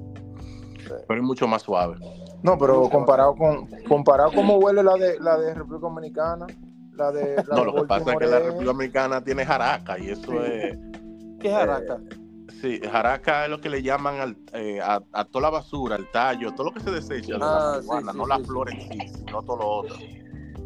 Pero 1.08 1.20
es 1.20 1.26
mucho 1.26 1.48
más 1.48 1.62
suave. 1.62 1.96
No, 2.42 2.56
pero 2.58 2.88
comparado 2.88 3.34
con 3.34 3.66
comparado 3.88 4.30
cómo 4.32 4.56
huele 4.58 4.82
la 4.82 4.96
de 4.96 5.18
la 5.20 5.36
de 5.36 5.54
República 5.54 5.86
Dominicana, 5.88 6.46
la 6.92 7.10
de 7.10 7.36
la 7.44 7.56
No, 7.56 7.60
de 7.60 7.66
lo 7.66 7.74
que 7.74 7.82
pasa 7.88 8.12
es 8.12 8.18
que 8.18 8.26
la 8.26 8.38
República 8.38 8.72
Dominicana 8.72 9.24
tiene 9.24 9.44
jaraca 9.44 9.98
y 9.98 10.10
eso 10.10 10.44
es. 10.44 10.78
¿Qué 11.40 11.48
es 11.48 11.54
Araca? 11.54 12.00
Sí, 12.60 12.80
jaraca 12.80 13.44
es 13.44 13.50
lo 13.50 13.60
que 13.60 13.68
le 13.68 13.82
llaman 13.82 14.20
al- 14.20 14.36
eh, 14.52 14.80
a, 14.80 15.02
a 15.12 15.24
toda 15.24 15.42
la 15.42 15.50
basura, 15.50 15.96
el 15.96 16.08
tallo, 16.10 16.52
todo 16.52 16.66
lo 16.68 16.72
que 16.72 16.80
se 16.80 16.90
desecha 16.90 17.34
de 17.34 17.40
Ah, 17.40 17.72
la 17.74 17.82
sí, 17.82 17.88
marihuana, 17.88 18.12
sí, 18.12 18.18
no 18.18 18.24
sí, 18.24 18.28
la 18.30 18.36
sí. 18.38 18.44
flor 18.44 18.70
en 18.70 18.80
sí, 18.80 19.08
sino 19.18 19.42
todo 19.42 19.56
lo 19.58 19.68
otro. 19.68 19.96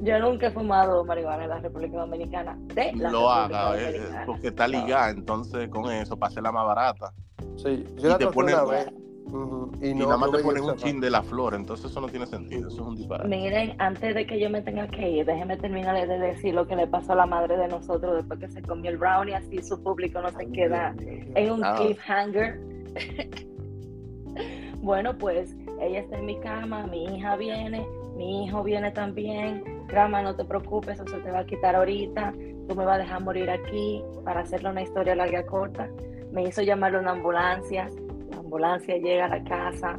Yo 0.02 0.18
nunca 0.18 0.46
he 0.46 0.50
fumado 0.50 1.04
marihuana 1.04 1.44
en 1.44 1.50
la 1.50 1.58
República 1.60 1.98
Dominicana. 1.98 2.56
De 2.74 2.92
la 2.94 3.10
Lo 3.10 3.20
República 3.28 3.44
haga, 3.44 3.76
Dominicana. 3.82 4.22
porque 4.26 4.48
está 4.48 4.66
ligada, 4.68 5.10
entonces 5.10 5.68
con 5.68 5.90
eso, 5.92 6.16
para 6.16 6.30
hacerla 6.30 6.52
más 6.52 6.66
barata. 6.66 7.12
Sí, 7.56 7.84
Y 7.96 8.02
yo 8.02 8.08
la 8.08 8.18
te 8.18 8.26
ponen- 8.28 8.54
una 8.54 8.64
vez. 8.64 8.88
Ujú, 9.26 9.70
Y, 9.80 9.90
y 9.90 9.94
no, 9.94 10.06
nada 10.06 10.16
más 10.16 10.30
no 10.32 10.38
te 10.38 10.42
ponen 10.42 10.64
un 10.64 10.74
chin 10.76 11.00
de 11.00 11.08
la 11.08 11.22
flor, 11.22 11.54
entonces 11.54 11.88
eso 11.88 12.00
no 12.00 12.08
tiene 12.08 12.26
sentido, 12.26 12.66
eso 12.66 12.80
es 12.80 12.88
un 12.88 12.96
disparate. 12.96 13.28
Miren, 13.28 13.76
antes 13.78 14.12
de 14.14 14.26
que 14.26 14.40
yo 14.40 14.50
me 14.50 14.60
tenga 14.60 14.88
que 14.88 15.08
ir, 15.08 15.24
déjenme 15.26 15.56
terminar 15.56 15.94
de 16.08 16.18
decir 16.18 16.52
lo 16.52 16.66
que 16.66 16.74
le 16.74 16.88
pasó 16.88 17.12
a 17.12 17.16
la 17.16 17.26
madre 17.26 17.56
de 17.56 17.68
nosotros 17.68 18.16
después 18.16 18.40
que 18.40 18.48
se 18.48 18.60
comió 18.62 18.90
el 18.90 18.96
brownie, 18.96 19.34
así 19.34 19.62
su 19.62 19.80
público 19.84 20.20
no 20.20 20.30
se 20.30 20.50
queda 20.50 20.94
en 20.98 21.52
un 21.52 21.62
Ah. 21.62 21.76
cliffhanger. 21.76 22.58
bueno, 24.82 25.16
pues 25.16 25.54
ella 25.80 26.00
está 26.00 26.18
en 26.18 26.26
mi 26.26 26.40
cama, 26.40 26.86
mi 26.88 27.04
hija 27.04 27.36
viene, 27.36 27.86
mi 28.16 28.46
hijo 28.46 28.64
viene 28.64 28.90
también. 28.90 29.62
No 29.92 30.36
te 30.36 30.44
preocupes, 30.44 30.94
eso 31.00 31.06
se 31.08 31.18
te 31.18 31.30
va 31.32 31.40
a 31.40 31.44
quitar 31.46 31.74
ahorita. 31.74 32.32
Tú 32.68 32.76
me 32.76 32.84
vas 32.84 32.94
a 32.96 32.98
dejar 32.98 33.22
morir 33.22 33.50
aquí 33.50 34.04
para 34.24 34.40
hacerle 34.40 34.70
una 34.70 34.82
historia 34.82 35.16
larga 35.16 35.44
corta. 35.44 35.88
Me 36.30 36.44
hizo 36.44 36.62
llamarle 36.62 36.98
una 37.00 37.10
ambulancia. 37.12 37.88
La 38.30 38.36
ambulancia 38.38 38.96
llega 38.98 39.24
a 39.24 39.28
la 39.28 39.42
casa. 39.44 39.98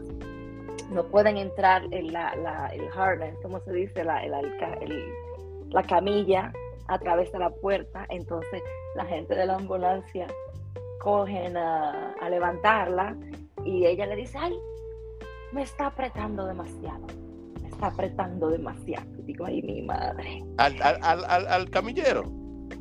No 0.92 1.04
pueden 1.04 1.36
entrar 1.38 1.84
en 1.92 2.14
la, 2.14 2.34
la- 2.38 2.68
el 2.68 2.88
harness, 2.96 3.36
¿cómo 3.42 3.60
se 3.60 3.74
dice? 3.74 4.04
La, 4.06 4.24
el- 4.24 5.14
la 5.70 5.84
camilla 5.84 6.54
a 6.88 6.98
través 6.98 7.30
de 7.34 7.39
la 7.39 7.50
puerta. 7.50 8.06
Entonces 8.10 8.62
la 8.96 9.04
gente 9.06 9.36
de 9.36 9.46
la 9.46 9.56
ambulancia 9.56 10.28
cogen 11.02 11.58
a, 11.58 12.14
a 12.14 12.30
levantarla 12.30 13.16
y 13.66 13.86
ella 13.86 14.06
le 14.06 14.16
dice, 14.16 14.38
ay, 14.39 14.58
me 15.52 15.64
está 15.64 15.88
apretando 15.88 16.46
demasiado. 16.46 17.06
Está 17.82 17.96
apretando 17.96 18.50
demasiado. 18.52 19.08
Digo, 19.26 19.46
ay, 19.46 19.60
mi 19.64 19.82
madre. 19.82 20.44
Al, 20.60 20.76
al, 20.84 21.24
al, 21.28 21.48
al- 21.48 21.70
camillero. 21.72 22.26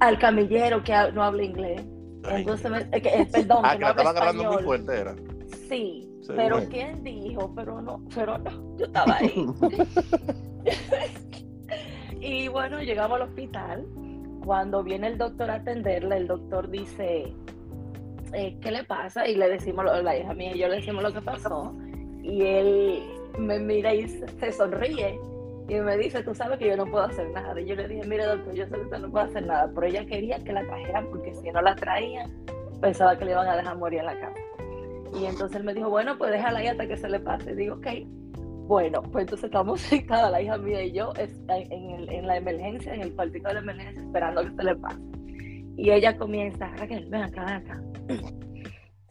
Al 0.00 0.18
camillero 0.18 0.84
que 0.84 0.92
no 1.14 1.22
habla 1.24 1.42
inglés. 1.42 1.80
Ay, 2.24 2.42
Entonces, 2.42 2.70
me- 2.70 2.80
eh, 2.92 3.26
perdón, 3.32 3.60
ah, 3.64 3.70
que 3.72 3.78
que 3.78 3.80
no 3.80 3.86
la 3.86 3.90
estaba 3.92 4.10
agarrando 4.10 4.52
muy 4.52 4.62
fuerte, 4.62 5.00
era. 5.00 5.16
Sí, 5.70 6.06
Sí, 6.20 6.32
pero 6.36 6.56
bueno. 6.56 6.70
¿quién 6.70 7.02
dijo? 7.02 7.50
Pero 7.54 7.80
no, 7.80 8.04
pero 8.14 8.36
no, 8.36 8.76
yo 8.76 8.84
estaba 8.84 9.16
ahí. 9.16 9.46
y 12.20 12.48
bueno, 12.48 12.82
llegamos 12.82 13.16
al 13.16 13.22
hospital. 13.28 13.86
Cuando 14.44 14.82
viene 14.84 15.06
el 15.06 15.16
doctor 15.16 15.50
a 15.50 15.54
atenderla, 15.54 16.18
el 16.18 16.26
doctor 16.26 16.68
dice, 16.70 17.32
eh, 18.34 18.58
¿qué 18.60 18.70
le 18.70 18.84
pasa? 18.84 19.26
Y 19.26 19.34
le 19.36 19.48
decimos, 19.48 19.86
la 20.02 20.18
hija 20.18 20.34
mía 20.34 20.54
y 20.54 20.58
yo 20.58 20.68
le 20.68 20.76
decimos 20.76 21.02
lo 21.02 21.10
que 21.14 21.22
pasó. 21.22 21.74
Y 22.22 22.42
él 22.42 23.02
me 23.38 23.58
mira 23.58 23.94
y 23.94 24.08
se, 24.08 24.52
sonríe. 24.52 25.18
Y 25.68 25.74
me 25.74 25.96
dice, 25.96 26.22
tú 26.22 26.34
sabes 26.34 26.58
que 26.58 26.68
yo 26.68 26.76
no 26.76 26.86
puedo 26.86 27.04
hacer 27.04 27.30
nada. 27.30 27.60
Y 27.60 27.66
yo 27.66 27.76
le 27.76 27.86
dije, 27.86 28.06
mire 28.06 28.26
doctor, 28.26 28.54
yo 28.54 28.66
sé 28.66 28.74
que 28.74 28.80
usted 28.80 28.98
no 28.98 29.10
puede 29.10 29.26
hacer 29.26 29.46
nada, 29.46 29.70
pero 29.74 29.86
ella 29.86 30.04
quería 30.04 30.42
que 30.42 30.52
la 30.52 30.66
trajeran 30.66 31.06
porque 31.10 31.34
si 31.34 31.50
no 31.50 31.62
la 31.62 31.76
traían, 31.76 32.30
pensaba 32.80 33.16
que 33.16 33.24
le 33.24 33.32
iban 33.32 33.46
a 33.46 33.56
dejar 33.56 33.78
morir 33.78 34.00
en 34.00 34.06
la 34.06 34.18
cama. 34.18 34.34
Y 35.18 35.26
entonces 35.26 35.56
él 35.56 35.64
me 35.64 35.74
dijo, 35.74 35.88
bueno, 35.90 36.16
pues 36.18 36.32
déjala 36.32 36.58
ahí 36.60 36.66
hasta 36.66 36.86
que 36.86 36.96
se 36.96 37.08
le 37.08 37.20
pase. 37.20 37.54
Digo, 37.54 37.76
ok. 37.76 37.86
Bueno, 38.66 39.02
pues 39.02 39.22
entonces 39.22 39.44
estamos 39.44 39.80
sentadas, 39.80 40.30
la 40.30 40.42
hija 40.42 40.58
mía 40.58 40.82
y 40.82 40.92
yo, 40.92 41.12
en, 41.16 42.10
en 42.10 42.26
la 42.26 42.36
emergencia, 42.36 42.94
en 42.94 43.02
el 43.02 43.14
cuartito 43.14 43.48
de 43.48 43.54
la 43.54 43.60
emergencia, 43.60 44.02
esperando 44.02 44.42
que 44.42 44.50
se 44.50 44.64
le 44.64 44.76
pase. 44.76 45.00
Y 45.76 45.90
ella 45.90 46.16
comienza, 46.16 46.68
Raquel, 46.76 47.06
ven 47.08 47.22
acá, 47.22 47.44
ven 47.44 47.54
acá. 47.54 47.82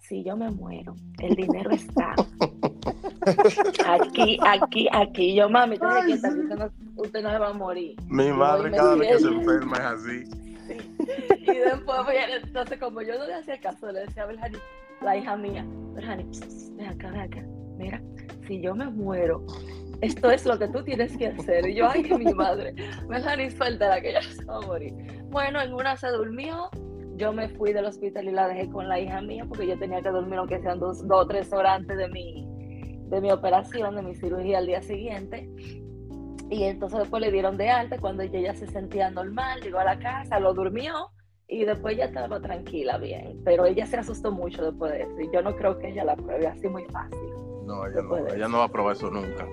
Si 0.10 0.24
yo 0.24 0.36
me 0.36 0.50
muero, 0.50 0.96
el 1.20 1.36
dinero 1.36 1.70
está 1.70 2.16
aquí, 3.86 4.40
aquí, 4.44 4.88
aquí. 4.92 5.36
Yo, 5.36 5.48
mami, 5.48 5.76
usted, 5.76 6.06
quieta, 6.08 6.34
que 6.34 6.40
usted, 6.40 6.56
no, 6.56 6.72
usted 6.96 7.22
no 7.22 7.30
se 7.30 7.38
va 7.38 7.50
a 7.50 7.54
morir. 7.54 7.96
Mi 8.08 8.32
madre 8.32 8.72
cada 8.72 8.96
vez 8.96 9.08
que 9.08 9.20
se 9.20 9.28
enferma 9.28 9.78
es 9.78 9.84
así. 9.84 10.24
Y 11.30 11.58
después, 11.60 12.00
pues, 12.06 12.18
entonces, 12.44 12.80
como 12.80 13.04
yo 13.04 13.20
no 13.20 13.28
le 13.28 13.36
hacía 13.36 13.60
caso, 13.62 13.92
le 13.92 14.00
decía 14.00 14.24
a 14.24 14.26
Berjani, 14.26 14.58
la 15.02 15.16
hija 15.16 15.38
mía, 15.38 15.64
Berjani, 15.94 16.26
ven 16.76 16.88
acá, 16.88 17.12
ven 17.12 17.22
acá. 17.22 17.44
Mira, 17.78 18.02
si 18.48 18.60
yo 18.62 18.74
me 18.74 18.86
muero, 18.86 19.46
esto 20.02 20.32
es 20.32 20.44
lo 20.44 20.58
que 20.58 20.70
tú 20.70 20.84
tienes 20.84 21.16
que 21.18 21.28
hacer. 21.28 21.70
Y 21.70 21.76
yo, 21.76 21.88
ay, 21.88 22.02
mi 22.02 22.34
madre, 22.34 22.74
Berjani, 23.08 23.52
suéltala, 23.52 24.02
que 24.02 24.10
ella 24.10 24.24
se 24.24 24.44
va 24.46 24.58
a 24.58 24.62
morir. 24.62 24.92
Bueno, 25.30 25.62
en 25.62 25.72
una 25.72 25.96
se 25.98 26.08
durmió. 26.08 26.72
Yo 27.20 27.34
me 27.34 27.50
fui 27.50 27.74
del 27.74 27.86
hospital 27.86 28.30
y 28.30 28.32
la 28.32 28.48
dejé 28.48 28.70
con 28.70 28.88
la 28.88 28.98
hija 28.98 29.20
mía 29.22 29.46
porque 29.46 29.68
yo 29.68 29.78
tenía 29.78 30.02
que 30.02 30.10
dormir 30.10 30.40
aunque 30.40 30.60
sean 30.62 30.80
dos, 30.80 31.06
dos 31.06 31.26
o 31.26 31.28
tres 31.28 31.52
horas 31.52 31.74
antes 31.80 31.98
de 31.98 32.08
mi, 32.08 32.48
de 33.10 33.20
mi 33.20 33.30
operación, 33.30 33.94
de 33.98 34.02
mi 34.02 34.16
cirugía 34.16 34.60
al 34.60 34.68
día 34.68 34.82
siguiente. 34.82 35.50
Y 36.50 36.64
entonces 36.64 37.00
después 37.00 37.22
le 37.22 37.30
dieron 37.30 37.58
de 37.58 37.70
alta 37.70 37.98
cuando 38.00 38.24
ella 38.24 38.40
ya 38.40 38.56
se 38.56 38.68
sentía 38.68 39.12
normal, 39.12 39.60
llegó 39.62 39.80
a 39.80 39.84
la 39.84 40.00
casa, 40.00 40.40
lo 40.40 40.54
durmió 40.54 41.12
y 41.50 41.66
después 41.66 41.98
ya 41.98 42.06
estaba 42.06 42.40
tranquila, 42.40 42.98
bien. 42.98 43.42
Pero 43.44 43.66
ella 43.66 43.86
se 43.86 43.98
asustó 43.98 44.32
mucho 44.32 44.64
después 44.64 44.94
de 44.94 45.02
eso 45.02 45.20
y 45.20 45.30
yo 45.34 45.42
no 45.42 45.54
creo 45.58 45.78
que 45.78 45.90
ella 45.90 46.06
la 46.06 46.16
pruebe 46.16 46.48
así 46.48 46.70
muy 46.70 46.86
fácil. 46.86 47.20
No, 47.66 47.86
ella 47.86 48.02
No 48.02 48.18
ella 48.30 48.48
no 48.48 48.60
va 48.60 48.64
a 48.64 48.70
probar 48.70 48.96
eso 48.96 49.12
nunca. 49.12 49.46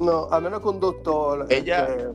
No, 0.00 0.24
a 0.32 0.40
menos 0.40 0.60
que 0.60 0.68
un 0.68 0.80
doctor. 0.80 1.46
Ella- 1.48 1.86
este, 1.86 2.08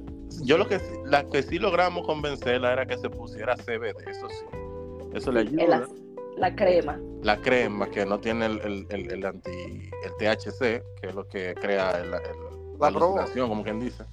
Yo 0.44 0.58
lo 0.58 0.68
que 0.68 0.80
la 1.06 1.24
que 1.24 1.42
sí 1.42 1.58
logramos 1.58 2.06
convencerla 2.06 2.74
era 2.74 2.86
que 2.86 2.98
se 2.98 3.10
pusiera 3.10 3.56
CBD, 3.56 4.10
eso 4.10 4.28
sí. 4.30 4.46
Eso 5.14 5.32
le 5.32 5.42
ayuda. 5.42 5.88
la 6.38 6.56
crema. 6.56 7.00
La 7.24 7.38
crema 7.38 7.90
que 7.90 8.06
no 8.06 8.20
tiene 8.20 8.46
el, 8.46 8.60
el, 8.62 8.88
el, 8.90 9.12
el 9.12 9.26
anti 9.26 9.50
el 9.52 10.12
THC, 10.18 10.60
que 11.02 11.10
es 11.10 11.16
lo 11.16 11.28
que 11.28 11.54
crea 11.56 11.92
el, 12.00 12.14
el- 12.14 12.80
la 12.80 12.88
alucinación, 12.88 13.50
como 13.50 13.62
quien 13.64 13.80
dice. 13.80 14.06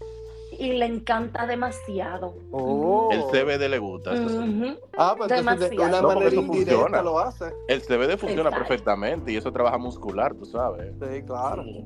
Y 0.58 0.72
le 0.72 0.86
encanta 0.86 1.46
demasiado. 1.46 2.34
oh. 2.50 3.10
El 3.12 3.22
CBD 3.24 3.68
le 3.68 3.78
gusta. 3.78 4.12
Ujú. 4.12 4.76
Ah, 4.96 5.14
pues 5.16 5.30
entonces 5.30 5.70
de 5.70 5.76
una 5.78 6.00
No, 6.00 6.08
manera 6.08 6.28
eso 6.28 6.40
indirecta 6.40 6.72
funciona. 6.74 7.02
lo 7.02 7.18
hace. 7.20 7.44
El 7.68 7.80
CBD 7.82 8.16
funciona 8.16 8.48
Exacto. 8.48 8.68
perfectamente 8.68 9.32
y 9.32 9.36
eso 9.36 9.52
trabaja 9.52 9.78
muscular, 9.78 10.34
tú 10.34 10.44
sabes. 10.46 10.92
Sí, 11.00 11.22
claro. 11.24 11.62
Sí. 11.62 11.84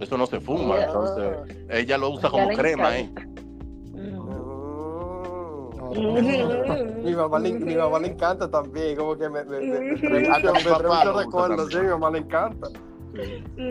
Eso 0.00 0.16
no 0.16 0.26
se 0.26 0.40
fuma, 0.40 0.82
entonces 0.84 1.36
ella 1.68 1.98
lo 1.98 2.10
usa 2.10 2.28
Ella 2.32 2.44
como 2.44 2.56
crema, 2.56 2.96
¿eh? 2.96 3.00
encanta. 3.00 3.40
Ujú. 3.42 3.51
Mi 5.94 7.14
mamá, 7.14 7.38
le, 7.38 7.52
mi 7.52 7.76
mamá 7.76 7.98
le 7.98 8.08
encanta 8.08 8.50
también, 8.50 8.96
como 8.96 9.16
que 9.16 9.28
me, 9.28 9.44
me, 9.44 9.58
recuerdos, 11.14 11.72
sí, 11.72 11.78
mi 11.78 11.88
mamá 11.88 12.10
le 12.10 12.18
encanta. 12.18 12.68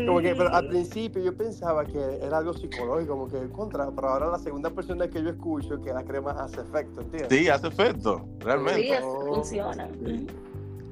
Como 0.06 0.20
que, 0.22 0.36
pero 0.36 0.54
al 0.54 0.68
principio 0.68 1.22
yo 1.24 1.36
pensaba 1.36 1.84
que 1.84 2.20
era 2.22 2.38
algo 2.38 2.54
psicológico, 2.54 3.14
como 3.14 3.28
que 3.28 3.50
contra, 3.50 3.90
pero 3.90 4.10
ahora 4.10 4.28
la 4.28 4.38
segunda 4.40 4.70
persona 4.70 5.08
que 5.08 5.24
yo 5.24 5.30
escucho 5.30 5.82
que 5.82 5.92
la 5.92 6.04
crema 6.04 6.32
hace 6.32 6.62
efecto, 6.62 7.02
¿entiendes? 7.02 7.30
Sí, 7.40 7.50
hace 7.50 7.68
efecto, 7.68 8.24
realmente. 8.40 8.82
Sí, 8.82 8.94
funciona. 9.02 9.88
Sí. 10.06 10.28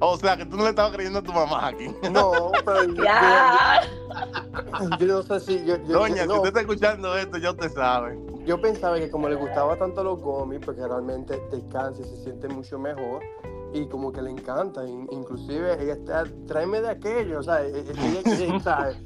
O 0.00 0.16
sea, 0.16 0.36
que 0.36 0.46
tú 0.46 0.56
no 0.56 0.64
le 0.64 0.70
estabas 0.70 0.92
creyendo 0.92 1.20
a 1.20 1.22
tu 1.22 1.32
mamá 1.32 1.68
aquí. 1.68 1.86
No, 2.10 2.50
pero 2.64 2.84
yo, 2.84 3.04
Ya. 3.04 3.82
yo 4.98 5.06
no 5.06 5.22
sé 5.22 5.40
si 5.40 5.64
yo, 5.64 5.76
yo, 5.86 5.98
Doña, 6.00 6.24
yo- 6.24 6.32
si 6.32 6.36
usted 6.38 6.48
está 6.48 6.60
escuchando 6.62 7.16
esto, 7.16 7.38
ya 7.38 7.50
usted 7.50 7.70
sabe. 7.70 8.18
Yo 8.46 8.60
pensaba 8.60 8.98
que 8.98 9.10
como 9.10 9.28
le 9.28 9.34
gustaba 9.36 9.76
tanto 9.76 10.02
los 10.04 10.20
gomis, 10.20 10.60
porque 10.64 10.86
realmente 10.86 11.40
descansa 11.50 12.02
y 12.02 12.04
se 12.04 12.16
siente 12.16 12.48
mucho 12.48 12.78
mejor, 12.78 13.22
y 13.72 13.86
como 13.86 14.10
que 14.10 14.20
le 14.22 14.30
encanta, 14.30 14.84
in- 14.86 15.06
inclusive 15.12 15.80
ella 15.80 15.92
está, 15.92 16.24
tráeme 16.46 16.80
de 16.80 16.88
aquello, 16.90 17.38
o 17.38 17.42
sea, 17.42 17.62
e- 17.62 17.68
e- 17.70 17.84
ella, 17.90 18.20
ella, 18.44 18.60
¿sabe? 18.60 18.96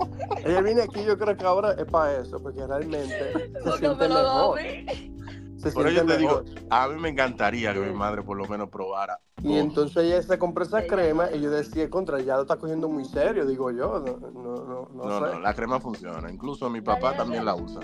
ella 0.44 0.60
viene 0.62 0.82
aquí, 0.82 1.04
yo 1.04 1.18
creo 1.18 1.36
que 1.36 1.44
ahora 1.44 1.72
es 1.72 1.84
para 1.84 2.18
eso, 2.20 2.40
porque 2.42 2.66
realmente 2.66 3.32
se 3.32 3.58
No, 3.60 3.64
no 3.66 3.72
siente 3.76 4.08
me 4.08 4.14
lo 4.14 4.22
mejor. 4.22 4.58
doy. 4.58 5.12
se 5.58 5.70
siente 5.70 5.92
eso 5.96 6.06
te 6.06 6.16
digo, 6.16 6.42
a 6.70 6.88
mí 6.88 7.00
me 7.00 7.08
encantaría 7.10 7.72
que 7.74 7.80
mi 7.80 7.92
madre 7.92 8.22
por 8.22 8.36
lo 8.38 8.46
menos 8.46 8.70
probara. 8.70 9.18
Y 9.42 9.58
entonces 9.58 10.04
ella 10.04 10.22
se 10.22 10.38
compró 10.38 10.64
esa 10.64 10.86
crema 10.86 11.30
y 11.30 11.42
yo 11.42 11.50
decía, 11.50 11.90
contra, 11.90 12.18
ya 12.20 12.36
lo 12.36 12.42
está 12.42 12.56
cogiendo 12.56 12.88
muy 12.88 13.04
serio, 13.04 13.44
digo 13.44 13.70
yo. 13.70 13.98
No, 14.00 14.30
no, 14.30 14.64
no, 14.64 14.88
no 14.94 15.04
No, 15.04 15.18
sé. 15.26 15.32
no, 15.34 15.40
la 15.40 15.52
crema 15.54 15.78
funciona. 15.80 16.30
Incluso 16.30 16.70
mi 16.70 16.80
papá 16.80 17.14
también 17.14 17.44
la 17.44 17.54
usa. 17.54 17.80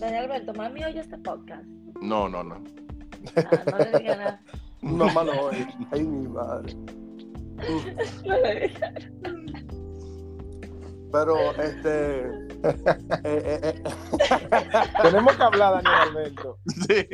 Daniel 0.00 0.24
Alberto, 0.24 0.54
mami 0.54 0.84
oye 0.84 1.00
este 1.00 1.18
podcast. 1.18 1.64
No, 2.00 2.28
no, 2.28 2.42
no. 2.42 2.62
Ah, 3.36 3.64
no 3.70 3.78
le 3.78 3.98
diga 3.98 4.16
nada. 4.16 4.40
Mamá 4.80 5.24
lo 5.24 5.42
oye. 5.46 5.66
Ay, 5.92 6.02
mi 6.04 6.28
madre. 6.28 6.74
No 8.24 8.38
le 8.38 8.60
diga. 8.68 8.92
Pero, 11.12 11.34
este. 11.60 12.20
eh, 12.20 12.80
eh, 13.24 13.60
eh, 13.64 13.82
Tenemos 15.02 15.36
que 15.36 15.42
hablar, 15.42 15.82
Daniel 15.82 16.08
Alberto. 16.08 16.58
Sí. 16.66 17.06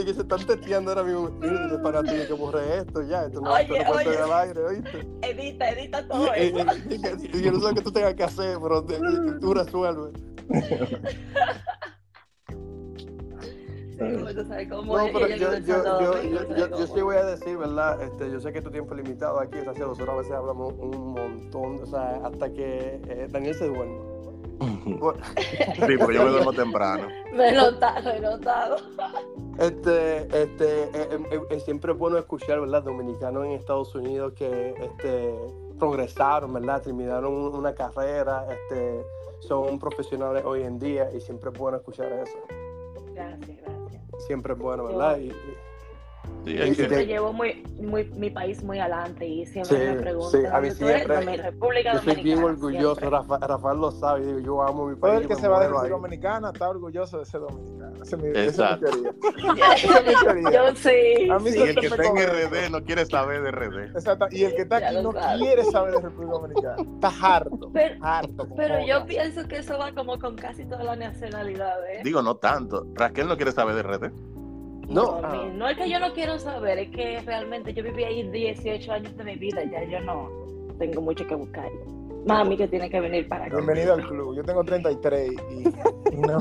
De 0.00 0.06
que 0.06 0.14
se 0.14 0.22
están 0.22 0.46
testeando 0.46 0.92
ahora 0.92 1.02
mismo. 1.02 1.30
Para 1.82 2.02
ti 2.02 2.10
que 2.26 2.32
borré 2.32 2.78
esto 2.78 3.02
ya. 3.02 3.24
Esto 3.24 3.40
no, 3.42 3.54
esto 3.56 3.74
Oye, 3.74 3.84
no 3.84 3.92
puede 3.92 4.08
oye. 4.08 4.18
al 4.18 4.32
aire, 4.32 4.60
¿oíste? 4.64 5.08
Edita, 5.22 5.68
edita 5.70 6.08
todo 6.08 6.32
Eh, 6.34 6.48
eso. 6.48 6.58
eh, 6.60 7.16
y 7.34 7.42
Yo 7.42 7.52
no 7.52 7.60
sé 7.60 7.74
qué 7.74 7.82
tú 7.82 7.92
tengas 7.92 8.14
que 8.14 8.24
hacer, 8.24 8.58
pero 8.62 8.82
tú 9.40 9.52
resuelves. 9.54 10.12
No, 13.98 14.30
yo, 16.78 16.86
sí 16.86 17.00
voy 17.02 17.16
a 17.16 17.24
decir, 17.24 17.56
¿verdad? 17.58 18.02
Este, 18.02 18.30
yo 18.30 18.40
sé 18.40 18.52
que 18.52 18.62
tu 18.62 18.70
tiempo 18.70 18.94
es 18.94 19.02
limitado 19.04 19.38
aquí, 19.40 19.58
gracias 19.58 19.86
nosotros 19.86 20.08
a 20.08 20.16
veces 20.16 20.32
hablamos 20.32 20.72
un 20.78 21.12
montón, 21.12 21.82
o 21.82 21.86
sea, 21.86 22.20
hasta 22.24 22.50
que 22.52 23.00
eh, 23.08 23.28
Daniel 23.30 23.54
se 23.54 23.66
duerme. 23.68 24.09
Bueno, 24.60 25.20
Sí, 25.86 25.96
porque 25.98 26.14
yo 26.14 26.24
me 26.24 26.30
duermo 26.30 26.52
temprano. 26.52 27.08
Me 27.32 27.48
he 27.48 27.52
notado, 27.52 28.02
me 28.04 28.16
he 28.16 28.20
notado. 28.20 28.76
Este, 29.58 30.18
este, 30.42 30.82
eh, 30.84 31.08
eh, 31.30 31.40
eh, 31.50 31.60
siempre 31.60 31.92
es 31.92 31.98
bueno 31.98 32.18
escuchar, 32.18 32.60
¿verdad? 32.60 32.82
Dominicanos 32.82 33.44
en 33.46 33.52
Estados 33.52 33.94
Unidos 33.94 34.32
que 34.34 34.74
este, 34.80 35.34
progresaron, 35.78 36.52
¿verdad? 36.52 36.82
Terminaron 36.82 37.32
un- 37.32 37.54
una 37.54 37.74
carrera, 37.74 38.46
este, 38.50 39.02
son 39.40 39.78
profesionales 39.78 40.44
hoy 40.44 40.62
en 40.62 40.78
día 40.78 41.10
y 41.14 41.20
siempre 41.20 41.50
es 41.50 41.58
bueno 41.58 41.78
escuchar 41.78 42.12
eso. 42.12 42.38
Gracias, 43.14 43.58
gracias. 43.62 44.02
Siempre 44.26 44.52
es 44.52 44.58
bueno, 44.58 44.84
¿verdad? 44.84 45.18
Y, 45.18 45.28
y- 45.28 45.56
Sí, 46.44 46.52
Y- 46.52 46.56
es 46.58 46.78
y 46.78 46.86
que- 46.88 47.06
llevo 47.06 47.32
muy, 47.32 47.62
muy, 47.80 48.04
mi 48.16 48.30
país 48.30 48.62
muy 48.62 48.78
adelante 48.78 49.26
y 49.26 49.44
siempre 49.46 49.76
Sí, 49.78 49.84
me 49.96 50.00
preguntan, 50.00 50.40
sí, 50.40 50.46
a 50.46 50.60
mí 50.60 50.70
siempre- 50.70 51.36
República 51.36 51.92
yo 51.94 51.98
soy 52.00 52.22
bien 52.22 52.42
orgulloso, 52.42 52.94
siempre. 53.00 53.10
Rafa- 53.18 53.38
Rafael 53.46 53.78
lo 53.78 53.90
sabe, 53.90 54.24
digo, 54.26 54.38
yo 54.40 54.62
amo 54.62 54.86
mi 54.86 54.92
Todo 54.94 55.00
país. 55.02 55.16
el 55.16 55.22
yo 55.24 55.28
que 55.28 55.34
se 55.36 55.48
va 55.48 55.60
de. 55.60 55.66
República 55.68 55.94
Dominicana 55.96 56.50
está 56.52 56.68
orgulloso 56.70 57.18
de 57.18 57.24
ser 57.26 57.40
dominicano. 57.40 58.02
Esa 58.02 58.16
es 58.16 58.22
mi, 58.22 58.28
Exacto. 58.30 58.86
teoría. 58.90 59.10
Esa 59.74 59.98
es 59.98 60.06
mi 60.06 60.24
teoría. 60.24 60.50
Yo 60.70 60.76
sí. 60.76 61.30
A 61.30 61.38
mí 61.38 61.50
sí. 61.50 61.58
y 61.58 61.62
el 61.62 61.74
que 61.74 61.80
me 61.90 61.96
está 61.96 62.04
en. 62.06 62.16
RD 62.16 62.70
no 62.70 62.84
quiere 62.84 63.04
saber 63.06 63.42
de 63.42 63.50
RD. 63.50 63.84
Exacto. 63.94 64.26
Y 64.30 64.44
el 64.44 64.54
que 64.54 64.62
está 64.62 64.80
Ya 64.80 64.88
aquí 64.88 65.02
no 65.02 65.12
quiere 65.12 65.64
saber 65.64 65.94
de 65.94 66.00
República 66.00 66.32
Dominicana. 66.32 66.76
Está 66.94 67.12
harto. 67.36 67.70
Pero- 67.72 67.94
harto. 68.02 68.48
Pero 68.56 68.86
yo 68.86 69.04
pienso 69.06 69.46
que 69.46 69.58
eso 69.58 69.76
va 69.78 69.92
como 69.92 70.18
con 70.18 70.36
casi 70.36 70.64
todas 70.64 70.84
las 70.86 70.96
nacionalidades. 70.96 72.02
Digo, 72.02 72.22
no 72.22 72.36
tanto. 72.36 72.86
Raquel 72.94 73.28
no 73.28 73.36
quiere 73.36 73.52
saber 73.52 73.74
de 73.74 73.82
RD. 73.82 74.10
No. 74.90 75.20
No, 75.20 75.66
Ah. 75.66 75.70
es 75.70 75.78
que 75.78 75.88
yo 75.88 75.98
no 76.00 76.12
quiero 76.12 76.38
saber, 76.38 76.78
es 76.78 76.90
que 76.90 77.20
realmente 77.24 77.72
yo 77.72 77.82
viví 77.82 78.04
ahí 78.04 78.28
18 78.28 78.92
años 78.92 79.16
de 79.16 79.24
mi 79.24 79.36
vida, 79.36 79.62
ya 79.64 79.84
yo 79.84 80.00
no 80.00 80.28
tengo 80.78 81.00
mucho 81.00 81.26
que 81.26 81.34
buscar. 81.34 81.70
Mami 82.26 82.56
que 82.56 82.68
tiene 82.68 82.90
que 82.90 83.00
venir 83.00 83.26
para 83.28 83.46
acá. 83.46 83.56
Bienvenido 83.56 83.94
al 83.94 84.06
club. 84.06 84.36
Yo 84.36 84.42
tengo 84.42 84.62
33 84.62 85.32
y. 85.50 85.60
y 85.60 86.16
no, 86.20 86.38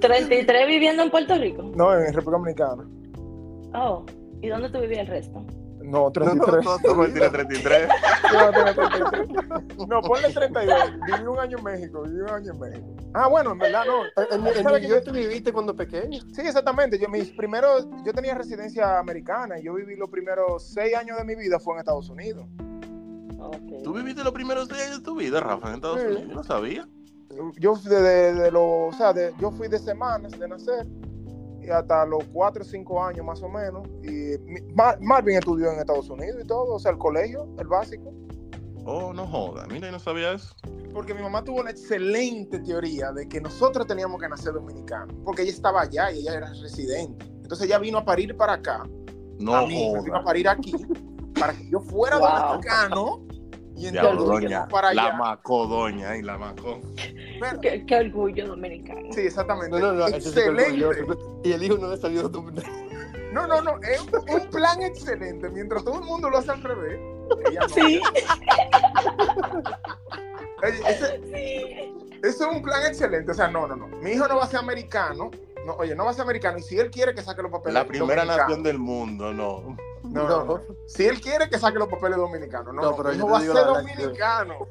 33 0.00 0.66
viviendo 0.66 1.02
en 1.02 1.10
Puerto 1.10 1.34
Rico. 1.36 1.62
no, 1.74 1.94
en 1.94 2.12
República 2.12 2.38
Dominicana. 2.38 2.84
Oh, 3.74 4.04
¿y 4.40 4.48
dónde 4.48 4.68
tú 4.70 4.80
vivías 4.80 5.00
el 5.02 5.06
resto? 5.08 5.44
No, 5.82 6.00
No, 6.04 6.12
33. 6.12 6.64
no, 6.64 6.78
Como 6.80 6.94
no, 6.94 7.04
él 7.04 7.12
tiene 7.12 7.28
33. 7.30 7.88
No, 8.32 8.50
tengo 8.52 8.90
33. 8.90 9.88
No, 9.88 10.00
ponle 10.02 10.32
32. 10.32 10.78
Viví 11.06 11.26
un 11.26 11.38
año 11.38 11.58
en 11.58 11.64
México. 11.64 12.02
Viví 12.02 12.20
un 12.20 12.30
año 12.30 12.52
en 12.52 12.58
México. 12.60 12.86
Ah, 13.14 13.28
bueno, 13.28 13.52
en 13.52 13.58
verdad 13.58 13.84
no. 13.86 14.04
En, 14.04 14.40
en, 14.40 14.46
en 14.56 14.62
¿Sabe 14.62 14.80
New 14.80 14.88
que 14.90 14.94
yo- 14.96 15.02
tú 15.02 15.12
viviste 15.12 15.52
cuando 15.52 15.74
pequeño. 15.74 16.20
Sí, 16.32 16.42
exactamente. 16.42 16.98
Yo 16.98 17.08
mis 17.08 17.30
primeros, 17.30 17.88
yo 18.04 18.12
tenía 18.12 18.34
residencia 18.34 18.98
americana 18.98 19.58
y 19.58 19.64
yo 19.64 19.74
viví 19.74 19.96
los 19.96 20.10
primeros 20.10 20.62
seis 20.72 20.94
años 20.96 21.16
de 21.18 21.24
mi 21.24 21.34
vida 21.34 21.58
fue 21.58 21.74
en 21.74 21.80
Estados 21.80 22.08
Unidos. 22.10 22.46
Okay. 23.38 23.82
¿Tú 23.82 23.92
viviste 23.94 24.22
los 24.22 24.32
primeros 24.34 24.68
seis 24.68 24.82
años 24.82 24.98
de 24.98 25.04
tu 25.04 25.16
vida, 25.16 25.40
Rafa, 25.40 25.68
en 25.70 25.74
Estados 25.76 26.00
Sí. 26.00 26.06
Unidos? 26.06 26.24
Yo 26.28 26.34
no 26.34 26.44
sabía. 26.44 26.88
Yo 27.58 27.74
de, 27.76 28.02
de, 28.02 28.34
de 28.34 28.50
los, 28.50 28.62
o 28.62 28.92
sea, 28.96 29.12
de- 29.12 29.32
yo 29.38 29.50
fui 29.50 29.68
de 29.68 29.78
semanas 29.78 30.32
de 30.38 30.46
nacer 30.46 30.86
hasta 31.68 32.06
los 32.06 32.24
cuatro 32.32 32.62
o 32.62 32.64
cinco 32.64 33.02
años 33.02 33.24
más 33.26 33.42
o 33.42 33.48
menos. 33.48 33.86
Y 34.02 34.36
Mar- 34.74 34.98
Marvin 35.00 35.36
estudió 35.36 35.70
en 35.72 35.78
Estados 35.80 36.08
Unidos 36.08 36.38
y 36.42 36.46
todo, 36.46 36.74
o 36.74 36.78
sea, 36.78 36.92
el 36.92 36.98
colegio, 36.98 37.48
el 37.58 37.66
básico. 37.66 38.12
Oh, 38.84 39.12
no 39.12 39.26
joda. 39.26 39.66
Mira, 39.70 39.88
yo 39.88 39.92
no 39.92 39.98
sabía 39.98 40.32
eso. 40.32 40.54
Porque 40.92 41.12
mi 41.14 41.22
mamá 41.22 41.44
tuvo 41.44 41.62
la 41.62 41.70
excelente 41.70 42.58
teoría 42.60 43.12
de 43.12 43.28
que 43.28 43.40
nosotros 43.40 43.86
teníamos 43.86 44.20
que 44.20 44.28
nacer 44.28 44.52
dominicanos, 44.54 45.14
porque 45.24 45.42
ella 45.42 45.52
estaba 45.52 45.82
allá 45.82 46.10
y 46.10 46.20
ella 46.20 46.34
era 46.38 46.52
residente. 46.54 47.26
Entonces 47.42 47.66
ella 47.66 47.78
vino 47.78 47.98
a 47.98 48.04
parir 48.04 48.36
para 48.36 48.54
acá, 48.54 48.82
No 49.38 49.54
a 49.54 49.66
mí 49.66 49.90
me 49.92 50.02
vino 50.02 50.16
a 50.16 50.24
parir 50.24 50.48
aquí, 50.48 50.72
para 51.38 51.52
que 51.52 51.68
yo 51.70 51.80
fuera 51.80 52.18
Wow. 52.18 52.28
dominicano 52.28 53.20
y 53.80 53.88
entonces 53.88 54.24
doña. 54.26 54.68
La 54.94 55.12
macó, 55.14 55.66
doña, 55.66 56.16
y 56.16 56.22
la 56.22 56.36
macó. 56.38 56.80
Pero- 57.40 57.60
Qué, 57.60 57.84
qué 57.86 57.96
orgullo 57.96 58.46
dominicano. 58.48 59.12
sí, 59.12 59.20
exactamente. 59.22 59.78
No, 59.78 59.92
no, 59.92 60.00
no, 60.00 60.08
excelente. 60.08 61.06
Y 61.44 61.52
el 61.52 61.62
hijo 61.64 61.78
no 61.78 61.88
le 61.90 61.96
salió 61.96 62.22
de 62.24 62.28
tu... 62.30 62.42
No, 63.32 63.46
no, 63.46 63.62
no, 63.62 63.78
es 63.82 64.00
un 64.02 64.50
plan 64.50 64.82
excelente. 64.82 65.48
Mientras 65.50 65.84
todo 65.84 66.00
el 66.00 66.04
mundo 66.04 66.28
lo 66.30 66.38
hace 66.38 66.50
al 66.50 66.62
revés, 66.62 66.98
ella. 67.48 67.60
Sí, 67.72 68.00
Oye, 70.62 70.80
ese- 70.88 71.20
sí. 71.32 71.94
Eso 72.22 72.50
es 72.50 72.56
un 72.56 72.62
plan 72.62 72.84
excelente. 72.86 73.30
O 73.30 73.34
sea, 73.34 73.48
no, 73.48 73.66
no, 73.66 73.76
no. 73.76 73.86
Mi 74.02 74.10
hijo 74.10 74.28
no 74.28 74.36
va 74.36 74.44
a 74.44 74.46
ser 74.46 74.58
americano. 74.60 75.30
No, 75.64 75.74
oye, 75.74 75.94
no 75.94 76.04
va 76.04 76.10
a 76.10 76.14
ser 76.14 76.22
americano. 76.22 76.58
Y 76.58 76.62
si 76.62 76.78
él 76.78 76.90
quiere 76.90 77.14
que 77.14 77.22
saque 77.22 77.40
los 77.42 77.50
papeles 77.50 77.74
La 77.74 77.86
primera 77.86 78.24
nación 78.24 78.62
del 78.62 78.78
mundo, 78.78 79.32
no. 79.32 79.76
No, 80.10 80.28
no, 80.28 80.44
no. 80.44 80.60
Si 80.86 81.06
él 81.06 81.20
quiere 81.20 81.48
que 81.48 81.58
saque 81.58 81.78
los 81.78 81.88
papeles 81.88 82.16
dominicanos. 82.16 82.74
No, 82.74 82.82
No, 82.82 82.96
pero 82.96 83.12
yo 83.12 83.26
va 83.28 83.38
a 83.38 83.40
ser 83.40 83.54
dominicano. 83.54 84.66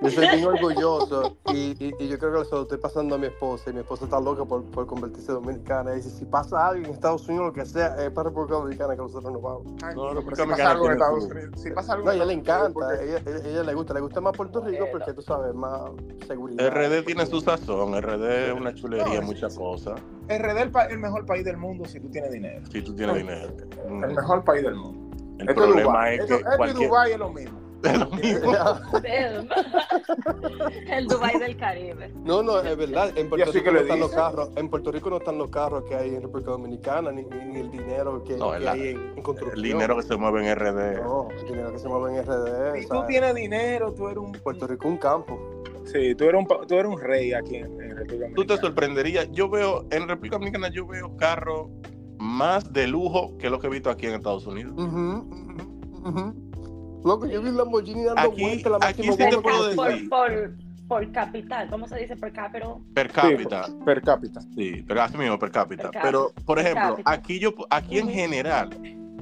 Yo 0.00 0.10
soy 0.10 0.26
bien 0.28 0.44
orgulloso 0.44 1.36
y, 1.46 1.72
y, 1.82 1.94
y 1.98 2.08
yo 2.08 2.18
creo 2.18 2.42
que 2.42 2.44
se 2.48 2.54
lo 2.54 2.62
estoy 2.62 2.76
pasando 2.78 3.14
a 3.14 3.18
mi 3.18 3.26
esposa 3.26 3.70
y 3.70 3.72
mi 3.72 3.80
esposa 3.80 4.04
está 4.04 4.20
loca 4.20 4.44
por, 4.44 4.62
por 4.64 4.86
convertirse 4.86 5.32
en 5.32 5.36
dominicana. 5.42 5.92
Y 5.92 5.96
dice, 5.96 6.10
si 6.10 6.24
pasa 6.26 6.66
algo 6.68 6.84
en 6.84 6.90
Estados 6.92 7.26
Unidos, 7.28 7.46
lo 7.46 7.52
que 7.54 7.64
sea, 7.64 7.96
es 8.04 8.10
para 8.10 8.28
República 8.28 8.54
Dominicana 8.56 8.94
que 8.96 9.02
nosotros 9.02 9.32
nos 9.32 9.40
vamos. 9.42 9.62
Ay, 9.82 9.94
No, 9.94 10.02
no, 10.04 10.14
no, 10.14 10.20
pero 10.20 10.24
porque 10.24 10.42
si 10.42 10.48
pasa 10.50 10.70
algo 10.72 10.86
en 10.86 10.92
Estados 10.92 11.24
Unidos. 11.24 11.50
Si 11.60 11.70
pasa 11.70 11.92
algo 11.94 12.04
No, 12.06 12.12
ella 12.12 12.24
le 12.26 12.32
encanta, 12.34 12.78
Unidos, 12.86 13.00
ella, 13.00 13.22
ella, 13.26 13.48
ella 13.48 13.62
le 13.62 13.74
gusta, 13.74 13.94
le 13.94 14.00
gusta 14.00 14.20
más 14.20 14.36
Puerto 14.36 14.60
Rico 14.60 14.84
porque 14.92 15.12
tú 15.14 15.22
sabes, 15.22 15.54
más 15.54 15.80
seguridad. 16.26 16.70
RD 16.70 17.04
tiene 17.06 17.24
su 17.26 17.40
sazón. 17.40 17.94
RD 18.00 18.48
es 18.48 18.52
una 18.52 18.74
chulería, 18.74 19.20
No, 19.20 19.26
muchas 19.26 19.54
sí, 19.54 19.58
cosas. 19.58 20.00
porque 20.20 20.38
RD 20.38 20.56
es 20.56 20.62
el, 20.64 20.70
pa- 20.70 20.84
el 20.86 20.98
mejor 20.98 21.24
país 21.24 21.44
del 21.46 21.56
mundo 21.56 21.84
si 21.86 21.98
tú 22.00 22.10
tienes 22.10 22.30
dinero. 22.32 22.62
Si 22.70 22.82
tú 22.82 22.94
tienes 22.94 23.16
dinero. 23.16 23.48
El 23.86 24.14
mejor 24.14 24.44
país 24.44 24.62
del 24.64 24.74
mundo. 24.74 25.16
El 25.38 25.48
Esto 25.48 25.62
es 25.62 25.66
problema 25.66 25.82
Dubái. 25.92 26.14
es 26.16 26.20
Esto- 26.20 26.34
que 26.36 26.40
esto 26.42 26.54
y 26.54 26.56
cualquier... 26.58 26.88
Dubái 26.88 27.12
es 27.12 27.18
lo 27.18 27.32
mismo. 27.32 27.58
Es 27.90 27.98
lo 27.98 28.10
mismo. 28.10 28.52
El 30.88 31.06
Dubai 31.06 31.38
del 31.38 31.56
Caribe. 31.56 32.12
No, 32.24 32.42
no, 32.42 32.60
es 32.60 32.76
verdad. 32.76 33.10
En 33.16 33.28
Puerto 33.28 33.52
Rico 33.52 33.70
no 33.72 33.78
están 33.80 34.00
los 34.00 34.10
carros. 34.12 34.50
En 34.56 34.68
Puerto 34.68 34.92
Rico 34.92 35.10
no 35.10 35.16
están 35.18 35.38
los 35.38 35.50
carros 35.50 35.84
que 35.84 35.94
hay 35.94 36.14
en 36.14 36.22
República 36.22 36.50
Dominicana, 36.52 37.12
ni, 37.12 37.24
ni, 37.24 37.44
ni 37.46 37.60
el 37.60 37.70
dinero 37.70 38.22
que, 38.24 38.36
No, 38.36 38.50
que 38.50 38.56
es 38.58 38.62
la- 38.62 38.72
hay 38.72 38.88
en, 38.88 39.12
en 39.16 39.22
construcción. 39.22 39.64
El 39.64 39.72
dinero 39.72 39.96
que 39.96 40.02
se 40.02 40.16
mueve 40.16 40.48
en 40.48 40.54
RD. 40.56 41.02
No, 41.02 41.28
el 41.30 41.46
dinero 41.46 41.72
que 41.72 41.78
se 41.78 41.88
mueve 41.88 42.18
en 42.18 42.24
RD. 42.24 42.80
Si 42.82 42.88
tú 42.88 43.04
tienes 43.06 43.34
dinero, 43.34 43.92
tú 43.92 44.08
eres 44.08 44.18
un. 44.18 44.32
Puerto 44.32 44.66
Rico 44.66 44.88
un 44.88 44.96
campo. 44.98 45.38
Sí, 45.84 46.14
tú 46.14 46.24
eres 46.24 46.40
un, 46.40 46.46
tú 46.66 46.74
eres 46.74 46.86
un 46.86 46.98
rey 47.00 47.32
aquí 47.34 47.56
en, 47.56 47.64
en 47.80 47.96
República 47.96 48.26
Tú 48.34 48.44
te 48.44 48.54
Dominicana. 48.54 48.60
sorprenderías. 48.60 49.28
Yo 49.32 49.48
veo, 49.50 49.84
en 49.90 50.08
República 50.08 50.36
Dominicana, 50.36 50.68
yo 50.70 50.86
veo 50.86 51.14
carros 51.16 51.68
más 52.18 52.72
de 52.72 52.86
lujo 52.86 53.36
que 53.38 53.50
lo 53.50 53.58
que 53.58 53.66
he 53.66 53.70
visto 53.70 53.90
aquí 53.90 54.06
en 54.06 54.14
Estados 54.14 54.46
Unidos. 54.46 54.72
Ujú, 54.78 55.28
ujú. 56.08 56.43
Loco, 57.04 57.26
yo 57.26 57.42
vi 57.42 57.48
un 57.50 57.56
Lamborghini 57.56 58.04
dando 58.04 58.20
Aquí- 58.22 58.42
vueltas 58.42 58.72
la 58.72 58.76
aquí 58.88 59.02
máxima 59.06 59.30
sí 59.30 59.36
por, 59.74 59.88
decir. 59.92 60.08
por, 60.08 60.54
por 60.88 61.12
capital, 61.12 61.68
¿cómo 61.70 61.86
se 61.86 61.96
dice? 61.98 62.16
Per 62.16 62.32
cápita. 62.32 62.66
Per 62.94 63.06
Sí, 63.08 63.12
cápita. 63.14 63.66
per 63.84 64.02
cápita. 64.02 64.40
Sí, 64.54 64.84
pero 64.86 65.02
así 65.02 65.16
mismo, 65.18 65.38
per 65.38 65.50
cápita. 65.50 65.82
Per 65.84 65.90
cápita. 65.92 66.02
Pero, 66.02 66.32
por 66.46 66.58
ejemplo, 66.58 66.96
aquí 67.04 67.38
yo, 67.38 67.54
aquí 67.70 67.98
en 67.98 68.08
general, 68.08 68.70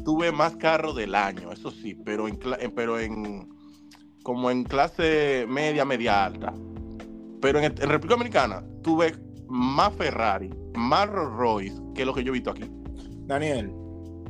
tuve 0.05 0.31
más 0.33 0.57
carros 0.57 0.97
del 0.97 1.15
año, 1.15 1.53
eso 1.53 1.71
sí, 1.71 1.95
pero 1.95 2.29
en, 2.29 2.39
pero 2.75 2.99
en 3.01 3.49
como 4.23 4.51
en 4.53 4.63
clase 4.65 5.45
media, 5.49 5.85
media 5.85 6.25
alta. 6.25 6.53
Pero 7.41 7.59
en, 7.59 7.65
en 7.65 7.77
República 7.89 8.15
Dominicana 8.15 8.65
tuve 8.83 9.15
más 9.49 9.93
Ferrari, 9.95 10.51
más 10.75 11.09
Rolls 11.09 11.37
Royce 11.37 11.83
que 11.95 12.05
lo 12.05 12.15
que 12.15 12.23
yo 12.23 12.31
he 12.31 12.35
visto 12.35 12.51
aquí. 12.51 12.65
Daniel, 13.27 13.73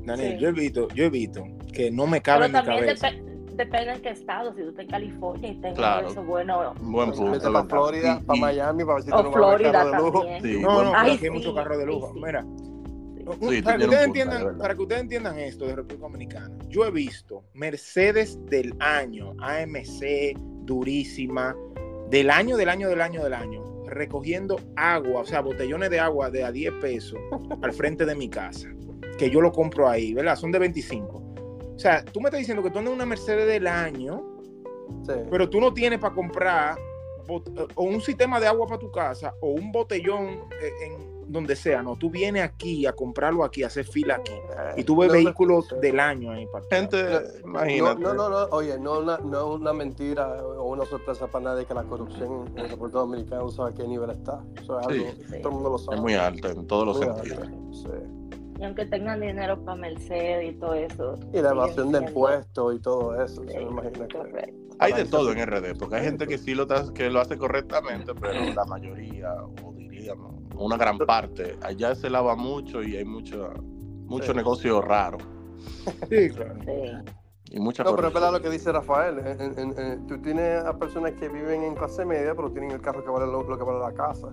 Daniel, 0.07 0.37
Sí. 0.37 0.43
yo 0.43 0.49
he 0.49 0.53
visto, 0.53 0.89
yo 0.95 1.05
he 1.05 1.11
visto 1.11 1.45
que 1.75 1.91
no 1.91 2.07
me 2.07 2.21
cabe 2.23 2.47
Pero 2.49 2.59
en 2.59 2.65
mi 2.65 2.71
cabeza. 2.87 3.09
Depende 3.57 3.93
en 3.93 4.03
qué 4.03 4.11
estado. 4.11 4.55
Si 4.55 4.63
tú 4.63 4.69
estás 4.71 4.85
en 4.85 4.91
California 4.91 5.51
y 5.51 5.55
tengo 5.61 5.75
Claro. 5.77 6.09
eso, 6.09 6.23
bueno. 6.25 6.75
Buen 6.81 7.09
pues, 7.09 7.19
punto. 7.19 7.33
Vete 7.33 7.51
para. 7.51 7.65
Florida, 7.65 8.19
Y- 8.21 8.25
para 8.25 8.41
Miami, 8.41 8.85
para 8.85 8.95
ver 8.95 9.05
si 9.05 9.11
tú 9.11 9.17
no 9.17 9.17
vas 9.17 9.25
a 9.25 9.29
ver 9.29 9.33
Florida 9.33 9.73
carro 9.73 9.91
de 9.91 9.99
lujo. 9.99 10.25
Sí, 10.43 10.61
No, 10.61 10.83
no, 10.85 10.93
Ay, 10.95 11.01
aquí 11.01 11.11
hay 11.11 11.19
sí, 11.19 11.31
muchos 11.31 11.55
carros 11.55 11.79
de 11.79 11.87
lujo. 11.87 12.13
sí. 12.15 12.21
Mira, 12.25 12.47
Sí, 13.49 13.63
para, 13.63 13.79
que 13.79 13.85
ustedes 13.85 14.07
entiendan, 14.07 14.59
para 14.59 14.75
que 14.75 14.83
ustedes 14.83 15.03
entiendan 15.03 15.39
esto 15.39 15.65
de 15.65 15.77
República 15.77 16.03
Dominicana, 16.03 16.51
yo 16.69 16.85
he 16.85 16.91
visto 16.91 17.45
Mercedes 17.55 18.37
del 18.47 18.75
año, 18.81 19.35
AMC, 19.39 20.35
durísima, 20.65 21.55
del 22.11 22.31
año, 22.31 22.57
del 22.57 22.69
año, 22.69 22.89
del 22.89 23.01
año, 23.01 23.23
del 23.23 23.33
año, 23.35 23.63
recogiendo 23.87 24.59
agua, 24.75 25.21
o 25.21 25.25
sea, 25.25 25.41
botellones 25.41 25.91
de 25.91 26.01
agua 26.01 26.31
de 26.31 26.43
a 26.43 26.51
10 26.51 26.73
pesos 26.81 27.19
al 27.63 27.73
frente 27.73 28.05
de 28.05 28.17
mi 28.17 28.29
casa, 28.29 28.69
que 29.19 29.31
yo 29.31 29.41
lo 29.41 29.53
compro 29.53 29.89
ahí, 29.89 30.13
¿verdad? 30.15 30.35
Son 30.35 30.51
de 30.51 30.59
25. 30.59 31.22
O 31.83 31.85
sea, 31.85 32.05
tú 32.05 32.21
me 32.21 32.27
estás 32.29 32.39
diciendo 32.39 32.63
que 32.63 32.71
tú 32.71 32.79
andas 32.79 32.93
en 32.93 32.97
una 32.99 33.07
Mercedes 33.07 33.45
del 33.45 33.67
año, 33.67 34.23
Sí. 35.05 35.15
pero 35.33 35.51
tú 35.51 35.61
no 35.61 35.75
tienes 35.75 35.99
para 35.99 36.15
comprar 36.15 36.77
o 37.75 37.83
un 37.83 38.01
sistema 38.01 38.39
de 38.39 38.47
agua 38.47 38.69
para 38.69 38.79
tu 38.79 38.91
casa 38.93 39.35
o 39.41 39.49
un 39.49 39.73
botellón 39.73 40.29
eh, 40.61 40.71
en 40.87 41.33
donde 41.33 41.57
sea, 41.57 41.83
no, 41.83 41.97
tú 41.97 42.09
vienes 42.09 42.45
aquí 42.45 42.87
a 42.87 42.93
comprarlo 42.93 43.43
aquí, 43.43 43.65
a 43.65 43.67
hacer 43.67 43.85
fila 43.85 44.17
aquí. 44.17 44.33
Y 44.77 44.85
tú 44.85 44.95
ves 44.97 45.09
No, 45.09 45.15
vehículos 45.15 45.75
del 45.81 45.99
año 45.99 46.31
ahí. 46.31 46.47
para 46.47 46.65
Gente, 46.71 47.03
No, 47.45 47.49
imagínate. 47.51 48.01
no, 48.01 48.15
no, 48.15 48.29
no, 48.29 48.37
oye, 48.53 48.79
no 48.79 49.01
una, 49.01 49.19
no 49.19 49.55
una 49.55 49.73
mentira 49.73 50.29
o 50.45 50.71
una 50.71 50.85
sorpresa 50.85 51.27
para 51.27 51.47
nadie 51.47 51.65
que 51.65 51.75
la 51.75 51.83
corrupción 51.83 52.49
en 52.57 52.69
República 52.69 52.99
Dominicana 53.01 53.43
no 53.43 53.51
sabe 53.51 53.71
a 53.71 53.75
qué 53.75 53.89
nivel 53.89 54.11
está. 54.11 54.41
Eso 54.63 54.79
es 54.79 54.87
algo, 54.87 55.05
Sí. 55.05 55.23
Sí. 55.31 55.37
todo 55.43 55.49
el 55.49 55.55
mundo 55.55 55.71
lo 55.71 55.79
sabe. 55.79 55.97
Es 55.97 56.03
muy 56.03 56.15
alta 56.15 56.49
en 56.51 56.65
todos 56.69 56.87
los 56.87 56.97
Muy 56.99 57.07
sentidos. 57.07 57.39
alto, 57.49 57.73
sí. 57.73 58.22
Y 58.63 58.65
aunque 58.65 58.87
tengan 58.87 59.21
dinero 59.21 59.59
para 59.65 59.77
Mercedes 59.77 60.53
y 60.53 60.57
todo 60.57 60.75
eso. 60.75 61.19
Y 61.33 61.41
la 61.41 61.51
evasión 61.51 61.91
de 61.91 61.99
impuestos 61.99 62.77
y 62.77 62.79
todo 62.79 63.21
eso. 63.21 63.43
Sí, 63.43 63.49
se 63.49 63.57
me 63.59 63.63
imagina 63.65 64.07
que- 64.07 64.17
correcto. 64.19 64.77
Hay 64.79 64.93
de 64.93 65.05
todo 65.05 65.33
en 65.33 65.39
RD, 65.41 65.75
porque 65.77 65.97
hay 65.97 66.05
gente 66.05 66.29
que 66.29 66.39
sí 66.39 66.55
lo, 66.55 66.69
que 66.95 67.11
lo 67.11 67.19
hace 67.21 67.37
correctamente, 67.37 68.13
pero 68.15 68.53
la 68.55 68.65
mayoría, 68.67 69.35
o 69.65 69.73
diríamos, 69.75 70.35
una 70.55 70.77
gran 70.77 70.97
parte, 70.99 71.57
allá 71.61 71.97
se 71.97 72.09
lava 72.09 72.37
mucho 72.37 72.85
y 72.85 72.97
hay 72.97 73.05
mucho, 73.05 73.53
mucho 74.07 74.31
Sí. 74.31 74.37
negocio 74.37 74.81
raro 74.81 75.19
Sí, 76.09 76.29
claro. 76.37 76.55
Sí. 76.65 77.13
y 77.57 77.59
mucha 77.61 77.83
No, 77.83 77.97
pero 77.97 78.09
es 78.09 78.15
verdad 78.15 78.31
lo 78.33 78.41
que 78.41 78.49
dice 78.51 78.71
Rafael. 78.71 79.19
En- 79.19 79.41
en- 79.41 79.59
en- 79.59 79.79
en- 79.79 80.07
tú 80.07 80.19
tienes 80.23 80.65
a 80.65 80.79
personas 80.79 81.13
que 81.15 81.29
viven 81.29 81.65
en 81.65 81.75
clase 81.75 82.05
media, 82.05 82.33
pero 82.37 82.49
tienen 82.53 82.71
el 82.71 82.81
carro 82.81 83.05
que 83.05 83.11
vale 83.11 83.27
lo, 83.27 83.43
lo 83.43 83.59
que 83.59 83.65
vale 83.65 83.81
la 83.81 83.93
casa. 83.93 84.29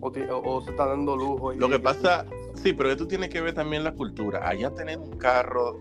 O, 0.00 0.12
ti- 0.12 0.22
o- 0.30 0.40
o 0.44 0.60
se 0.62 0.70
está 0.70 0.86
dando 0.86 1.16
lujo. 1.16 1.52
y- 1.52 1.58
Lo 1.58 1.68
que 1.68 1.80
pasa, 1.80 2.24
sí, 2.58 2.72
pero 2.72 2.90
esto 2.90 3.06
tiene 3.06 3.28
que 3.28 3.40
ver 3.40 3.54
también 3.54 3.84
la 3.84 3.92
cultura. 3.92 4.48
Allá 4.48 4.70
tener 4.70 4.98
un 4.98 5.16
carro 5.18 5.80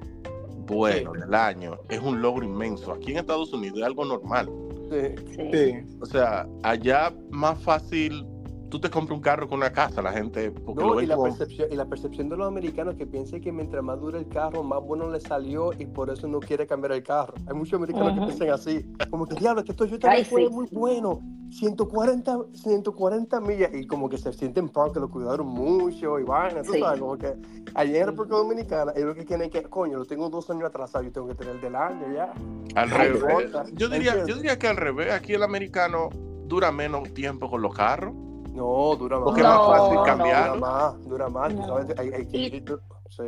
bueno 0.68 1.14
del 1.14 1.34
año 1.34 1.80
es 1.90 2.00
un 2.00 2.22
logro 2.22 2.46
inmenso. 2.46 2.92
Aquí 2.92 3.12
en 3.12 3.18
Estados 3.18 3.54
Unidos 3.54 3.80
es 3.80 3.86
algo 3.86 4.06
normal. 4.06 4.50
Sí. 4.92 5.16
Sí. 5.36 5.50
Sí. 5.52 5.98
O 6.02 6.06
sea, 6.06 6.48
allá 6.64 7.14
más 7.30 7.62
fácil, 7.62 8.26
tú 8.70 8.80
te 8.80 8.90
compras 8.90 9.16
un 9.16 9.22
carro 9.22 9.48
con 9.48 9.60
una 9.60 9.72
casa, 9.72 10.02
la 10.02 10.12
gente, 10.12 10.52
porque 10.52 10.82
lo 10.82 10.88
No, 10.90 10.94
y 10.96 10.98
ven 10.98 11.10
la, 11.10 11.16
como- 11.16 11.28
percepción, 11.30 11.68
y 11.72 11.76
la 11.76 11.86
percepción 11.86 12.30
de 12.30 12.38
los 12.38 12.48
americanos 12.48 12.96
que 12.96 13.06
piensan 13.08 13.40
que 13.42 13.52
mientras 13.52 13.84
más 13.84 14.00
dure 14.00 14.20
el 14.20 14.28
carro, 14.28 14.64
más 14.64 14.82
bueno 14.84 15.10
le 15.10 15.20
salió 15.20 15.72
y 15.78 15.86
por 15.86 16.10
eso 16.10 16.28
no 16.28 16.40
quiere 16.40 16.68
cambiar 16.68 16.92
el 16.94 17.04
carro. 17.04 17.34
Hay 17.48 17.54
muchos 17.56 17.74
americanos 17.76 18.12
Ujú. 18.14 18.20
que 18.22 18.26
piensan 18.28 18.50
así, 18.50 18.86
como 19.10 19.26
que 19.26 19.36
diablo, 19.36 19.62
este 19.62 19.74
Toyota 19.74 20.10
Ay, 20.12 20.24
no 20.24 20.28
fue 20.30 20.48
sí. 20.48 20.50
muy 20.54 20.68
bueno, 20.72 21.22
140, 21.50 22.38
140 22.54 23.40
millas 23.42 23.72
y 23.74 23.88
como 23.88 24.10
que 24.10 24.18
se 24.18 24.34
sienten 24.34 24.68
proud 24.70 24.92
que 24.92 25.00
lo 25.00 25.10
cuidaron 25.10 25.48
mucho 25.48 26.20
y 26.20 26.24
vaina, 26.24 26.62
tú 26.64 26.74
Sí. 26.74 26.80
sabes, 26.80 27.00
como 27.00 27.18
que 27.18 27.34
allá 27.74 28.00
en 28.02 28.08
República 28.08 28.36
Dominicana 28.38 28.92
ellos 28.96 29.10
lo 29.10 29.16
que 29.16 29.26
quieren 29.26 29.46
es 29.46 29.52
que, 29.52 29.64
coño, 29.64 29.98
lo 29.98 30.06
tengo 30.06 30.30
dos 30.30 30.50
años 30.50 30.66
atrasado, 30.66 31.04
yo 31.06 31.12
tengo 31.12 31.28
que 31.28 31.36
tener 31.36 31.56
el 31.56 31.62
del 31.62 31.76
año 31.76 32.06
ya. 32.14 32.34
Al 32.76 32.90
revés. 32.90 33.52
Yo 33.74 33.88
diría, 33.90 34.12
¿Entiendes? 34.12 34.28
yo 34.28 34.36
diría 34.36 34.60
que 34.60 34.68
al 34.68 34.78
revés, 34.78 35.12
aquí 35.14 35.34
el 35.34 35.44
americano 35.44 36.10
dura 36.48 36.72
menos 36.72 37.14
tiempo 37.14 37.50
con 37.50 37.62
los 37.62 37.74
carros. 37.74 38.14
No, 38.58 38.96
dura 38.96 39.18
más. 39.18 39.26
Porque 39.26 39.42
es 39.42 39.48
más 39.48 39.68
fácil 39.68 39.98
Dura 39.98 40.04
cambiarlo. 40.06 40.60
más, 40.60 41.08
dura 41.08 41.30
más, 41.30 41.54
No. 41.54 41.68
sabes, 41.68 42.00
hay, 42.00 42.10
hay 42.14 42.26
que- 42.28 42.38
Y- 42.38 42.66
sí. 43.10 43.24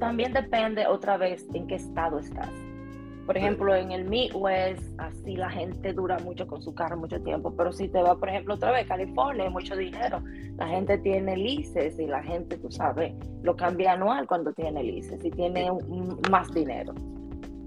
También 0.00 0.32
depende 0.32 0.86
otra 0.86 1.16
vez 1.16 1.46
en 1.54 1.66
qué 1.66 1.76
estado 1.76 2.18
estás. 2.18 2.50
Por 3.26 3.36
ejemplo, 3.36 3.74
en 3.74 3.92
el 3.92 4.04
Midwest, 4.06 4.82
así 4.98 5.36
la 5.36 5.50
gente 5.50 5.92
dura 5.92 6.18
mucho 6.20 6.46
con 6.46 6.62
su 6.62 6.74
carro 6.74 6.96
mucho 6.96 7.20
tiempo, 7.22 7.52
pero 7.54 7.72
si 7.72 7.86
te 7.88 8.00
vas, 8.02 8.16
por 8.16 8.30
ejemplo, 8.30 8.54
otra 8.54 8.70
vez, 8.72 8.86
California, 8.88 9.44
hay 9.44 9.50
mucho 9.50 9.76
dinero. 9.76 10.20
La 10.56 10.66
gente 10.68 10.96
tiene 10.98 11.36
lices 11.36 11.98
y 11.98 12.06
la 12.06 12.22
gente, 12.22 12.56
tú 12.56 12.70
sabes, 12.70 13.12
lo 13.42 13.54
cambia 13.54 13.92
anual 13.92 14.26
cuando 14.26 14.52
tiene 14.54 14.82
lices 14.82 15.22
y 15.24 15.30
tiene 15.30 15.70
un- 15.70 16.18
más 16.30 16.50
dinero. 16.54 16.94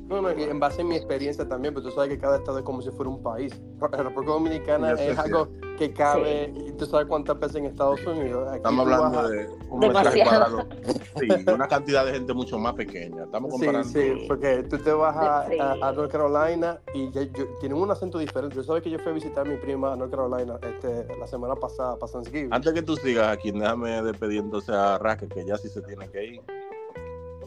No, 0.09 0.21
no, 0.21 0.29
en 0.29 0.59
base 0.59 0.81
a 0.81 0.85
mi 0.85 0.95
experiencia 0.95 1.47
también, 1.47 1.73
pero 1.73 1.85
tú 1.85 1.91
sabes 1.91 2.09
que 2.09 2.17
cada 2.17 2.37
estado 2.37 2.57
es 2.57 2.65
como 2.65 2.81
si 2.81 2.89
fuera 2.91 3.09
un 3.11 3.21
país. 3.21 3.61
La 3.79 4.03
República 4.03 4.33
Dominicana 4.33 4.91
es 4.93 5.17
algo 5.19 5.47
que 5.87 5.93
cabe, 5.93 6.53
y 6.55 6.71
tú 6.73 6.85
sabes 6.85 7.07
cuántas 7.07 7.39
veces 7.39 7.55
en 7.55 7.65
Estados 7.65 8.05
Unidos. 8.05 8.47
Aquí 8.49 8.57
Estamos 8.57 8.85
hablando 8.87 9.29
de 9.29 9.47
un. 9.69 9.81
Sí, 11.19 11.27
una 11.53 11.67
cantidad 11.67 12.05
de 12.05 12.13
gente 12.13 12.33
mucho 12.33 12.57
más 12.57 12.73
pequeña. 12.73 13.23
Estamos 13.25 13.51
Sí, 13.53 13.57
comparando. 13.65 13.87
sí, 13.89 14.25
porque 14.27 14.63
tú 14.69 14.77
te 14.77 14.91
vas 14.91 15.15
a, 15.17 15.47
Sí. 15.49 15.57
a- 15.59 15.73
a 15.73 15.91
North 15.91 16.11
Carolina 16.11 16.79
y 16.93 17.11
ya- 17.11 17.23
yo- 17.23 17.47
tienen 17.59 17.77
un 17.77 17.89
acento 17.91 18.17
diferente. 18.17 18.55
Yo 18.55 18.63
sabes 18.63 18.81
que 18.81 18.89
yo 18.89 18.97
fui 18.99 19.11
a 19.11 19.15
visitar 19.15 19.45
a 19.45 19.49
mi 19.49 19.57
prima 19.57 19.91
a 19.93 19.95
North 19.95 20.11
Carolina 20.11 20.57
este, 20.61 21.07
la 21.17 21.27
semana 21.27 21.55
pasada 21.55 21.97
para 21.97 22.11
Thanksgiving. 22.11 22.53
Antes 22.53 22.73
que 22.73 22.81
tú 22.81 22.95
sigas 22.95 23.27
aquí, 23.27 23.51
déjame 23.51 24.01
despedir 24.03 24.39
entonces 24.39 24.69
a 24.73 24.97
Raquel, 24.99 25.29
que 25.29 25.43
ya 25.45 25.57
sí 25.57 25.67
se 25.67 25.81
tiene 25.81 26.07
que 26.09 26.25
ir. 26.25 26.41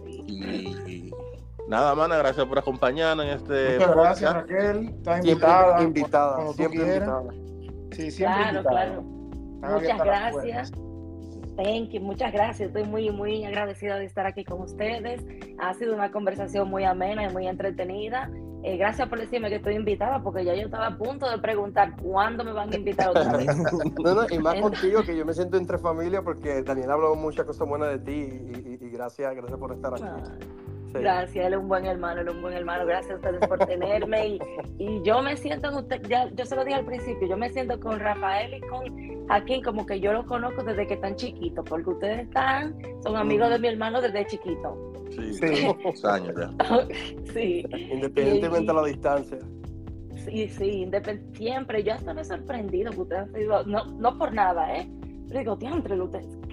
Y, 0.07 1.11
nada, 1.69 1.95
mana, 1.95 2.17
gracias 2.19 2.47
por 2.47 2.59
acompañarnos 2.59 3.25
en 3.27 3.33
este 3.33 3.79
Muchas 3.79 3.95
gracias, 3.97 4.35
podcast. 4.35 4.51
Raquel. 4.51 4.89
Estás 4.89 5.15
Siempre 5.25 5.31
invitada. 5.33 5.83
invitada, 5.83 6.53
siempre 6.53 6.83
invitada. 6.83 7.23
Sí, 7.95 8.11
siempre 8.11 8.41
Claro, 8.43 8.59
invitada. 8.59 8.85
claro. 8.85 9.05
Están 9.55 9.73
Muchas 9.75 9.99
gracias. 10.05 10.73
Thank 11.57 11.91
you, 11.91 12.01
muchas 12.01 12.33
gracias. 12.33 12.69
Estoy 12.69 12.83
muy, 12.85 13.11
muy 13.11 13.45
agradecida 13.45 13.97
de 13.97 14.05
estar 14.07 14.27
aquí 14.27 14.45
con 14.45 14.61
ustedes. 14.63 15.25
Ha 15.61 15.73
sido 15.75 15.95
una 15.95 16.11
conversación 16.11 16.69
muy 16.69 16.83
amena 16.85 17.25
y 17.29 17.33
muy 17.33 17.47
entretenida. 17.47 18.29
Eh, 18.65 18.77
gracias 18.77 19.09
por 19.09 19.21
decirme 19.21 19.51
que 19.51 19.57
estoy 19.57 19.75
invitada, 19.75 20.23
porque 20.23 20.43
ya 20.45 20.55
yo 20.55 20.63
estaba 20.63 20.87
a 20.87 20.97
punto 20.99 21.31
de 21.31 21.39
preguntar 21.39 21.95
cuándo 22.03 22.43
me 22.45 22.53
van 22.53 22.73
a 22.73 22.77
invitar 22.77 23.11
otra 23.11 23.37
vez. 23.37 23.47
No, 24.03 24.15
no, 24.15 24.23
y 24.29 24.39
más 24.39 24.55
contigo, 24.61 25.03
que 25.05 25.17
yo 25.17 25.25
me 25.25 25.33
siento 25.35 25.57
entre 25.59 25.79
familia 25.79 26.23
porque 26.23 26.63
Daniel 26.63 26.91
ha 26.91 26.95
hablado 26.95 27.15
muchas 27.15 27.45
cosas 27.47 27.69
buenas 27.69 27.91
de 27.91 27.99
ti 27.99 28.13
y, 28.13 28.69
y- 28.71 28.79
y 28.87 28.91
gracias, 28.91 29.33
gracias 29.37 29.59
por 29.59 29.73
estar 29.73 29.93
aquí. 29.95 30.03
Ah, 30.05 30.23
Sí. 30.95 31.01
Gracias, 31.01 31.47
él 31.47 31.53
es 31.55 31.59
un 31.59 31.67
buen 31.69 31.85
hermano, 31.87 32.21
él 32.21 32.29
es 32.29 32.35
un 32.35 32.43
buen 32.43 32.55
hermano. 32.55 32.87
Gracias 32.87 33.13
a 33.13 33.17
ustedes 33.17 33.47
por 33.49 33.59
tenerme. 33.67 34.27
Y, 34.29 34.39
y 34.79 35.03
yo 35.03 35.21
me 35.23 35.37
siento 35.37 35.69
en 35.71 35.75
usted, 35.75 36.01
ya, 36.09 36.31
yo 36.35 36.45
se 36.47 36.55
lo 36.55 36.65
dije 36.65 36.77
al 36.77 36.85
principio, 36.87 37.27
yo 37.29 37.37
me 37.37 37.51
siento 37.51 37.81
con 37.81 37.99
Rafael 37.99 38.55
y 38.55 38.61
con 38.61 39.27
Joaquín 39.27 39.63
como 39.65 39.85
que 39.87 39.99
yo 39.99 40.13
los 40.13 40.25
conozco 40.27 40.63
desde 40.63 40.87
que 40.87 40.95
están 40.95 41.17
chiquitos, 41.17 41.65
porque 41.69 41.91
ustedes 41.91 42.21
están, 42.29 42.77
son 43.03 43.17
amigos 43.17 43.51
de 43.51 43.59
mi 43.59 43.69
hermano 43.69 44.01
desde 44.01 44.25
chiquito. 44.27 44.93
Sí, 45.11 45.35
Sí. 45.35 46.07
años 46.07 46.35
ya. 46.39 46.51
sí. 47.33 47.65
Independientemente 47.93 48.67
de 48.73 48.75
la 48.75 48.85
distancia. 48.87 49.39
Sí, 50.25 50.49
sí, 50.49 50.89
siempre. 51.33 51.83
Yo 51.83 51.93
hasta 51.95 52.15
me 52.15 52.21
he 52.23 52.25
sorprendido 52.25 52.91
que 52.93 53.01
ustedes 53.01 53.23
han 53.23 53.35
sido, 53.35 53.65
no, 53.67 53.85
no 53.99 54.17
por 54.17 54.33
nada, 54.33 54.77
¿eh? 54.79 54.89
Pero 55.29 55.41
digo, 55.41 55.57
diantre, 55.57 56.01
ustedes, 56.01 56.27
¿qué- 56.27 56.44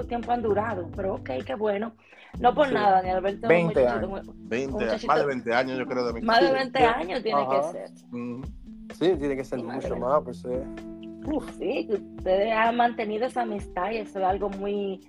¿cuánto 0.00 0.06
tiempo 0.08 0.32
han 0.32 0.42
durado? 0.42 0.90
Pero 0.96 1.14
ok, 1.14 1.30
qué 1.46 1.54
bueno. 1.54 1.92
No 2.38 2.54
por 2.54 2.68
Sí. 2.68 2.74
nada, 2.74 2.92
Daniel 2.96 3.16
Alberto. 3.16 3.38
es 3.38 3.42
un 3.42 3.48
20 3.48 3.80
muchachito 3.80 4.06
años. 4.06 4.26
muy- 4.26 4.48
20, 4.48 4.72
muchachito- 4.72 5.06
más 5.08 5.18
de 5.20 5.26
20 5.26 5.54
años 5.54 5.78
yo 5.78 5.86
creo 5.86 6.06
de 6.06 6.12
mi 6.14 6.20
Más 6.22 6.40
de 6.40 6.46
Sí, 6.46 6.52
20 6.52 6.78
sí. 6.78 6.84
años 6.84 7.22
tiene 7.22 7.40
Ajá. 7.40 7.60
que 7.72 7.72
ser. 7.78 7.90
Mm. 8.10 8.42
Sí, 8.94 9.16
tiene 9.18 9.36
que 9.36 9.44
ser 9.44 9.60
Sí, 9.60 9.64
mucho 9.66 9.96
más, 9.96 10.22
pues 10.24 10.38
sí. 10.42 10.48
Sí, 11.58 11.86
que 11.86 11.94
ustedes 12.16 12.52
han 12.52 12.76
mantenido 12.76 13.26
esa 13.26 13.42
amistad 13.42 13.90
y 13.90 13.98
eso 13.98 14.18
es 14.20 14.24
algo 14.24 14.48
muy, 14.50 15.00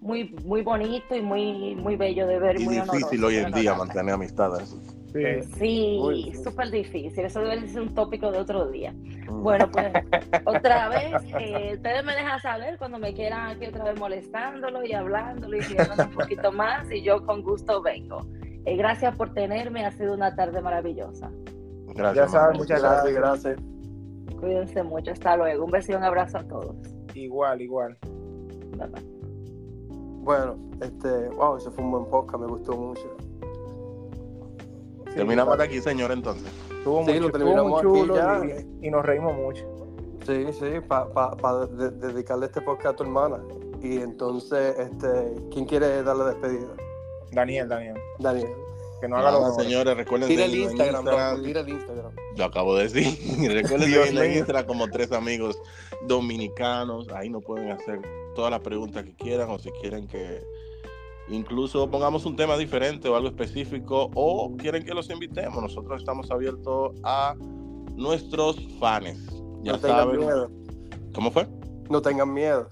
muy, 0.00 0.34
muy 0.44 0.62
bonito 0.62 1.16
y 1.16 1.22
muy, 1.22 1.74
muy 1.76 1.96
bello 1.96 2.26
de 2.26 2.38
ver. 2.38 2.60
Y 2.60 2.64
muy 2.64 2.74
difícil 2.74 3.24
honoroso, 3.24 3.26
hoy 3.26 3.36
en 3.36 3.52
día 3.52 3.72
honorable. 3.72 3.78
mantener 3.78 4.14
amistades. 4.14 4.76
Sí. 5.14 6.00
Difícil. 6.00 6.42
súper 6.42 6.70
difícil. 6.72 7.24
Eso 7.24 7.40
debe 7.40 7.68
ser 7.68 7.82
un 7.82 7.94
tópico 7.94 8.32
de 8.32 8.38
otro 8.38 8.66
día. 8.66 8.92
Mm. 8.92 9.42
Bueno, 9.44 9.70
pues 9.70 9.92
otra 10.44 10.88
vez, 10.88 11.12
eh, 11.38 11.74
ustedes 11.74 12.04
me 12.04 12.16
dejan 12.16 12.40
saber 12.40 12.76
cuando 12.78 12.98
me 12.98 13.14
quieran 13.14 13.50
aquí 13.50 13.66
otra 13.66 13.84
vez 13.84 13.98
molestándolo 13.98 14.84
y 14.84 14.92
hablándolo 14.92 15.56
y 15.56 15.60
riéndome 15.60 16.04
un 16.04 16.14
poquito 16.14 16.50
más 16.50 16.90
y 16.90 17.02
yo 17.02 17.24
con 17.24 17.42
gusto 17.42 17.80
vengo. 17.80 18.26
Eh, 18.64 18.76
gracias 18.76 19.14
por 19.16 19.32
tenerme, 19.32 19.86
ha 19.86 19.92
sido 19.92 20.14
una 20.14 20.34
tarde 20.34 20.60
maravillosa. 20.60 21.30
Gracias. 21.94 22.16
Ya 22.16 22.28
sabes, 22.28 22.46
mamá. 22.48 22.58
muchas 22.58 22.82
Gracias, 22.82 23.14
gracias. 23.14 23.56
gracias. 23.56 24.40
Cuídense 24.40 24.82
mucho, 24.82 25.12
hasta 25.12 25.36
luego. 25.36 25.64
Un 25.64 25.70
beso 25.70 25.92
y 25.92 25.94
un 25.94 26.02
abrazo 26.02 26.38
a 26.38 26.44
todos. 26.48 26.76
Igual, 27.14 27.60
igual. 27.60 27.96
Bye, 28.76 28.88
bye. 28.88 29.14
Bueno, 30.24 30.56
este, 30.80 31.28
wow, 31.28 31.56
ese 31.56 31.70
fue 31.70 31.84
un 31.84 31.92
buen 31.92 32.06
podcast, 32.06 32.42
me 32.42 32.48
gustó 32.48 32.72
mucho. 32.76 33.13
Sí, 35.14 35.18
Terminamos 35.18 35.58
de 35.58 35.64
aquí, 35.64 35.80
señor, 35.80 36.10
entonces. 36.12 36.50
Estuvo 36.78 37.04
Sí, 37.04 37.12
muy, 37.12 37.20
lo 37.20 37.30
terminamos 37.30 37.70
muy 37.70 37.78
aquí 37.80 38.00
chulo 38.00 38.16
ya. 38.16 38.42
y, 38.82 38.86
y 38.86 38.90
nos 38.90 39.04
reímos 39.04 39.34
mucho. 39.36 39.64
Sí, 40.26 40.46
sí, 40.58 40.80
para 40.88 41.66
dedicarle 41.66 42.46
este 42.46 42.60
podcast 42.62 42.94
a 42.94 42.96
tu 42.96 43.02
hermana. 43.04 43.38
Y 43.82 43.98
entonces, 43.98 44.76
este, 44.78 45.34
¿quién 45.52 45.66
quiere 45.66 46.02
darle 46.02 46.24
despedida? 46.24 46.66
Daniel, 47.32 47.68
Daniel. 47.68 47.96
Daniel. 48.18 48.48
Que 49.00 49.08
no 49.08 49.16
haga 49.18 49.32
Nada, 49.32 49.48
los 49.48 49.56
señores, 49.56 49.96
recuerden 49.96 50.28
Tira 50.28 50.44
el 50.46 50.54
Instagram, 50.54 51.02
Instagram. 51.04 51.42
tira 51.42 51.60
el 51.60 51.68
Instagram. 51.68 52.12
Lo 52.36 52.44
acabo 52.44 52.76
de 52.76 52.88
decir. 52.88 53.52
Recuerden 53.52 54.16
en. 54.18 54.32
Instagram 54.38 54.66
como 54.66 54.88
tres 54.88 55.12
amigos 55.12 55.58
dominicanos. 56.06 57.08
Ahí 57.10 57.28
nos 57.28 57.44
pueden 57.44 57.70
hacer 57.70 58.00
todas 58.34 58.50
las 58.50 58.60
preguntas 58.60 59.04
que 59.04 59.14
quieran 59.14 59.50
o 59.50 59.58
si 59.58 59.70
quieren 59.72 60.06
que 60.08 60.42
incluso 61.28 61.90
pongamos 61.90 62.26
un 62.26 62.36
tema 62.36 62.56
diferente 62.56 63.08
o 63.08 63.16
algo 63.16 63.28
específico 63.28 64.10
o 64.14 64.54
quieren 64.56 64.84
que 64.84 64.94
los 64.94 65.10
invitemos. 65.10 65.62
Nosotros 65.62 66.00
estamos 66.00 66.30
abiertos 66.30 66.92
a 67.02 67.34
nuestros 67.96 68.56
fans. 68.78 69.18
Ya 69.62 69.72
no 69.72 69.78
tengan 69.78 69.98
saben. 69.98 70.20
miedo. 70.20 70.50
¿Cómo 71.14 71.30
fue? 71.30 71.46
No 71.90 72.02
tengan 72.02 72.32
miedo. 72.32 72.68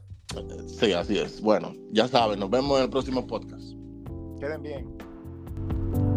Sí, 0.67 0.93
así 0.93 1.19
es. 1.19 1.41
Bueno, 1.41 1.73
ya 1.91 2.09
saben. 2.09 2.41
Nos 2.41 2.51
vemos 2.51 2.79
en 2.79 2.85
el 2.85 2.91
próximo 2.91 3.27
podcast. 3.27 3.73
Queden 4.41 4.63
bien. 4.63 6.12